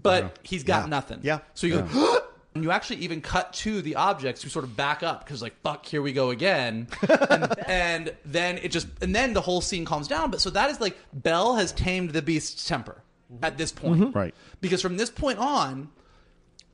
but 0.04 0.24
uh-huh. 0.24 0.34
he's 0.44 0.64
got 0.64 0.84
Yeah. 0.84 0.90
nothing. 0.90 1.20
Yeah. 1.24 1.40
So 1.54 1.66
you 1.66 1.82
go, 1.82 2.20
and 2.56 2.64
you 2.64 2.72
actually 2.72 2.98
even 2.98 3.22
cut 3.22 3.54
to 3.54 3.82
the 3.82 3.96
objects 3.96 4.44
who 4.44 4.50
sort 4.50 4.66
of 4.66 4.76
back 4.76 5.02
up 5.02 5.24
because 5.24 5.42
like 5.42 5.56
fuck, 5.62 5.86
here 5.86 6.02
we 6.02 6.12
go 6.12 6.32
again, 6.32 6.88
and, 7.30 7.60
and 7.68 8.16
then 8.26 8.58
it 8.58 8.70
just 8.72 8.88
and 9.02 9.16
then 9.16 9.32
the 9.34 9.42
whole 9.42 9.62
scene 9.62 9.86
calms 9.86 10.08
down. 10.10 10.30
But 10.30 10.42
so 10.42 10.50
that 10.50 10.70
is 10.70 10.82
like 10.82 10.98
Belle 11.14 11.56
has 11.56 11.72
tamed 11.72 12.12
the 12.12 12.22
beast's 12.22 12.68
temper 12.68 13.02
at 13.42 13.58
this 13.58 13.72
point, 13.72 14.02
mm-hmm. 14.02 14.18
Right. 14.18 14.36
Because 14.60 14.82
from 14.82 14.98
this 14.98 15.10
point 15.10 15.40
on, 15.40 15.90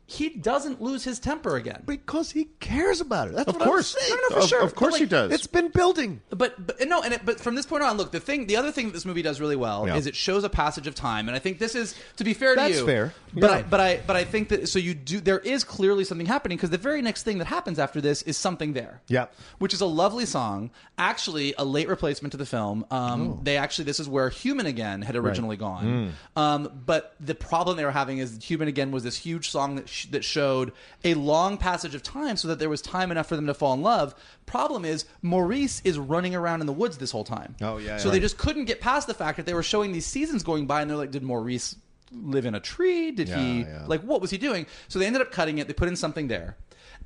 he 0.09 0.29
doesn't 0.29 0.81
lose 0.81 1.03
his 1.03 1.19
temper 1.19 1.57
again. 1.57 1.83
Because 1.85 2.31
he 2.31 2.45
cares 2.61 3.01
about 3.01 3.27
it. 3.27 3.35
That's 3.35 3.49
Of 3.49 3.55
what 3.57 3.65
course. 3.65 3.93
I'm 3.93 4.01
saying. 4.07 4.19
No, 4.21 4.27
no, 4.29 4.35
for 4.37 4.41
Of- 4.43 4.49
sure. 4.49 4.61
of 4.63 4.73
course 4.75 4.93
But, 4.93 4.99
he 5.01 5.05
does. 5.05 5.31
It's 5.33 5.47
been 5.47 5.67
building. 5.67 6.21
But, 6.29 6.65
but 6.65 6.77
no, 6.87 7.01
and 7.01 7.13
it, 7.13 7.21
but 7.25 7.41
from 7.41 7.55
this 7.55 7.65
point 7.65 7.83
on, 7.83 7.97
look, 7.97 8.11
the 8.13 8.21
thing, 8.21 8.47
the 8.47 8.55
other 8.55 8.71
thing 8.71 8.85
that 8.87 8.93
this 8.93 9.05
movie 9.05 9.21
does 9.21 9.41
really 9.41 9.57
well 9.57 9.85
Yeah. 9.85 9.97
is 9.97 10.07
it 10.07 10.15
shows 10.15 10.45
a 10.45 10.49
passage 10.49 10.87
of 10.87 10.95
time, 10.95 11.27
and 11.27 11.35
I 11.35 11.39
think 11.39 11.59
this 11.59 11.75
is 11.75 11.93
to 12.15 12.23
be 12.23 12.33
fair 12.33 12.55
That's 12.55 12.75
to 12.75 12.79
you. 12.79 12.85
fair. 12.85 13.13
But 13.33 13.49
Yeah. 13.51 13.57
I, 13.57 13.61
but 13.63 13.79
I, 13.81 13.99
but 14.07 14.15
I 14.15 14.23
think 14.23 14.47
that 14.49 14.69
so 14.69 14.79
you 14.79 14.93
do. 14.93 15.19
There 15.19 15.39
is 15.39 15.65
clearly 15.65 16.05
something 16.05 16.25
happening 16.25 16.57
because 16.57 16.69
the 16.69 16.77
very 16.77 17.01
next 17.01 17.23
thing 17.23 17.37
that 17.39 17.47
happens 17.47 17.77
after 17.77 17.99
this 17.99 18.21
is 18.21 18.37
something 18.37 18.71
there. 18.73 19.01
Yeah. 19.09 19.25
which 19.59 19.73
is 19.73 19.81
a 19.81 19.85
lovely 19.85 20.25
song. 20.25 20.71
Actually, 20.97 21.53
a 21.57 21.65
late 21.65 21.89
replacement 21.89 22.31
to 22.31 22.37
the 22.37 22.45
film. 22.45 22.85
Um, 22.91 23.41
They 23.43 23.57
actually 23.57 23.85
this 23.85 23.99
is 23.99 24.07
where 24.07 24.29
Human 24.29 24.65
Again 24.65 25.01
had 25.01 25.15
originally 25.17 25.57
gone. 25.57 26.13
Um, 26.37 26.81
but 26.85 27.15
the 27.19 27.35
problem 27.35 27.75
they 27.77 27.83
were 27.85 27.91
having 27.91 28.19
is 28.19 28.37
Human 28.41 28.69
Again 28.69 28.91
was 28.91 29.03
this 29.03 29.17
huge 29.17 29.49
song 29.49 29.75
that 29.75 29.89
sh- 29.97 30.05
that 30.11 30.23
showed 30.23 30.71
a 31.03 31.13
long 31.15 31.57
passage 31.57 31.93
of 31.95 32.03
time, 32.03 32.37
so 32.37 32.47
that 32.47 32.59
there 32.59 32.69
was 32.69 32.81
time 32.81 33.11
enough 33.11 33.27
for 33.27 33.35
them 33.35 33.47
to 33.47 33.53
fall 33.53 33.73
in 33.73 33.81
love. 33.81 34.15
Problem 34.45 34.85
is 34.85 35.05
Maurice 35.21 35.81
is 35.83 35.97
running 35.99 36.35
around 36.35 36.61
in 36.61 36.67
the 36.67 36.73
woods 36.73 36.97
this 36.97 37.11
whole 37.11 37.23
time. 37.23 37.55
Oh, 37.61 37.77
yeah, 37.77 37.97
So 37.97 38.05
right. 38.09 38.13
they 38.13 38.19
just 38.19 38.37
couldn't 38.37 38.65
get 38.65 38.79
past 38.81 39.07
the 39.07 39.13
fact 39.13 39.37
that 39.37 39.45
they 39.45 39.53
were 39.53 39.63
showing 39.63 39.91
these 39.91 40.05
seasons 40.05 40.43
going 40.43 40.67
by, 40.67 40.81
and 40.81 40.89
they're 40.89 40.97
like, 40.97 41.11
did 41.11 41.23
Maurice 41.23 41.75
live 42.13 42.45
in 42.45 42.55
a 42.55 42.59
tree? 42.59 43.11
Did 43.11 43.27
he 43.27 43.61
Yeah, 43.61 43.67
yeah. 43.67 43.85
like 43.87 44.01
what 44.01 44.21
was 44.21 44.29
he 44.31 44.37
doing? 44.37 44.65
So 44.87 44.97
they 44.99 45.05
ended 45.05 45.21
up 45.21 45.31
cutting 45.31 45.57
it. 45.57 45.67
They 45.67 45.73
put 45.73 45.89
in 45.89 45.95
something 45.97 46.27
there. 46.29 46.55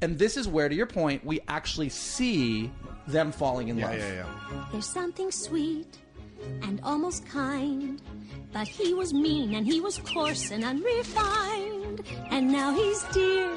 And 0.03 0.17
this 0.19 0.37
is 0.37 0.47
where, 0.47 0.67
to 0.69 0.73
your 0.75 0.85
point, 0.87 1.23
we 1.25 1.39
actually 1.47 1.89
see 1.89 2.71
them 3.07 3.31
falling 3.31 3.67
in 3.69 3.79
love. 3.79 3.99
There's 4.71 4.85
something 4.87 5.31
sweet 5.31 5.97
and 6.63 6.79
almost 6.83 7.25
kind. 7.27 8.01
But 8.53 8.67
he 8.67 8.93
was 8.93 9.13
mean 9.13 9.55
and 9.55 9.65
he 9.65 9.79
was 9.79 9.97
coarse 9.99 10.51
and 10.51 10.63
unrefined. 10.63 12.01
And 12.29 12.51
now 12.51 12.73
he's 12.73 13.03
dear 13.13 13.49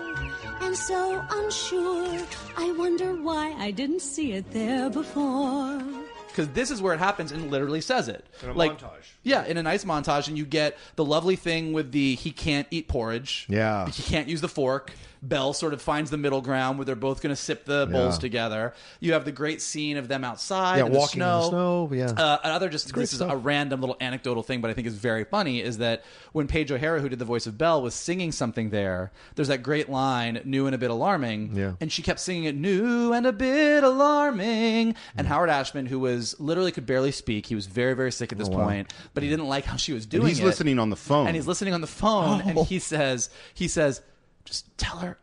and 0.61 0.76
so 0.76 1.24
unsure. 1.30 2.20
I 2.57 2.72
wonder 2.72 3.14
why 3.14 3.53
I 3.59 3.70
didn't 3.70 4.03
see 4.03 4.32
it 4.32 4.51
there 4.53 4.91
before. 4.91 6.04
Because 6.35 6.49
this 6.49 6.70
is 6.70 6.82
where 6.82 6.93
it 6.95 6.99
happens 6.99 7.30
and 7.32 7.51
literally 7.51 7.80
says 7.80 8.09
it 8.09 8.26
In 8.43 8.49
a 8.51 8.53
like 8.55 8.78
montage. 8.78 9.12
yeah 9.22 9.45
in 9.45 9.57
a 9.57 9.62
nice 9.62 9.85
montage 9.85 10.26
and 10.28 10.37
you 10.37 10.45
get 10.45 10.76
the 10.97 11.05
lovely 11.05 11.37
thing 11.37 11.72
with 11.72 11.93
the 11.93 12.16
he 12.16 12.32
can't 12.32 12.66
eat 12.72 12.89
porridge 12.89 13.47
Yeah. 13.49 13.87
he 13.89 14.03
can't 14.03 14.28
use 14.28 14.41
the 14.41 14.49
fork 14.49 14.93
Belle 15.22 15.55
sort 15.55 15.72
of 15.72 15.80
finds 15.80 16.11
the 16.11 16.18
middle 16.18 16.43
ground 16.43 16.76
where 16.76 16.85
they're 16.85 16.95
both 16.95 17.22
going 17.22 17.35
to 17.35 17.41
sip 17.41 17.64
the 17.64 17.89
bowls 17.91 18.16
Yeah. 18.16 18.20
together. 18.20 18.74
You 19.01 19.14
have 19.14 19.24
the 19.24 19.32
great 19.32 19.62
scene 19.62 19.97
of 19.97 20.07
them 20.07 20.22
outside, 20.22 20.80
Yeah, 20.80 20.85
in 20.85 20.93
walking 20.93 21.22
in 21.22 21.26
the 21.26 21.32
the 21.39 21.49
snow. 21.49 21.89
snow, 21.89 21.97
yeah. 21.97 22.11
Uh, 22.11 22.39
another 22.45 22.68
just 22.68 22.93
great 22.93 23.05
this 23.05 23.14
is 23.14 23.22
a 23.22 23.35
random 23.35 23.80
little 23.80 23.97
anecdotal 24.03 24.43
thing, 24.43 24.61
but 24.61 24.70
I 24.70 24.74
think 24.74 24.87
is 24.87 24.97
very 24.97 25.24
funny. 25.24 25.62
Is 25.62 25.78
that 25.78 26.05
when 26.32 26.47
Paige 26.47 26.70
O'Hara, 26.72 27.01
who 27.01 27.09
did 27.09 27.18
the 27.18 27.24
voice 27.24 27.47
of 27.47 27.57
Belle, 27.57 27.80
was 27.80 27.95
singing 27.95 28.32
something 28.32 28.68
there? 28.68 29.12
There's 29.35 29.49
that 29.49 29.62
great 29.62 29.89
line, 29.89 30.43
"New 30.45 30.66
and 30.66 30.74
a 30.74 30.78
bit 30.78 30.91
alarming," 30.91 31.53
Yeah. 31.57 31.72
and 31.80 31.91
she 31.91 32.03
kept 32.03 32.20
singing 32.20 32.45
it, 32.45 32.55
"New 32.55 33.14
and 33.14 33.24
a 33.24 33.32
bit 33.32 33.82
alarming." 33.82 34.95
And 35.16 35.26
Howard 35.26 35.49
Ashman, 35.49 35.87
who 35.87 36.01
was 36.01 36.24
literally 36.41 36.72
could 36.72 36.87
barely 36.87 37.12
speak, 37.12 37.47
he 37.47 37.55
was 37.55 37.66
very 37.66 37.95
very 37.95 38.12
sick 38.12 38.33
at 38.33 38.39
this 38.39 38.49
Oh, 38.49 38.53
point, 38.53 38.93
but 39.14 39.22
he 39.22 39.29
didn't 39.29 39.47
like 39.49 39.64
how 39.64 39.77
she 39.77 39.93
was 39.93 40.05
And 40.05 40.11
doing 40.12 40.27
he's 40.29 40.41
it. 40.41 40.45
listening 40.45 40.79
on 40.79 40.91
the 40.91 40.97
phone. 40.97 41.27
and 41.27 41.37
he's 41.37 41.47
listening 41.47 41.75
on 41.75 41.81
the 41.81 41.87
phone, 41.87 42.41
and 42.43 42.59
Oh. 42.59 42.64
he 42.64 42.79
says, 42.79 43.31
he 43.55 43.68
says, 43.68 44.01
just 44.45 44.77
tell 44.79 44.99
her, 44.99 45.18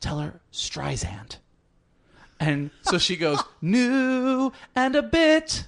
tell 0.00 0.18
her 0.20 0.40
Streisand. 0.52 1.36
And 2.40 2.70
so 2.82 2.98
she 2.98 3.16
goes, 3.16 3.38
new 3.62 4.52
and 4.74 4.96
a 4.96 5.02
bit 5.02 5.66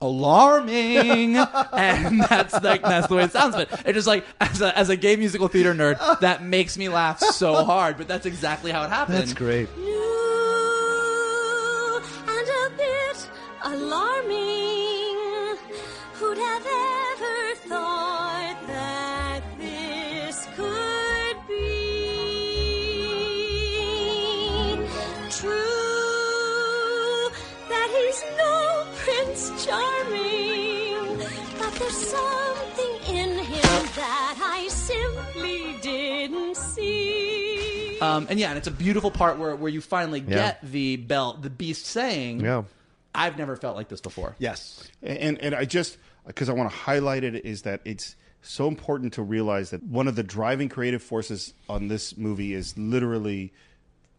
alarming, 0.00 1.36
and 1.72 2.20
that's 2.22 2.54
like 2.62 2.82
that's 2.82 3.06
the 3.08 3.14
way 3.16 3.24
it 3.24 3.32
sounds. 3.32 3.54
But 3.54 3.82
it 3.86 3.92
just 3.92 4.06
like 4.06 4.24
as 4.40 4.60
a 4.60 4.76
as 4.76 4.88
a 4.90 4.96
gay 4.96 5.16
musical 5.16 5.48
theater 5.48 5.74
nerd, 5.74 6.20
that 6.20 6.42
makes 6.42 6.76
me 6.78 6.88
laugh 6.88 7.20
so 7.20 7.64
hard. 7.64 7.96
But 7.98 8.08
that's 8.08 8.26
exactly 8.26 8.70
how 8.72 8.82
it 8.84 8.90
happened. 8.90 9.18
That's 9.18 9.32
great. 9.34 9.68
New 9.76 9.84
alarming. 13.72 15.56
Who'd 16.14 16.38
have 16.38 16.66
ever 16.66 17.54
thought 17.68 18.56
that 18.66 19.42
this 19.58 20.46
could 20.56 21.36
be 21.48 21.58
true? 25.30 27.28
That 27.68 27.88
he's 27.96 28.22
no 28.36 28.86
Prince 29.04 29.64
Charming, 29.64 31.18
but 31.58 31.72
there's 31.78 31.96
something 31.96 32.94
in 33.14 33.30
him 33.38 33.86
that 33.96 34.38
I 34.42 34.66
simply 34.68 35.76
didn't 35.82 36.56
see. 36.56 37.98
Um, 38.00 38.26
and 38.30 38.38
yeah, 38.38 38.48
and 38.50 38.58
it's 38.58 38.68
a 38.68 38.72
beautiful 38.72 39.10
part 39.10 39.38
where 39.38 39.56
where 39.56 39.70
you 39.70 39.80
finally 39.80 40.20
Yeah. 40.20 40.34
get 40.34 40.60
the 40.62 40.96
bell, 40.96 41.34
the 41.40 41.50
beast 41.50 41.86
saying, 41.86 42.40
Yeah. 42.40 42.62
"I've 43.14 43.36
never 43.38 43.56
felt 43.56 43.76
like 43.76 43.88
this 43.88 44.00
before." 44.00 44.34
Yes. 44.38 44.88
and 45.02 45.38
and 45.40 45.54
I 45.54 45.64
just 45.64 45.98
because 46.26 46.48
I 46.48 46.52
want 46.52 46.70
to 46.70 46.76
highlight 46.76 47.24
it 47.24 47.44
is 47.44 47.62
that 47.62 47.80
it's 47.84 48.16
so 48.42 48.68
important 48.68 49.12
to 49.14 49.22
realize 49.22 49.70
that 49.70 49.82
one 49.82 50.06
of 50.08 50.14
the 50.16 50.22
driving 50.22 50.68
creative 50.68 51.02
forces 51.02 51.54
on 51.68 51.88
this 51.88 52.16
movie 52.16 52.54
is 52.54 52.76
literally 52.78 53.52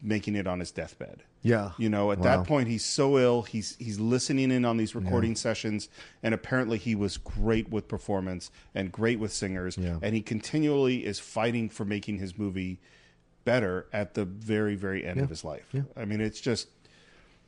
making 0.02 0.36
it 0.36 0.48
on 0.48 0.60
his 0.60 0.72
deathbed. 0.72 1.24
Yeah. 1.42 1.72
You 1.78 1.90
know, 1.90 2.12
at 2.12 2.20
Wow. 2.20 2.24
that 2.38 2.48
point 2.48 2.68
he's 2.68 2.84
so 2.84 3.18
ill, 3.18 3.44
he's 3.44 3.76
he's 3.80 4.00
listening 4.00 4.52
in 4.52 4.66
on 4.66 4.78
these 4.78 4.94
recording 4.96 5.36
sessions 5.36 5.88
and 6.24 6.34
apparently 6.34 6.78
he 6.78 6.96
was 6.96 7.18
great 7.18 7.70
with 7.70 7.88
performance 7.88 8.50
and 8.76 8.92
great 8.92 9.20
with 9.20 9.32
singers 9.32 9.78
Yeah. 9.78 10.00
and 10.02 10.14
he 10.16 10.22
continually 10.22 11.06
is 11.06 11.20
fighting 11.20 11.70
for 11.70 11.86
making 11.86 12.18
his 12.18 12.38
movie 12.38 12.80
better 13.46 13.88
at 13.94 14.14
the 14.16 14.26
very 14.26 14.76
very 14.76 15.06
end 15.06 15.20
of 15.22 15.30
his 15.30 15.44
life. 15.46 15.74
I 15.96 16.06
mean, 16.06 16.20
it's 16.22 16.42
just 16.42 16.68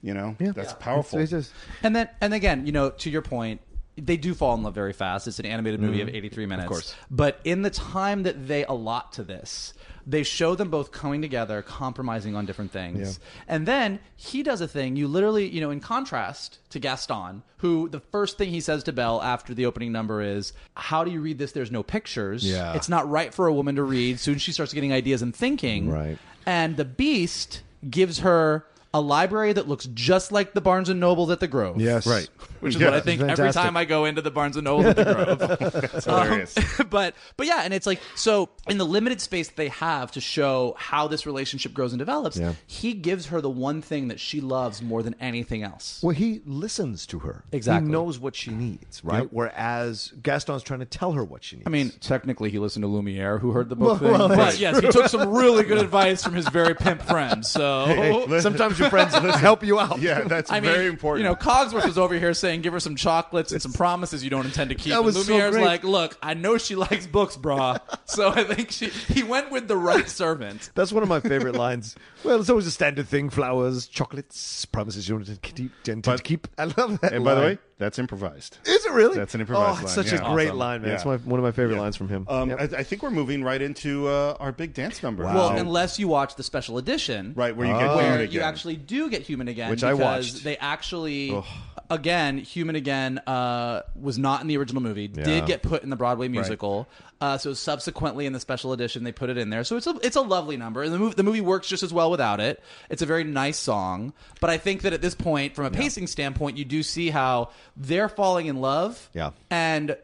you 0.02 0.14
know, 0.14 0.36
yeah. 0.40 0.52
that's 0.52 0.74
powerful. 0.74 1.20
It's, 1.20 1.32
it's 1.32 1.48
just, 1.48 1.56
And 1.84 1.96
then, 1.96 2.10
and 2.20 2.34
again, 2.34 2.66
you 2.66 2.72
know, 2.72 2.90
to 2.90 3.10
your 3.10 3.22
point, 3.22 3.62
they 3.98 4.18
do 4.18 4.34
fall 4.34 4.56
in 4.56 4.64
love 4.64 4.74
very 4.74 4.94
fast. 4.94 5.28
It's 5.28 5.40
an 5.40 5.46
animated 5.46 5.80
movie 5.80 6.00
mm-hmm. 6.00 6.10
of 6.10 6.16
83 6.16 6.46
minutes. 6.46 6.66
Of 6.66 6.70
course. 6.70 6.96
But 7.10 7.40
in 7.44 7.62
the 7.62 7.70
time 7.70 8.24
that 8.24 8.48
they 8.48 8.66
allot 8.66 9.14
to 9.14 9.24
this, 9.24 9.74
they 10.08 10.24
show 10.24 10.56
them 10.56 10.70
both 10.70 10.92
coming 10.92 11.22
together, 11.22 11.62
compromising 11.62 12.36
on 12.36 12.46
different 12.46 12.72
things. 12.72 13.20
And 13.48 13.68
then 13.68 14.00
he 14.16 14.44
does 14.44 14.62
a 14.62 14.68
thing, 14.68 14.96
you 14.96 15.08
literally, 15.08 15.48
you 15.48 15.62
know, 15.62 15.70
in 15.70 15.80
contrast 15.80 16.58
to 16.70 16.80
Gaston, 16.80 17.44
who 17.58 17.90
the 17.90 18.00
first 18.00 18.38
thing 18.38 18.50
he 18.50 18.62
says 18.62 18.84
to 18.86 18.94
Belle 18.94 19.22
after 19.22 19.54
the 19.54 19.66
opening 19.66 19.92
number 19.92 20.22
is, 20.22 20.54
How 20.76 21.04
do 21.04 21.12
you 21.12 21.22
read 21.22 21.38
this? 21.38 21.52
There's 21.52 21.72
no 21.72 21.84
pictures. 21.84 22.50
Yeah. 22.50 22.74
It's 22.74 22.90
not 22.90 23.10
right 23.10 23.34
for 23.34 23.48
a 23.48 23.54
woman 23.54 23.76
to 23.76 23.84
read. 23.84 24.20
Soon 24.20 24.40
she 24.40 24.52
starts 24.52 24.74
getting 24.74 24.94
ideas 24.94 25.22
and 25.22 25.36
thinking. 25.36 25.90
Right. 25.90 26.18
And 26.46 26.78
the 26.78 26.86
beast 26.86 27.62
gives 27.88 28.20
her 28.20 28.66
a 28.94 29.02
library 29.02 29.54
that 29.54 29.68
looks 29.68 29.86
just 29.94 30.32
like 30.32 30.54
the 30.54 30.62
Barnes 30.62 30.90
and 30.90 31.00
Nobles 31.00 31.30
at 31.30 31.40
the 31.40 31.48
Grove. 31.48 31.80
Yes. 31.80 32.06
Right. 32.06 32.30
Which 32.62 32.76
is 32.76 32.82
Yeah, 32.82 32.88
what 32.88 32.94
I 32.96 33.02
think 33.02 33.22
every 33.22 33.52
time 33.52 33.76
I 33.76 33.86
go 33.86 34.06
into 34.06 34.22
the 34.22 34.32
Barnes 34.32 34.56
and 34.58 34.66
Noble 34.66 34.88
at 34.88 34.96
the 34.96 35.04
Grove. 35.04 35.40
That's 35.92 36.06
hilarious. 36.06 36.58
Um, 36.80 36.88
but 36.90 37.16
but 37.38 37.48
yeah, 37.48 37.62
and 37.64 37.74
it's 37.74 37.86
like 37.88 38.00
so 38.16 38.50
in 38.68 38.78
the 38.78 38.86
limited 38.86 39.20
space 39.22 39.50
they 39.50 39.68
have 39.70 40.12
to 40.14 40.22
show 40.22 40.76
how 40.78 41.08
this 41.08 41.26
relationship 41.26 41.74
grows 41.74 41.92
and 41.94 42.00
develops, 42.00 42.38
Yeah. 42.38 42.54
he 42.68 42.94
gives 42.94 43.28
her 43.28 43.42
the 43.42 43.50
one 43.50 43.82
thing 43.82 44.08
that 44.10 44.20
she 44.20 44.42
loves 44.42 44.82
more 44.82 45.04
than 45.04 45.16
anything 45.20 45.64
else. 45.64 46.00
Well, 46.04 46.16
he 46.16 46.42
listens 46.46 47.06
to 47.08 47.20
her. 47.20 47.44
Exactly. 47.52 47.88
He 47.88 47.92
knows 47.92 48.20
what 48.20 48.36
she 48.36 48.52
needs, 48.52 49.04
right? 49.04 49.28
Whereas 49.32 50.14
Gaston's 50.22 50.64
trying 50.64 50.80
to 50.82 50.86
tell 50.86 51.14
her 51.14 51.24
what 51.24 51.44
she 51.44 51.56
needs. 51.58 51.68
I 51.68 51.70
mean, 51.70 51.92
technically, 52.00 52.50
he 52.50 52.60
listened 52.60 52.84
to 52.84 52.88
Lumiere, 52.88 53.40
who 53.40 53.52
heard 53.52 53.70
the 53.70 53.76
book 53.76 54.00
Well, 54.02 54.12
thing. 54.12 54.12
well, 54.20 54.28
but 54.28 54.36
that's 54.38 54.60
yes, 54.60 54.80
he 54.80 54.88
took 54.90 55.08
some 55.08 55.30
really 55.30 55.64
good 55.64 55.78
advice 55.80 56.24
from 56.24 56.34
his 56.34 56.48
very 56.50 56.76
pimp 56.76 57.02
friend. 57.02 57.46
So 57.46 58.26
sometimes 58.42 58.78
your 58.80 58.90
friends 58.90 59.14
help 59.40 59.64
you 59.64 59.80
out. 59.80 60.00
yeah, 60.00 60.22
that's 60.22 60.52
I 60.52 60.60
mean, 60.60 60.72
very 60.72 60.88
important. 60.88 61.24
You 61.24 61.30
know, 61.30 61.36
Cogsworth 61.36 61.86
was 61.86 61.98
over 61.98 62.14
here 62.18 62.34
saying, 62.34 62.51
"Give 62.60 62.74
her 62.74 62.82
some 62.82 62.98
chocolates 62.98 63.54
and 63.54 63.62
some 63.62 63.72
promises 63.72 64.22
you 64.26 64.30
don't 64.30 64.46
intend 64.46 64.72
to 64.72 64.76
keep." 64.76 64.92
That 64.92 65.06
was 65.06 65.16
and 65.16 65.26
so 65.26 65.32
Lumiere's 65.32 65.52
great. 65.56 65.64
like, 65.66 65.84
"Look, 65.86 66.18
I 66.22 66.34
know 66.34 66.58
she 66.58 66.76
likes 66.76 67.08
books, 67.08 67.38
brah." 67.38 67.80
So 68.12 68.28
I 68.30 68.44
think 68.44 68.72
she 68.72 68.88
he 68.88 69.24
went 69.24 69.52
with 69.52 69.70
the 69.70 69.78
right 69.78 70.10
servant. 70.10 70.72
That's 70.76 70.92
one 70.92 71.02
of 71.02 71.08
my 71.08 71.22
favorite 71.22 71.56
lines. 71.66 71.96
Well, 72.26 72.42
it's 72.42 72.50
always 72.50 72.68
a 72.68 72.72
standard 72.72 73.08
thing: 73.08 73.30
flowers, 73.30 73.88
chocolates, 73.88 74.66
promises 74.66 75.08
you 75.08 75.16
don't 75.16 75.22
intend 75.22 75.42
to 75.42 75.50
keep. 75.54 75.72
intend 75.88 76.18
to 76.18 76.24
keep. 76.24 76.48
I 76.58 76.66
love 76.66 77.00
that. 77.00 77.14
and 77.14 77.24
by 77.24 77.36
the 77.36 77.42
way, 77.42 77.58
that's 77.82 78.00
improvised. 78.00 78.58
is 78.66 78.86
it 78.86 78.92
really? 78.94 79.18
That's 79.18 79.36
an 79.36 79.42
improvised 79.42 79.82
oh, 79.82 79.86
it's 79.86 79.98
line, 79.98 80.06
Such 80.06 80.14
yeah. 80.14 80.30
a 80.30 80.34
great 80.34 80.48
Awesome. 80.48 80.58
line, 80.60 80.82
man. 80.82 80.90
Yeah. 80.92 80.96
It's 80.96 81.06
my, 81.06 81.18
one 81.18 81.40
of 81.40 81.44
my 81.44 81.52
favorite 81.52 81.78
lines 81.78 81.98
from 81.98 82.08
him. 82.08 82.26
Um, 82.30 82.50
Yep. 82.52 82.60
I, 82.60 82.78
I 82.78 82.84
think 82.84 83.04
we're 83.04 83.12
moving 83.12 83.44
right 83.44 83.62
into 83.62 84.08
uh, 84.08 84.38
our 84.40 84.52
big 84.52 84.74
dance 84.74 85.04
number. 85.04 85.24
Well, 85.24 85.50
unless 85.50 86.00
you 86.00 86.08
watch 86.08 86.36
the 86.36 86.44
special 86.44 86.78
edition, 86.78 87.34
right 87.36 87.56
where 87.56 87.68
you 87.68 87.74
get 87.74 87.96
where 87.96 88.12
human 88.20 88.32
you 88.32 88.42
actually 88.42 88.76
do 88.78 89.10
get 89.10 89.22
human 89.24 89.48
again, 89.48 89.70
Which 89.70 89.84
I 89.84 89.92
because 89.94 90.32
watched. 90.34 90.44
They 90.44 90.58
actually, 90.58 91.44
again, 91.90 92.38
human 92.38 92.76
again 92.76 93.20
uh, 93.28 93.82
was 94.00 94.18
not 94.18 94.42
in 94.42 94.48
the 94.48 94.58
original 94.58 94.82
movie. 94.82 95.08
Did 95.08 95.46
get 95.46 95.62
put 95.62 95.84
in 95.84 95.90
the 95.90 95.96
Broadway 95.96 96.28
musical. 96.28 96.88
Uh, 97.22 97.38
so 97.38 97.54
subsequently 97.54 98.26
in 98.26 98.34
the 98.34 98.40
special 98.40 98.74
edition, 98.74 99.04
they 99.04 99.12
put 99.12 99.30
it 99.30 99.38
in 99.38 99.52
there. 99.52 99.64
So 99.64 99.78
it's 99.78 99.86
a 99.86 99.96
it's 100.02 100.16
a 100.16 100.22
lovely 100.22 100.58
number, 100.58 100.82
and 100.82 100.92
the 100.92 100.98
movie 100.98 101.14
the 101.14 101.24
movie 101.24 101.40
works 101.40 101.68
just 101.68 101.84
as 101.84 101.94
well 101.94 102.10
without 102.10 102.40
it. 102.40 102.62
It's 102.90 103.04
a 103.04 103.06
very 103.06 103.24
nice 103.24 103.60
song, 103.60 104.12
but 104.40 104.50
I 104.50 104.58
think 104.58 104.82
that 104.82 104.92
at 104.94 105.02
this 105.02 105.14
point, 105.14 105.54
from 105.54 105.66
a 105.66 105.72
pacing 105.72 106.08
standpoint, 106.08 106.58
you 106.58 106.66
do 106.66 106.82
see 106.82 107.12
how 107.12 107.52
they're 107.78 108.10
falling 108.10 108.48
in 108.48 108.60
love. 108.60 109.10
Yeah. 109.14 109.32
and 109.52 109.96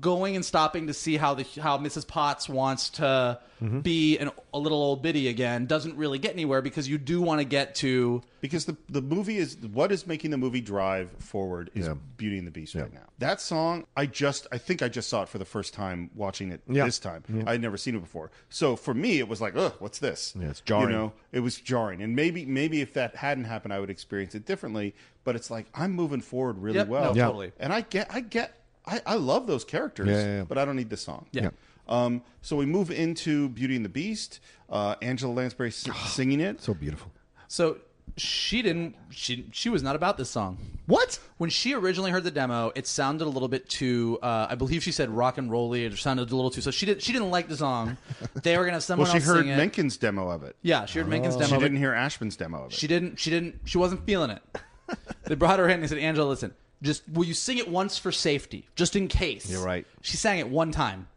going 0.00 0.34
and 0.36 0.44
stopping 0.44 0.88
to 0.88 0.94
see 0.94 1.16
how 1.16 1.34
the 1.34 1.44
how 1.60 1.78
Mrs. 1.78 2.06
Potts 2.06 2.48
wants 2.48 2.90
to 2.90 3.38
Mm-hmm. 3.56 3.80
be 3.80 4.18
an, 4.18 4.30
a 4.52 4.58
little 4.58 4.76
old 4.76 5.00
biddy 5.02 5.28
again 5.28 5.64
doesn't 5.64 5.96
really 5.96 6.18
get 6.18 6.34
anywhere 6.34 6.60
because 6.60 6.86
you 6.86 6.98
do 6.98 7.22
want 7.22 7.40
to 7.40 7.44
get 7.46 7.74
to 7.76 8.20
because 8.42 8.66
the 8.66 8.76
the 8.90 9.00
movie 9.00 9.38
is 9.38 9.56
what 9.72 9.90
is 9.90 10.06
making 10.06 10.30
the 10.30 10.36
movie 10.36 10.60
drive 10.60 11.10
forward 11.20 11.70
is 11.74 11.86
Yeah. 11.86 11.94
Beauty 12.18 12.36
and 12.36 12.46
the 12.46 12.50
Beast 12.50 12.74
right 12.74 12.92
now. 12.92 13.04
That 13.18 13.40
song, 13.40 13.86
I 13.96 14.04
just 14.04 14.46
I 14.52 14.58
think 14.58 14.82
I 14.82 14.88
just 14.90 15.08
saw 15.08 15.22
it 15.22 15.30
for 15.30 15.38
the 15.38 15.46
first 15.46 15.72
time 15.72 16.10
watching 16.14 16.52
it 16.52 16.60
Yeah. 16.68 16.84
this 16.84 16.98
time. 16.98 17.24
I 17.46 17.52
had 17.52 17.62
never 17.62 17.78
seen 17.78 17.94
it 17.96 18.00
before, 18.00 18.30
so 18.50 18.76
for 18.76 18.92
me 18.92 19.20
it 19.20 19.26
was 19.28 19.40
like, 19.40 19.56
ugh, 19.56 19.72
what's 19.78 20.00
this? 20.00 20.34
Yeah, 20.38 20.48
it's 20.50 20.60
jarring. 20.60 20.90
You 20.90 20.94
know, 20.94 21.12
it 21.32 21.40
was 21.40 21.56
jarring, 21.56 22.02
and 22.02 22.14
maybe 22.14 22.44
maybe 22.44 22.82
if 22.82 22.92
that 22.92 23.16
hadn't 23.16 23.44
happened, 23.44 23.72
I 23.72 23.80
would 23.80 23.88
experience 23.88 24.34
it 24.34 24.44
differently. 24.44 24.94
But 25.24 25.34
it's 25.34 25.50
like 25.50 25.64
I'm 25.74 25.92
moving 25.92 26.20
forward 26.20 26.58
really 26.58 26.76
Yep, 26.76 26.88
well, 26.88 27.14
no, 27.14 27.16
Yeah. 27.18 27.24
totally. 27.24 27.52
and 27.58 27.72
I 27.72 27.80
get 27.80 28.08
I 28.14 28.20
get 28.20 28.52
I, 28.86 29.00
I 29.06 29.14
love 29.16 29.46
those 29.46 29.64
characters, 29.64 30.08
Yeah, 30.08 30.18
yeah, 30.20 30.36
yeah. 30.38 30.44
but 30.44 30.58
I 30.58 30.64
don't 30.64 30.76
need 30.76 30.90
the 30.90 30.96
song. 30.96 31.26
Yeah. 31.32 31.50
Um, 31.88 32.22
so 32.42 32.56
we 32.56 32.66
move 32.66 32.90
into 32.90 33.48
Beauty 33.50 33.76
and 33.76 33.84
the 33.84 33.88
Beast. 33.90 34.40
Uh, 34.68 34.94
Angela 35.02 35.32
Lansbury 35.32 35.68
s- 35.70 35.88
singing 36.06 36.40
it. 36.40 36.60
so 36.60 36.74
beautiful. 36.74 37.10
so 37.48 37.78
she 38.18 38.62
didn't 38.62 38.94
she 39.10 39.46
she 39.52 39.68
was 39.68 39.82
not 39.82 39.94
about 39.94 40.16
this 40.16 40.30
song 40.30 40.56
What? 40.86 41.18
when 41.36 41.50
she 41.50 41.74
originally 41.74 42.10
heard 42.10 42.24
the 42.24 42.30
demo 42.30 42.72
it 42.74 42.86
sounded 42.86 43.26
a 43.26 43.28
little 43.28 43.48
bit 43.48 43.68
too 43.68 44.18
uh, 44.22 44.46
I 44.48 44.54
believe 44.54 44.82
she 44.82 44.90
said 44.92 45.10
rock 45.10 45.36
and 45.38 45.50
rolly 45.50 45.84
it 45.84 45.94
sounded 45.98 46.30
a 46.30 46.34
little 46.36 46.50
too 46.50 46.62
so 46.62 46.70
she 46.70 46.86
didn't. 46.86 47.02
she 47.02 47.12
didn't 47.12 47.30
like 47.30 47.48
the 47.48 47.56
song 47.58 47.98
they 48.42 48.56
were 48.56 48.64
gonna 48.64 48.74
have 48.76 48.84
someone 48.84 49.06
else. 49.06 49.12
Well, 49.12 49.20
she 49.22 49.26
else 49.28 49.36
heard 49.36 49.44
sing 49.44 49.52
it 49.52 49.58
Menken's 49.58 49.96
demo 49.98 50.30
of 50.30 50.44
it. 50.44 50.56
yeah 50.62 50.86
she 50.86 50.98
heard 51.00 51.08
Menken's 51.08 51.34
demo 51.34 51.46
She 51.48 51.54
but 51.56 51.60
didn't 51.60 51.76
hear 51.78 51.92
Ashman's 51.92 52.36
demo 52.36 52.64
of 52.64 52.72
it. 52.72 52.78
she 52.78 52.86
didn't 52.86 53.18
she 53.18 53.28
didn't 53.28 53.60
she 53.64 53.76
wasn't 53.76 54.06
feeling 54.06 54.30
it 54.30 54.42
they 55.24 55.34
brought 55.34 55.58
her 55.58 55.66
in 55.66 55.72
and 55.72 55.82
they 55.82 55.88
said 55.88 55.98
Angela 55.98 56.28
listen 56.28 56.54
just 56.82 57.02
will 57.10 57.24
you 57.24 57.34
sing 57.34 57.58
it 57.58 57.68
once 57.68 57.96
for 57.98 58.12
safety 58.12 58.68
just 58.76 58.96
in 58.96 59.08
case 59.08 59.50
You're 59.50 59.64
right. 59.64 59.86
she 60.02 60.16
sang 60.16 60.38
it 60.38 60.48
one 60.48 60.72
time 60.72 61.08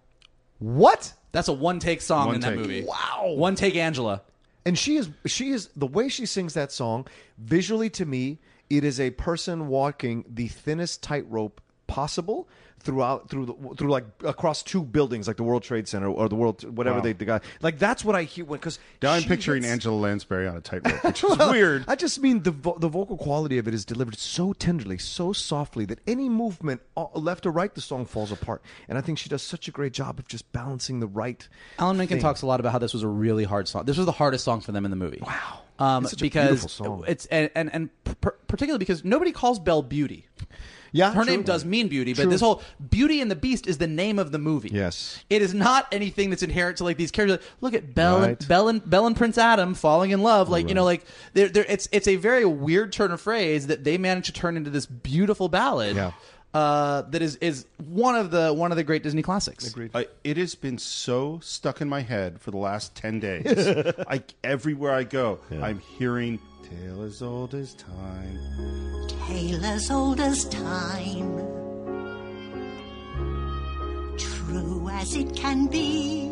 What? 0.59 1.13
That's 1.31 1.47
a 1.47 1.53
one 1.53 1.79
take 1.79 2.01
song 2.01 2.27
One 2.27 2.35
in 2.35 2.41
that 2.41 2.49
take. 2.51 2.59
movie. 2.59 2.83
Wow. 2.83 3.33
One 3.35 3.55
take 3.55 3.75
Angela. 3.75 4.23
And 4.65 4.77
she 4.77 4.97
is 4.97 5.09
she 5.25 5.49
is 5.51 5.69
the 5.75 5.87
way 5.87 6.09
she 6.09 6.25
sings 6.25 6.53
that 6.55 6.71
song 6.71 7.07
visually 7.37 7.89
to 7.91 8.05
me 8.05 8.39
it 8.69 8.83
is 8.83 8.99
a 8.99 9.11
person 9.11 9.67
walking 9.67 10.25
the 10.29 10.47
thinnest 10.47 11.01
tightrope 11.03 11.59
possible 11.87 12.47
throughout 12.79 13.29
through 13.29 13.45
the, 13.45 13.75
through 13.75 13.89
like 13.89 14.05
across 14.23 14.63
two 14.63 14.81
buildings 14.83 15.27
like 15.27 15.37
the 15.37 15.43
World 15.43 15.63
Trade 15.63 15.87
Center 15.87 16.07
or 16.09 16.29
the 16.29 16.35
World 16.35 16.63
whatever 16.77 16.97
Wow. 16.97 17.03
they 17.03 17.13
the 17.13 17.25
guy 17.25 17.41
like 17.61 17.77
that's 17.79 18.03
what 18.05 18.15
I 18.15 18.23
hear 18.23 18.45
when 18.45 18.59
because 18.59 18.79
Now 19.01 19.11
I'm 19.11 19.23
picturing 19.23 19.65
Angela 19.65 19.95
Lansbury 19.95 20.47
on 20.47 20.55
a 20.57 20.61
tightrope, 20.61 21.03
which 21.03 21.23
is 21.23 21.37
weird. 21.39 21.85
I 21.87 21.95
just 21.95 22.21
mean 22.21 22.43
the 22.43 22.51
vo- 22.51 22.77
the 22.79 22.87
vocal 22.87 23.17
quality 23.17 23.57
of 23.57 23.67
it 23.67 23.73
is 23.73 23.85
delivered 23.85 24.17
so 24.17 24.53
tenderly, 24.53 24.97
so 24.97 25.33
softly 25.33 25.85
that 25.85 25.99
any 26.07 26.29
movement 26.29 26.81
uh, 26.97 27.05
left 27.13 27.45
or 27.45 27.51
right, 27.51 27.73
the 27.73 27.81
song 27.81 28.05
falls 28.05 28.31
apart. 28.31 28.61
And 28.87 28.97
I 28.97 29.01
think 29.01 29.17
she 29.19 29.29
does 29.29 29.41
such 29.41 29.67
a 29.67 29.71
great 29.71 29.93
job 29.93 30.19
of 30.19 30.27
just 30.27 30.51
balancing 30.51 30.99
the 30.99 31.07
right. 31.07 31.47
Alan 31.77 31.97
Menken 31.97 32.17
thing. 32.17 32.21
talks 32.21 32.41
a 32.41 32.45
lot 32.45 32.59
about 32.59 32.71
how 32.71 32.79
this 32.79 32.93
was 32.93 33.03
a 33.03 33.07
really 33.07 33.43
hard 33.43 33.67
song. 33.67 33.85
This 33.85 33.97
was 33.97 34.05
the 34.05 34.11
hardest 34.13 34.43
song 34.45 34.61
for 34.61 34.71
them 34.71 34.85
in 34.85 34.91
the 34.91 34.97
movie. 34.97 35.21
Wow. 35.25 35.59
Um, 35.79 36.03
It's 36.03 36.11
such 36.11 36.21
a 36.21 36.23
because 36.23 36.47
beautiful 36.61 36.69
song. 36.69 37.03
it's 37.07 37.25
and 37.27 37.49
and, 37.55 37.69
and 37.73 37.89
per- 38.21 38.35
particularly 38.47 38.79
because 38.79 39.05
nobody 39.05 39.31
calls 39.31 39.59
Belle 39.59 39.81
Beauty. 39.81 40.27
Yeah, 40.91 41.13
Her 41.13 41.23
true. 41.23 41.31
name 41.31 41.43
does 41.43 41.65
mean 41.65 41.87
beauty, 41.87 42.13
but 42.13 42.23
True. 42.23 42.31
this 42.31 42.41
whole 42.41 42.61
Beauty 42.89 43.21
and 43.21 43.29
the 43.29 43.35
Beast 43.35 43.67
is 43.67 43.77
the 43.77 43.87
name 43.87 44.17
of 44.19 44.31
the 44.31 44.39
movie. 44.39 44.69
Yes. 44.71 45.23
It 45.29 45.41
is 45.41 45.53
not 45.53 45.87
anything 45.91 46.29
that's 46.29 46.43
inherent 46.43 46.77
to 46.77 46.83
like 46.83 46.97
these 46.97 47.11
characters. 47.11 47.39
Look 47.61 47.73
at 47.73 47.93
Belle 47.93 48.19
Right. 48.19 48.29
and 48.39 48.47
Belle 48.47 48.67
and 48.69 48.89
Belle 48.89 49.07
and 49.07 49.15
Prince 49.15 49.37
Adam 49.37 49.73
falling 49.73 50.11
in 50.11 50.21
love. 50.23 50.49
Like 50.49 50.67
you 50.69 50.75
know, 50.75 50.83
like 50.85 51.03
they're, 51.33 51.49
they're, 51.49 51.65
it's 51.69 51.87
it's 51.91 52.07
a 52.07 52.15
very 52.15 52.45
weird 52.45 52.91
turn 52.91 53.11
of 53.11 53.21
phrase 53.21 53.67
that 53.67 53.83
they 53.83 53.97
managed 53.97 54.27
to 54.27 54.33
turn 54.33 54.57
into 54.57 54.69
this 54.69 54.85
beautiful 54.85 55.49
ballad. 55.49 55.95
Yeah. 55.95 56.11
Uh, 56.51 57.03
that 57.03 57.21
is 57.21 57.35
is 57.35 57.67
one 57.77 58.15
of 58.15 58.31
the 58.31 58.51
one 58.51 58.71
of 58.71 58.75
the 58.75 58.83
great 58.83 59.03
Disney 59.03 59.21
classics. 59.21 59.67
Agreed. 59.69 59.91
I, 59.93 60.07
it 60.23 60.37
has 60.37 60.55
been 60.55 60.79
so 60.79 61.39
stuck 61.43 61.79
in 61.79 61.87
my 61.87 62.01
head 62.01 62.41
for 62.41 62.49
the 62.49 62.57
last 62.57 62.95
10 62.95 63.19
days. 63.19 63.67
I, 64.09 64.23
everywhere 64.43 64.91
I 64.91 65.03
go, 65.03 65.37
I'm 65.51 65.77
hearing 65.77 66.39
Tale 66.69 67.03
as 67.03 67.21
old 67.21 67.55
as 67.55 67.73
time. 67.73 68.39
tale 69.27 69.65
as 69.65 69.89
old 69.89 70.19
as 70.19 70.45
time. 70.45 71.37
True 74.17 74.89
as 74.91 75.15
it 75.15 75.35
can 75.35 75.65
be. 75.67 76.29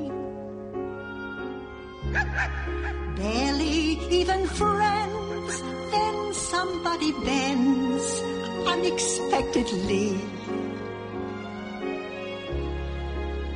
Barely 3.18 3.98
even 4.20 4.46
friends, 4.46 5.62
then 5.92 6.34
somebody 6.34 7.12
bends 7.26 8.22
unexpectedly. 8.68 10.20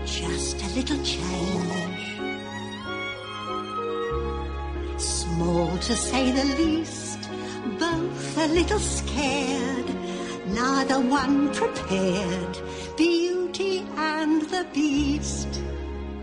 Just 0.05 0.61
a 0.63 0.67
little 0.75 1.03
change. 1.03 1.80
To 5.91 5.97
say 5.97 6.31
the 6.31 6.45
least, 6.55 7.19
both 7.77 8.37
a 8.37 8.47
little 8.47 8.79
scared, 8.79 9.89
neither 10.47 11.01
one 11.01 11.53
prepared. 11.53 12.57
Beauty 12.95 13.85
and 13.97 14.41
the 14.43 14.65
Beast. 14.73 15.49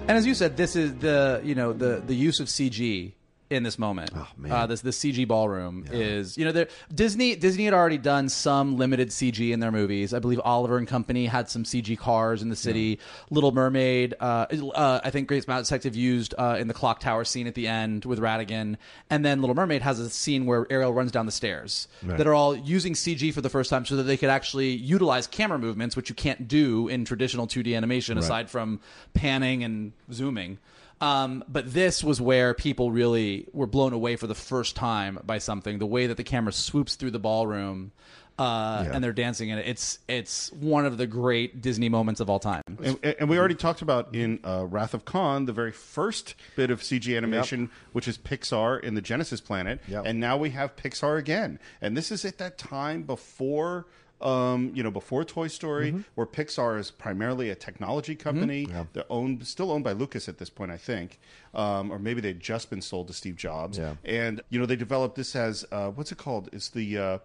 And 0.07 0.13
as 0.13 0.25
you 0.25 0.33
said, 0.35 0.57
this 0.57 0.75
is 0.75 0.95
the 1.01 1.43
you 1.45 1.55
know 1.55 1.75
the 1.75 2.03
the 2.07 2.15
use 2.15 2.41
of 2.41 2.47
CG 2.49 3.13
in 3.51 3.63
this 3.63 3.79
moment. 3.79 4.11
Oh 4.15 4.29
man. 4.37 4.53
uh, 4.53 4.67
this 4.67 4.83
the 4.83 4.91
CG 4.91 5.27
ballroom 5.27 5.87
is 5.91 6.37
you 6.37 6.45
know 6.45 6.53
there 6.53 6.69
Disney 6.95 7.35
Disney 7.35 7.65
had 7.65 7.75
already 7.75 7.99
done 7.99 8.29
some 8.29 8.77
limited 8.77 9.09
CG 9.09 9.53
in 9.53 9.61
their 9.61 9.73
movies. 9.73 10.13
I 10.13 10.19
believe 10.19 10.41
Oliver 10.45 10.77
and 10.77 10.87
Company 10.87 11.27
had 11.27 11.49
some 11.49 11.65
CG 11.65 11.99
cars 11.99 12.43
in 12.43 12.49
the 12.51 12.57
city. 12.57 12.99
Little 13.31 13.53
Mermaid, 13.53 14.15
uh, 14.21 14.47
uh, 14.75 15.01
I 15.03 15.11
think 15.11 15.29
Great 15.29 15.47
Mouse 15.49 15.69
Detective 15.69 15.97
used 15.97 16.35
uh, 16.37 16.57
in 16.59 16.69
the 16.69 16.75
clock 16.75 17.01
tower 17.01 17.25
scene 17.25 17.47
at 17.47 17.55
the 17.55 17.67
end 17.67 18.05
with 18.05 18.19
Ratigan, 18.19 18.77
and 19.11 19.25
then 19.25 19.41
Little 19.41 19.57
Mermaid 19.57 19.83
has 19.83 19.99
a 19.99 20.11
scene 20.11 20.47
where 20.47 20.67
Ariel 20.71 20.93
runs 20.93 21.11
down 21.13 21.27
the 21.27 21.33
stairs 21.33 21.89
that 22.03 22.27
are 22.27 22.35
all 22.35 22.55
using 22.57 22.93
CG 22.95 23.33
for 23.33 23.41
the 23.41 23.51
first 23.51 23.71
time 23.71 23.85
so 23.87 23.97
that 23.97 24.03
they 24.05 24.17
could 24.17 24.31
actually 24.31 24.71
utilize 24.71 25.27
camera 25.27 25.59
movements, 25.59 25.97
which 25.97 26.09
you 26.09 26.15
can't 26.15 26.49
do 26.49 26.89
in 26.89 27.05
traditional 27.05 27.47
2D 27.47 27.77
animation 27.77 28.19
aside 28.19 28.51
from 28.51 28.81
panning 29.15 29.65
and 29.65 29.93
zooming. 30.13 30.59
Um, 31.01 31.45
but 31.49 31.73
this 31.73 32.03
was 32.03 32.21
where 32.21 32.55
people 32.55 32.91
really 32.91 33.47
were 33.53 33.67
blown 33.67 33.93
away 33.93 34.17
for 34.17 34.27
the 34.27 34.35
first 34.35 34.75
time 34.77 35.19
by 35.25 35.39
something. 35.39 35.79
The 35.79 35.87
way 35.87 36.07
that 36.09 36.17
the 36.17 36.25
camera 36.25 36.53
swoops 36.53 36.97
through 36.97 37.13
the 37.13 37.19
ballroom 37.21 37.93
uh, 38.39 38.85
Yeah. 38.87 38.93
and 38.95 39.03
they're 39.05 39.13
dancing 39.13 39.49
in 39.49 39.59
it. 39.59 39.67
It's 39.69 39.99
it's 40.09 40.53
one 40.53 40.87
of 40.87 40.97
the 40.97 41.07
great 41.07 41.61
Disney 41.61 41.89
moments 41.89 42.21
of 42.21 42.31
all 42.31 42.39
time. 42.39 42.63
And, 42.83 42.99
and 43.05 43.29
we 43.29 43.39
already 43.39 43.55
talked 43.57 43.83
about 43.83 44.15
in 44.15 44.39
uh, 44.45 44.65
Wrath 44.69 44.95
of 44.95 45.05
Khan 45.05 45.47
the 45.47 45.53
very 45.53 45.73
first 45.73 46.35
bit 46.57 46.71
of 46.71 46.81
CG 46.81 47.17
animation, 47.17 47.71
which 47.93 48.07
is 48.09 48.17
Pixar 48.19 48.81
in 48.83 48.95
the 48.95 49.03
Genesis 49.03 49.41
planet, 49.41 49.81
Yep. 49.89 50.05
and 50.07 50.21
now 50.21 50.37
we 50.37 50.51
have 50.51 50.77
Pixar 50.77 51.19
again. 51.19 51.59
And 51.81 51.97
this 51.97 52.11
is 52.13 52.25
at 52.25 52.39
that 52.39 52.59
time 52.59 53.03
before. 53.03 53.87
Um, 54.21 54.73
you 54.75 54.83
know, 54.83 54.91
before 54.91 55.25
Toy 55.25 55.47
Story, 55.49 55.93
Mm-hmm. 55.93 56.01
where 56.17 56.27
Pixar 56.27 56.79
is 56.79 56.91
primarily 56.91 57.51
a 57.51 57.55
technology 57.55 58.15
company, 58.17 58.67
they're 58.93 59.05
owned, 59.11 59.47
still 59.47 59.71
owned 59.71 59.85
by 59.85 59.93
Lucas 59.93 60.29
at 60.29 60.39
this 60.39 60.51
point, 60.51 60.73
I 60.73 60.77
think, 60.77 61.21
um, 61.55 61.93
or 61.93 61.99
maybe 62.01 62.21
they'd 62.21 62.41
just 62.41 62.69
been 62.69 62.83
sold 62.83 63.07
to 63.09 63.13
Steve 63.13 63.37
Jobs. 63.37 63.79
Yeah. 63.79 63.95
And 64.05 64.41
you 64.51 64.59
know, 64.59 64.67
they 64.67 64.75
developed 64.77 65.15
this 65.15 65.37
as 65.37 65.65
uh, 65.71 65.91
what's 65.91 66.11
it 66.11 66.19
called? 66.19 66.49
It's 66.53 66.69
the 66.69 66.99
uh, 66.99 67.19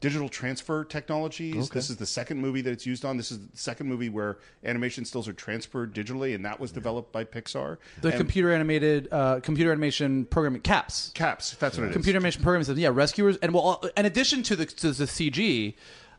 digital 0.00 0.28
transfer 0.28 0.84
technologies. 0.84 1.68
This 1.68 1.90
is 1.90 1.96
the 1.96 2.06
second 2.06 2.38
movie 2.40 2.60
that 2.62 2.70
it's 2.70 2.86
used 2.86 3.04
on. 3.04 3.16
This 3.18 3.30
is 3.30 3.40
the 3.40 3.56
second 3.58 3.86
movie 3.88 4.08
where 4.08 4.38
animation 4.64 5.04
stills 5.04 5.28
are 5.28 5.32
transferred 5.34 5.92
digitally, 5.92 6.34
and 6.34 6.44
that 6.46 6.58
was 6.60 6.72
developed 6.72 7.12
by 7.12 7.24
Pixar. 7.24 7.76
The 8.00 8.08
And 8.08 8.16
computer 8.16 8.52
animated 8.54 9.08
uh, 9.12 9.40
computer 9.40 9.70
animation 9.70 10.24
programming 10.24 10.62
caps. 10.62 11.10
caps. 11.14 11.56
That's 11.56 11.76
what 11.76 11.84
it 11.84 11.88
is. 11.88 11.92
computer 11.92 12.16
animation 12.16 12.42
programming. 12.42 12.78
Yeah, 12.78 12.88
rescuers, 12.92 13.36
and 13.38 13.52
well, 13.52 13.82
in 13.98 14.06
addition 14.06 14.42
to 14.44 14.56
the 14.56 14.64
to 14.66 14.92
the 14.92 15.04
CG, 15.04 15.74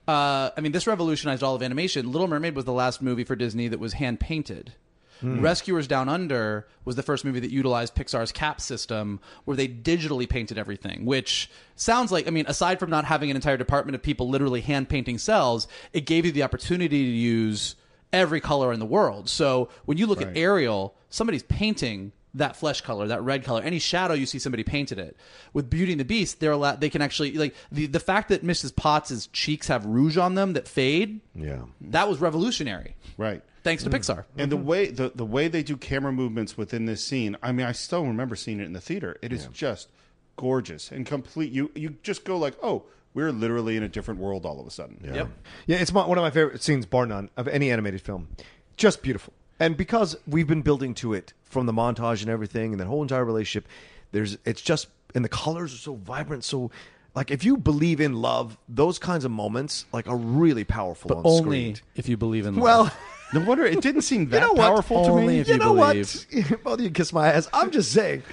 uh, 0.10 0.52
I 0.58 0.62
mean, 0.62 0.72
this 0.72 0.88
revolutionized 0.88 1.44
all 1.44 1.54
of 1.54 1.62
animation. 1.62 2.12
Little 2.12 2.28
Mermaid 2.28 2.56
was 2.56 2.66
the 2.66 2.74
last 2.74 3.00
movie 3.00 3.24
for 3.24 3.36
Disney 3.36 3.68
that 3.68 3.80
was 3.80 3.94
hand 3.94 4.20
painted. 4.20 4.74
Rescuers 5.22 5.86
Down 5.86 6.08
Under 6.08 6.66
was 6.86 6.96
the 6.96 7.04
first 7.04 7.26
movie 7.26 7.42
that 7.42 7.52
utilized 7.52 7.94
Pixar's 7.94 8.32
cap 8.32 8.62
system, 8.62 9.20
where 9.44 9.58
they 9.58 9.68
digitally 9.68 10.28
painted 10.28 10.58
everything. 10.58 11.06
Which 11.06 11.52
sounds 11.76 12.10
like, 12.10 12.26
I 12.26 12.32
mean, 12.32 12.46
aside 12.48 12.80
from 12.80 12.90
not 12.90 13.04
having 13.04 13.30
an 13.30 13.36
entire 13.36 13.58
department 13.58 13.96
of 13.96 14.02
people 14.02 14.30
literally 14.30 14.62
hand 14.62 14.88
painting 14.88 15.18
cels, 15.18 15.68
it 15.92 16.06
gave 16.06 16.26
you 16.26 16.32
the 16.32 16.44
opportunity 16.44 17.04
to 17.04 17.12
use 17.12 17.76
every 18.14 18.40
color 18.40 18.72
in 18.72 18.80
the 18.80 18.86
world. 18.86 19.30
So 19.30 19.70
when 19.86 19.98
you 19.98 20.08
look 20.08 20.22
at 20.22 20.38
Ariel, 20.38 20.96
somebody's 21.10 21.44
painting 21.44 22.14
that 22.34 22.56
flesh 22.56 22.82
color, 22.82 23.08
that 23.08 23.24
red 23.24 23.44
color, 23.44 23.62
any 23.62 23.80
shadow 23.80 24.14
you 24.14 24.26
see 24.26 24.40
somebody 24.40 24.64
painted 24.64 25.00
it. 25.00 25.18
With 25.54 25.70
Beauty 25.70 25.94
and 25.94 26.00
the 26.00 26.06
Beast, 26.06 26.40
they're 26.40 26.52
allowed, 26.52 26.82
they 26.82 26.90
can 26.90 27.02
actually 27.02 27.32
like 27.34 27.56
the 27.72 27.88
the 27.88 28.00
fact 28.00 28.30
that 28.30 28.44
Mrs. 28.44 28.76
Potts's 28.76 29.28
cheeks 29.28 29.68
have 29.68 29.86
rouge 29.86 30.18
on 30.18 30.36
them 30.36 30.54
that 30.54 30.68
fade. 30.68 31.22
Yeah. 31.34 31.64
That 31.82 32.08
was 32.08 32.20
revolutionary, 32.20 32.96
Right. 33.18 33.42
thanks 33.64 33.84
to 33.84 33.90
mm. 33.90 33.94
Pixar. 33.94 34.26
And 34.38 34.52
the 34.52 34.58
way 34.58 34.88
the, 34.88 35.12
the 35.14 35.26
way 35.26 35.48
they 35.48 35.64
do 35.64 35.78
camera 35.78 36.12
movements 36.12 36.58
within 36.58 36.86
this 36.86 37.04
scene, 37.04 37.36
I 37.42 37.52
mean, 37.52 37.66
I 37.66 37.72
still 37.72 38.06
remember 38.06 38.36
seeing 38.36 38.60
it 38.60 38.66
in 38.66 38.74
the 38.74 38.82
theater. 38.82 39.18
It 39.22 39.34
is 39.34 39.48
just 39.48 39.90
gorgeous 40.36 40.92
and 40.92 41.06
complete. 41.06 41.52
You 41.52 41.72
you 41.76 41.96
just 42.04 42.24
go 42.24 42.38
like, 42.38 42.56
oh, 42.62 42.84
we're 43.14 43.32
literally 43.32 43.76
in 43.76 43.84
a 43.84 43.90
different 43.90 44.20
world 44.20 44.46
all 44.46 44.60
of 44.60 44.68
a 44.68 44.72
sudden. 44.72 45.02
Yep. 45.04 45.30
Yeah, 45.66 45.78
it's 45.78 45.92
my, 45.92 46.06
one 46.06 46.18
of 46.18 46.22
my 46.22 46.30
favorite 46.30 46.62
scenes, 46.62 46.86
bar 46.86 47.06
none, 47.06 47.30
of 47.36 47.48
any 47.48 47.72
animated 47.72 48.02
film. 48.02 48.30
Just 48.78 49.02
beautiful. 49.02 49.34
And 49.60 49.76
because 49.76 50.16
we've 50.28 50.48
been 50.48 50.62
building 50.62 50.94
to 50.96 51.14
it 51.14 51.34
from 51.44 51.66
the 51.66 51.74
montage 51.74 52.22
and 52.22 52.30
everything, 52.30 52.72
and 52.72 52.80
that 52.80 52.86
whole 52.88 53.02
entire 53.02 53.26
relationship, 53.26 53.68
there's 54.12 54.38
it's 54.46 54.62
just 54.62 54.88
and 55.16 55.26
the 55.26 55.30
colors 55.30 55.74
are 55.74 55.78
so 55.78 55.96
vibrant. 55.96 56.44
So, 56.44 56.72
like, 57.16 57.32
if 57.32 57.44
you 57.44 57.58
believe 57.58 58.00
in 58.00 58.14
love, 58.22 58.58
those 58.70 59.00
kinds 59.00 59.26
of 59.26 59.32
moments 59.32 59.86
like 59.92 60.08
are 60.08 60.16
really 60.18 60.64
powerful 60.64 61.14
on 61.18 61.24
Only 61.26 61.74
screen. 61.74 61.76
if 61.96 62.08
you 62.08 62.16
believe 62.18 62.46
in 62.46 62.56
love. 62.56 62.64
Well, 62.64 62.92
No 63.32 63.42
wonder 63.42 63.64
it 63.64 63.82
didn't 63.82 64.02
seem 64.02 64.26
that 64.30 64.40
know 64.42 64.54
what? 64.54 64.68
powerful 64.70 65.04
to 65.06 65.12
Only 65.12 65.28
me. 65.36 65.40
if 65.42 65.48
you 65.48 65.54
you 65.56 65.60
know 65.60 65.76
believe. 65.76 66.26
what? 66.32 66.64
Both 66.64 66.80
of 66.80 66.82
you 66.86 66.90
kiss 66.90 67.14
my 67.14 67.32
ass. 67.32 67.48
I'm 67.54 67.70
just 67.70 67.92
saying. 67.92 68.24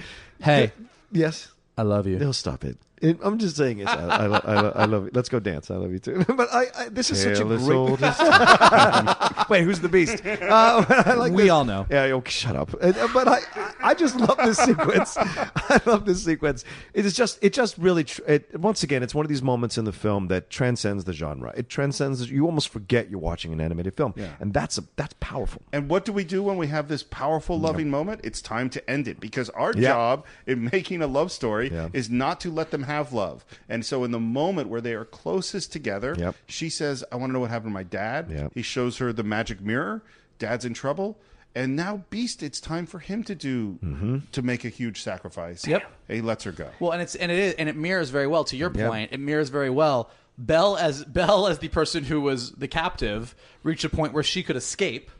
hey, 0.42 0.72
Yes. 1.12 1.48
I 1.76 1.82
love 1.82 2.06
you. 2.06 2.18
No, 2.18 2.32
stop 2.32 2.64
it. 2.64 2.78
It- 3.02 3.18
I'm 3.22 3.38
just 3.38 3.56
saying 3.56 3.78
it. 3.80 3.88
I, 3.88 3.94
I, 3.94 4.26
lo- 4.26 4.40
I, 4.44 4.60
lo- 4.60 4.72
I 4.74 4.84
love 4.86 5.04
you. 5.04 5.10
Let's 5.12 5.28
go 5.28 5.38
dance. 5.38 5.70
I 5.70 5.76
love 5.76 5.92
you 5.92 5.98
too. 5.98 6.24
But 6.36 6.48
I, 6.52 6.66
I 6.76 6.88
this 6.88 7.10
is 7.10 7.22
such 7.22 7.38
a 7.40 7.44
Careless 7.44 7.64
great. 7.64 9.48
Wait, 9.50 9.62
who's 9.64 9.80
the 9.80 9.88
beast? 9.88 10.24
Uh, 10.24 10.84
I 11.06 11.14
like 11.14 11.32
We 11.32 11.42
this- 11.44 11.50
all 11.52 11.64
know. 11.64 11.86
Yeah, 11.90 12.06
yo, 12.06 12.22
shut 12.24 12.56
up. 12.56 12.74
Uh, 12.80 12.92
But 13.12 13.28
I, 13.28 13.38
I 13.82 13.94
just 13.94 14.16
love 14.16 14.36
this 14.38 14.58
sequence. 14.58 15.16
I 15.16 15.80
love 15.86 16.04
this 16.06 16.24
sequence. 16.24 16.64
It 16.94 17.06
is 17.06 17.14
just, 17.14 17.38
it 17.42 17.52
just 17.52 17.76
really. 17.78 18.04
Tr- 18.04 18.22
it, 18.26 18.58
once 18.60 18.82
again, 18.82 19.02
it's 19.02 19.14
one 19.14 19.24
of 19.24 19.28
these 19.28 19.42
moments 19.42 19.78
in 19.78 19.84
the 19.84 19.92
film 19.92 20.28
that 20.28 20.50
transcends 20.50 21.04
the 21.04 21.12
genre. 21.12 21.52
It 21.56 21.68
transcends. 21.68 22.30
You 22.30 22.46
almost 22.46 22.68
forget 22.70 23.10
you're 23.10 23.20
watching 23.20 23.52
an 23.52 23.60
animated 23.60 23.94
film, 23.94 24.14
and 24.40 24.52
that's 24.52 24.78
a 24.78 24.84
that's 24.96 25.14
powerful. 25.20 25.62
And 25.72 25.88
what 25.88 26.04
do 26.04 26.12
we 26.12 26.24
do 26.24 26.42
when 26.42 26.56
we 26.56 26.66
have 26.68 26.88
this 26.88 27.02
powerful, 27.02 27.58
loving 27.58 27.90
moment? 27.90 28.20
It's 28.24 28.40
time 28.40 28.70
to 28.70 28.90
end 28.90 29.06
it 29.08 29.20
because 29.20 29.50
our 29.50 29.72
Yeah. 29.74 29.88
job 29.90 30.24
in 30.46 30.64
making 30.72 31.02
a 31.02 31.06
love 31.06 31.30
story 31.30 31.70
Yeah. 31.72 31.88
is 31.92 32.10
not 32.10 32.40
to 32.40 32.50
let 32.50 32.70
them 32.70 32.82
have 32.86 33.12
love. 33.12 33.44
And 33.68 33.84
so, 33.84 34.02
in 34.04 34.10
the 34.10 34.18
moment 34.20 34.68
where 34.68 34.80
they 34.80 34.94
are 34.94 35.04
closest 35.04 35.70
together, 35.72 36.14
Yep. 36.18 36.34
she 36.46 36.68
says, 36.70 37.04
I 37.12 37.16
want 37.16 37.30
to 37.30 37.34
know 37.34 37.40
what 37.40 37.50
happened 37.50 37.70
to 37.70 37.74
my 37.74 37.82
dad. 37.82 38.30
Yep. 38.30 38.52
He 38.54 38.62
shows 38.62 38.98
her 38.98 39.12
the 39.12 39.22
magic 39.22 39.60
mirror. 39.60 40.02
Dad's 40.38 40.64
in 40.64 40.74
trouble. 40.74 41.18
And 41.54 41.74
now, 41.74 42.04
Beast, 42.10 42.42
it's 42.42 42.60
time 42.60 42.84
for 42.86 42.98
him 42.98 43.24
to 43.24 43.34
do 43.34 43.78
Mm-hmm. 43.82 44.18
to 44.32 44.42
make 44.42 44.64
a 44.64 44.68
huge 44.68 45.02
sacrifice. 45.02 45.66
Yep. 45.66 45.84
And 46.08 46.16
he 46.16 46.20
lets 46.22 46.44
her 46.44 46.52
go. 46.52 46.68
Well, 46.80 46.92
and 46.92 47.00
it's 47.00 47.14
and 47.14 47.32
it 47.32 47.38
is 47.38 47.54
and 47.54 47.68
it 47.68 47.76
mirrors 47.76 48.10
very 48.10 48.26
well 48.26 48.44
to 48.44 48.56
your 48.56 48.70
Yep. 48.74 48.88
point. 48.90 49.12
It 49.12 49.20
mirrors 49.20 49.48
very 49.48 49.70
well. 49.70 50.10
Belle 50.38 50.76
as 50.76 51.02
Belle 51.04 51.46
as 51.46 51.60
the 51.60 51.68
person 51.68 52.04
who 52.04 52.20
was 52.20 52.50
the 52.52 52.68
captive 52.68 53.34
reached 53.62 53.84
a 53.84 53.88
point 53.88 54.12
where 54.12 54.22
she 54.22 54.42
could 54.42 54.56
escape 54.56 55.10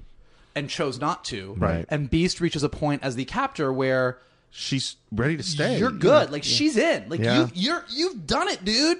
and 0.54 0.68
chose 0.68 1.00
not 1.00 1.24
to. 1.26 1.54
Right. 1.58 1.86
And 1.88 2.10
Beast 2.10 2.38
reaches 2.40 2.62
a 2.62 2.68
point 2.68 3.02
as 3.02 3.16
the 3.16 3.24
captor 3.24 3.72
where 3.72 4.18
She's 4.58 4.96
ready 5.12 5.36
to 5.36 5.42
stay. 5.42 5.78
you're 5.78 5.90
good. 5.90 6.30
Like 6.30 6.42
she's 6.44 6.76
in. 6.78 7.08
Like 7.10 7.20
Yeah. 7.20 7.40
you 7.40 7.50
you're 7.54 7.84
you've 7.90 8.26
done 8.26 8.48
it, 8.48 8.64
dude. 8.64 8.98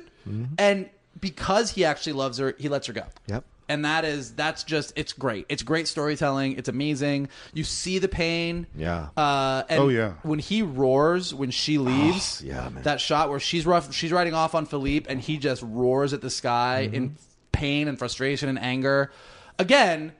And 0.58 0.90
because 1.20 1.70
he 1.70 1.84
actually 1.84 2.12
loves 2.12 2.38
her, 2.38 2.54
he 2.58 2.68
lets 2.68 2.88
her 2.88 2.92
go. 2.92 3.04
Yep. 3.26 3.44
And 3.68 3.84
that 3.84 4.04
is 4.04 4.32
that's 4.32 4.64
just 4.64 4.92
it's 4.96 5.12
great. 5.14 5.46
It's 5.48 5.62
great 5.62 5.88
storytelling. 5.88 6.52
It's 6.58 6.68
amazing. 6.68 7.28
You 7.54 7.64
see 7.64 7.98
the 7.98 8.06
pain. 8.08 8.66
Yeah. 8.76 9.08
Uh, 9.16 9.62
and 9.68 9.80
Oh, 9.82 9.88
yeah. 9.88 10.12
When 10.22 10.38
he 10.38 10.60
roars 10.62 11.32
when 11.34 11.50
she 11.50 11.78
leaves. 11.78 12.42
yeah, 12.44 12.68
man. 12.68 12.82
That 12.82 13.00
shot 13.00 13.30
where 13.30 13.40
she's 13.40 13.64
rough, 13.66 13.92
she's 13.94 14.12
riding 14.12 14.34
off 14.34 14.54
on 14.54 14.66
Philippe, 14.66 15.10
and 15.10 15.20
he 15.20 15.38
just 15.38 15.62
roars 15.66 16.12
at 16.12 16.20
the 16.20 16.30
sky 16.30 16.88
in 16.92 17.16
pain 17.52 17.88
and 17.88 17.98
frustration 17.98 18.48
and 18.50 18.58
anger. 18.58 19.10
Again, 19.58 20.12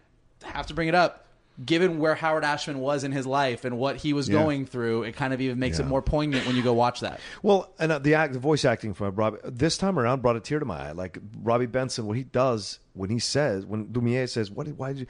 have 0.42 0.66
to 0.68 0.74
bring 0.74 0.88
it 0.88 0.94
up. 0.94 1.25
Given 1.64 1.98
where 1.98 2.14
Howard 2.14 2.44
Ashman 2.44 2.80
was 2.80 3.02
in 3.02 3.12
his 3.12 3.26
life 3.26 3.64
and 3.64 3.78
what 3.78 3.96
he 3.96 4.12
was 4.12 4.28
Yeah. 4.28 4.42
going 4.42 4.66
through, 4.66 5.04
it 5.04 5.16
kind 5.16 5.32
of 5.32 5.40
even 5.40 5.58
makes 5.58 5.78
it 5.78 5.86
more 5.86 6.02
poignant 6.02 6.46
when 6.46 6.54
you 6.54 6.62
go 6.62 6.74
watch 6.74 7.00
that. 7.00 7.18
Well, 7.42 7.72
and 7.78 7.92
uh, 7.92 7.98
the 7.98 8.14
act, 8.14 8.34
the 8.34 8.38
voice 8.38 8.64
acting 8.64 8.92
from 8.92 9.14
Robby 9.14 9.38
this 9.44 9.78
time 9.78 9.98
around 9.98 10.20
brought 10.20 10.36
a 10.36 10.40
tear 10.40 10.58
to 10.58 10.66
my 10.66 10.88
eye. 10.88 10.92
Like 10.92 11.18
Robby 11.42 11.66
Benson, 11.66 12.06
what 12.06 12.16
he 12.16 12.24
does 12.24 12.78
when 12.92 13.08
he 13.08 13.18
says, 13.18 13.64
when 13.64 13.86
Lumiere 13.92 14.26
says, 14.28 14.50
"What? 14.50 14.68
Why 14.68 14.88
did 14.92 14.98
you?" 15.00 15.06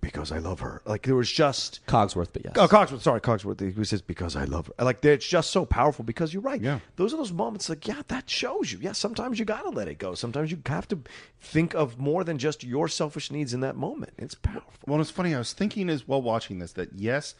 Because 0.00 0.32
I 0.32 0.38
love 0.38 0.60
her. 0.60 0.80
Like 0.86 1.02
there 1.02 1.14
was 1.14 1.30
just 1.30 1.84
Cogsworth, 1.86 2.28
but 2.32 2.42
yes. 2.44 2.54
Oh, 2.56 2.66
Cogsworth. 2.66 3.02
Sorry, 3.02 3.20
Cogsworth. 3.20 3.60
He 3.76 3.84
says 3.84 4.00
because 4.00 4.34
I 4.34 4.44
love 4.44 4.68
her. 4.78 4.84
Like 4.84 5.04
it's 5.04 5.26
just 5.28 5.50
so 5.50 5.66
powerful. 5.66 6.04
Because 6.04 6.32
you're 6.32 6.42
right. 6.42 6.60
Yeah. 6.60 6.80
Those 6.96 7.12
are 7.12 7.18
those 7.18 7.32
moments. 7.32 7.68
Like 7.68 7.86
yeah, 7.86 8.00
that 8.08 8.28
shows 8.30 8.72
you. 8.72 8.78
Yeah, 8.80 8.92
sometimes 8.92 9.38
you 9.38 9.44
gotta 9.44 9.68
let 9.68 9.88
it 9.88 9.98
go. 9.98 10.14
Sometimes 10.14 10.50
you 10.50 10.58
have 10.66 10.88
to 10.88 10.98
think 11.38 11.74
of 11.74 11.98
more 11.98 12.24
than 12.24 12.38
just 12.38 12.64
your 12.64 12.88
selfish 12.88 13.30
needs 13.30 13.52
in 13.52 13.60
that 13.60 13.76
moment. 13.76 14.12
It's 14.16 14.34
powerful. 14.34 14.72
Well, 14.86 15.00
it's 15.02 15.10
funny. 15.10 15.34
I 15.34 15.38
was 15.38 15.52
thinking 15.52 15.90
as 15.90 16.08
well 16.08 16.22
watching 16.22 16.60
this 16.60 16.72
that 16.72 16.94
yes, 16.94 17.34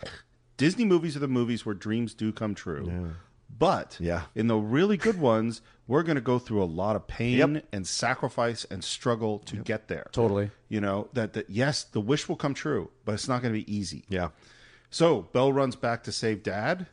Disney 0.58 0.84
movies 0.84 1.16
are 1.16 1.20
the 1.20 1.28
movies 1.28 1.64
where 1.64 1.74
dreams 1.74 2.12
do 2.12 2.30
come 2.32 2.54
true. 2.54 3.12
But 3.58 3.96
Yeah. 4.00 4.22
in 4.34 4.46
the 4.46 4.56
really 4.56 4.96
good 4.96 5.18
ones, 5.20 5.60
we're 5.90 6.04
going 6.04 6.14
to 6.14 6.20
go 6.22 6.38
through 6.38 6.62
a 6.62 6.70
lot 6.82 6.94
of 6.94 7.06
pain 7.08 7.36
Yep. 7.54 7.64
and 7.72 7.84
sacrifice 7.86 8.64
and 8.70 8.84
struggle 8.84 9.40
to 9.40 9.56
get 9.56 9.88
there. 9.88 10.06
Totally. 10.12 10.50
You 10.68 10.80
know 10.80 11.08
that 11.14 11.32
that 11.32 11.50
yes, 11.50 11.82
the 11.82 12.00
wish 12.00 12.28
will 12.28 12.36
come 12.36 12.54
true, 12.54 12.90
but 13.04 13.12
it's 13.14 13.26
not 13.28 13.42
going 13.42 13.52
to 13.52 13.58
be 13.60 13.74
easy. 13.74 14.04
Yeah. 14.08 14.28
So 14.90 15.22
Belle 15.32 15.52
runs 15.52 15.74
back 15.76 16.04
to 16.04 16.12
save 16.12 16.42
Dad. 16.44 16.86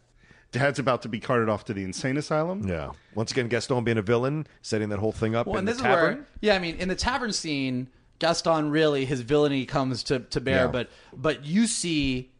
Dad's 0.51 0.79
about 0.79 1.01
to 1.03 1.09
be 1.09 1.19
carted 1.19 1.47
off 1.49 1.65
to 1.65 1.73
the 1.73 1.83
insane 1.83 2.17
asylum. 2.17 2.67
Yeah. 2.67 2.91
Once 3.13 3.31
again, 3.31 3.47
Gaston 3.49 3.83
being 3.83 3.97
a 3.97 4.01
villain, 4.01 4.47
setting 4.63 4.89
that 4.89 4.99
whole 4.99 5.11
thing 5.11 5.35
up 5.35 5.45
Well, 5.45 5.55
in 5.55 5.59
and 5.59 5.67
the 5.67 5.73
this 5.73 5.81
tavern. 5.81 6.11
is 6.13 6.17
where, 6.19 6.25
yeah, 6.41 6.55
I 6.55 6.59
mean, 6.59 6.77
in 6.77 6.87
the 6.87 6.95
tavern 6.95 7.33
scene, 7.33 7.89
Gaston 8.19 8.71
really 8.71 9.05
his 9.05 9.21
villainy 9.21 9.65
comes 9.65 10.03
to, 10.03 10.19
to 10.21 10.41
bear, 10.41 10.65
Yeah. 10.65 10.71
but 10.71 10.89
but 11.15 11.45
you 11.45 11.67
see, 11.67 12.31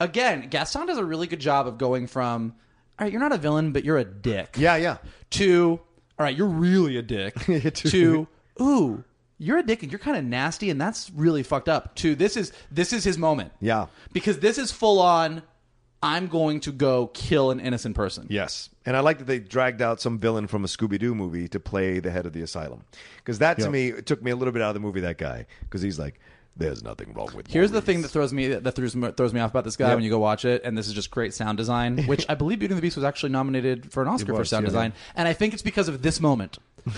again, 0.00 0.48
Gaston 0.50 0.86
does 0.86 0.98
a 0.98 1.04
really 1.04 1.26
good 1.28 1.40
job 1.40 1.66
of 1.66 1.78
going 1.78 2.06
from, 2.08 2.54
all 2.98 3.04
right, 3.04 3.12
you're 3.12 3.20
not 3.22 3.32
a 3.32 3.38
villain, 3.38 3.72
but 3.72 3.84
you're 3.84 3.98
a 3.98 4.04
dick, 4.04 4.56
yeah, 4.58 4.76
yeah. 4.76 4.98
to, 5.30 5.80
all 6.18 6.24
right, 6.24 6.36
you're 6.36 6.46
really 6.46 6.96
a 6.96 7.02
dick, 7.02 7.34
To- 7.74 8.26
ooh, 8.60 9.04
you're 9.38 9.58
a 9.58 9.62
dick 9.62 9.82
and 9.82 9.90
you're 9.90 9.98
kind 9.98 10.16
of 10.16 10.24
nasty, 10.24 10.70
and 10.70 10.80
that's 10.80 11.10
really 11.10 11.42
fucked 11.42 11.68
up. 11.68 11.94
To 11.96 12.14
this 12.14 12.36
is 12.36 12.52
this 12.70 12.92
is 12.92 13.04
his 13.04 13.18
moment, 13.18 13.52
Yeah. 13.60 13.86
because 14.12 14.38
this 14.38 14.58
is 14.58 14.70
full 14.72 15.00
on. 15.00 15.42
I'm 16.02 16.26
going 16.26 16.60
to 16.60 16.70
go 16.72 17.06
kill 17.14 17.50
an 17.50 17.60
innocent 17.60 17.96
person. 17.96 18.26
Yes. 18.28 18.68
And 18.84 18.94
I 18.94 19.00
like 19.00 19.16
that 19.20 19.24
they 19.24 19.38
dragged 19.38 19.80
out 19.80 20.02
some 20.02 20.18
villain 20.18 20.46
from 20.46 20.62
a 20.62 20.66
Scooby 20.66 20.98
Doo 20.98 21.14
movie 21.14 21.48
to 21.48 21.58
play 21.58 21.98
the 21.98 22.10
head 22.10 22.26
of 22.26 22.34
the 22.34 22.42
asylum. 22.42 22.84
Because 23.16 23.38
that, 23.38 23.56
to 23.56 23.64
Yeah. 23.64 23.68
me, 23.70 23.88
it 23.88 24.04
took 24.04 24.22
me 24.22 24.30
a 24.30 24.36
little 24.36 24.52
bit 24.52 24.60
out 24.60 24.68
of 24.68 24.74
the 24.74 24.80
movie, 24.80 25.00
that 25.00 25.16
guy. 25.16 25.46
Because 25.62 25.80
he's 25.80 25.98
like, 25.98 26.20
there's 26.56 26.82
nothing 26.84 27.12
wrong 27.14 27.28
with 27.34 27.48
Here's 27.48 27.70
the 27.70 27.82
thing 27.82 28.02
that 28.02 28.08
throws 28.08 28.32
me 28.32 28.48
that 28.48 28.74
throws 28.74 28.94
throws 29.16 29.32
me 29.32 29.40
off 29.40 29.50
about 29.50 29.64
this 29.64 29.76
guy 29.76 29.88
Yep. 29.88 29.96
when 29.96 30.04
you 30.04 30.10
go 30.10 30.18
watch 30.18 30.44
it, 30.44 30.62
and 30.64 30.76
this 30.78 30.86
is 30.86 30.92
just 30.94 31.10
great 31.10 31.34
sound 31.34 31.58
design, 31.58 31.98
which 32.06 32.24
I 32.28 32.34
believe 32.34 32.58
Beauty 32.60 32.72
and 32.72 32.78
the 32.78 32.82
Beast 32.82 32.96
was 32.96 33.04
actually 33.04 33.30
nominated 33.32 33.90
for 33.92 34.02
an 34.02 34.08
Oscar 34.08 34.34
for 34.34 34.44
sound 34.44 34.64
yeah. 34.64 34.68
design, 34.68 34.92
and 35.16 35.26
I 35.28 35.32
think 35.32 35.52
it's 35.54 35.62
because 35.62 35.88
of 35.88 36.02
this 36.02 36.20
moment. 36.20 36.58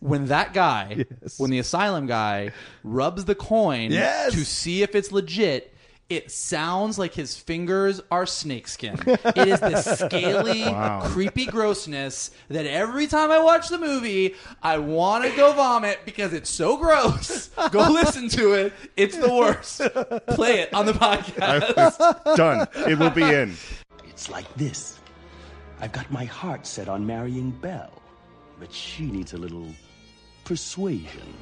when 0.00 0.26
that 0.26 0.54
guy, 0.54 1.04
when 1.36 1.50
the 1.50 1.58
asylum 1.58 2.06
guy 2.06 2.52
rubs 2.82 3.26
the 3.26 3.34
coin 3.34 3.90
Yes. 3.92 4.32
to 4.32 4.44
see 4.44 4.82
if 4.82 4.94
it's 4.94 5.12
legit, 5.12 5.74
it 6.10 6.30
sounds 6.30 6.98
like 6.98 7.14
his 7.14 7.36
fingers 7.36 8.00
are 8.10 8.26
snakeskin. 8.26 8.98
it 9.06 9.48
is 9.48 9.60
this 9.60 9.98
scaly, 10.00 10.64
creepy 11.10 11.46
grossness 11.46 12.32
that 12.48 12.66
every 12.66 13.06
time 13.06 13.30
I 13.30 13.38
watch 13.38 13.68
the 13.68 13.78
movie, 13.78 14.34
I 14.60 14.78
want 14.78 15.24
to 15.24 15.34
go 15.36 15.52
vomit 15.52 16.00
because 16.04 16.32
it's 16.32 16.50
so 16.50 16.76
gross. 16.76 17.48
go 17.70 17.88
listen 17.90 18.28
to 18.30 18.54
it. 18.54 18.72
It's 18.96 19.16
the 19.16 19.32
worst. 19.32 19.80
Play 20.34 20.60
it 20.60 20.74
on 20.74 20.84
the 20.84 20.92
podcast. 20.92 21.74
It's 21.76 22.36
done. 22.36 22.66
It 22.88 22.98
will 22.98 23.10
be 23.10 23.22
in. 23.22 23.54
It's 24.08 24.28
like 24.28 24.52
this. 24.56 24.98
I've 25.80 25.92
got 25.92 26.10
my 26.10 26.24
heart 26.24 26.66
set 26.66 26.88
on 26.88 27.06
marrying 27.06 27.52
Belle, 27.52 28.02
but 28.58 28.72
she 28.72 29.06
needs 29.06 29.32
a 29.32 29.38
little 29.38 29.68
persuasion. 30.44 31.34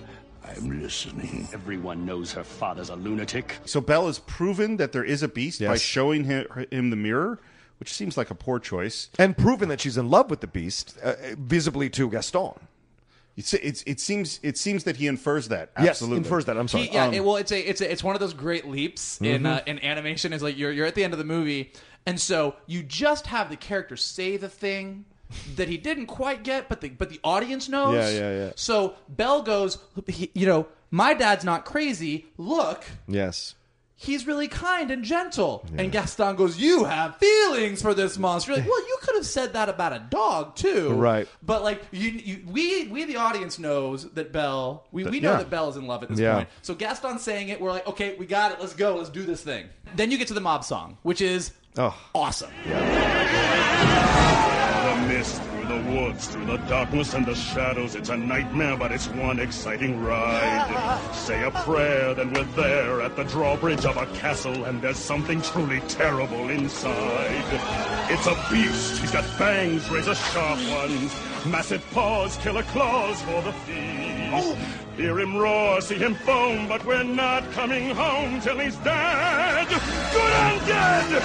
I'm 0.57 0.83
listening. 0.83 1.47
Everyone 1.53 2.07
knows 2.07 2.33
her 2.33 2.45
father's 2.45 2.89
a 2.89 2.97
lunatic. 2.97 3.57
So 3.65 3.81
Belle 3.81 4.07
has 4.07 4.19
proven 4.21 4.77
that 4.79 4.93
there 4.93 5.05
is 5.05 5.23
a 5.23 5.29
beast 5.29 5.61
by 5.61 5.73
Yes. 5.73 5.81
showing 5.81 6.25
him, 6.25 6.47
him 6.71 6.91
the 6.91 6.97
mirror, 6.97 7.39
which 7.81 7.93
seems 7.93 8.17
like 8.17 8.31
a 8.31 8.35
poor 8.35 8.59
choice. 8.59 9.11
and 9.19 9.37
proven 9.37 9.69
that 9.69 9.81
she's 9.81 9.97
in 9.99 10.09
love 10.11 10.31
with 10.31 10.41
the 10.41 10.47
beast, 10.47 10.97
uh, 11.03 11.15
visibly 11.39 11.91
to 11.91 12.09
Gaston. 12.11 12.55
It's, 13.37 13.55
it's, 13.55 13.83
it 13.87 14.01
seems 14.01 14.41
it 14.43 14.59
seems 14.59 14.83
that 14.83 14.97
he 14.97 15.07
infers 15.07 15.47
that. 15.49 15.71
Yes, 15.79 15.91
Absolutely. 15.91 16.19
infers 16.25 16.45
that. 16.47 16.57
I'm 16.59 16.67
sorry. 16.67 16.87
He- 16.87 16.95
yeah, 16.95 17.05
Um, 17.07 17.15
it- 17.15 17.25
well, 17.25 17.37
it's 17.37 17.53
a 17.53 17.61
it's 17.71 17.81
a, 17.81 17.89
it's 17.93 18.03
one 18.03 18.17
of 18.17 18.21
those 18.21 18.35
great 18.35 18.67
leaps 18.67 19.21
in 19.21 19.43
Mm-hmm. 19.43 19.47
uh, 19.47 19.61
in 19.65 19.79
animation. 19.85 20.33
Is 20.33 20.43
like 20.43 20.59
you're 20.59 20.73
you're 20.73 20.87
at 20.87 20.97
the 20.97 21.05
end 21.05 21.13
of 21.13 21.21
the 21.21 21.25
movie, 21.25 21.73
and 22.05 22.21
so 22.21 22.57
you 22.67 22.83
just 22.83 23.29
have 23.29 23.49
the 23.49 23.57
character 23.57 23.97
say 23.97 24.37
the 24.39 24.49
thing 24.49 25.05
that 25.57 25.69
he 25.69 25.77
didn't 25.77 26.07
quite 26.07 26.43
get, 26.43 26.69
but 26.69 26.81
the 26.81 26.89
but 26.89 27.11
the 27.11 27.21
audience 27.25 27.69
knows. 27.69 27.95
Yeah, 28.15 28.19
yeah, 28.31 28.37
yeah. 28.47 28.51
So 28.57 28.95
Belle 29.09 29.43
goes, 29.43 29.79
he, 30.07 30.31
you 30.35 30.47
know, 30.47 30.67
my 30.91 31.15
dad's 31.15 31.45
not 31.45 31.65
crazy. 31.65 32.27
Look, 32.39 32.85
yes. 33.07 33.55
he's 33.95 34.27
really 34.27 34.49
kind 34.49 34.91
and 34.91 35.05
gentle. 35.05 35.67
And 35.77 35.93
Gaston 35.93 36.37
goes, 36.37 36.59
You 36.59 36.85
have 36.85 37.17
feelings 37.17 37.83
for 37.83 37.93
this 37.93 38.17
monster. 38.17 38.53
You're 38.53 38.61
like, 38.61 38.69
well, 38.71 38.81
you 38.89 38.97
could 39.03 39.17
have 39.17 39.27
said 39.27 39.53
that 39.53 39.69
about 39.69 39.93
a 39.93 39.99
dog 40.09 40.57
too. 40.57 40.95
Right. 40.95 41.29
But 41.43 41.63
like 41.63 41.83
you, 41.93 42.09
you 42.11 42.45
we 42.47 42.87
we 42.87 43.05
the 43.05 43.17
audience 43.17 43.59
knows 43.59 44.11
that 44.13 44.33
Belle, 44.33 44.87
we, 44.93 45.05
we 45.05 45.21
know 45.21 45.33
yeah. 45.33 45.39
that 45.39 45.51
Belle 45.51 45.69
is 45.69 45.77
in 45.77 45.87
love 45.87 46.03
at 46.03 46.09
this 46.09 46.19
Yeah. 46.21 46.35
point. 46.37 46.49
So 46.63 46.75
Gaston 46.75 47.19
saying 47.19 47.51
it, 47.51 47.61
we're 47.61 47.71
like, 47.73 47.87
okay, 47.87 48.17
we 48.17 48.25
got 48.25 48.53
it, 48.53 48.61
let's 48.61 48.75
go, 48.75 48.97
let's 48.97 49.11
do 49.11 49.25
this 49.25 49.43
thing. 49.43 49.67
Then 49.97 50.11
you 50.11 50.17
get 50.17 50.29
to 50.29 50.35
the 50.35 50.41
mob 50.41 50.65
song, 50.65 50.97
which 51.03 51.21
is 51.21 51.53
Oh. 51.77 51.95
awesome. 52.15 52.51
The 52.65 52.71
mist 55.19 55.43
through 55.43 55.67
the 55.67 55.91
woods, 55.91 56.29
through 56.29 56.47
the 56.47 56.59
darkness 56.69 57.13
and 57.15 57.27
the 57.27 57.35
shadows. 57.35 57.97
It's 57.97 58.09
a 58.09 58.17
nightmare, 58.17 58.77
but 58.77 58.93
it's 58.93 59.09
one 59.09 59.41
exciting 59.41 60.01
ride. 60.05 61.01
Say 61.13 61.43
a 61.43 61.51
prayer, 61.51 62.15
then 62.15 62.33
we're 62.33 62.45
there 62.65 63.01
at 63.03 63.17
the 63.17 63.25
drawbridge 63.25 63.85
of 63.85 63.97
a 63.97 64.07
castle, 64.19 64.65
and 64.67 64.81
there's 64.81 64.97
something 64.97 65.43
truly 65.43 65.81
terrible 65.89 66.51
inside. 66.51 67.49
It's 68.13 68.27
a 68.27 68.37
beast. 68.51 69.01
He's 69.01 69.11
got 69.11 69.25
fangs, 69.25 69.91
razor 69.91 70.15
sharp 70.15 70.61
ones, 70.71 71.13
massive 71.47 71.85
paws, 71.91 72.37
killer 72.37 72.63
claws 72.75 73.21
for 73.23 73.43
the 73.43 73.53
feast. 73.53 74.18
Hear 74.99 75.21
him 75.21 75.37
roar, 75.37 75.81
see 75.81 75.95
him 75.95 76.15
foam, 76.17 76.69
but 76.69 76.85
we're 76.85 77.05
not 77.05 77.51
coming 77.53 77.91
home 77.91 78.41
till 78.41 78.59
he's 78.59 78.77
dead. 78.79 79.69
Good 79.69 80.33
and 80.33 80.67
dead. 80.67 81.23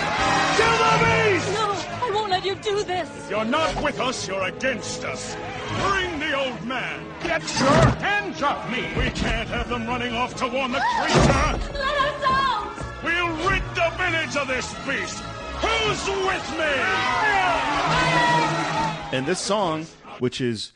Kill 0.57 0.77
the 0.77 0.93
beast. 1.03 1.53
No, 1.53 2.05
I 2.05 2.11
won't 2.13 2.29
let 2.29 2.45
you 2.45 2.55
do 2.55 2.83
this. 2.83 3.09
If 3.25 3.29
You're 3.31 3.45
not 3.45 3.83
with 3.83 3.99
us, 3.99 4.27
you're 4.27 4.43
against 4.43 5.03
us. 5.03 5.35
Bring 5.81 6.19
the 6.19 6.33
old 6.33 6.63
man. 6.65 7.03
Get 7.23 7.41
your 7.59 7.85
hands 7.99 8.41
off 8.43 8.69
me. 8.71 8.83
We 8.95 9.09
can't 9.09 9.49
have 9.49 9.69
them 9.69 9.87
running 9.87 10.13
off 10.13 10.35
to 10.35 10.47
warn 10.47 10.71
the 10.71 10.79
creature. 10.99 11.73
Let 11.73 11.97
us 11.97 12.23
out! 12.25 13.03
We'll 13.03 13.49
rid 13.49 13.63
the 13.75 13.91
village 13.97 14.35
of 14.37 14.47
this 14.47 14.71
beast. 14.85 15.19
Who's 15.63 16.07
with 16.07 16.51
me? 16.59 16.73
And 19.17 19.25
this 19.25 19.39
song, 19.39 19.87
which 20.19 20.39
is, 20.41 20.71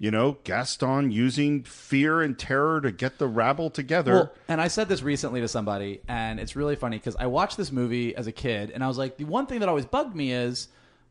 you 0.00 0.10
know, 0.10 0.38
Gaston 0.44 1.10
using 1.12 1.62
fear 1.62 2.22
and 2.22 2.36
terror 2.38 2.80
to 2.80 2.90
get 2.90 3.18
the 3.18 3.28
rabble 3.28 3.68
together. 3.68 4.12
Well, 4.14 4.32
and 4.48 4.58
I 4.58 4.68
said 4.68 4.88
this 4.88 5.02
recently 5.02 5.42
to 5.42 5.46
somebody, 5.46 6.00
and 6.08 6.40
it's 6.40 6.56
really 6.56 6.74
funny 6.74 6.96
because 6.96 7.16
I 7.16 7.26
watched 7.26 7.58
this 7.58 7.70
movie 7.70 8.16
as 8.16 8.26
a 8.26 8.32
kid, 8.32 8.70
and 8.70 8.82
I 8.82 8.88
was 8.88 8.96
like, 8.96 9.18
the 9.18 9.24
one 9.24 9.46
thing 9.46 9.60
that 9.60 9.68
always 9.68 9.84
bugged 9.84 10.16
me 10.16 10.32
is 10.32 10.68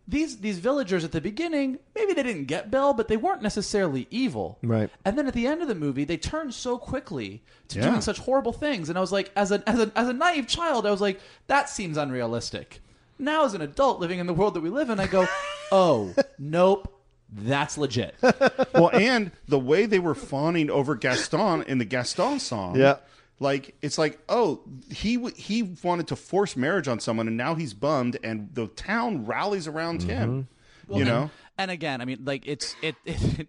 these 0.08 0.38
these 0.38 0.58
villagers 0.58 1.04
at 1.04 1.12
the 1.12 1.22
beginning, 1.22 1.78
maybe 1.94 2.14
they 2.14 2.24
didn't 2.24 2.46
get 2.46 2.72
Belle, 2.72 2.96
but 2.96 3.08
they 3.08 3.16
weren't 3.16 3.44
necessarily 3.44 4.08
evil, 4.10 4.58
Right. 4.64 4.90
And 5.06 5.16
then 5.16 5.28
at 5.28 5.36
the 5.36 5.46
end 5.46 5.62
of 5.62 5.68
the 5.68 5.76
movie, 5.76 6.04
they 6.04 6.18
turned 6.18 6.56
so 6.56 6.80
quickly 6.80 7.44
to 7.68 7.78
Yeah. 7.78 7.90
doing 7.90 8.02
such 8.02 8.18
horrible 8.18 8.54
things, 8.54 8.90
and 8.90 8.98
I 8.98 9.02
was 9.02 9.12
like, 9.12 9.30
as 9.36 9.52
a 9.52 9.62
as 9.70 9.78
a 9.80 9.92
as 9.96 10.08
a 10.10 10.14
naive 10.14 10.48
child, 10.48 10.88
I 10.88 10.92
was 10.92 11.00
like, 11.02 11.20
that 11.46 11.70
seems 11.70 11.96
unrealistic. 11.96 12.82
Now, 13.20 13.46
as 13.46 13.54
an 13.54 13.62
adult 13.62 14.00
living 14.00 14.18
in 14.18 14.26
the 14.26 14.34
world 14.34 14.56
that 14.56 14.62
we 14.62 14.70
live 14.72 14.90
in, 14.90 15.00
I 15.00 15.06
go, 15.06 15.28
oh, 15.72 16.16
nope. 16.40 16.96
That's 17.32 17.78
legit. 17.78 18.16
well, 18.74 18.90
and 18.92 19.32
the 19.48 19.60
way 19.60 19.86
they 19.86 20.00
were 20.00 20.16
fawning 20.16 20.70
over 20.70 20.96
Gaston 20.96 21.64
in 21.64 21.78
the 21.78 21.86
Gaston 21.86 22.40
song. 22.40 22.76
Yeah. 22.76 22.98
Like 23.40 23.76
it's 23.82 23.98
like, 23.98 24.20
oh, 24.28 24.62
he 24.92 25.16
w- 25.16 25.36
he 25.36 25.64
wanted 25.64 26.08
to 26.08 26.16
force 26.16 26.58
marriage 26.58 26.88
on 26.88 27.00
someone, 27.00 27.28
and 27.28 27.38
now 27.38 27.56
he's 27.56 27.74
bummed, 27.74 28.18
and 28.22 28.50
the 28.54 28.68
town 28.68 29.26
rallies 29.26 29.68
around 29.68 30.04
him. 30.04 30.50
You 30.92 31.06
know, 31.06 31.30
And 31.58 31.70
again, 31.70 32.02
I 32.02 32.06
mean, 32.06 32.26
like 32.26 32.48
it's 32.48 32.76
it, 32.82 32.96
it 33.06 33.48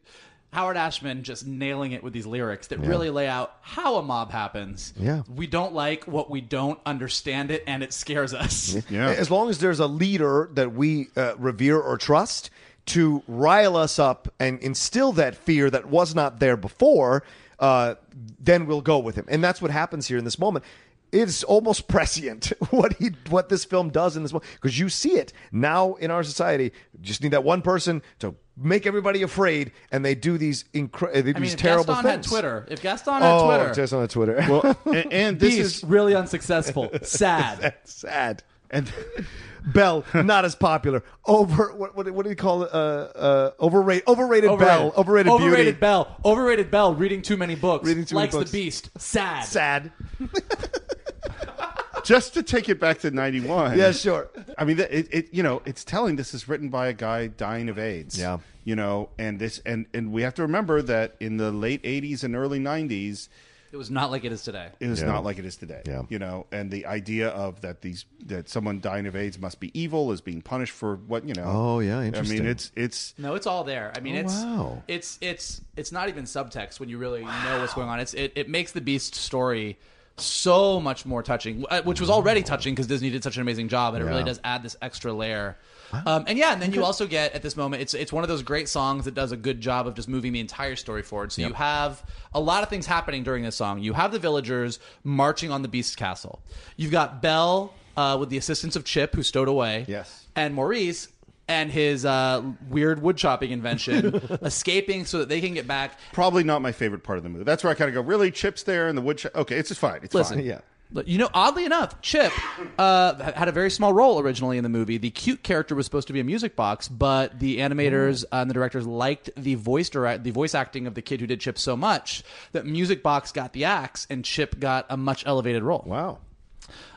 Howard 0.53 0.77
Ashman 0.77 1.23
just 1.23 1.47
nailing 1.47 1.93
it 1.93 2.03
with 2.03 2.13
these 2.13 2.27
lyrics 2.27 2.69
that 2.69 2.81
really 2.81 3.09
lay 3.09 3.29
out 3.29 3.55
how 3.63 3.97
a 3.97 4.03
mob 4.03 4.33
happens. 4.33 4.93
Yeah. 4.99 5.23
We 5.33 5.47
don't 5.47 5.75
like 5.75 6.05
what 6.05 6.29
we 6.29 6.41
don't 6.41 6.81
understand 6.85 7.53
it 7.53 7.63
and 7.69 7.85
it 7.85 7.93
scares 7.93 8.35
us. 8.35 8.77
yeah. 8.91 9.11
As 9.11 9.31
long 9.31 9.49
as 9.49 9.59
there's 9.59 9.79
a 9.79 9.87
leader 9.87 10.51
that 10.55 10.73
we 10.73 11.09
uh, 11.17 11.35
revere 11.39 11.79
or 11.79 11.97
trust 11.99 12.51
to 12.91 13.23
rile 13.29 13.77
us 13.77 13.99
up 13.99 14.33
and 14.41 14.59
instill 14.61 15.13
that 15.13 15.37
fear 15.37 15.71
that 15.71 15.87
was 15.87 16.15
not 16.15 16.41
there 16.41 16.57
before, 16.57 17.23
uh, 17.61 17.95
then 18.39 18.67
we'll 18.67 18.81
go 18.81 18.99
with 18.99 19.15
him. 19.15 19.25
And 19.29 19.43
that's 19.45 19.63
what 19.63 19.71
happens 19.71 20.09
here 20.09 20.19
in 20.19 20.25
this 20.25 20.39
moment. 20.39 20.65
It's 21.13 21.45
almost 21.45 21.89
prescient 21.89 22.53
what 22.71 22.95
he 22.95 23.11
what 23.29 23.49
this 23.49 23.65
film 23.65 23.91
does 23.91 24.17
in 24.17 24.23
this 24.23 24.33
moment 24.33 24.51
because 24.55 24.79
you 24.79 24.89
see 24.89 25.13
it 25.13 25.33
now 25.53 25.95
in 25.95 26.11
our 26.11 26.23
society. 26.23 26.73
Just 27.01 27.23
need 27.23 27.33
that 27.33 27.45
one 27.45 27.63
person 27.63 28.03
to 28.21 28.35
make 28.57 28.87
everybody 28.87 29.23
afraid, 29.23 29.73
and 29.91 30.05
they 30.05 30.15
do 30.15 30.37
these 30.39 30.65
incre- 30.75 31.13
they 31.13 31.23
do 31.23 31.31
I 31.31 31.33
mean, 31.35 31.43
these 31.43 31.55
if 31.55 31.61
terrible 31.61 31.95
Gaston 31.95 32.11
things. 32.11 32.27
had 32.27 32.31
Twitter, 32.31 32.67
if 32.69 32.83
Gaston 32.83 33.23
had 33.23 33.23
oh, 33.25 33.47
Twitter, 33.47 33.75
just 33.75 33.93
on 33.93 34.09
Twitter. 34.09 34.37
well, 34.49 34.79
and, 34.87 35.13
and 35.13 35.41
this 35.41 35.57
Beast, 35.57 35.77
is 35.77 35.85
really 35.85 36.15
unsuccessful. 36.15 36.91
Sad. 37.03 37.75
sad. 37.85 38.43
And 38.71 38.93
Belle 39.67 40.05
not 40.15 40.45
as 40.45 40.55
popular. 40.55 41.03
Over 41.27 41.73
what 41.75 41.97
what, 41.97 42.11
what 42.11 42.25
do 42.25 42.31
you 42.31 42.37
call 42.37 42.63
it? 42.63 42.71
Uh, 42.73 42.77
uh, 42.77 43.51
overrated. 43.61 44.05
Overrated, 44.07 44.59
Belle. 44.59 44.93
Overrated, 44.97 45.31
Overrated 45.31 45.65
beauty. 45.65 45.79
Belle. 45.79 46.17
Overrated 46.25 46.71
Belle. 46.71 46.95
Reading 46.95 47.23
too 47.23 47.37
many 47.37 47.55
books. 47.55 47.87
Reading 47.87 48.05
too 48.05 48.15
many 48.15 48.25
Likes 48.25 48.35
books. 48.35 48.51
the 48.51 48.59
Beast. 48.59 48.91
Sad. 48.99 49.45
Sad. 49.45 49.93
just 52.05 52.35
to 52.35 52.43
take 52.43 52.69
it 52.69 52.81
back 52.81 53.01
to 53.01 53.11
ninety 53.11 53.41
one. 53.41 53.79
Yeah, 53.79 53.93
sure. 53.93 54.31
I 54.59 54.65
mean, 54.65 54.79
it, 54.81 55.09
it 55.11 55.29
you 55.33 55.43
know, 55.43 55.63
it's 55.65 55.85
telling 55.85 56.17
this 56.17 56.35
is 56.35 56.49
written 56.49 56.69
by 56.69 56.89
a 56.89 56.93
guy 56.93 57.27
dying 57.29 57.69
of 57.69 57.79
AIDS. 57.79 58.19
Yeah. 58.19 58.39
You 58.65 58.77
know, 58.77 59.11
and 59.19 59.39
this 59.39 59.61
and 59.65 59.87
and 59.95 60.13
we 60.13 60.23
have 60.23 60.35
to 60.35 60.43
remember 60.43 60.83
that 60.83 61.17
in 61.21 61.37
the 61.37 61.51
late 61.51 61.83
'80s 61.83 62.25
and 62.25 62.37
early 62.37 62.61
'90s, 62.61 63.29
It 63.73 63.77
was 63.77 63.91
not 63.91 64.11
like 64.11 64.25
it 64.25 64.33
is 64.33 64.43
today. 64.43 64.69
it 64.81 64.89
was 64.89 65.01
Yeah. 65.01 65.07
not 65.07 65.23
like 65.25 65.39
it 65.39 65.45
is 65.45 65.57
today. 65.57 65.83
Yeah. 65.87 66.03
You 66.09 66.19
know, 66.19 66.47
and 66.51 66.71
the 66.71 66.87
idea 66.87 67.29
of 67.29 67.61
that 67.61 67.83
these 67.83 68.05
that 68.27 68.49
someone 68.49 68.81
dying 68.81 69.07
of 69.07 69.15
AIDS 69.15 69.39
must 69.39 69.61
be 69.61 69.71
evil 69.79 70.11
is 70.13 70.21
being 70.21 70.43
punished 70.43 70.73
for 70.73 70.97
what 70.97 71.27
you 71.27 71.35
know. 71.35 71.45
Oh, 71.47 71.79
yeah, 71.81 72.01
I 72.01 72.07
interesting. 72.07 72.39
mean, 72.41 72.49
it's 72.49 72.73
it's 72.75 73.15
No, 73.17 73.35
it's 73.37 73.47
all 73.47 73.63
there. 73.65 73.93
I 73.97 74.01
mean, 74.01 74.17
Oh, 74.17 74.21
it's 74.21 74.35
wow. 74.35 74.83
it's 74.89 75.19
it's 75.21 75.61
it's 75.77 75.93
not 75.93 76.09
even 76.09 76.25
subtext 76.25 76.81
when 76.81 76.89
you 76.89 76.99
really 76.99 77.23
know 77.23 77.59
what's 77.61 77.75
going 77.75 77.89
on. 77.89 78.01
It's 78.01 78.15
it, 78.15 78.33
it 78.35 78.49
makes 78.49 78.73
the 78.73 78.81
Beast 78.81 79.15
story 79.15 79.79
so 80.17 80.81
much 80.81 81.07
more 81.07 81.23
touching, 81.23 81.65
uh, 81.71 81.83
which 81.83 82.01
was 82.01 82.11
already 82.11 82.43
touching 82.43 82.75
because 82.75 82.87
Disney 82.87 83.11
did 83.11 83.23
such 83.23 83.37
an 83.37 83.43
amazing 83.43 83.69
job, 83.69 83.95
and 83.95 84.03
it 84.03 84.07
really 84.07 84.21
Yeah. 84.21 84.27
does 84.27 84.41
add 84.45 84.63
this 84.63 84.77
extra 84.83 85.13
layer. 85.13 85.57
Um, 85.93 86.25
and 86.27 86.39
yeah, 86.39 86.53
and 86.53 86.63
then 86.63 86.73
you 86.73 86.85
also 86.85 87.07
get 87.07 87.35
at 87.35 87.43
this 87.43 87.57
moment, 87.57 87.83
it's 87.83 87.95
it's 87.95 88.13
one 88.13 88.25
of 88.25 88.29
those 88.29 88.43
great 88.43 88.69
songs 88.69 89.05
that 89.05 89.15
does 89.15 89.33
a 89.33 89.37
good 89.37 89.61
job 89.61 89.87
of 89.87 89.95
just 89.95 90.09
moving 90.09 90.33
the 90.33 90.41
entire 90.41 90.77
story 90.77 91.03
forward. 91.03 91.33
So 91.33 91.43
you 91.43 91.53
have 91.55 92.03
a 92.35 92.41
lot 92.41 92.63
of 92.63 92.69
things 92.69 92.87
happening 92.87 93.23
during 93.23 93.43
this 93.43 93.57
song. 93.57 93.81
You 93.81 93.93
have 93.95 94.13
the 94.13 94.19
villagers 94.19 94.79
marching 95.05 95.51
on 95.51 95.63
the 95.63 95.69
Beast's 95.69 95.97
castle. 95.97 96.41
You've 96.77 96.93
got 96.93 97.23
Belle 97.23 97.75
uh, 97.97 98.17
with 98.19 98.29
the 98.29 98.37
assistance 98.37 98.77
of 98.77 98.85
Chip, 98.85 99.15
who 99.15 99.23
stowed 99.23 99.49
away. 99.49 99.85
Yes. 99.89 100.27
and 100.37 100.55
Maurice 100.55 101.09
and 101.49 101.69
his 101.73 102.05
uh, 102.05 102.43
weird 102.69 103.03
wood 103.03 103.17
chopping 103.17 103.51
invention 103.51 104.15
escaping 104.43 105.05
so 105.05 105.19
that 105.19 105.29
they 105.29 105.41
can 105.41 105.53
get 105.53 105.67
back. 105.67 105.99
probably 106.13 106.45
not 106.45 106.63
my 106.63 106.71
favorite 106.71 107.03
part 107.03 107.19
of 107.19 107.25
the 107.25 107.29
movie. 107.29 107.43
That's 107.43 107.65
where 107.65 107.73
I 107.73 107.75
kind 107.75 107.89
of 107.89 107.95
go, 107.95 108.03
really, 108.03 108.31
Chip's 108.31 108.63
there 108.63 108.87
and 108.87 108.97
the 108.97 109.03
wood. 109.03 109.19
Ch- 109.19 109.27
okay, 109.35 109.57
it's 109.57 109.69
just 109.69 109.81
fine. 109.81 109.99
It's 110.05 110.15
Listen, 110.15 110.37
fine. 110.39 110.47
Yeah. 110.47 110.61
You 111.05 111.19
know, 111.19 111.31
oddly 111.33 111.65
enough, 111.65 112.01
Chip 112.01 112.33
uh, 112.77 113.33
had 113.33 113.47
a 113.47 113.53
very 113.53 113.71
small 113.71 113.93
role 113.93 114.19
originally 114.19 114.57
in 114.57 114.65
the 114.65 114.69
movie. 114.69 114.99
The 114.99 115.11
cute 115.11 115.45
character 115.45 115.77
was 115.77 115.87
supposed 115.87 116.09
to 116.09 116.13
be 116.13 116.19
a 116.19 116.25
music 116.25 116.57
box, 116.57 116.89
but 116.89 117.39
the 117.39 117.59
animators 117.59 118.25
and 118.33 118.51
the 118.51 118.55
directors 118.55 118.87
liked 118.87 119.31
the 119.37 119.55
voice 119.55 119.89
direct, 119.89 120.25
the 120.25 120.33
voice 120.33 120.53
acting 120.53 120.89
of 120.89 120.95
the 120.95 121.03
kid 121.03 121.21
who 121.21 121.29
did 121.29 121.41
Chip 121.41 121.59
so 121.59 121.77
much 121.77 122.25
that 122.53 122.67
music 122.67 123.05
box 123.05 123.31
got 123.31 123.53
the 123.53 123.67
axe 123.67 124.07
and 124.11 124.25
Chip 124.25 124.59
got 124.59 124.87
a 124.91 124.97
much 124.97 125.25
elevated 125.27 125.63
role. 125.63 125.85
Wow. 125.87 126.19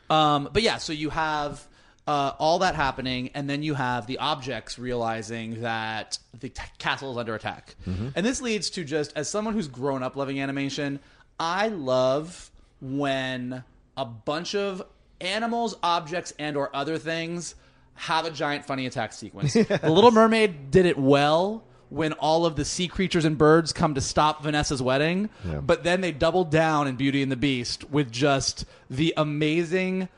Um, 0.10 0.50
but 0.52 0.64
yeah, 0.64 0.78
so 0.78 0.92
you 0.92 1.12
have 1.12 1.66
uh, 2.08 2.34
all 2.40 2.60
that 2.60 2.76
happening, 2.76 3.30
and 3.36 3.50
then 3.50 3.64
you 3.64 3.76
have 3.76 4.08
the 4.08 4.18
objects 4.18 4.80
realizing 4.80 5.62
that 5.62 6.18
the 6.40 6.50
t- 6.50 6.62
castle 6.78 7.12
is 7.12 7.18
under 7.18 7.36
attack. 7.36 7.76
And 7.86 8.26
this 8.26 8.42
leads 8.42 8.72
to 8.72 8.84
just, 8.84 9.14
as 9.16 9.30
someone 9.30 9.54
who's 9.54 9.68
grown 9.68 10.04
up 10.04 10.16
loving 10.16 10.42
animation, 10.42 11.00
I 11.40 11.68
love 11.70 12.50
when 12.82 13.64
a 13.98 14.06
bunch 14.06 14.56
of 14.56 14.82
animals, 15.22 15.76
objects, 15.84 16.34
and 16.40 16.58
or 16.58 16.76
other 16.76 16.98
things 16.98 17.56
have 17.96 18.26
a 18.26 18.32
giant 18.32 18.66
funny 18.66 18.86
attack 18.88 19.14
sequence. 19.14 19.54
The 19.54 19.90
Little 19.90 20.12
Mermaid 20.12 20.72
did 20.72 20.86
it 20.86 20.98
well 20.98 21.64
when 21.90 22.14
all 22.14 22.46
of 22.48 22.56
the 22.56 22.66
sea 22.66 22.88
creatures 22.88 23.24
and 23.24 23.38
birds 23.38 23.72
come 23.72 23.94
to 23.94 24.02
stop 24.02 24.42
Vanessa's 24.42 24.82
wedding, 24.82 25.30
Yeah. 25.48 25.60
but 25.60 25.84
then 25.84 26.02
they 26.02 26.12
doubled 26.12 26.50
down 26.50 26.88
in 26.88 26.96
Beauty 26.96 27.22
and 27.22 27.32
the 27.32 27.36
Beast 27.36 27.88
with 27.92 28.12
just 28.12 28.66
the 28.90 29.14
amazing 29.16 30.10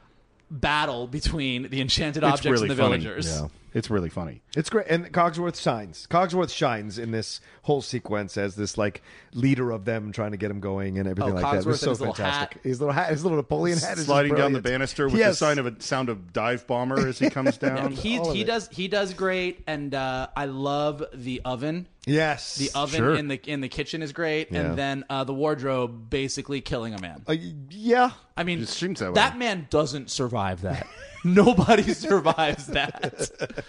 battle 0.50 1.06
between 1.08 1.70
the 1.70 1.82
enchanted 1.82 2.24
objects 2.24 2.46
really 2.62 2.70
and 2.70 2.72
the 2.78 2.82
funny. 2.82 2.98
villagers. 3.04 3.28
Yeah. 3.28 3.48
It's 3.76 3.90
really 3.90 4.10
funny. 4.10 4.42
It's 4.56 4.70
great, 4.70 4.88
and 4.90 5.12
Cogsworth 5.12 5.62
shines. 5.62 6.08
Cogsworth 6.10 6.50
shines 6.50 6.98
in 6.98 7.12
this 7.12 7.42
whole 7.64 7.82
sequence 7.82 8.38
as 8.38 8.56
this 8.56 8.78
like 8.78 9.04
leader 9.34 9.70
of 9.72 9.84
them, 9.84 10.14
trying 10.14 10.32
to 10.32 10.38
get 10.38 10.50
him 10.50 10.62
going 10.62 10.98
and 10.98 11.08
everything 11.10 11.34
Oh, 11.34 11.36
like 11.36 11.44
that. 11.44 11.56
It 11.56 11.60
Cogsworth 11.60 11.66
was 11.66 11.80
so 11.82 11.88
and 11.88 11.92
his 11.92 12.00
little 12.00 12.14
fantastic. 12.16 12.54
hat. 12.54 12.64
His 12.64 12.80
little 12.80 12.94
hat, 12.94 13.10
his 13.12 13.24
little 13.24 13.36
Napoleon 13.38 13.78
hat, 13.78 13.90
is 13.92 13.96
just 13.96 14.06
Sliding 14.08 14.34
down 14.36 14.54
the 14.54 14.62
brilliant. 14.62 14.80
banister 14.82 15.06
with 15.08 15.18
Yes. 15.18 15.40
the 15.40 15.46
sign 15.46 15.60
of 15.60 15.66
a 15.66 15.82
sound 15.82 16.08
of 16.08 16.32
dive 16.32 16.66
bomber 16.68 17.06
as 17.06 17.20
he 17.20 17.30
comes 17.30 17.58
down. 17.60 17.92
He 17.92 18.18
all 18.18 18.30
of 18.30 18.36
he 18.36 18.42
it. 18.44 18.46
does 18.48 18.70
he 18.72 18.88
does 18.88 19.14
great, 19.14 19.62
and 19.68 19.94
uh, 19.94 20.28
I 20.38 20.46
love 20.46 21.04
the 21.14 21.42
oven. 21.44 21.88
Yes, 22.06 22.56
The 22.56 22.70
oven 22.76 22.98
Sure. 23.00 23.16
in 23.16 23.28
the 23.28 23.40
in 23.50 23.62
the 23.62 23.70
kitchen 23.70 24.02
is 24.02 24.14
great, 24.14 24.52
Yeah. 24.52 24.62
and 24.62 24.78
then 24.78 25.06
uh, 25.10 25.24
the 25.24 25.34
wardrobe 25.34 26.10
basically 26.10 26.62
killing 26.62 26.94
a 26.94 27.02
man. 27.02 27.24
Uh, 27.28 27.36
yeah, 27.70 28.12
I 28.38 28.44
mean, 28.44 28.62
It 28.62 28.70
seems 28.70 29.00
that 29.00 29.14
way. 29.14 29.38
man 29.40 29.68
doesn't 29.70 30.12
survive 30.12 30.62
that. 30.62 30.88
Nobody 31.24 31.94
survives 31.94 32.68
that. 32.68 33.64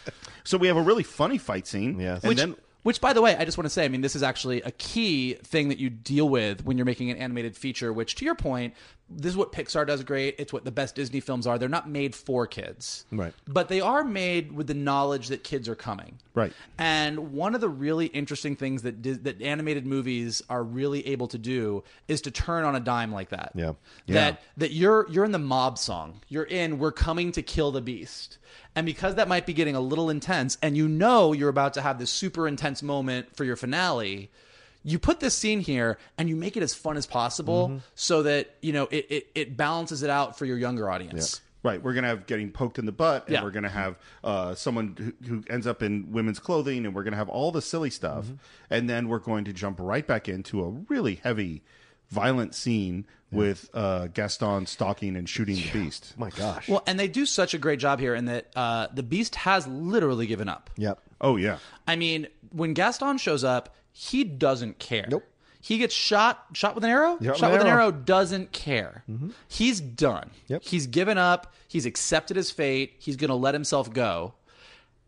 So 0.44 0.58
we 0.58 0.66
have 0.68 0.76
a 0.76 0.82
really 0.82 1.02
funny 1.02 1.38
fight 1.38 1.66
scene. 1.66 1.98
Yes. 1.98 2.22
And 2.22 2.28
Which, 2.28 2.38
then 2.38 2.56
which, 2.82 3.00
by 3.00 3.12
the 3.14 3.20
way, 3.22 3.34
I 3.34 3.44
just 3.44 3.58
want 3.58 3.64
to 3.66 3.70
say, 3.70 3.84
I 3.84 3.88
mean, 3.88 4.00
this 4.02 4.14
is 4.14 4.22
actually 4.22 4.62
a 4.62 4.70
key 4.72 5.34
thing 5.42 5.70
that 5.70 5.78
you 5.78 5.90
deal 5.90 6.28
with 6.28 6.64
when 6.64 6.76
you're 6.78 6.84
making 6.84 7.10
an 7.10 7.16
animated 7.16 7.56
feature. 7.56 7.92
Which, 7.92 8.14
to 8.16 8.24
your 8.24 8.36
point, 8.36 8.74
this 9.08 9.30
is 9.30 9.36
what 9.36 9.52
Pixar 9.52 9.86
does 9.86 10.02
great. 10.02 10.34
It's 10.38 10.52
what 10.52 10.64
the 10.64 10.72
best 10.72 10.96
Disney 10.96 11.20
films 11.20 11.46
are. 11.46 11.58
They're 11.58 11.68
not 11.68 11.88
made 11.88 12.14
for 12.14 12.46
kids, 12.46 13.04
Right. 13.12 13.32
But 13.46 13.68
they 13.68 13.80
are 13.80 14.02
made 14.02 14.50
with 14.52 14.66
the 14.66 14.74
knowledge 14.74 15.28
that 15.28 15.44
kids 15.44 15.68
are 15.68 15.76
coming, 15.76 16.18
Right. 16.34 16.52
And 16.76 17.32
one 17.32 17.54
of 17.54 17.60
the 17.60 17.68
really 17.68 18.06
interesting 18.06 18.56
things 18.56 18.82
that 18.82 19.02
that 19.24 19.40
animated 19.40 19.86
movies 19.86 20.42
are 20.50 20.62
really 20.62 21.06
able 21.06 21.28
to 21.28 21.38
do 21.38 21.84
is 22.08 22.20
to 22.22 22.30
turn 22.30 22.64
on 22.64 22.74
a 22.74 22.80
dime 22.80 23.12
like 23.12 23.28
that. 23.30 23.52
Yeah. 23.54 23.72
That 24.08 24.42
that 24.56 24.72
you're 24.72 25.08
you're 25.08 25.24
in 25.24 25.32
the 25.32 25.38
mob 25.38 25.78
song. 25.78 26.20
You're 26.28 26.44
in 26.44 26.78
we're 26.78 26.92
coming 26.92 27.32
to 27.32 27.42
kill 27.42 27.70
the 27.70 27.80
beast. 27.80 28.38
And 28.74 28.84
because 28.84 29.14
that 29.14 29.28
might 29.28 29.46
be 29.46 29.52
getting 29.54 29.76
a 29.76 29.80
little 29.80 30.10
intense 30.10 30.58
and 30.60 30.76
you 30.76 30.88
know 30.88 31.32
you're 31.32 31.48
about 31.48 31.74
to 31.74 31.82
have 31.82 31.98
this 31.98 32.10
super 32.10 32.46
intense 32.46 32.82
moment 32.82 33.34
for 33.34 33.44
your 33.44 33.56
finale, 33.56 34.30
you 34.88 34.98
put 34.98 35.18
this 35.20 35.34
scene 35.34 35.60
here 35.60 35.98
and 36.16 36.28
you 36.28 36.36
make 36.36 36.56
it 36.56 36.62
as 36.62 36.72
fun 36.72 36.96
as 36.96 37.06
possible 37.06 37.68
Mm-hmm. 37.68 37.78
so 37.96 38.22
that, 38.22 38.54
you 38.62 38.72
know, 38.72 38.84
it, 38.90 39.06
it, 39.10 39.26
it 39.34 39.56
balances 39.56 40.02
it 40.02 40.10
out 40.10 40.38
for 40.38 40.44
your 40.46 40.56
younger 40.56 40.88
audience. 40.88 41.40
Right, 41.62 41.82
we're 41.82 41.94
gonna 41.94 42.06
have 42.06 42.26
getting 42.26 42.52
poked 42.52 42.78
in 42.78 42.86
the 42.86 42.92
butt, 42.92 43.26
and 43.26 43.34
Yeah. 43.34 43.42
we're 43.42 43.50
gonna 43.50 43.68
have 43.68 43.98
uh, 44.22 44.54
someone 44.54 44.94
who, 44.96 45.26
who 45.28 45.44
ends 45.50 45.66
up 45.66 45.82
in 45.82 46.12
women's 46.12 46.38
clothing, 46.38 46.86
and 46.86 46.94
we're 46.94 47.02
gonna 47.02 47.16
have 47.16 47.28
all 47.28 47.50
the 47.50 47.60
silly 47.62 47.90
stuff, 47.90 48.26
Mm-hmm. 48.26 48.34
and 48.70 48.88
then 48.88 49.08
we're 49.08 49.18
going 49.18 49.44
to 49.46 49.52
jump 49.52 49.78
right 49.80 50.06
back 50.06 50.28
into 50.28 50.62
a 50.62 50.68
really 50.88 51.16
heavy, 51.16 51.64
violent 52.10 52.54
scene 52.54 53.04
with 53.32 53.68
uh, 53.74 54.06
Gaston 54.06 54.66
stalking 54.66 55.16
and 55.16 55.28
shooting 55.28 55.56
the 55.56 55.68
beast. 55.72 56.14
my 56.16 56.30
gosh. 56.30 56.68
Well, 56.68 56.84
and 56.86 57.00
they 57.00 57.08
do 57.08 57.26
such 57.26 57.52
a 57.54 57.58
great 57.58 57.80
job 57.80 57.98
here 57.98 58.14
in 58.14 58.26
that 58.26 58.46
uh, 58.54 58.86
the 58.94 59.02
beast 59.02 59.34
has 59.34 59.66
literally 59.66 60.28
given 60.28 60.48
up. 60.48 60.70
yep. 60.76 61.00
Oh 61.20 61.34
yeah, 61.36 61.58
I 61.88 61.96
mean, 61.96 62.28
when 62.50 62.74
Gaston 62.74 63.18
shows 63.18 63.42
up, 63.42 63.74
he 63.98 64.24
doesn't 64.24 64.78
care. 64.78 65.06
Nope. 65.10 65.24
He 65.58 65.78
gets 65.78 65.94
shot 65.94 66.44
shot 66.52 66.74
with 66.74 66.84
an 66.84 66.90
arrow. 66.90 67.16
Yep, 67.18 67.36
shot 67.36 67.50
with 67.50 67.52
with 67.52 67.60
an 67.62 67.66
an 67.66 67.72
arrow. 67.72 67.82
arrow 67.84 67.90
doesn't 67.92 68.52
care. 68.52 69.02
He's 69.48 69.80
done. 69.80 70.30
Yep. 70.48 70.62
He's 70.64 70.86
given 70.86 71.16
up. 71.18 71.52
He's 71.66 71.86
accepted 71.86 72.36
his 72.36 72.50
fate. 72.50 72.94
He's 72.98 73.16
going 73.16 73.30
to 73.30 73.34
let 73.34 73.54
himself 73.54 73.92
go. 73.92 74.34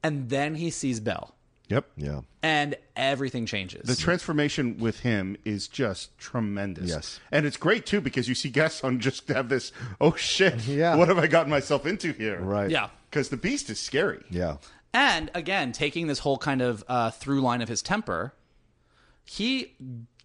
And 0.02 0.30
then 0.30 0.54
he 0.54 0.70
sees 0.70 1.00
Belle, 1.00 1.34
yep. 1.68 1.86
Yeah. 1.96 2.20
and 2.42 2.76
everything 2.96 3.46
changes. 3.46 3.86
The 3.86 3.94
transformation 3.96 4.78
with 4.78 5.00
him 5.00 5.36
is 5.44 5.68
just 5.68 6.16
tremendous. 6.18 6.88
Yes. 6.88 7.20
and 7.30 7.44
it's 7.46 7.56
great 7.56 7.84
too 7.84 8.00
because 8.00 8.28
you 8.28 8.34
see 8.34 8.48
Gaston 8.48 9.00
just 9.00 9.28
have 9.28 9.48
this. 9.48 9.70
Oh 10.00 10.14
shit! 10.14 10.66
Yeah. 10.66 10.94
what 10.96 11.08
have 11.08 11.18
I 11.18 11.26
gotten 11.26 11.50
myself 11.50 11.84
into 11.84 12.12
here? 12.12 12.40
Right. 12.40 12.70
yeah. 12.70 12.88
because 13.10 13.28
the 13.28 13.36
beast 13.36 13.68
is 13.70 13.78
scary. 13.78 14.24
Yeah. 14.30 14.56
And 14.94 15.30
again, 15.34 15.72
taking 15.72 16.06
this 16.06 16.20
whole 16.20 16.38
kind 16.38 16.62
of 16.62 16.82
uh, 16.88 17.10
through 17.10 17.42
line 17.42 17.60
of 17.60 17.68
his 17.68 17.82
temper, 17.82 18.32
he 19.28 19.74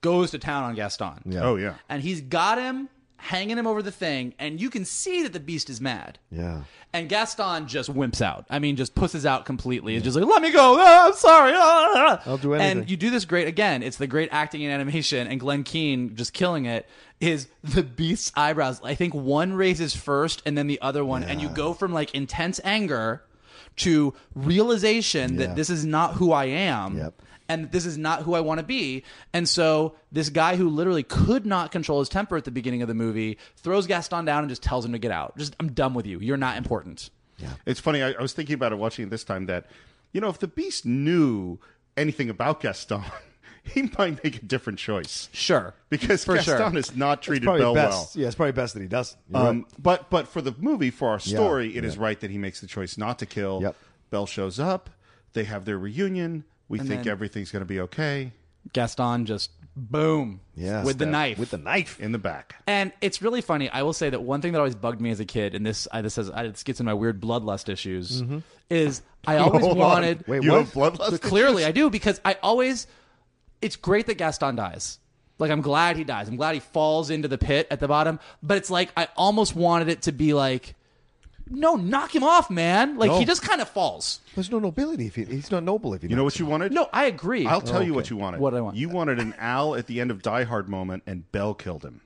goes 0.02 0.32
to 0.32 0.40
town 0.40 0.64
on 0.64 0.76
Gaston. 0.76 1.22
Yeah. 1.26 1.42
Oh 1.44 1.56
yeah. 1.56 1.76
And 1.90 2.02
he's 2.02 2.22
got 2.22 2.58
him 2.58 2.90
hanging 3.18 3.58
him 3.58 3.66
over 3.68 3.82
the 3.82 3.92
thing, 3.92 4.34
and 4.38 4.60
you 4.60 4.70
can 4.70 4.84
see 4.86 5.24
that 5.24 5.32
the 5.34 5.40
beast 5.40 5.70
is 5.70 5.80
mad. 5.80 6.20
Yeah. 6.30 6.64
And 6.92 7.10
Gaston 7.10 7.68
just 7.68 7.92
wimps 7.92 8.22
out. 8.22 8.46
I 8.50 8.60
mean, 8.60 8.76
just 8.76 8.94
pusses 8.96 9.26
out 9.26 9.46
completely. 9.46 9.96
It's 9.96 10.04
just 10.04 10.16
like, 10.18 10.28
let 10.28 10.42
me 10.42 10.52
go. 10.52 10.78
Ah, 10.80 11.08
I'm 11.08 11.14
sorry. 11.14 11.54
Ah, 11.56 11.92
ah." 11.96 12.22
I'll 12.26 12.38
do 12.38 12.54
anything. 12.54 12.80
And 12.82 12.90
you 12.92 12.98
do 12.98 13.10
this 13.10 13.26
great 13.26 13.48
again. 13.48 13.82
It's 13.82 13.98
the 13.98 14.08
great 14.08 14.30
acting 14.32 14.64
and 14.64 14.72
animation, 14.74 15.26
and 15.28 15.40
Glenn 15.40 15.64
Keane 15.64 16.16
just 16.16 16.34
killing 16.34 16.66
it. 16.66 16.88
Is 17.20 17.48
the 17.64 17.82
beast's 17.84 18.32
eyebrows? 18.36 18.82
I 18.84 18.94
think 18.96 19.14
one 19.14 19.54
raises 19.54 19.96
first, 19.96 20.42
and 20.46 20.58
then 20.58 20.68
the 20.68 20.82
other 20.82 21.04
one, 21.06 21.24
and 21.24 21.42
you 21.42 21.50
go 21.50 21.74
from 21.74 21.94
like 21.94 22.14
intense 22.14 22.60
anger 22.64 23.24
to 23.78 24.14
realization 24.36 25.34
Yeah. 25.40 25.48
that 25.48 25.56
this 25.56 25.70
is 25.70 25.86
not 25.86 26.16
who 26.16 26.32
I 26.32 26.46
am. 26.46 26.98
Yep. 26.98 27.14
And 27.54 27.72
this 27.72 27.86
is 27.86 27.98
not 27.98 28.24
who 28.24 28.34
I 28.34 28.40
want 28.42 28.60
to 28.60 28.66
be. 28.66 29.04
And 29.34 29.48
so 29.48 29.96
this 30.12 30.30
guy 30.30 30.56
who 30.56 30.70
literally 30.70 31.04
could 31.04 31.46
not 31.46 31.72
control 31.72 32.00
his 32.00 32.10
temper 32.10 32.36
at 32.38 32.46
the 32.46 32.52
beginning 32.52 32.82
of 32.82 32.88
the 32.88 32.94
movie 32.94 33.38
throws 33.58 33.88
Gaston 33.88 34.26
down 34.26 34.40
and 34.40 34.50
just 34.50 34.64
tells 34.64 34.86
him 34.86 34.92
to 34.94 35.00
get 35.00 35.12
out. 35.12 35.38
Just 35.38 35.56
I'm 35.60 35.72
done 35.72 35.94
with 35.94 36.06
you. 36.08 36.20
You're 36.20 36.38
not 36.38 36.58
important. 36.58 37.10
Yeah. 37.38 37.50
It's 37.66 37.80
funny. 37.80 38.02
I, 38.02 38.12
I 38.14 38.22
was 38.22 38.34
thinking 38.34 38.56
about 38.56 38.72
it 38.72 38.78
watching 38.78 39.06
it 39.06 39.10
this 39.10 39.24
time 39.24 39.46
that, 39.48 39.66
you 40.12 40.22
know, 40.22 40.30
if 40.30 40.40
the 40.40 40.48
Beast 40.48 40.86
knew 40.86 41.60
anything 41.98 42.30
about 42.30 42.62
Gaston, 42.62 43.04
he 43.64 43.90
might 43.98 44.24
make 44.24 44.38
a 44.38 44.46
different 44.46 44.78
choice 44.80 45.30
Sure. 45.32 45.74
because 45.90 46.24
For 46.26 46.40
sure. 46.42 46.58
Gaston 46.58 46.78
is 46.78 46.96
not 46.96 47.22
treated 47.22 47.44
Probably 47.46 47.62
Belle 47.62 47.74
best. 47.76 48.16
well. 48.16 48.22
Yeah, 48.22 48.28
it's 48.28 48.36
probably 48.36 48.52
best 48.54 48.74
that 48.74 48.82
he 48.82 48.88
does. 48.88 49.16
You're 49.32 49.42
Um, 49.42 49.58
right. 49.64 49.66
But 49.80 50.10
but 50.10 50.28
for 50.28 50.42
the 50.42 50.54
movie, 50.60 50.90
for 50.92 51.10
our 51.10 51.20
story, 51.20 51.76
it 51.78 51.84
is 51.86 51.96
yeah. 51.96 52.02
right 52.04 52.20
that 52.20 52.30
he 52.32 52.38
makes 52.38 52.62
the 52.62 52.68
choice 52.68 52.98
not 52.98 53.20
to 53.20 53.26
kill. 53.26 53.62
Yep. 53.62 53.76
Belle 54.10 54.26
shows 54.26 54.60
up. 54.60 54.90
They 55.34 55.46
have 55.46 55.66
their 55.66 55.80
reunion. 55.80 56.44
We 56.70 56.80
And 56.80 56.88
think 56.88 57.04
then- 57.04 57.12
everything's 57.12 57.52
going 57.52 57.62
to 57.62 57.66
be 57.68 57.80
okay. 57.82 58.32
Gaston 58.72 59.26
just 59.26 59.52
boom 59.76 60.40
Yes, 60.56 60.86
with 60.86 60.98
the 60.98 61.06
knife. 61.06 61.38
With 61.40 61.50
the 61.52 61.58
knife. 61.58 62.00
In 62.00 62.12
the 62.12 62.18
back. 62.18 62.56
And 62.68 62.92
it's 63.02 63.22
really 63.22 63.42
funny. 63.42 63.70
I 63.70 63.82
will 63.82 63.94
say 63.94 64.10
that 64.10 64.22
one 64.22 64.42
thing 64.42 64.54
that 64.54 64.60
always 64.60 64.76
bugged 64.76 65.02
me 65.02 65.10
as 65.10 65.20
a 65.20 65.26
kid, 65.26 65.54
and 65.56 65.66
this 65.66 65.88
I, 65.92 66.02
this 66.02 66.16
has 66.16 66.30
I, 66.30 66.48
this 66.48 66.64
gets 66.64 66.80
in 66.80 66.86
my 66.86 66.94
weird 66.94 67.20
bloodlust 67.22 67.70
issues, 67.70 68.22
mm-hmm. 68.22 68.40
is 68.70 69.02
I 69.28 69.38
always 69.38 69.62
Hold 69.64 69.74
on. 69.74 69.80
wanted. 69.80 70.28
Wait, 70.28 70.44
you 70.44 70.52
what? 70.52 70.60
have 70.66 70.74
bloodlust. 70.74 71.22
clearly, 71.22 71.66
I 71.66 71.72
do 71.72 71.90
because 71.90 72.22
I 72.24 72.38
always. 72.44 72.88
It's 73.62 73.76
great 73.76 74.08
that 74.08 74.18
Gaston 74.18 74.56
dies. 74.56 75.00
Like 75.40 75.50
I'm 75.52 75.62
glad 75.62 75.98
he 75.98 76.04
dies. 76.04 76.28
I'm 76.30 76.36
glad 76.36 76.54
he 76.54 76.60
falls 76.62 77.10
into 77.10 77.28
the 77.28 77.38
pit 77.38 77.68
at 77.72 77.80
the 77.80 77.88
bottom. 77.88 78.20
But 78.42 78.58
it's 78.58 78.70
like 78.70 78.92
I 78.96 79.08
almost 79.18 79.56
wanted 79.56 79.90
it 79.90 80.04
to 80.04 80.12
be 80.12 80.34
like, 80.34 80.76
no, 81.50 81.76
knock 81.76 82.16
him 82.16 82.24
off, 82.24 82.50
man. 82.50 82.98
Like 82.98 83.12
No. 83.12 83.20
he 83.20 83.26
just 83.26 83.42
kind 83.42 83.62
of 83.62 83.70
falls. 83.70 84.20
There's 84.36 84.50
no 84.52 84.60
nobility 84.60 85.08
if 85.08 85.16
he, 85.16 85.26
he's 85.26 85.52
not 85.52 85.64
noble 85.64 85.94
if 85.94 86.02
he 86.02 86.08
You 86.10 86.16
know 86.16 86.24
what 86.24 86.40
you 86.40 86.46
wanted? 86.46 86.72
No, 86.72 86.90
I 86.94 87.06
agree. 87.06 87.46
I'll 87.46 87.62
tell 87.62 87.78
oh, 87.78 87.82
you 87.82 87.94
what 87.94 88.10
you 88.10 88.18
wanted. 88.18 88.40
What 88.40 88.52
did 88.52 88.58
I 88.58 88.62
want? 88.62 88.78
You 88.78 88.90
wanted 88.90 89.20
an 89.20 89.34
Al 89.38 89.76
at 89.76 89.88
the 89.88 90.00
end 90.02 90.12
of 90.12 90.22
Die 90.22 90.44
Hard 90.44 90.70
moment, 90.70 91.04
and 91.06 91.30
Belle 91.32 91.54
killed 91.54 91.84
him. 91.84 92.02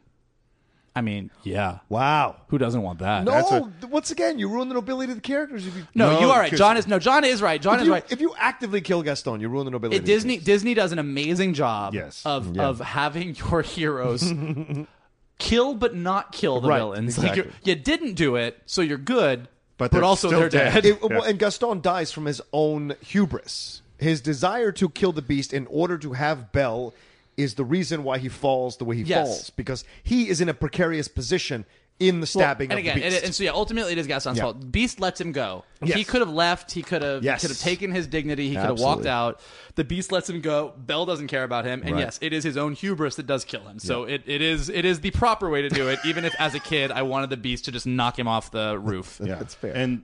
I 0.95 1.01
mean, 1.01 1.29
yeah. 1.43 1.77
Wow. 1.89 2.37
Who 2.47 2.57
doesn't 2.57 2.81
want 2.81 2.97
that? 2.99 3.23
No, 3.23 3.31
That's 3.31 3.85
once 3.85 4.09
again, 4.09 4.39
you 4.39 4.49
ruin 4.49 4.67
the 4.67 4.73
nobility 4.73 5.11
of 5.11 5.17
the 5.17 5.21
characters. 5.21 5.67
If 5.67 5.75
you, 5.75 5.87
No, 5.93 6.13
No, 6.13 6.19
you 6.21 6.31
are 6.31 6.39
right. 6.39 6.45
because- 6.45 6.57
John 6.57 6.75
is 6.75 6.87
no. 6.87 6.97
John 6.97 7.23
is 7.23 7.39
right. 7.39 7.61
John 7.61 7.75
if 7.75 7.81
is 7.81 7.85
you, 7.85 7.93
right. 7.93 8.11
if 8.11 8.19
you 8.19 8.33
actively 8.35 8.81
kill 8.81 9.03
Gaston, 9.03 9.39
you 9.39 9.47
ruin 9.47 9.65
the 9.65 9.71
nobility. 9.71 9.97
It, 9.97 9.99
of 9.99 10.05
the 10.07 10.11
Disney 10.11 10.33
characters. 10.37 10.45
Disney 10.47 10.73
does 10.73 10.91
an 10.93 10.97
amazing 10.97 11.53
job 11.53 11.93
Yes. 11.93 12.23
of 12.25 12.55
Yeah. 12.55 12.63
of 12.67 12.79
having 12.79 13.35
your 13.51 13.61
heroes 13.61 14.23
kill 15.39 15.73
but 15.75 15.95
not 15.95 16.31
kill 16.31 16.59
the 16.61 16.67
Right, 16.69 16.77
villains. 16.79 17.17
Like 17.17 17.31
exactly. 17.31 17.53
you're, 17.63 17.75
you 17.77 17.81
didn't 17.83 18.13
do 18.13 18.35
it, 18.35 18.59
so 18.65 18.81
you're 18.81 18.97
good, 18.97 19.47
But 19.77 19.91
but, 19.91 19.91
they're 19.91 20.03
also 20.03 20.27
still 20.29 20.39
they're 20.41 20.49
dead. 20.49 20.73
dead. 20.73 20.85
It- 20.85 21.01
well, 21.01 21.23
and 21.23 21.37
Gaston 21.39 21.81
dies 21.81 22.11
from 22.11 22.25
his 22.25 22.41
own 22.53 22.95
hubris. 23.01 23.81
His 23.99 24.21
desire 24.21 24.71
to 24.73 24.89
kill 24.89 25.11
the 25.11 25.21
beast 25.21 25.53
in 25.53 25.65
order 25.67 25.97
to 25.97 26.13
have 26.13 26.51
Belle 26.51 26.93
is 27.35 27.55
the 27.55 27.63
reason 27.65 28.03
why 28.03 28.17
he 28.17 28.29
falls 28.29 28.77
the 28.77 28.85
way 28.85 28.95
he 28.95 29.03
Yes. 29.03 29.27
falls 29.27 29.49
because 29.51 29.83
he 30.03 30.27
is 30.29 30.41
in 30.41 30.49
a 30.49 30.53
precarious 30.53 31.07
position 31.07 31.65
in 31.99 32.19
the 32.19 32.27
stabbing 32.27 32.69
and 32.69 32.73
of 32.79 32.83
again, 32.83 32.97
the 32.99 33.03
and, 33.05 33.11
beast. 33.13 33.25
and 33.25 33.33
so 33.35 33.43
yeah, 33.43 33.51
ultimately 33.51 33.91
it 33.91 33.97
is 33.97 34.05
Gaston's 34.05 34.37
Yeah. 34.37 34.43
fault. 34.43 34.71
Beast 34.71 34.99
lets 34.99 35.19
him 35.19 35.31
go. 35.31 35.63
Yes. 35.81 35.97
He 35.97 36.03
could 36.03 36.21
have 36.21 36.29
left. 36.29 36.71
He 36.71 36.83
could 36.83 37.01
have. 37.01 37.23
Yes. 37.23 37.41
Could 37.41 37.49
have 37.49 37.59
taken 37.59 37.91
his 37.91 38.05
dignity. 38.05 38.49
He 38.49 38.55
could 38.55 38.65
have 38.65 38.79
walked 38.79 39.07
out. 39.07 39.39
The 39.75 39.83
Beast 39.83 40.11
lets 40.11 40.29
him 40.29 40.41
go. 40.41 40.73
Belle 40.77 41.05
doesn't 41.07 41.27
care 41.27 41.43
about 41.43 41.65
him. 41.65 41.81
And 41.83 41.93
Right. 41.93 42.01
yes, 42.01 42.19
it 42.21 42.33
is 42.33 42.43
his 42.43 42.55
own 42.55 42.73
hubris 42.73 43.15
that 43.15 43.25
does 43.25 43.43
kill 43.45 43.61
him. 43.61 43.79
So 43.79 44.03
it, 44.03 44.21
it 44.27 44.41
is 44.43 44.69
it 44.69 44.85
is 44.85 44.99
the 44.99 45.09
proper 45.11 45.49
way 45.49 45.63
to 45.63 45.69
do 45.69 45.87
it. 45.87 45.97
even 46.05 46.23
if 46.23 46.35
as 46.39 46.53
a 46.53 46.59
kid 46.59 46.91
I 46.91 47.01
wanted 47.01 47.31
the 47.31 47.37
Beast 47.37 47.65
to 47.65 47.71
just 47.71 47.87
knock 47.87 48.17
him 48.19 48.27
off 48.27 48.51
the 48.51 48.77
roof. 48.77 49.19
Yeah, 49.23 49.35
That's 49.35 49.55
fair. 49.55 49.73
And 49.75 50.03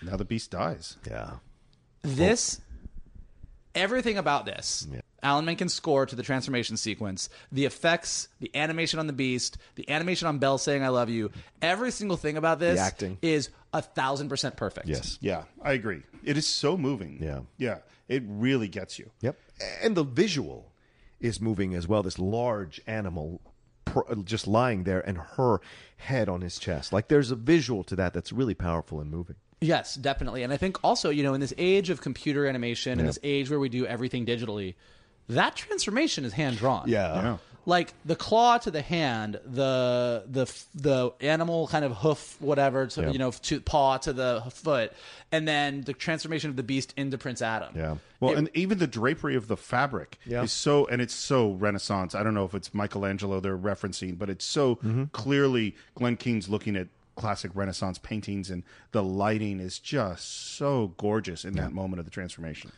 now 0.00 0.16
the 0.16 0.24
beast 0.24 0.50
dies. 0.52 0.96
yeah. 1.08 1.30
This, 2.02 2.60
everything 3.74 4.18
about 4.18 4.44
this, 4.46 4.86
Alan 5.22 5.44
Menken's 5.44 5.72
score 5.74 6.04
to 6.06 6.16
the 6.16 6.22
transformation 6.22 6.76
sequence, 6.76 7.28
the 7.52 7.64
effects, 7.64 8.28
the 8.40 8.50
animation 8.54 8.98
on 8.98 9.06
the 9.06 9.12
beast, 9.12 9.56
the 9.76 9.88
animation 9.88 10.26
on 10.28 10.38
Belle 10.38 10.58
saying 10.58 10.82
"I 10.82 10.88
love 10.88 11.08
you," 11.10 11.30
every 11.60 11.90
single 11.90 12.16
thing 12.16 12.36
about 12.36 12.58
this 12.58 12.78
The 12.78 12.84
acting. 12.84 13.18
is 13.22 13.50
a 13.72 13.82
thousand 13.82 14.28
percent 14.28 14.56
perfect. 14.56 14.88
Yes. 14.88 15.18
Yeah, 15.20 15.44
I 15.62 15.72
agree. 15.72 16.02
It 16.24 16.36
is 16.36 16.46
so 16.46 16.76
moving. 16.76 17.18
Yeah. 17.20 17.40
yeah, 17.58 17.78
it 18.08 18.22
really 18.26 18.68
gets 18.68 18.98
you. 18.98 19.10
Yep. 19.20 19.38
And 19.82 19.96
the 19.96 20.04
visual 20.04 20.72
is 21.20 21.40
moving 21.40 21.74
as 21.74 21.86
well. 21.86 22.02
This 22.02 22.18
large 22.18 22.80
animal 22.86 23.40
pr- 23.84 24.12
just 24.24 24.46
lying 24.46 24.84
there 24.84 25.00
and 25.00 25.18
her 25.36 25.60
head 25.98 26.28
on 26.28 26.40
his 26.40 26.58
chest. 26.58 26.92
Like 26.92 27.08
there's 27.08 27.30
a 27.30 27.36
visual 27.36 27.84
to 27.84 27.96
that 27.96 28.12
that's 28.12 28.32
really 28.32 28.54
powerful 28.54 29.00
and 29.00 29.10
moving. 29.10 29.36
Yes, 29.60 29.94
definitely. 29.94 30.42
And 30.42 30.52
I 30.52 30.56
think 30.56 30.78
also, 30.82 31.10
you 31.10 31.22
know, 31.22 31.34
in 31.34 31.40
this 31.40 31.54
age 31.56 31.90
of 31.90 32.00
computer 32.00 32.46
animation, 32.48 32.98
in 32.98 33.06
this 33.06 33.20
age 33.22 33.48
where 33.48 33.60
we 33.60 33.68
do 33.68 33.86
everything 33.86 34.26
digitally, 34.26 34.74
that 35.34 35.56
transformation 35.56 36.24
is 36.24 36.32
hand 36.32 36.58
drawn. 36.58 36.88
Yeah. 36.88 37.38
Like 37.64 37.94
the 38.04 38.16
claw 38.16 38.58
to 38.58 38.72
the 38.72 38.82
hand, 38.82 39.38
the 39.44 40.24
the 40.26 40.52
the 40.74 41.12
animal 41.20 41.68
kind 41.68 41.84
of 41.84 41.92
hoof, 41.92 42.36
whatever, 42.40 42.88
to, 42.88 43.02
Yeah. 43.02 43.10
you 43.10 43.18
know, 43.18 43.30
to 43.30 43.60
paw 43.60 43.98
to 43.98 44.12
the 44.12 44.42
foot, 44.50 44.92
and 45.30 45.46
then 45.46 45.82
the 45.82 45.92
transformation 45.92 46.50
of 46.50 46.56
the 46.56 46.64
beast 46.64 46.92
into 46.96 47.18
Prince 47.18 47.40
Adam. 47.40 47.72
Yeah. 47.76 47.96
Well, 48.18 48.32
It- 48.32 48.38
and 48.38 48.50
even 48.54 48.78
the 48.78 48.88
drapery 48.88 49.36
of 49.36 49.46
the 49.46 49.56
fabric 49.56 50.18
Yeah. 50.24 50.42
is 50.42 50.50
so, 50.50 50.86
and 50.86 51.00
it's 51.00 51.14
so 51.14 51.52
Renaissance. 51.52 52.16
I 52.16 52.24
don't 52.24 52.34
know 52.34 52.44
if 52.44 52.54
it's 52.54 52.74
Michelangelo 52.74 53.38
they're 53.38 53.56
referencing, 53.56 54.18
but 54.18 54.28
it's 54.28 54.44
so 54.44 54.76
mm-hmm. 54.76 55.04
clearly 55.12 55.76
Glenn 55.94 56.16
Keane's 56.16 56.48
looking 56.48 56.74
at 56.74 56.88
classic 57.14 57.52
Renaissance 57.54 57.98
paintings, 57.98 58.50
and 58.50 58.64
the 58.90 59.04
lighting 59.04 59.60
is 59.60 59.78
just 59.78 60.56
so 60.56 60.94
gorgeous 60.96 61.44
in 61.44 61.54
that 61.54 61.72
moment 61.72 62.00
of 62.00 62.06
the 62.06 62.10
transformation. 62.10 62.72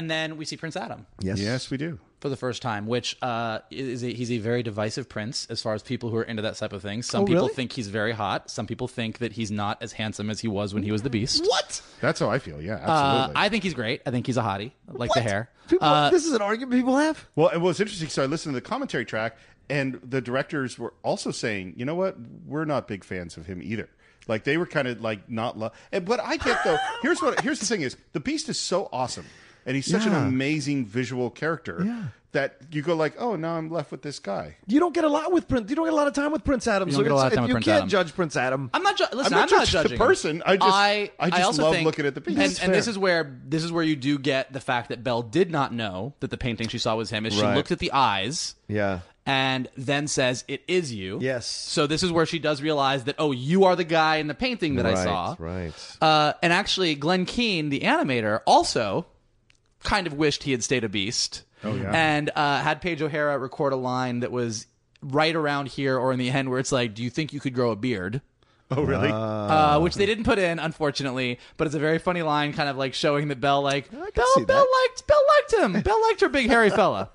And 0.00 0.10
then 0.10 0.38
we 0.38 0.46
see 0.46 0.56
Prince 0.56 0.76
Adam. 0.76 1.04
Yes. 1.20 1.38
Yes, 1.38 1.70
we 1.70 1.76
do. 1.76 1.98
for 2.20 2.30
the 2.30 2.36
first 2.36 2.62
time, 2.62 2.86
which 2.86 3.18
uh, 3.20 3.58
is 3.70 4.02
a, 4.02 4.10
he's 4.14 4.30
a 4.32 4.38
very 4.38 4.62
divisive 4.62 5.10
prince 5.10 5.46
as 5.50 5.60
far 5.60 5.74
as 5.74 5.82
people 5.82 6.08
who 6.08 6.16
are 6.16 6.22
into 6.22 6.40
that 6.40 6.56
type 6.56 6.72
of 6.72 6.80
thing. 6.80 7.02
Some 7.02 7.22
Oh, 7.22 7.26
people 7.26 7.42
really? 7.42 7.54
think 7.54 7.72
he's 7.72 7.88
very 7.88 8.12
hot. 8.12 8.50
Some 8.50 8.66
people 8.66 8.88
think 8.88 9.18
that 9.18 9.32
he's 9.32 9.50
not 9.50 9.82
as 9.82 9.92
handsome 9.92 10.30
as 10.30 10.40
he 10.40 10.48
was 10.48 10.72
when 10.72 10.82
he 10.82 10.90
was 10.90 11.02
the 11.02 11.10
Beast. 11.10 11.44
What? 11.46 11.82
That's 12.00 12.18
how 12.18 12.30
I 12.30 12.38
feel. 12.38 12.62
Yeah, 12.62 12.76
Uh, 12.76 12.90
absolutely. 12.90 13.42
I 13.42 13.48
think 13.50 13.62
he's 13.64 13.74
great. 13.74 14.00
I 14.06 14.10
think 14.10 14.24
he's 14.26 14.38
a 14.38 14.42
hottie. 14.42 14.72
I 14.88 14.92
like 14.92 15.12
the 15.12 15.20
What? 15.20 15.30
hair. 15.30 15.50
People, 15.68 15.86
Uh, 15.86 16.08
this 16.08 16.24
is 16.24 16.32
an 16.32 16.40
argument 16.40 16.72
people 16.80 16.96
have. 16.96 17.26
Well, 17.36 17.48
and 17.48 17.62
what's 17.62 17.78
interesting, 17.80 18.08
so 18.08 18.22
I 18.22 18.26
listened 18.26 18.54
to 18.54 18.60
the 18.60 18.66
commentary 18.66 19.04
track, 19.04 19.36
and 19.68 20.00
the 20.02 20.22
directors 20.22 20.78
were 20.78 20.94
also 21.02 21.30
saying, 21.30 21.74
you 21.76 21.84
know 21.84 21.94
what, 21.94 22.16
we're 22.46 22.64
not 22.64 22.88
big 22.88 23.04
fans 23.04 23.36
of 23.36 23.44
him 23.44 23.60
either. 23.62 23.90
Like 24.28 24.44
they 24.44 24.56
were 24.56 24.66
kind 24.66 24.88
of 24.88 25.02
like 25.02 25.28
not 25.30 25.58
love. 25.58 25.72
But 25.90 26.20
I 26.20 26.36
get 26.38 26.62
though. 26.64 26.78
Here's 27.02 27.20
what. 27.20 27.40
Here's 27.40 27.58
the 27.60 27.66
thing: 27.66 27.80
is 27.82 27.96
the 28.12 28.20
Beast 28.20 28.48
is 28.50 28.60
so 28.60 28.88
awesome, 28.92 29.24
and 29.70 29.76
he's 29.76 29.86
such 29.86 30.04
Yeah. 30.04 30.20
an 30.20 30.26
amazing 30.26 30.84
visual 30.84 31.30
character 31.30 31.80
Yeah. 31.86 32.02
that 32.32 32.56
you 32.72 32.82
go 32.82 32.96
like, 32.96 33.14
oh, 33.20 33.36
now 33.36 33.54
I'm 33.56 33.70
left 33.70 33.92
with 33.92 34.02
this 34.02 34.18
guy. 34.18 34.56
You 34.66 34.80
don't 34.80 34.92
get 34.92 35.04
a 35.04 35.08
lot 35.08 35.30
with 35.32 35.46
Prince. 35.46 35.70
You 35.70 35.76
don't 35.76 35.84
get 35.84 35.92
a 35.92 35.96
lot 35.96 36.08
of 36.08 36.12
time 36.14 36.32
with 36.32 36.42
Prince 36.42 36.66
Adam. 36.66 36.88
You 36.88 36.92
so 36.94 36.98
don't 36.98 37.04
get 37.04 37.12
a 37.12 37.14
lot 37.14 37.26
of 37.28 37.32
it's- 37.34 37.46
you 37.48 37.54
Prince 37.54 37.64
can't 37.66 37.76
Adam. 37.76 37.88
judge 37.88 38.14
Prince 38.16 38.36
Adam. 38.36 38.70
I'm 38.74 38.82
not. 38.82 38.96
Ju- 38.96 39.04
listen, 39.12 39.34
I'm 39.34 39.40
I'm 39.44 39.48
not 39.48 39.58
not, 39.58 39.66
judging 39.68 39.92
the 39.92 39.96
person. 40.04 40.42
I 40.44 40.56
just- 40.56 40.68
I, 40.68 41.10
I 41.20 41.30
just 41.30 41.42
also 41.44 41.62
love 41.62 41.74
think- 41.74 41.86
looking 41.86 42.06
at 42.06 42.14
the 42.16 42.20
Beast. 42.20 42.38
And, 42.40 42.58
and 42.64 42.74
this 42.74 42.88
is 42.88 42.98
where 42.98 43.38
this 43.46 43.62
is 43.62 43.70
where 43.70 43.84
you 43.84 43.94
do 43.94 44.18
get 44.18 44.52
the 44.52 44.60
fact 44.60 44.88
that 44.88 45.04
Belle 45.04 45.22
did 45.22 45.50
not 45.52 45.72
know 45.72 46.14
that 46.20 46.30
the 46.30 46.36
painting 46.38 46.66
she 46.68 46.78
saw 46.78 46.96
was 46.96 47.10
him. 47.10 47.26
Is 47.26 47.34
she 47.34 47.42
looked 47.42 47.70
at 47.70 47.78
the 47.78 47.92
eyes. 47.92 48.56
Yeah. 48.66 49.00
and 49.26 49.68
then 49.76 50.06
says 50.08 50.44
it 50.48 50.62
is 50.66 50.92
you. 50.94 51.18
Yes. 51.20 51.46
So 51.46 51.86
this 51.86 52.02
is 52.02 52.10
where 52.10 52.24
she 52.26 52.38
does 52.38 52.62
realize 52.62 53.04
that 53.04 53.16
oh, 53.18 53.32
you 53.32 53.64
are 53.64 53.76
the 53.76 53.84
guy 53.84 54.16
in 54.16 54.28
the 54.28 54.34
painting 54.34 54.76
that 54.76 54.86
I 54.86 54.94
Right, 54.94 55.04
saw. 55.04 55.36
right. 55.38 55.72
Uh, 56.00 56.32
and 56.42 56.52
actually, 56.52 56.94
Glenn 56.94 57.26
Keane, 57.26 57.68
the 57.68 57.80
animator, 57.80 58.40
also 58.46 59.06
kind 59.82 60.06
of 60.06 60.14
wished 60.14 60.42
he 60.44 60.52
had 60.52 60.62
stayed 60.64 60.84
a 60.84 60.88
beast. 60.88 61.42
Oh, 61.64 61.74
yeah. 61.74 61.90
And 61.94 62.30
uh, 62.34 62.60
had 62.60 62.80
Paige 62.80 63.02
O'Hara 63.02 63.38
record 63.38 63.72
a 63.72 63.76
line 63.76 64.20
that 64.20 64.32
was 64.32 64.66
right 65.02 65.34
around 65.34 65.68
here 65.68 65.98
or 65.98 66.12
in 66.12 66.18
the 66.18 66.30
end 66.30 66.48
where 66.50 66.58
it's 66.58 66.72
like, 66.72 66.94
"Do 66.94 67.02
you 67.02 67.10
think 67.10 67.32
you 67.32 67.40
could 67.40 67.54
grow 67.54 67.70
a 67.70 67.76
beard?" 67.76 68.20
Oh, 68.70 68.82
really? 68.82 69.08
Uh, 69.10 69.80
which 69.80 69.96
they 69.96 70.06
didn't 70.06 70.22
put 70.24 70.38
in, 70.38 70.58
unfortunately, 70.60 71.40
but 71.56 71.66
it's 71.66 71.74
a 71.74 71.80
very 71.80 71.98
funny 71.98 72.22
line, 72.22 72.52
kind 72.52 72.68
of 72.68 72.76
like 72.76 72.94
showing 72.94 73.26
that 73.28 73.40
Belle 73.40 73.62
like 73.62 73.90
Belle, 73.90 74.26
see 74.36 74.44
Belle 74.44 74.64
that. 74.64 74.88
liked, 74.88 75.06
Belle 75.08 75.22
liked 75.36 75.74
him. 75.74 75.82
Belle 75.82 76.00
liked 76.02 76.20
her 76.20 76.28
big 76.28 76.46
hairy 76.46 76.70
fella. 76.70 77.10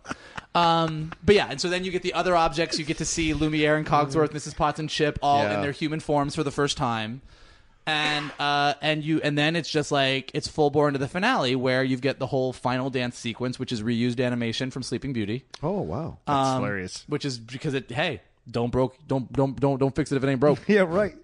Um, 0.54 1.12
but 1.24 1.36
yeah, 1.36 1.48
and 1.50 1.60
so 1.60 1.70
then 1.70 1.84
you 1.84 1.92
get 1.92 2.02
the 2.02 2.14
other 2.14 2.36
objects. 2.36 2.78
You 2.78 2.86
get 2.86 2.98
to 2.98 3.06
see 3.06 3.34
Lumiere 3.34 3.78
and 3.78 3.86
Cogsworth, 3.86 4.32
Mrs. 4.32 4.56
Potts 4.56 4.80
and 4.80 4.90
Chip, 4.90 5.18
all 5.22 5.44
Yeah. 5.44 5.56
in 5.56 5.62
their 5.62 5.72
human 5.72 6.00
forms 6.00 6.36
for 6.36 6.44
the 6.44 6.52
first 6.52 6.78
time. 6.78 7.22
And 7.88 8.32
uh, 8.40 8.74
and 8.82 9.04
you 9.04 9.22
and 9.22 9.38
then 9.38 9.56
it's 9.56 9.70
just 9.70 9.92
like 9.92 10.32
it's 10.34 10.48
full 10.48 10.72
bore 10.72 10.88
into 10.88 10.98
the 11.00 11.08
finale 11.08 11.56
where 11.56 11.84
you 11.84 11.98
get 11.98 12.18
the 12.18 12.26
whole 12.28 12.52
final 12.52 12.90
dance 12.90 13.18
sequence, 13.18 13.60
which 13.60 13.72
is 13.72 13.84
reused 13.84 14.24
animation 14.24 14.72
from 14.72 14.82
Sleeping 14.82 15.14
Beauty. 15.14 15.46
Oh 15.62 15.82
wow. 15.82 16.18
That's 16.26 16.48
Um, 16.50 16.62
hilarious. 16.64 17.04
Which 17.08 17.26
is 17.26 17.38
because 17.38 17.76
it 17.76 17.92
hey 17.92 18.22
don't 18.50 18.72
broke 18.72 18.96
don't 19.08 19.32
don't 19.32 19.60
don't 19.60 19.78
don't 19.80 19.96
fix 19.96 20.12
it 20.12 20.16
if 20.16 20.24
it 20.24 20.28
ain't 20.30 20.40
broke. 20.40 20.60
yeah. 20.68 20.82
Right. 20.82 21.16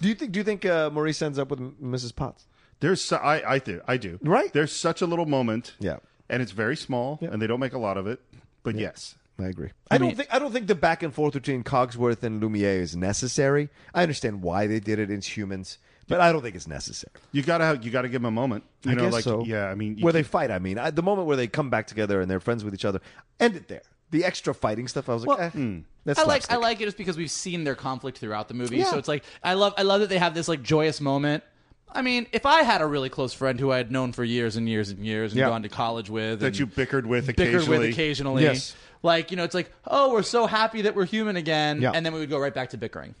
Do 0.00 0.08
you 0.08 0.14
think? 0.14 0.32
Do 0.32 0.38
you 0.40 0.44
think 0.44 0.64
uh, 0.64 0.90
Maurice 0.90 1.20
ends 1.22 1.38
up 1.38 1.50
with 1.50 1.60
Mrs. 1.82 2.14
Potts? 2.14 2.46
There's, 2.80 3.00
so, 3.02 3.16
I, 3.16 3.54
I 3.54 3.58
do, 3.58 3.80
I 3.88 3.96
do. 3.96 4.18
Right. 4.22 4.52
There's 4.52 4.70
such 4.72 5.00
a 5.00 5.06
little 5.06 5.24
moment. 5.24 5.72
Yeah. 5.78 5.96
And 6.28 6.42
it's 6.42 6.52
very 6.52 6.76
small, 6.76 7.18
and 7.22 7.40
they 7.40 7.46
don't 7.46 7.60
make 7.60 7.72
a 7.72 7.78
lot 7.78 7.96
of 7.96 8.06
it. 8.06 8.20
But 8.62 8.74
yes, 8.74 9.14
I 9.38 9.44
agree. 9.44 9.70
I, 9.90 9.96
don't 9.96 10.14
think 10.16 10.28
I 10.34 10.38
don't 10.38 10.52
think 10.52 10.66
the 10.66 10.74
back 10.74 11.02
and 11.02 11.14
forth 11.14 11.32
between 11.34 11.62
Cogsworth 11.64 12.22
and 12.24 12.42
Lumiere 12.42 12.80
is 12.82 12.94
necessary. 12.96 13.70
I 13.94 14.02
understand 14.02 14.42
why 14.42 14.66
they 14.66 14.80
did 14.80 14.98
it 14.98 15.10
in 15.10 15.20
humans, 15.22 15.78
but 16.08 16.20
I 16.20 16.32
don't 16.32 16.42
think 16.42 16.54
it's 16.56 16.68
necessary. 16.68 17.12
you 17.32 17.42
gotta, 17.42 17.78
you 17.82 17.90
gotta 17.90 18.08
give 18.08 18.22
them 18.22 18.26
a 18.26 18.30
moment. 18.30 18.64
You 18.84 18.92
I 18.92 18.94
know, 18.94 19.04
guess 19.04 19.12
like 19.12 19.24
so. 19.24 19.44
yeah. 19.44 19.66
I 19.66 19.74
mean, 19.74 19.98
you 19.98 20.04
where 20.04 20.12
they 20.12 20.22
fight. 20.22 20.50
I 20.50 20.58
mean, 20.58 20.78
I, 20.78 20.90
the 20.90 21.02
moment 21.02 21.26
where 21.26 21.36
they 21.36 21.46
come 21.48 21.70
back 21.70 21.86
together 21.86 22.20
and 22.20 22.30
they're 22.30 22.40
friends 22.40 22.64
with 22.64 22.74
each 22.74 22.84
other, 22.84 23.00
end 23.40 23.56
it 23.56 23.68
there. 23.68 23.82
The 24.12 24.24
extra 24.24 24.54
fighting 24.54 24.86
stuff, 24.86 25.08
I 25.08 25.14
was 25.14 25.26
like, 25.26 25.38
Well, 25.38 25.50
eh, 25.54 25.78
that's 26.04 26.20
I 26.20 26.22
like 26.22 26.50
I 26.52 26.56
like 26.56 26.80
it 26.80 26.84
just 26.84 26.96
because 26.96 27.16
we've 27.16 27.30
seen 27.30 27.64
their 27.64 27.74
conflict 27.74 28.18
throughout 28.18 28.46
the 28.46 28.54
movie. 28.54 28.76
Yeah. 28.76 28.84
So 28.90 28.98
it's 28.98 29.08
like 29.08 29.24
I 29.42 29.54
love 29.54 29.74
I 29.76 29.82
love 29.82 30.00
that 30.00 30.08
they 30.08 30.18
have 30.18 30.32
this 30.34 30.46
like 30.46 30.62
joyous 30.62 31.00
moment. 31.00 31.42
I 31.90 32.02
mean, 32.02 32.26
if 32.32 32.46
I 32.46 32.62
had 32.62 32.82
a 32.82 32.86
really 32.86 33.08
close 33.08 33.32
friend 33.32 33.58
who 33.58 33.72
I 33.72 33.78
had 33.78 33.90
known 33.90 34.12
for 34.12 34.22
years 34.22 34.54
and 34.56 34.68
years 34.68 34.90
and 34.90 35.04
years 35.04 35.32
and 35.32 35.40
Yeah. 35.40 35.48
gone 35.48 35.62
to 35.62 35.68
college 35.68 36.08
with, 36.10 36.40
that 36.40 36.46
and 36.46 36.58
you 36.58 36.66
bickered 36.66 37.06
with 37.06 37.26
bickered 37.26 37.48
occasionally. 37.48 37.78
with 37.78 37.88
occasionally, 37.90 38.42
Yes. 38.44 38.76
like 39.02 39.30
you 39.32 39.36
know, 39.36 39.44
it's 39.44 39.54
like 39.54 39.72
oh, 39.88 40.12
we're 40.12 40.22
so 40.22 40.46
happy 40.46 40.82
that 40.82 40.94
we're 40.94 41.04
human 41.06 41.34
again, 41.34 41.82
Yeah. 41.82 41.90
and 41.92 42.06
then 42.06 42.12
we 42.12 42.20
would 42.20 42.30
go 42.30 42.38
right 42.38 42.54
back 42.54 42.70
to 42.70 42.76
bickering. 42.76 43.14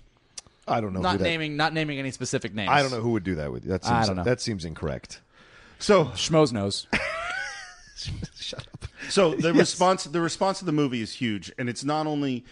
I 0.68 0.80
don't 0.80 0.92
know. 0.92 1.00
Not 1.00 1.12
who 1.12 1.18
that, 1.18 1.24
naming 1.24 1.56
not 1.56 1.72
naming 1.72 1.98
any 1.98 2.10
specific 2.10 2.54
names. 2.54 2.70
I 2.70 2.82
don't 2.82 2.90
know 2.90 3.00
who 3.00 3.10
would 3.10 3.24
do 3.24 3.36
that 3.36 3.52
with 3.52 3.64
you. 3.64 3.70
That 3.70 3.84
seems, 3.84 3.94
I 3.94 4.06
don't 4.06 4.16
know. 4.16 4.24
That 4.24 4.40
seems 4.40 4.64
incorrect. 4.64 5.20
So, 5.78 6.06
Schmoes 6.06 6.52
knows. 6.52 6.86
Shut 8.36 8.66
up. 8.72 8.86
so 9.08 9.34
the 9.34 9.52
response, 9.52 10.04
the 10.04 10.20
response 10.20 10.58
to 10.60 10.64
the 10.64 10.72
movie 10.72 11.00
is 11.00 11.14
huge, 11.14 11.52
and 11.58 11.68
it's 11.68 11.84
not 11.84 12.06
only 12.06 12.44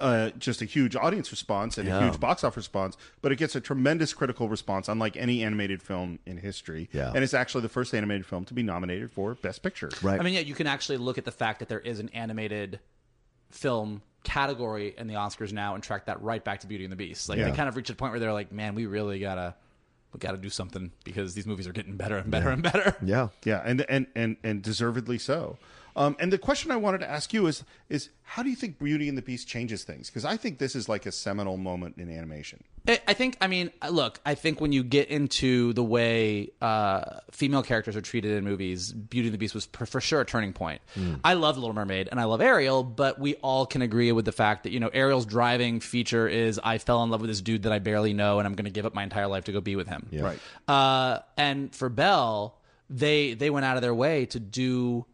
uh, 0.00 0.30
just 0.38 0.62
a 0.62 0.64
huge 0.64 0.96
audience 0.96 1.30
response 1.30 1.78
and 1.78 1.88
a 1.88 2.00
huge 2.04 2.20
box 2.20 2.44
office 2.44 2.56
response, 2.56 2.96
but 3.20 3.32
it 3.32 3.36
gets 3.36 3.54
a 3.54 3.60
tremendous 3.60 4.12
critical 4.12 4.48
response, 4.48 4.88
unlike 4.88 5.16
any 5.16 5.42
animated 5.42 5.82
film 5.82 6.18
in 6.26 6.38
history. 6.38 6.88
Yeah. 6.92 7.12
And 7.14 7.24
it's 7.24 7.34
actually 7.34 7.62
the 7.62 7.68
first 7.68 7.94
animated 7.94 8.26
film 8.26 8.44
to 8.46 8.54
be 8.54 8.62
nominated 8.62 9.10
for 9.10 9.34
Best 9.34 9.62
Picture. 9.62 9.90
Right. 10.02 10.20
I 10.20 10.22
mean, 10.22 10.34
yeah, 10.34 10.40
you 10.40 10.54
can 10.54 10.66
actually 10.66 10.98
look 10.98 11.18
at 11.18 11.24
the 11.24 11.32
fact 11.32 11.58
that 11.58 11.68
there 11.68 11.80
is 11.80 12.00
an 12.00 12.08
animated 12.10 12.80
film 13.50 14.02
category 14.24 14.94
in 14.96 15.06
the 15.06 15.14
Oscars 15.14 15.52
now 15.52 15.74
and 15.74 15.82
track 15.82 16.06
that 16.06 16.22
right 16.22 16.42
back 16.44 16.60
to 16.60 16.66
Beauty 16.66 16.84
and 16.84 16.92
the 16.92 16.96
Beast. 16.96 17.28
Like 17.28 17.38
Yeah. 17.38 17.50
they 17.50 17.56
kind 17.56 17.68
of 17.68 17.76
reached 17.76 17.90
a 17.90 17.94
point 17.94 18.12
where 18.12 18.20
they're 18.20 18.32
like, 18.32 18.52
man, 18.52 18.74
we 18.74 18.86
really 18.86 19.18
gotta 19.18 19.54
we 20.12 20.18
gotta 20.18 20.36
do 20.38 20.50
something 20.50 20.92
because 21.04 21.34
these 21.34 21.46
movies 21.46 21.66
are 21.66 21.72
getting 21.72 21.96
better 21.96 22.18
and 22.18 22.30
better 22.30 22.50
and 22.50 22.62
better. 22.62 22.96
yeah. 23.02 23.28
Yeah, 23.44 23.62
and 23.64 23.84
and 23.88 24.06
and 24.14 24.36
and 24.44 24.62
deservedly 24.62 25.18
so. 25.18 25.58
Um, 25.94 26.16
and 26.18 26.32
the 26.32 26.38
question 26.38 26.70
I 26.70 26.76
wanted 26.76 26.98
to 26.98 27.10
ask 27.10 27.32
you 27.32 27.46
is 27.46 27.64
is 27.88 28.08
how 28.22 28.42
do 28.42 28.48
you 28.48 28.56
think 28.56 28.78
Beauty 28.78 29.08
and 29.08 29.18
the 29.18 29.22
Beast 29.22 29.46
changes 29.46 29.84
things? 29.84 30.08
Because 30.08 30.24
I 30.24 30.36
think 30.36 30.58
this 30.58 30.74
is 30.74 30.88
like 30.88 31.04
a 31.06 31.12
seminal 31.12 31.56
moment 31.58 31.98
in 31.98 32.10
animation. 32.10 32.64
I 32.88 33.00
I 33.06 33.14
think, 33.14 33.36
I 33.40 33.46
mean, 33.46 33.70
look, 33.90 34.20
I 34.24 34.34
think 34.34 34.60
when 34.60 34.72
you 34.72 34.82
get 34.82 35.08
into 35.08 35.72
the 35.74 35.84
way 35.84 36.50
uh, 36.62 37.20
female 37.30 37.62
characters 37.62 37.94
are 37.94 38.00
treated 38.00 38.32
in 38.38 38.44
movies, 38.44 38.92
Beauty 38.92 39.28
and 39.28 39.34
the 39.34 39.38
Beast 39.38 39.54
was 39.54 39.66
for, 39.66 39.84
for 39.84 40.00
sure 40.00 40.22
a 40.22 40.24
turning 40.24 40.52
point. 40.54 40.80
I 41.22 41.34
love 41.34 41.58
Little 41.58 41.74
Mermaid 41.74 42.08
and 42.10 42.18
I 42.18 42.24
love 42.24 42.40
Ariel, 42.40 42.82
but 42.82 43.18
we 43.18 43.34
all 43.36 43.66
can 43.66 43.82
agree 43.82 44.10
with 44.12 44.24
the 44.24 44.32
fact 44.32 44.62
that, 44.62 44.72
you 44.72 44.80
know, 44.80 44.88
Ariel's 44.88 45.26
driving 45.26 45.80
feature 45.80 46.26
is 46.26 46.58
I 46.62 46.78
fell 46.78 47.02
in 47.04 47.10
love 47.10 47.20
with 47.20 47.28
this 47.28 47.42
dude 47.42 47.64
that 47.64 47.72
I 47.72 47.78
barely 47.80 48.14
know 48.14 48.38
and 48.38 48.46
I'm 48.48 48.54
going 48.54 48.64
to 48.64 48.70
give 48.70 48.86
up 48.86 48.94
my 48.94 49.02
entire 49.02 49.26
life 49.26 49.44
to 49.44 49.52
go 49.52 49.60
be 49.60 49.76
with 49.76 49.88
him. 49.88 50.08
Right. 50.12 50.38
Uh, 50.66 51.18
and 51.36 51.74
for 51.74 51.88
Belle, 51.88 52.58
they 52.88 53.34
they 53.34 53.50
went 53.50 53.64
out 53.64 53.76
of 53.76 53.82
their 53.82 53.94
way 53.94 54.26
to 54.26 54.40
do 54.40 55.06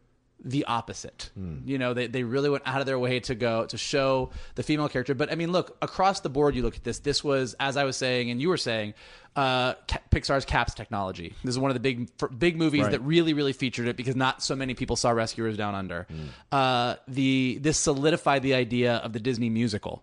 the 0.49 0.65
opposite. 0.65 1.31
You 1.65 1.79
know, 1.79 1.93
they, 1.95 2.07
they 2.07 2.23
really 2.23 2.49
went 2.49 2.63
out 2.67 2.81
of 2.81 2.87
their 2.87 2.99
way 2.99 3.21
to 3.21 3.35
go 3.35 3.67
to 3.67 3.77
show 3.77 4.31
the 4.55 4.63
female 4.63 4.89
character. 4.89 5.15
But 5.15 5.31
I 5.31 5.35
mean, 5.35 5.53
look 5.53 5.77
across 5.83 6.21
the 6.21 6.29
board. 6.31 6.55
You 6.55 6.63
look 6.63 6.77
at 6.77 6.85
this. 6.85 6.99
This 7.01 7.23
was, 7.23 7.55
as 7.61 7.77
I 7.77 7.85
was 7.85 7.97
saying, 7.97 8.31
and 8.31 8.41
you 8.41 8.49
were 8.49 8.57
saying, 8.57 8.95
uh, 9.37 9.75
Pixar's 10.11 10.45
Caps 10.45 10.75
technology. 10.75 11.35
This 11.45 11.53
is 11.55 11.59
one 11.59 11.71
of 11.71 11.75
the 11.75 11.81
big 11.81 12.09
big 12.39 12.57
movies 12.57 12.83
Right. 12.85 12.93
that 12.93 13.01
really 13.01 13.35
really 13.35 13.53
featured 13.53 13.87
it 13.89 13.97
because 13.97 14.17
not 14.17 14.43
so 14.43 14.57
many 14.57 14.75
people 14.75 14.97
saw 14.97 15.11
Rescuers 15.11 15.57
Down 15.57 15.75
Under. 15.75 16.07
Uh, 16.51 16.97
the 17.07 17.59
this 17.61 17.79
solidified 17.79 18.43
the 18.43 18.55
idea 18.55 18.97
of 18.97 19.13
the 19.13 19.21
Disney 19.21 19.51
musical 19.51 20.03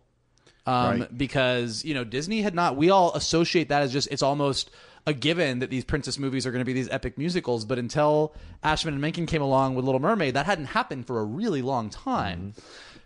um, 0.67 1.01
Right. 1.01 1.17
because 1.17 1.83
you 1.83 1.93
know 1.93 2.03
Disney 2.03 2.41
had 2.43 2.53
not. 2.55 2.77
We 2.77 2.89
all 2.91 3.13
associate 3.13 3.69
that 3.69 3.81
as 3.81 3.91
just 3.91 4.07
it's 4.11 4.21
almost 4.23 4.69
a 5.07 5.13
given 5.13 5.59
that 5.59 5.69
these 5.69 5.83
princess 5.83 6.17
movies 6.17 6.45
are 6.45 6.51
going 6.51 6.61
to 6.61 6.65
be 6.65 6.73
these 6.73 6.89
epic 6.89 7.17
musicals. 7.17 7.65
But 7.65 7.77
until 7.77 8.33
Ashman 8.63 8.95
and 8.95 9.01
Menken 9.01 9.25
came 9.25 9.41
along 9.41 9.75
with 9.75 9.85
Little 9.85 10.01
Mermaid, 10.01 10.33
that 10.33 10.45
hadn't 10.45 10.65
happened 10.65 11.07
for 11.07 11.19
a 11.19 11.23
really 11.23 11.61
long 11.61 11.89
time. 11.89 12.53
Mm-hmm. 12.57 12.99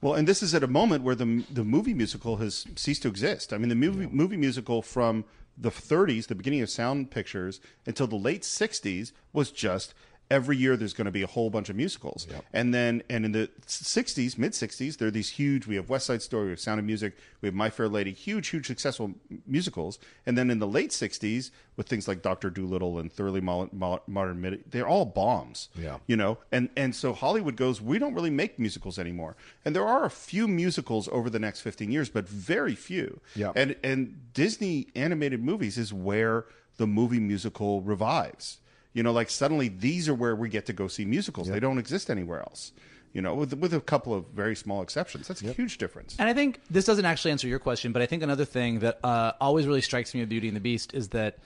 Well, 0.00 0.14
and 0.14 0.28
this 0.28 0.44
is 0.44 0.54
at 0.54 0.62
a 0.62 0.68
moment 0.68 1.02
where 1.02 1.16
the 1.16 1.44
the 1.50 1.64
movie 1.64 1.94
musical 1.94 2.36
has 2.36 2.66
ceased 2.76 3.02
to 3.02 3.08
exist. 3.08 3.52
I 3.52 3.58
mean, 3.58 3.68
the 3.68 3.74
movie 3.74 4.06
movie 4.06 4.36
musical 4.36 4.80
from 4.80 5.24
the 5.60 5.70
30s, 5.70 6.28
the 6.28 6.36
beginning 6.36 6.60
of 6.60 6.70
sound 6.70 7.10
pictures, 7.10 7.60
until 7.84 8.06
the 8.06 8.16
late 8.16 8.42
60s 8.42 9.10
was 9.32 9.50
just 9.50 9.92
every 10.30 10.56
year 10.56 10.76
there's 10.76 10.92
going 10.92 11.06
to 11.06 11.10
be 11.10 11.22
a 11.22 11.26
whole 11.26 11.48
bunch 11.50 11.68
of 11.70 11.76
musicals. 11.76 12.26
And 12.52 12.74
then 12.74 13.02
and 13.08 13.24
in 13.24 13.32
the 13.32 13.48
60s, 13.66 14.36
mid 14.36 14.52
60s, 14.52 14.98
there 14.98 15.08
are 15.08 15.10
these 15.10 15.30
huge 15.30 15.66
we 15.66 15.76
have 15.76 15.88
West 15.88 16.06
Side 16.06 16.22
Story, 16.22 16.44
we 16.46 16.50
have 16.50 16.60
Sound 16.60 16.78
of 16.80 16.86
Music, 16.86 17.16
we 17.40 17.46
have 17.46 17.54
My 17.54 17.70
Fair 17.70 17.88
Lady, 17.88 18.12
huge 18.12 18.48
huge 18.48 18.66
successful 18.66 19.12
musicals. 19.46 19.98
And 20.26 20.36
then 20.36 20.50
in 20.50 20.58
the 20.58 20.66
late 20.66 20.90
60s 20.90 21.50
with 21.76 21.86
things 21.88 22.08
like 22.08 22.22
Dr. 22.22 22.50
Dolittle 22.50 22.98
and 22.98 23.12
Thoroughly 23.12 23.40
Mo- 23.40 23.70
Mo- 23.72 24.02
Modern 24.06 24.40
Mid, 24.40 24.64
they're 24.70 24.86
all 24.88 25.04
bombs 25.04 25.68
Yeah. 25.76 25.98
you 26.06 26.16
know 26.16 26.38
and 26.50 26.68
and 26.76 26.94
so 26.94 27.12
hollywood 27.12 27.56
goes 27.56 27.80
we 27.80 27.98
don't 27.98 28.14
really 28.14 28.30
make 28.30 28.58
musicals 28.58 28.98
anymore 28.98 29.36
and 29.64 29.74
there 29.76 29.86
are 29.86 30.04
a 30.04 30.10
few 30.10 30.48
musicals 30.48 31.08
over 31.12 31.30
the 31.30 31.38
next 31.38 31.60
15 31.60 31.90
years 31.92 32.08
but 32.08 32.28
very 32.28 32.74
few 32.74 33.20
Yeah. 33.36 33.52
and 33.54 33.76
and 33.84 34.32
disney 34.34 34.88
animated 34.96 35.42
movies 35.42 35.78
is 35.78 35.92
where 35.92 36.46
the 36.78 36.86
movie 36.86 37.20
musical 37.20 37.80
revives 37.82 38.58
you 38.92 39.02
know 39.02 39.12
like 39.12 39.30
suddenly 39.30 39.68
these 39.68 40.08
are 40.08 40.14
where 40.14 40.34
we 40.34 40.48
get 40.48 40.66
to 40.66 40.72
go 40.72 40.88
see 40.88 41.04
musicals 41.04 41.48
they 41.48 41.60
don't 41.60 41.78
exist 41.78 42.10
anywhere 42.10 42.40
else 42.40 42.72
you 43.12 43.22
know 43.22 43.34
with 43.34 43.54
with 43.54 43.72
a 43.74 43.80
couple 43.80 44.14
of 44.14 44.26
very 44.28 44.56
small 44.56 44.82
exceptions 44.82 45.28
that's 45.28 45.42
a 45.42 45.52
huge 45.52 45.78
difference 45.78 46.16
And 46.18 46.28
I 46.28 46.34
think 46.34 46.60
this 46.70 46.84
doesn't 46.84 47.04
actually 47.04 47.32
answer 47.32 47.48
your 47.48 47.58
question, 47.58 47.92
but 47.92 48.02
I 48.02 48.06
think 48.06 48.22
another 48.22 48.44
thing 48.44 48.80
that 48.80 48.98
uh, 49.04 49.32
always 49.40 49.66
really 49.66 49.80
strikes 49.80 50.14
me 50.14 50.20
with 50.20 50.28
Beauty 50.28 50.48
and 50.48 50.56
the 50.56 50.60
Beast 50.60 50.94
is 50.94 51.08
that 51.08 51.38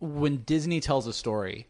when 0.00 0.38
Disney 0.38 0.80
tells 0.80 1.06
a 1.06 1.12
story, 1.12 1.66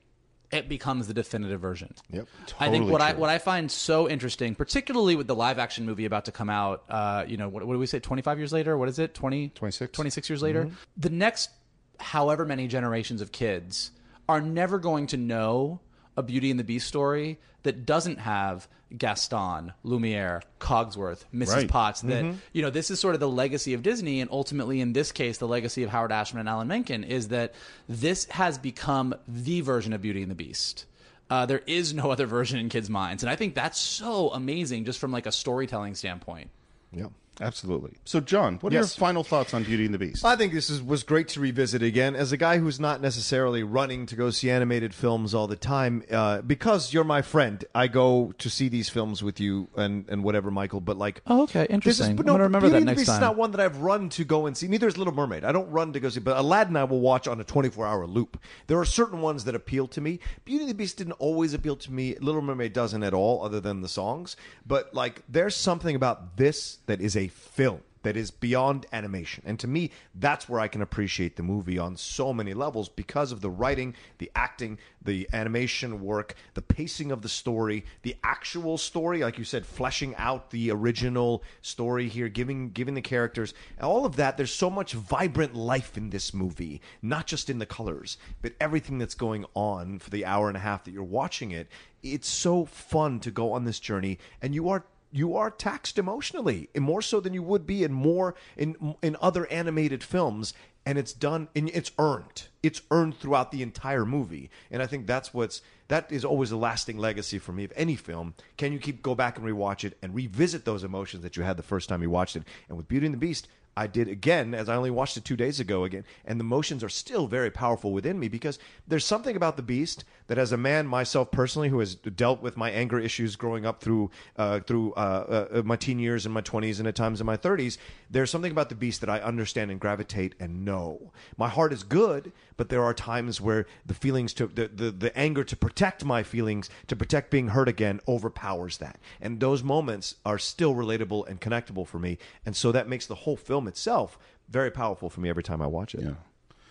it 0.51 0.69
becomes 0.69 1.09
the 1.09 1.15
definitive 1.15 1.61
version. 1.61 1.95
Yep. 2.11 2.29
I 2.59 2.69
think 2.71 2.83
Totally 2.83 2.93
what 2.93 3.01
I 3.01 3.13
what 3.15 3.31
I 3.31 3.39
find 3.39 3.71
so 3.71 4.09
interesting, 4.09 4.55
particularly 4.55 5.17
with 5.17 5.27
the 5.27 5.35
live 5.35 5.59
action 5.59 5.85
movie 5.85 6.05
about 6.05 6.25
to 6.27 6.33
come 6.33 6.49
out, 6.51 6.85
uh, 6.89 7.25
you 7.27 7.37
know, 7.37 7.49
what, 7.49 7.65
what 7.67 7.75
do 7.75 7.79
we 7.79 7.87
say? 7.87 7.99
Twenty 7.99 8.23
five 8.23 8.39
years 8.39 8.53
later? 8.53 8.79
What 8.79 8.89
is 8.89 8.99
it? 8.99 9.15
20, 9.15 9.49
26. 9.51 9.93
26 9.93 10.31
years 10.31 10.43
later. 10.43 10.65
Mm-hmm. 10.65 10.75
The 10.97 11.11
next, 11.11 11.51
however 11.99 12.45
many 12.45 12.67
generations 12.69 13.21
of 13.21 13.33
kids 13.33 13.91
are 14.29 14.41
never 14.41 14.79
going 14.79 15.07
to 15.09 15.17
know 15.17 15.81
a 16.17 16.23
Beauty 16.23 16.51
and 16.51 16.59
the 16.61 16.65
Beast 16.65 16.87
story 16.87 17.39
that 17.65 17.87
doesn't 17.87 18.19
have 18.21 18.69
Gaston, 18.97 19.73
Lumiere, 19.83 20.43
Cogsworth, 20.61 21.25
Mrs. 21.35 21.55
Right. 21.55 21.69
Potts. 21.69 22.03
That 22.03 22.23
Mm-hmm. 22.25 22.37
you 22.53 22.63
know, 22.63 22.71
this 22.71 22.91
is 22.91 23.01
sort 23.01 23.15
of 23.15 23.21
the 23.21 23.29
legacy 23.29 23.75
of 23.75 23.83
Disney, 23.83 24.21
and 24.21 24.31
ultimately, 24.31 24.81
in 24.81 24.93
this 24.93 25.11
case, 25.11 25.39
the 25.39 25.49
legacy 25.49 25.83
of 25.83 25.91
Howard 25.91 26.13
Ashman 26.13 26.41
and 26.41 26.49
Alan 26.49 26.69
Menken 26.69 27.03
is 27.05 27.29
that 27.29 27.55
this 27.89 28.27
has 28.27 28.59
become 28.59 29.15
the 29.27 29.63
version 29.63 29.93
of 29.93 30.03
Beauty 30.03 30.23
and 30.23 30.31
the 30.31 30.35
Beast. 30.37 30.85
Uh, 31.31 31.47
there 31.47 31.63
is 31.67 31.93
no 31.95 32.11
other 32.13 32.27
version 32.27 32.59
in 32.61 32.69
kids' 32.69 32.89
minds, 32.91 33.23
and 33.25 33.31
I 33.31 33.35
think 33.37 33.55
that's 33.55 33.81
so 33.81 34.31
amazing, 34.31 34.85
just 34.85 34.99
from 35.01 35.11
like 35.11 35.27
a 35.27 35.33
storytelling 35.33 35.95
standpoint. 35.97 36.51
Yeah. 36.93 37.07
Absolutely 37.41 37.93
so 38.05 38.21
john 38.21 38.57
what 38.61 38.73
are 38.73 38.77
Yes. 38.77 38.97
your 38.97 39.01
final 39.07 39.25
thoughts 39.25 39.55
on 39.55 39.65
beauty 39.65 39.85
and 39.85 39.95
the 39.95 39.99
beast 39.99 40.25
I 40.25 40.37
think 40.37 40.53
this 40.53 40.71
is, 40.71 40.83
was 40.83 41.03
great 41.03 41.29
to 41.29 41.41
revisit 41.41 41.83
again. 41.83 42.17
As 42.17 42.33
a 42.33 42.37
guy 42.37 42.59
who's 42.59 42.81
not 42.81 43.01
necessarily 43.01 43.63
running 43.63 44.07
to 44.07 44.17
go 44.17 44.31
see 44.31 44.51
animated 44.51 44.95
films 44.95 45.35
all 45.35 45.47
the 45.47 45.57
time, 45.57 46.03
uh, 46.11 46.41
because 46.43 46.93
you're 46.93 47.05
my 47.05 47.23
friend, 47.23 47.65
I 47.75 47.89
go 47.89 48.33
to 48.39 48.49
see 48.51 48.69
these 48.69 48.89
films 48.89 49.23
with 49.23 49.39
you 49.41 49.69
and, 49.77 50.09
and 50.09 50.23
whatever, 50.25 50.51
Michael. 50.51 50.81
But 50.81 50.97
like, 50.97 51.21
Oh, 51.27 51.43
okay. 51.45 51.61
this 51.61 51.69
is, 51.69 51.75
Interesting. 51.75 52.17
but 52.17 52.23
I'm 52.29 52.39
no, 52.39 52.43
remember 52.45 52.69
Beauty 52.69 52.73
that 52.73 52.77
and 52.79 52.87
the 52.87 52.91
next 52.93 53.01
Beast 53.03 53.13
is 53.13 53.21
not 53.21 53.37
one 53.37 53.51
that 53.53 53.61
I've 53.61 53.79
run 53.79 54.09
to 54.11 54.25
go 54.25 54.47
and 54.47 54.57
see. 54.57 54.67
Neither 54.69 54.89
is 54.89 54.97
Little 54.97 55.15
Mermaid. 55.15 55.45
I 55.45 55.53
don't 55.53 55.71
run 55.71 55.93
to 55.93 56.01
go 56.01 56.09
see, 56.09 56.21
but 56.21 56.37
Aladdin 56.37 56.77
I 56.77 56.85
will 56.85 57.01
watch 57.01 57.29
on 57.29 57.41
a 57.41 57.45
24 57.45 57.87
hour 57.87 58.07
loop. 58.07 58.41
There 58.67 58.79
are 58.79 58.85
certain 58.85 59.21
ones 59.21 59.45
that 59.45 59.55
appeal 59.55 59.87
to 59.89 60.01
me. 60.01 60.21
Beauty 60.45 60.63
and 60.65 60.71
the 60.71 60.75
Beast 60.75 60.97
didn't 60.97 61.13
always 61.15 61.55
appeal 61.55 61.77
to 61.77 61.93
me. 61.93 62.17
Little 62.21 62.43
Mermaid 62.43 62.73
doesn't 62.73 63.03
at 63.03 63.15
all, 63.15 63.45
other 63.45 63.61
than 63.61 63.81
the 63.83 63.89
songs. 63.89 64.37
But 64.67 64.95
like, 64.95 65.23
there's 65.29 65.57
something 65.57 65.95
about 65.97 66.37
this 66.37 66.79
that 66.87 67.01
is 67.01 67.17
a 67.17 67.24
film 67.29 67.81
that 68.05 68.17
is 68.17 68.31
beyond 68.31 68.87
animation. 68.93 69.43
And 69.47 69.59
to 69.59 69.67
me, 69.67 69.91
that's 70.15 70.49
where 70.49 70.61
I 70.61 70.69
can 70.69 70.83
appreciate 70.83 71.37
the 71.37 71.43
movie 71.43 71.79
on 71.79 71.97
so 71.97 72.33
many 72.33 72.55
levels 72.55 72.89
because 72.89 73.33
of 73.33 73.41
the 73.41 73.51
writing, 73.51 73.95
the 74.19 74.31
acting, 74.37 74.79
the 75.03 75.29
animation 75.33 76.01
work, 76.01 76.35
the 76.53 76.63
pacing 76.63 77.11
of 77.11 77.23
the 77.23 77.29
story, 77.29 77.85
the 78.03 78.15
actual 78.23 78.79
story, 78.79 79.21
like 79.21 79.39
you 79.39 79.45
said, 79.45 79.67
fleshing 79.67 80.15
out 80.17 80.51
the 80.51 80.71
original 80.71 81.43
story 81.63 82.09
here, 82.09 82.29
giving 82.29 82.71
giving 82.71 82.95
the 82.95 83.01
characters 83.01 83.55
all 83.81 84.05
of 84.05 84.17
that. 84.17 84.37
There's 84.37 84.53
so 84.53 84.71
much 84.71 84.93
vibrant 84.93 85.55
life 85.55 85.97
in 85.97 86.11
this 86.11 86.35
movie, 86.35 86.83
not 87.01 87.27
just 87.27 87.49
in 87.49 87.59
the 87.59 87.67
colors, 87.67 88.19
but 88.43 88.53
everything 88.61 88.99
that's 88.99 89.15
going 89.15 89.47
on 89.55 89.99
for 89.99 90.11
the 90.11 90.27
hour 90.27 90.49
and 90.49 90.57
a 90.59 90.61
half 90.61 90.85
that 90.85 90.93
you're 90.93 91.03
watching 91.03 91.51
it. 91.53 91.69
It's 92.03 92.29
so 92.29 92.67
fun 92.67 93.19
to 93.21 93.31
go 93.31 93.53
on 93.53 93.65
this 93.65 93.81
journey, 93.81 94.19
and 94.43 94.55
you 94.55 94.69
are 94.69 94.85
you 95.15 95.37
are 95.37 95.49
taxed 95.49 95.97
emotionally, 95.97 96.69
more 96.77 97.01
so 97.01 97.21
than 97.21 97.33
you 97.33 97.43
would 97.43 97.67
be 97.67 97.85
in 97.85 97.93
more 97.93 98.35
in 98.57 98.97
in 99.01 99.17
other 99.21 99.47
animated 99.47 100.03
films. 100.03 100.53
And 100.87 100.99
it's 100.99 101.15
done, 101.15 101.49
and 101.57 101.71
it's 101.73 101.93
earned. 101.99 102.49
It's 102.63 102.83
earned 102.91 103.19
throughout 103.19 103.51
the 103.51 103.63
entire 103.63 104.05
movie, 104.05 104.51
and 104.71 104.83
I 104.83 104.87
think 104.87 105.07
that's 105.07 105.33
what's 105.33 105.63
that 105.89 106.13
is 106.13 106.27
always 106.27 106.51
a 106.51 106.59
lasting 106.59 106.99
legacy 106.99 107.39
for 107.39 107.53
me 107.53 107.65
of 107.65 107.73
any 107.75 107.97
film. 107.97 108.35
Can 108.59 108.73
you 108.73 108.79
keep 108.79 109.03
go 109.03 109.15
back 109.15 109.39
and 109.39 109.47
rewatch 109.47 109.85
it 109.85 109.97
and 110.03 110.15
revisit 110.15 110.67
those 110.67 110.85
emotions 110.85 111.23
that 111.23 111.39
you 111.39 111.43
had 111.43 111.57
the 111.57 111.63
first 111.63 111.89
time 111.89 112.03
you 112.03 112.11
watched 112.11 112.37
it? 112.37 112.43
And 112.69 112.77
with 112.77 112.89
Beauty 112.89 113.07
and 113.07 113.15
the 113.15 113.19
Beast, 113.19 113.49
I 113.77 113.87
did 113.87 114.09
again 114.09 114.55
as 114.55 114.69
I 114.69 114.77
only 114.77 114.91
watched 114.91 115.17
it 115.17 115.25
two 115.25 115.37
days 115.37 115.61
ago 115.61 115.85
again, 115.85 116.05
and 116.25 116.39
the 116.39 116.45
emotions 116.45 116.85
are 116.85 116.89
still 116.89 117.27
very 117.27 117.51
powerful 117.51 117.93
within 117.93 118.19
me 118.19 118.29
because 118.29 118.59
there's 118.87 119.05
something 119.05 119.37
about 119.37 119.57
the 119.57 119.63
Beast 119.63 120.05
that, 120.27 120.39
as 120.39 120.53
a 120.53 120.57
man 120.57 120.87
myself 120.87 121.31
personally, 121.31 121.69
who 121.69 121.81
has 121.81 121.95
dealt 121.97 122.41
with 122.41 122.57
my 122.57 122.71
anger 122.71 122.99
issues 122.99 123.37
growing 123.37 123.67
up 123.67 123.81
through 123.81 124.11
uh, 124.37 124.61
through 124.61 124.93
uh, 124.95 125.49
uh, 125.53 125.63
my 125.65 125.77
teen 125.77 125.99
years 125.99 126.25
and 126.25 126.33
my 126.35 126.41
20s 126.41 126.79
and 126.79 126.89
at 126.89 126.95
times 126.95 127.21
in 127.21 127.27
my 127.27 127.37
30s, 127.37 127.79
there's 128.11 128.31
something 128.31 128.53
about 128.53 128.69
the 128.69 128.75
Beast 128.75 129.01
that 129.01 129.11
I 129.11 129.19
understand 129.21 129.71
and 129.71 129.81
gravitate 129.81 130.35
and 130.39 130.65
know. 130.65 131.13
My 131.37 131.49
heart 131.49 131.73
is 131.73 131.83
good, 131.83 132.33
but 132.57 132.69
there 132.69 132.83
are 132.83 132.95
times 132.95 133.41
where 133.41 133.67
the 133.85 133.95
feelings 133.95 134.33
to 134.35 134.47
the, 134.47 134.69
the 134.69 134.91
the 134.91 135.19
anger 135.19 135.45
to 135.45 135.57
protect 135.57 136.05
my 136.05 136.23
feelings, 136.23 136.71
to 136.87 136.97
protect 136.97 137.31
being 137.31 137.49
hurt 137.49 137.69
again, 137.69 138.01
overpowers 138.07 138.79
that, 138.79 138.99
and 139.21 139.41
those 139.41 139.63
moments 139.63 140.17
are 140.25 140.39
still 140.39 140.75
relatable 140.75 141.27
and 141.29 141.41
connectable 141.41 141.87
for 141.87 141.99
me, 141.99 142.19
and 142.47 142.55
so 142.55 142.71
that 142.71 142.89
makes 142.89 143.07
the 143.07 143.15
whole 143.15 143.37
film 143.37 143.64
itself 143.69 144.19
very 144.49 144.71
powerful 144.71 145.09
for 145.11 145.21
me 145.21 145.29
every 145.29 145.43
time 145.43 145.61
I 145.63 145.67
watch 145.67 145.95
it. 145.95 146.03
yeah 146.03 146.15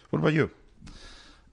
what 0.09 0.19
about 0.19 0.33
you 0.33 0.49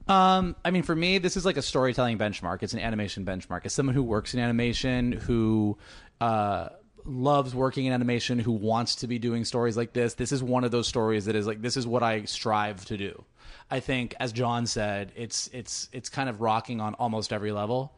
Um, 0.09 0.57
I 0.65 0.71
mean, 0.73 0.83
for 0.83 0.97
me, 0.97 1.19
this 1.19 1.37
is 1.37 1.45
like 1.45 1.57
a 1.57 1.63
storytelling 1.63 2.19
benchmark. 2.19 2.63
It's 2.63 2.73
an 2.73 2.81
animation 2.81 3.25
benchmark. 3.25 3.65
As 3.65 3.73
someone 3.73 3.95
who 3.95 4.03
works 4.03 4.35
in 4.35 4.41
animation, 4.41 5.13
who 5.13 5.79
uh, 6.21 6.71
loves 7.05 7.55
working 7.55 7.87
in 7.87 7.93
animation, 7.93 8.39
who 8.41 8.51
wants 8.53 8.97
to 8.97 9.07
be 9.07 9.19
doing 9.21 9.45
stories 9.45 9.77
like 9.77 9.93
this, 9.93 10.15
this 10.15 10.33
is 10.33 10.43
one 10.43 10.65
of 10.65 10.73
those 10.73 10.89
stories 10.89 11.27
that 11.27 11.37
is 11.37 11.47
like 11.47 11.63
this 11.63 11.77
is 11.77 11.87
what 11.87 12.03
I 12.03 12.25
strive 12.25 12.85
to 12.87 12.97
do. 12.97 13.25
I 13.71 13.79
think, 13.81 14.17
as 14.19 14.33
John 14.33 14.67
said, 14.67 15.13
it's 15.15 15.49
it's 15.53 15.89
it's 15.93 16.09
kind 16.09 16.29
of 16.29 16.41
rocking 16.41 16.81
on 16.81 16.95
almost 16.95 17.33
every 17.33 17.53
level. 17.53 17.93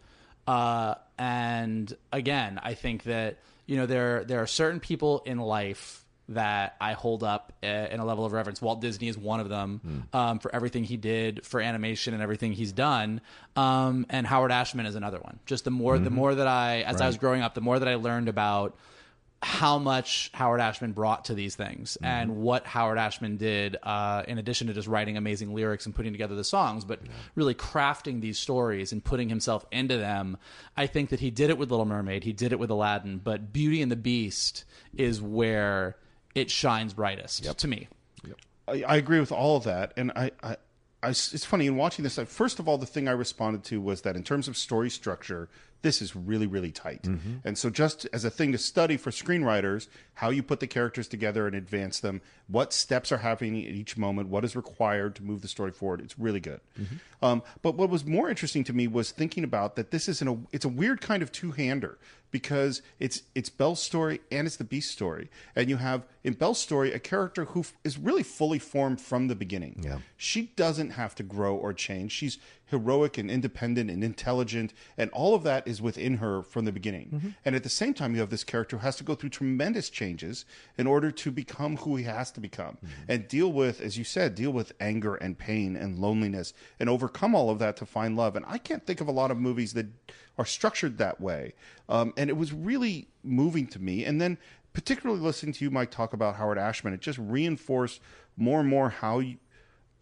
Uh, 0.46 0.96
and 1.18 1.96
again, 2.12 2.60
I 2.62 2.74
think 2.74 3.04
that 3.04 3.38
you 3.66 3.76
know 3.76 3.86
there 3.86 4.24
there 4.24 4.40
are 4.42 4.46
certain 4.46 4.80
people 4.80 5.22
in 5.24 5.38
life 5.38 6.01
that 6.28 6.76
I 6.80 6.92
hold 6.92 7.22
up 7.24 7.52
uh, 7.62 7.66
in 7.66 8.00
a 8.00 8.04
level 8.04 8.24
of 8.24 8.32
reverence. 8.32 8.62
Walt 8.62 8.80
Disney 8.80 9.08
is 9.08 9.18
one 9.18 9.40
of 9.40 9.48
them 9.48 10.06
um, 10.12 10.38
for 10.38 10.54
everything 10.54 10.84
he 10.84 10.96
did 10.96 11.44
for 11.44 11.60
animation 11.60 12.14
and 12.14 12.22
everything 12.22 12.52
he's 12.52 12.72
done. 12.72 13.20
Um, 13.56 14.06
and 14.08 14.26
Howard 14.26 14.52
Ashman 14.52 14.86
is 14.86 14.94
another 14.94 15.18
one. 15.18 15.38
Just 15.46 15.64
the 15.64 15.70
more 15.70 15.98
the 15.98 16.10
more 16.10 16.34
that 16.34 16.46
I, 16.46 16.82
as 16.82 17.00
I 17.00 17.06
was 17.06 17.16
growing 17.18 17.42
up, 17.42 17.54
the 17.54 17.60
more 17.60 17.78
that 17.78 17.88
I 17.88 17.96
learned 17.96 18.28
about 18.28 18.76
how 19.44 19.76
much 19.76 20.30
Howard 20.34 20.60
Ashman 20.60 20.92
brought 20.92 21.24
to 21.24 21.34
these 21.34 21.56
things 21.56 21.98
and 22.00 22.36
what 22.36 22.64
Howard 22.64 22.96
Ashman 22.96 23.38
did, 23.38 23.76
uh, 23.82 24.22
in 24.28 24.38
addition 24.38 24.68
to 24.68 24.72
just 24.72 24.86
writing 24.86 25.16
amazing 25.16 25.52
lyrics 25.52 25.84
and 25.84 25.92
putting 25.92 26.12
together 26.12 26.36
the 26.36 26.44
songs, 26.44 26.84
but 26.84 27.00
really 27.34 27.54
crafting 27.54 28.20
these 28.20 28.38
stories 28.38 28.92
and 28.92 29.02
putting 29.02 29.28
himself 29.28 29.66
into 29.72 29.96
them. 29.96 30.36
I 30.76 30.86
think 30.86 31.10
that 31.10 31.18
he 31.18 31.32
did 31.32 31.50
it 31.50 31.58
with 31.58 31.72
Little 31.72 31.86
Mermaid, 31.86 32.22
he 32.22 32.32
did 32.32 32.52
it 32.52 32.60
with 32.60 32.70
Aladdin, 32.70 33.18
but 33.18 33.52
Beauty 33.52 33.82
and 33.82 33.90
the 33.90 33.96
Beast 33.96 34.64
is 34.96 35.20
where 35.20 35.96
it 36.34 36.50
shines 36.50 36.94
brightest 36.94 37.44
to 37.58 37.68
me. 37.68 37.88
I, 38.68 38.82
I 38.84 38.96
agree 38.96 39.20
with 39.20 39.32
all 39.32 39.56
of 39.56 39.64
that, 39.64 39.92
and 39.96 40.12
I, 40.12 40.30
I, 40.42 40.56
I- 41.02 41.08
it's 41.10 41.44
funny 41.44 41.66
in 41.66 41.76
watching 41.76 42.04
this. 42.04 42.16
First 42.26 42.58
of 42.60 42.68
all, 42.68 42.78
the 42.78 42.86
thing 42.86 43.08
I 43.08 43.12
responded 43.12 43.64
to 43.64 43.80
was 43.80 44.02
that 44.02 44.14
in 44.14 44.22
terms 44.22 44.46
of 44.46 44.56
story 44.56 44.88
structure, 44.88 45.48
this 45.82 46.00
is 46.00 46.16
really 46.16 46.46
really 46.46 46.72
tight. 46.72 47.02
Mm-hmm. 47.02 47.36
And 47.44 47.58
so 47.58 47.70
just 47.70 48.06
as 48.12 48.24
a 48.24 48.30
thing 48.30 48.52
to 48.52 48.58
study 48.58 48.96
for 48.96 49.10
screenwriters, 49.10 49.88
how 50.14 50.30
you 50.30 50.42
put 50.42 50.60
the 50.60 50.66
characters 50.66 51.08
together 51.08 51.46
and 51.46 51.54
advance 51.54 52.00
them, 52.00 52.20
what 52.48 52.72
steps 52.72 53.12
are 53.12 53.18
happening 53.18 53.64
at 53.66 53.74
each 53.74 53.96
moment, 53.96 54.28
what 54.28 54.44
is 54.44 54.56
required 54.56 55.14
to 55.16 55.22
move 55.22 55.42
the 55.42 55.48
story 55.48 55.72
forward, 55.72 56.00
it's 56.00 56.18
really 56.18 56.40
good. 56.40 56.60
Mm-hmm. 56.80 57.24
Um, 57.24 57.42
but 57.62 57.76
what 57.76 57.90
was 57.90 58.04
more 58.04 58.28
interesting 58.28 58.64
to 58.64 58.72
me 58.72 58.88
was 58.88 59.10
thinking 59.10 59.44
about 59.44 59.76
that 59.76 59.90
this 59.90 60.08
is 60.08 60.22
in 60.22 60.28
a 60.28 60.38
it's 60.52 60.64
a 60.64 60.68
weird 60.68 61.00
kind 61.00 61.22
of 61.22 61.30
two-hander 61.30 61.98
because 62.32 62.82
it's 62.98 63.22
it's 63.34 63.48
Belle's 63.48 63.80
story 63.80 64.20
and 64.32 64.46
it's 64.46 64.56
the 64.56 64.64
Beast 64.64 64.90
story, 64.90 65.30
and 65.54 65.68
you 65.68 65.76
have 65.76 66.04
in 66.24 66.32
Belle's 66.32 66.58
story 66.58 66.92
a 66.92 66.98
character 66.98 67.44
who 67.44 67.60
f- 67.60 67.74
is 67.84 67.98
really 67.98 68.24
fully 68.24 68.58
formed 68.58 69.00
from 69.00 69.28
the 69.28 69.36
beginning. 69.36 69.82
Yeah. 69.84 69.98
She 70.16 70.52
doesn't 70.56 70.90
have 70.90 71.14
to 71.16 71.22
grow 71.22 71.54
or 71.54 71.72
change. 71.72 72.10
She's 72.10 72.38
heroic 72.72 73.16
and 73.16 73.30
independent 73.30 73.88
and 73.88 74.02
intelligent, 74.02 74.74
and 74.98 75.08
all 75.12 75.36
of 75.36 75.44
that 75.44 75.66
is 75.68 75.80
within 75.80 76.16
her 76.16 76.42
from 76.42 76.64
the 76.64 76.72
beginning. 76.72 77.34
And 77.44 77.54
at 77.54 77.62
the 77.62 77.68
same 77.68 77.94
time, 77.94 78.14
you 78.14 78.20
have 78.20 78.30
this 78.30 78.42
character 78.42 78.76
who 78.78 78.82
has 78.82 78.96
to 78.96 79.04
go 79.04 79.14
through 79.14 79.30
tremendous 79.30 79.88
changes 79.88 80.44
in 80.76 80.88
order 80.88 81.12
to 81.12 81.30
become 81.30 81.76
who 81.76 81.94
he 81.94 82.04
has 82.04 82.32
to 82.32 82.40
become 82.40 82.78
and 83.06 83.28
deal 83.28 83.52
with, 83.52 83.80
as 83.80 83.96
you 83.96 84.02
said, 84.02 84.34
deal 84.34 84.50
with 84.50 84.72
anger 84.80 85.14
and 85.14 85.38
pain 85.38 85.76
and 85.76 85.98
loneliness 85.98 86.52
and 86.80 86.88
overcome 86.88 87.34
all 87.34 87.50
of 87.50 87.60
that 87.60 87.76
to 87.76 87.86
find 87.86 88.16
love. 88.16 88.34
And 88.34 88.44
I 88.48 88.58
can't 88.58 88.84
think 88.84 89.00
of 89.00 89.06
a 89.06 89.12
lot 89.12 89.30
of 89.30 89.38
movies 89.38 89.74
that 89.74 89.86
are 90.38 90.44
structured 90.46 90.98
that 90.98 91.20
way. 91.20 91.54
Um, 91.88 92.12
and 92.16 92.30
it 92.30 92.36
was 92.36 92.52
really 92.52 93.08
moving 93.22 93.66
to 93.68 93.78
me. 93.78 94.04
And 94.04 94.20
then, 94.20 94.38
particularly 94.72 95.20
listening 95.20 95.52
to 95.52 95.64
you, 95.64 95.70
Mike, 95.70 95.90
talk 95.90 96.14
about 96.14 96.36
Howard 96.36 96.58
Ashman, 96.58 96.94
it 96.94 97.00
just 97.00 97.18
reinforced 97.18 98.00
more 98.36 98.60
and 98.60 98.68
more 98.68 98.88
how 98.88 99.18
you, 99.18 99.36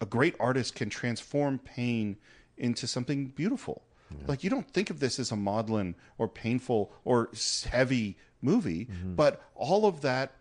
a 0.00 0.06
great 0.06 0.34
artist 0.38 0.74
can 0.74 0.88
transform 0.88 1.58
pain 1.58 2.16
into 2.60 2.86
something 2.86 3.26
beautiful. 3.28 3.82
Like 4.26 4.42
you 4.42 4.50
don't 4.50 4.68
think 4.68 4.90
of 4.90 4.98
this 4.98 5.18
as 5.20 5.30
a 5.30 5.36
maudlin 5.36 5.94
or 6.18 6.26
painful 6.28 6.92
or 7.04 7.30
heavy 7.70 8.16
movie, 8.42 8.88
but 9.04 9.40
all 9.54 9.86
of 9.86 10.00
that 10.00 10.32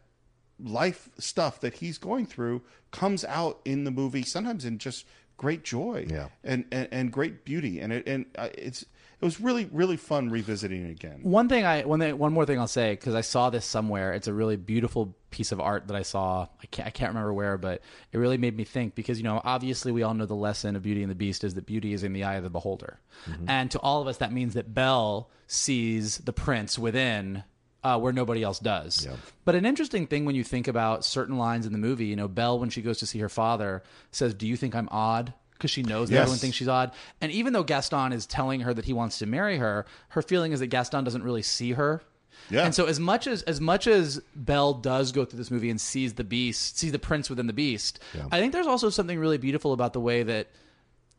life 0.60 1.10
stuff 1.20 1.60
that 1.62 1.76
he's 1.76 1.98
going 1.98 2.26
through 2.26 2.62
comes 2.92 3.24
out 3.26 3.60
in 3.66 3.84
the 3.86 3.92
movie 3.92 4.24
sometimes 4.24 4.66
in 4.66 4.78
just 4.80 5.06
great 5.38 5.64
joy 5.64 6.06
Yeah. 6.10 6.28
and, 6.44 6.66
and 6.72 6.88
and 6.92 7.12
great 7.14 7.46
beauty 7.46 7.80
and 7.80 7.94
it 7.94 8.08
and 8.08 8.26
uh, 8.38 8.50
it's 8.58 8.86
it 9.22 9.26
was 9.26 9.42
really 9.42 9.66
really 9.72 9.98
fun 9.98 10.30
revisiting 10.30 10.86
it 10.86 10.92
again 10.92 11.20
One 11.24 11.50
thing 11.50 11.66
I 11.66 11.84
one 11.84 12.00
thing, 12.00 12.18
one 12.18 12.34
more 12.34 12.46
thing 12.46 12.60
I'll 12.60 12.68
say 12.68 12.94
because 12.94 13.16
I 13.16 13.22
saw 13.22 13.50
this 13.50 13.66
somewhere. 13.66 14.14
It's 14.14 14.28
a 14.28 14.34
really 14.34 14.56
beautiful 14.56 15.16
piece 15.32 15.52
of 15.52 15.60
art 15.60 15.88
that 15.88 15.96
I 15.96 16.02
saw. 16.02 16.48
I 16.62 16.66
can't 16.68 16.88
I 16.88 16.92
can't 16.92 17.10
remember 17.10 17.34
where, 17.34 17.58
but 17.58 17.82
it 18.12 18.18
really 18.18 18.38
made 18.38 18.56
me 18.56 18.64
think 18.64 18.96
because 18.96 19.18
you 19.18 19.24
know 19.24 19.42
obviously 19.44 19.92
we 19.92 20.04
all 20.04 20.14
know 20.14 20.26
the 20.26 20.36
lesson 20.36 20.76
of 20.76 20.82
Beauty 20.84 21.02
and 21.02 21.12
the 21.12 21.16
Beast 21.16 21.44
is 21.44 21.54
that 21.56 21.66
beauty 21.66 21.94
is 21.94 22.04
in 22.04 22.14
the 22.14 22.24
eye 22.24 22.36
of 22.36 22.44
the 22.44 22.50
beholder, 22.50 23.00
and 23.48 23.70
to 23.72 23.80
all 23.80 24.02
of 24.02 24.08
us 24.08 24.18
that 24.18 24.32
means 24.32 24.54
that 24.54 24.74
Belle 24.74 25.30
sees 25.48 26.18
the 26.20 26.34
prince 26.34 26.80
within. 26.80 27.44
Uh, 27.82 27.98
where 27.98 28.12
nobody 28.12 28.44
else 28.44 28.60
does. 28.60 29.06
But 29.46 29.56
an 29.56 29.66
interesting 29.66 30.06
thing 30.06 30.26
when 30.26 30.36
you 30.36 30.44
think 30.44 30.68
about 30.68 31.06
certain 31.06 31.38
lines 31.38 31.66
in 31.66 31.72
the 31.72 31.78
movie, 31.78 32.08
you 32.08 32.16
know, 32.18 32.28
Belle, 32.28 32.60
when 32.60 32.70
she 32.70 32.82
goes 32.82 32.98
to 32.98 33.06
see 33.06 33.20
her 33.20 33.30
father, 33.30 33.84
says, 34.12 34.34
Do 34.34 34.46
you 34.46 34.58
think 34.58 34.76
I'm 34.76 34.90
odd? 34.92 35.34
Because 35.60 35.72
she 35.72 35.84
knows 35.84 36.08
that 36.08 36.16
Yes. 36.16 36.22
everyone 36.22 36.40
thinks 36.40 36.56
she's 36.56 36.70
odd. 36.70 36.94
And 37.20 37.32
even 37.34 37.52
though 37.52 37.64
Gaston 37.64 38.14
is 38.14 38.26
telling 38.26 38.62
her 38.62 38.74
that 38.74 38.86
he 38.86 38.94
wants 38.94 39.20
to 39.20 39.26
marry 39.26 39.58
her, 39.58 39.86
her 40.10 40.22
feeling 40.22 40.54
is 40.54 40.62
that 40.62 40.68
Gaston 40.68 41.04
doesn't 41.04 41.22
really 41.22 41.42
see 41.42 41.74
her. 41.74 42.02
Yeah. 42.50 42.64
And 42.64 42.74
so 42.74 42.86
as 42.86 42.98
much 42.98 43.28
as 43.28 43.44
as 43.44 43.60
much 43.60 43.86
as 43.86 44.22
Belle 44.34 44.74
does 44.74 45.12
go 45.12 45.26
through 45.26 45.38
this 45.38 45.52
movie 45.52 45.70
and 45.70 45.80
sees 45.80 46.14
the 46.14 46.24
beast, 46.24 46.80
sees 46.80 46.94
the 46.94 47.00
prince 47.00 47.30
within 47.30 47.48
the 47.48 47.54
beast, 47.54 48.00
I 48.32 48.40
think 48.40 48.54
there's 48.54 48.68
also 48.68 48.90
something 48.90 49.20
really 49.20 49.38
beautiful 49.38 49.74
about 49.74 49.92
the 49.92 50.00
way 50.00 50.24
that 50.24 50.48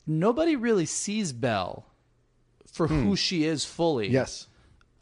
nobody 0.06 0.56
really 0.56 0.86
sees 0.86 1.32
Belle 1.34 1.84
for 2.72 2.88
hmm. 2.88 3.02
who 3.02 3.16
she 3.16 3.44
is 3.44 3.66
fully 3.66 4.08
Yes. 4.08 4.46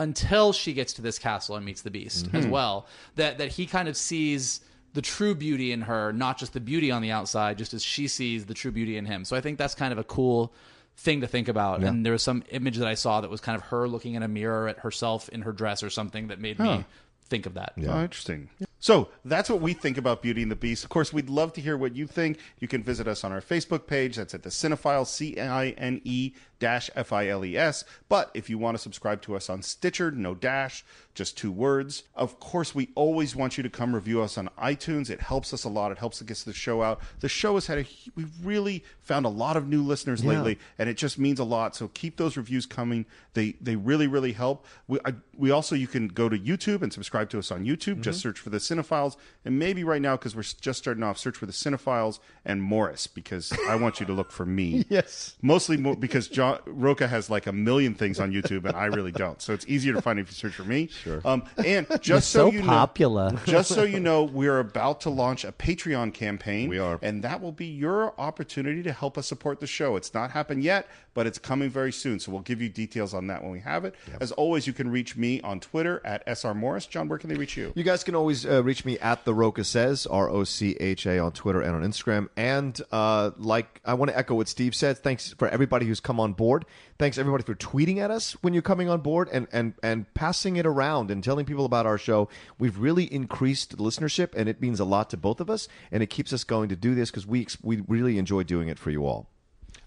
until 0.00 0.52
she 0.52 0.72
gets 0.72 0.94
to 0.94 1.02
this 1.02 1.18
castle 1.18 1.54
and 1.54 1.64
meets 1.64 1.82
the 1.82 1.90
beast 1.90 2.26
mm-hmm. 2.26 2.36
as 2.36 2.46
well. 2.48 2.88
That 3.14 3.38
that 3.38 3.52
he 3.52 3.66
kind 3.66 3.88
of 3.88 3.96
sees 3.96 4.60
the 4.98 5.02
true 5.02 5.32
beauty 5.32 5.70
in 5.70 5.82
her, 5.82 6.12
not 6.12 6.38
just 6.38 6.54
the 6.54 6.60
beauty 6.60 6.90
on 6.90 7.02
the 7.02 7.12
outside, 7.12 7.56
just 7.56 7.72
as 7.72 7.84
she 7.84 8.08
sees 8.08 8.46
the 8.46 8.52
true 8.52 8.72
beauty 8.72 8.96
in 8.96 9.06
him. 9.06 9.24
So 9.24 9.36
I 9.36 9.40
think 9.40 9.56
that's 9.56 9.76
kind 9.76 9.92
of 9.92 9.98
a 9.98 10.02
cool 10.02 10.52
thing 10.96 11.20
to 11.20 11.28
think 11.28 11.46
about. 11.46 11.84
And 11.84 12.04
there 12.04 12.10
was 12.12 12.24
some 12.24 12.42
image 12.50 12.78
that 12.78 12.88
I 12.88 12.94
saw 12.94 13.20
that 13.20 13.30
was 13.30 13.40
kind 13.40 13.54
of 13.54 13.62
her 13.66 13.86
looking 13.86 14.14
in 14.14 14.24
a 14.24 14.28
mirror 14.28 14.66
at 14.66 14.80
herself 14.80 15.28
in 15.28 15.42
her 15.42 15.52
dress 15.52 15.84
or 15.84 15.90
something 15.90 16.26
that 16.26 16.40
made 16.40 16.58
me 16.58 16.84
think 17.26 17.46
of 17.46 17.54
that. 17.54 17.74
Oh, 17.78 18.02
interesting. 18.02 18.48
So 18.80 19.08
that's 19.24 19.48
what 19.48 19.60
we 19.60 19.72
think 19.72 19.98
about 19.98 20.20
Beauty 20.20 20.42
and 20.42 20.50
the 20.50 20.56
Beast. 20.56 20.82
Of 20.82 20.90
course, 20.90 21.12
we'd 21.12 21.30
love 21.30 21.52
to 21.52 21.60
hear 21.60 21.76
what 21.76 21.94
you 21.94 22.08
think. 22.08 22.40
You 22.58 22.66
can 22.66 22.82
visit 22.82 23.06
us 23.06 23.22
on 23.22 23.30
our 23.30 23.40
Facebook 23.40 23.86
page. 23.86 24.16
That's 24.16 24.34
at 24.34 24.42
the 24.42 24.50
Cine-File, 24.50 25.04
C 25.04 25.38
I 25.38 25.68
N 25.78 26.00
E 26.02 26.32
dash 26.58 26.90
F 26.94 27.12
I 27.12 27.28
L 27.28 27.44
E 27.44 27.56
S. 27.56 27.84
But 28.08 28.30
if 28.34 28.50
you 28.50 28.58
want 28.58 28.76
to 28.76 28.82
subscribe 28.82 29.22
to 29.22 29.36
us 29.36 29.48
on 29.48 29.62
Stitcher, 29.62 30.10
no 30.10 30.34
dash, 30.34 30.84
just 31.14 31.36
two 31.36 31.50
words. 31.50 32.04
Of 32.14 32.38
course, 32.38 32.74
we 32.74 32.90
always 32.94 33.34
want 33.34 33.56
you 33.56 33.62
to 33.62 33.70
come 33.70 33.94
review 33.94 34.22
us 34.22 34.38
on 34.38 34.48
iTunes. 34.60 35.10
It 35.10 35.20
helps 35.20 35.52
us 35.52 35.64
a 35.64 35.68
lot. 35.68 35.90
It 35.90 35.98
helps 35.98 36.18
to 36.18 36.24
get 36.24 36.38
the 36.38 36.52
show 36.52 36.82
out. 36.82 37.00
The 37.20 37.28
show 37.28 37.54
has 37.54 37.66
had 37.66 37.78
a, 37.78 37.86
we've 38.14 38.32
really 38.44 38.84
found 39.00 39.26
a 39.26 39.30
lot 39.30 39.56
of 39.56 39.66
new 39.66 39.82
listeners 39.82 40.24
lately, 40.24 40.58
and 40.78 40.88
it 40.88 40.96
just 40.96 41.18
means 41.18 41.40
a 41.40 41.44
lot. 41.44 41.74
So 41.74 41.88
keep 41.88 42.16
those 42.16 42.36
reviews 42.36 42.66
coming. 42.66 43.06
They 43.34 43.56
they 43.60 43.76
really 43.76 44.06
really 44.06 44.32
help. 44.32 44.64
We 44.86 44.98
I, 45.04 45.14
we 45.36 45.50
also 45.50 45.74
you 45.74 45.86
can 45.86 46.08
go 46.08 46.28
to 46.28 46.38
YouTube 46.38 46.82
and 46.82 46.92
subscribe 46.92 47.30
to 47.30 47.38
us 47.38 47.50
on 47.50 47.64
YouTube. 47.64 48.00
Just 48.00 48.20
mm-hmm. 48.20 48.28
search 48.28 48.38
for 48.38 48.50
the 48.50 48.58
Cine-Files, 48.58 49.16
and 49.44 49.58
maybe 49.58 49.84
right 49.84 50.02
now 50.02 50.16
because 50.16 50.36
we're 50.36 50.42
just 50.42 50.78
starting 50.78 51.02
off, 51.02 51.18
search 51.18 51.36
for 51.36 51.46
the 51.46 51.52
Cine-Files 51.52 52.20
and 52.44 52.62
Morris 52.62 53.06
because 53.06 53.52
I 53.68 53.76
want 53.76 54.00
you 54.00 54.06
to 54.06 54.12
look 54.12 54.30
for 54.30 54.46
me. 54.46 54.84
Yes. 54.98 55.36
Mostly 55.42 55.76
mo- 55.76 55.96
because 55.96 56.28
John 56.28 56.47
Rocha 56.66 57.06
has 57.06 57.30
like 57.30 57.46
a 57.46 57.52
million 57.52 57.94
things 57.94 58.20
on 58.20 58.32
YouTube 58.32 58.64
and 58.64 58.76
I 58.76 58.86
really 58.86 59.12
don't. 59.12 59.40
So 59.40 59.52
it's 59.52 59.66
easier 59.66 59.92
to 59.92 60.02
find 60.02 60.18
if 60.18 60.28
you 60.28 60.34
search 60.34 60.54
for 60.54 60.64
me. 60.64 60.88
Sure. 60.88 61.20
Um, 61.24 61.44
and 61.64 61.86
just 62.00 62.30
so, 62.30 62.50
so 62.50 62.52
you 62.52 62.62
popular. 62.62 63.30
know, 63.30 63.38
just 63.44 63.70
so 63.70 63.82
you 63.82 64.00
know, 64.00 64.24
we're 64.24 64.58
about 64.60 65.00
to 65.02 65.10
launch 65.10 65.44
a 65.44 65.52
Patreon 65.52 66.14
campaign. 66.14 66.68
We 66.68 66.78
are. 66.78 66.98
and 67.02 67.22
that 67.24 67.40
will 67.40 67.52
be 67.52 67.66
your 67.66 68.18
opportunity 68.20 68.82
to 68.82 68.92
help 68.92 69.18
us 69.18 69.26
support 69.26 69.60
the 69.60 69.66
show. 69.66 69.96
It's 69.96 70.14
not 70.14 70.30
happened 70.30 70.62
yet, 70.62 70.88
but 71.18 71.26
it's 71.26 71.40
coming 71.40 71.68
very 71.68 71.90
soon. 71.90 72.20
So 72.20 72.30
we'll 72.30 72.42
give 72.42 72.62
you 72.62 72.68
details 72.68 73.12
on 73.12 73.26
that 73.26 73.42
when 73.42 73.50
we 73.50 73.58
have 73.58 73.84
it. 73.84 73.96
As 74.20 74.30
always, 74.30 74.68
you 74.68 74.72
can 74.72 74.88
reach 74.88 75.16
me 75.16 75.40
on 75.40 75.58
Twitter 75.58 76.00
at 76.04 76.22
sr 76.38 76.54
morris. 76.54 76.86
John, 76.86 77.08
where 77.08 77.18
can 77.18 77.28
they 77.28 77.34
reach 77.34 77.56
you? 77.56 77.72
You 77.74 77.82
guys 77.82 78.04
can 78.04 78.14
always 78.14 78.46
uh, 78.46 78.62
reach 78.62 78.84
me 78.84 79.00
at 79.00 79.24
the 79.24 79.34
Rocha 79.34 79.64
says 79.64 80.06
R 80.06 80.30
O 80.30 80.44
C 80.44 80.76
H 80.78 81.06
A 81.06 81.18
on 81.18 81.32
Twitter 81.32 81.60
and 81.60 81.74
on 81.74 81.82
Instagram. 81.82 82.28
And 82.36 82.80
uh, 82.92 83.32
like 83.36 83.80
I 83.84 83.94
want 83.94 84.12
to 84.12 84.16
echo 84.16 84.36
what 84.36 84.46
Steve 84.46 84.76
said. 84.76 84.98
Thanks 84.98 85.32
for 85.32 85.48
everybody 85.48 85.86
who's 85.86 85.98
come 85.98 86.20
on 86.20 86.34
board. 86.34 86.64
Thanks 87.00 87.18
everybody 87.18 87.42
for 87.42 87.56
tweeting 87.56 87.98
at 87.98 88.12
us 88.12 88.34
when 88.34 88.52
you're 88.52 88.62
coming 88.62 88.88
on 88.88 89.00
board 89.00 89.28
and 89.32 89.48
and 89.50 89.74
and 89.82 90.14
passing 90.14 90.54
it 90.54 90.66
around 90.66 91.10
and 91.10 91.24
telling 91.24 91.46
people 91.46 91.64
about 91.64 91.84
our 91.84 91.98
show. 91.98 92.28
We've 92.60 92.78
really 92.78 93.12
increased 93.12 93.76
listenership, 93.78 94.36
and 94.36 94.48
it 94.48 94.60
means 94.60 94.78
a 94.78 94.84
lot 94.84 95.10
to 95.10 95.16
both 95.16 95.40
of 95.40 95.50
us. 95.50 95.66
And 95.90 96.00
it 96.00 96.10
keeps 96.10 96.32
us 96.32 96.44
going 96.44 96.68
to 96.68 96.76
do 96.76 96.94
this 96.94 97.10
because 97.10 97.26
we 97.26 97.48
we 97.60 97.82
really 97.88 98.18
enjoy 98.18 98.44
doing 98.44 98.68
it 98.68 98.78
for 98.78 98.92
you 98.92 99.04
all. 99.04 99.28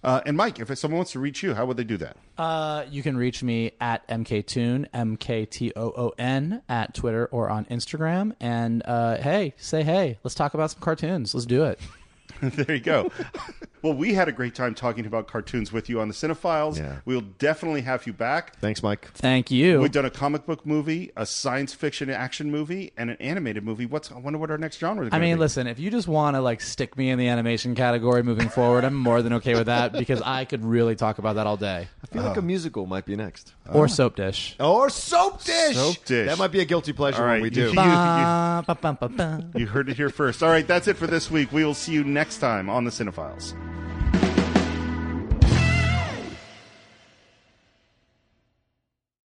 Uh, 0.03 0.21
and 0.25 0.35
Mike, 0.35 0.59
if 0.59 0.75
someone 0.77 0.97
wants 0.97 1.11
to 1.11 1.19
reach 1.19 1.43
you, 1.43 1.53
how 1.53 1.65
would 1.65 1.77
they 1.77 1.83
do 1.83 1.97
that? 1.97 2.17
Uh, 2.37 2.85
you 2.89 3.03
can 3.03 3.15
reach 3.15 3.43
me 3.43 3.71
at 3.79 4.07
mktoon, 4.07 4.87
M 4.93 5.15
K 5.15 5.45
T 5.45 5.71
O 5.75 5.93
O 5.95 6.13
N, 6.17 6.63
at 6.67 6.93
Twitter 6.93 7.27
or 7.27 7.49
on 7.49 7.65
Instagram. 7.65 8.33
And 8.39 8.81
uh, 8.85 9.17
hey, 9.17 9.53
say 9.57 9.83
hey. 9.83 10.17
Let's 10.23 10.35
talk 10.35 10.53
about 10.53 10.71
some 10.71 10.81
cartoons. 10.81 11.35
Let's 11.35 11.45
do 11.45 11.65
it. 11.65 11.79
there 12.41 12.75
you 12.75 12.81
go. 12.81 13.11
well, 13.81 13.93
we 13.93 14.13
had 14.13 14.27
a 14.27 14.31
great 14.31 14.53
time 14.53 14.75
talking 14.75 15.05
about 15.05 15.27
cartoons 15.27 15.71
with 15.71 15.89
you 15.89 15.99
on 15.99 16.07
the 16.07 16.13
Cine-Files. 16.13 16.79
Yeah. 16.79 16.97
We'll 17.05 17.21
definitely 17.21 17.81
have 17.81 18.05
you 18.05 18.13
back. 18.13 18.55
Thanks, 18.57 18.83
Mike. 18.83 19.11
Thank 19.13 19.49
you. 19.49 19.79
We've 19.79 19.91
done 19.91 20.05
a 20.05 20.11
comic 20.11 20.45
book 20.45 20.65
movie, 20.65 21.11
a 21.15 21.25
science 21.25 21.73
fiction 21.73 22.09
action 22.09 22.51
movie, 22.51 22.91
and 22.97 23.09
an 23.09 23.17
animated 23.19 23.63
movie. 23.63 23.85
What's 23.85 24.11
I 24.11 24.19
wonder 24.19 24.37
what 24.37 24.51
our 24.51 24.57
next 24.57 24.77
genre 24.79 25.07
is. 25.07 25.13
I 25.13 25.19
mean, 25.19 25.37
be. 25.37 25.39
listen, 25.39 25.67
if 25.67 25.79
you 25.79 25.89
just 25.89 26.07
want 26.07 26.35
to 26.35 26.41
like 26.41 26.61
stick 26.61 26.95
me 26.97 27.09
in 27.09 27.17
the 27.17 27.27
animation 27.27 27.75
category 27.75 28.23
moving 28.23 28.49
forward, 28.49 28.83
I'm 28.83 28.93
more 28.93 29.21
than 29.21 29.33
okay 29.33 29.55
with 29.55 29.65
that 29.65 29.93
because 29.93 30.21
I 30.21 30.45
could 30.45 30.63
really 30.63 30.95
talk 30.95 31.17
about 31.17 31.35
that 31.35 31.47
all 31.47 31.57
day. 31.57 31.87
I 32.03 32.07
feel 32.07 32.23
like 32.23 32.37
a 32.37 32.39
ah. 32.39 32.43
musical 32.43 32.85
might 32.85 33.05
be 33.05 33.15
next. 33.15 33.53
Or 33.71 33.85
ah. 33.85 33.87
soap 33.87 34.15
dish. 34.15 34.55
Or 34.59 34.89
soap 34.89 35.43
dish. 35.43 35.75
Soap 35.75 36.05
dish. 36.05 36.27
That 36.27 36.37
might 36.37 36.51
be 36.51 36.59
a 36.59 36.65
guilty 36.65 36.93
pleasure 36.93 37.21
All 37.21 37.27
right, 37.27 37.33
when 37.35 37.43
we 37.43 37.49
do. 37.49 37.69
you- 37.69 37.75
ba, 37.75 38.63
ba. 38.67 39.49
You 39.55 39.65
heard 39.67 39.89
it 39.89 39.97
here 39.97 40.09
first. 40.09 40.43
All 40.43 40.49
right, 40.49 40.67
that's 40.67 40.87
it 40.87 40.97
for 40.97 41.07
this 41.07 41.31
week. 41.31 41.51
We 41.51 41.63
will 41.65 41.73
see 41.73 41.93
you 41.93 42.03
next 42.03 42.37
time 42.37 42.69
on 42.69 42.83
the 42.83 42.91
Cine-Files. 42.91 43.55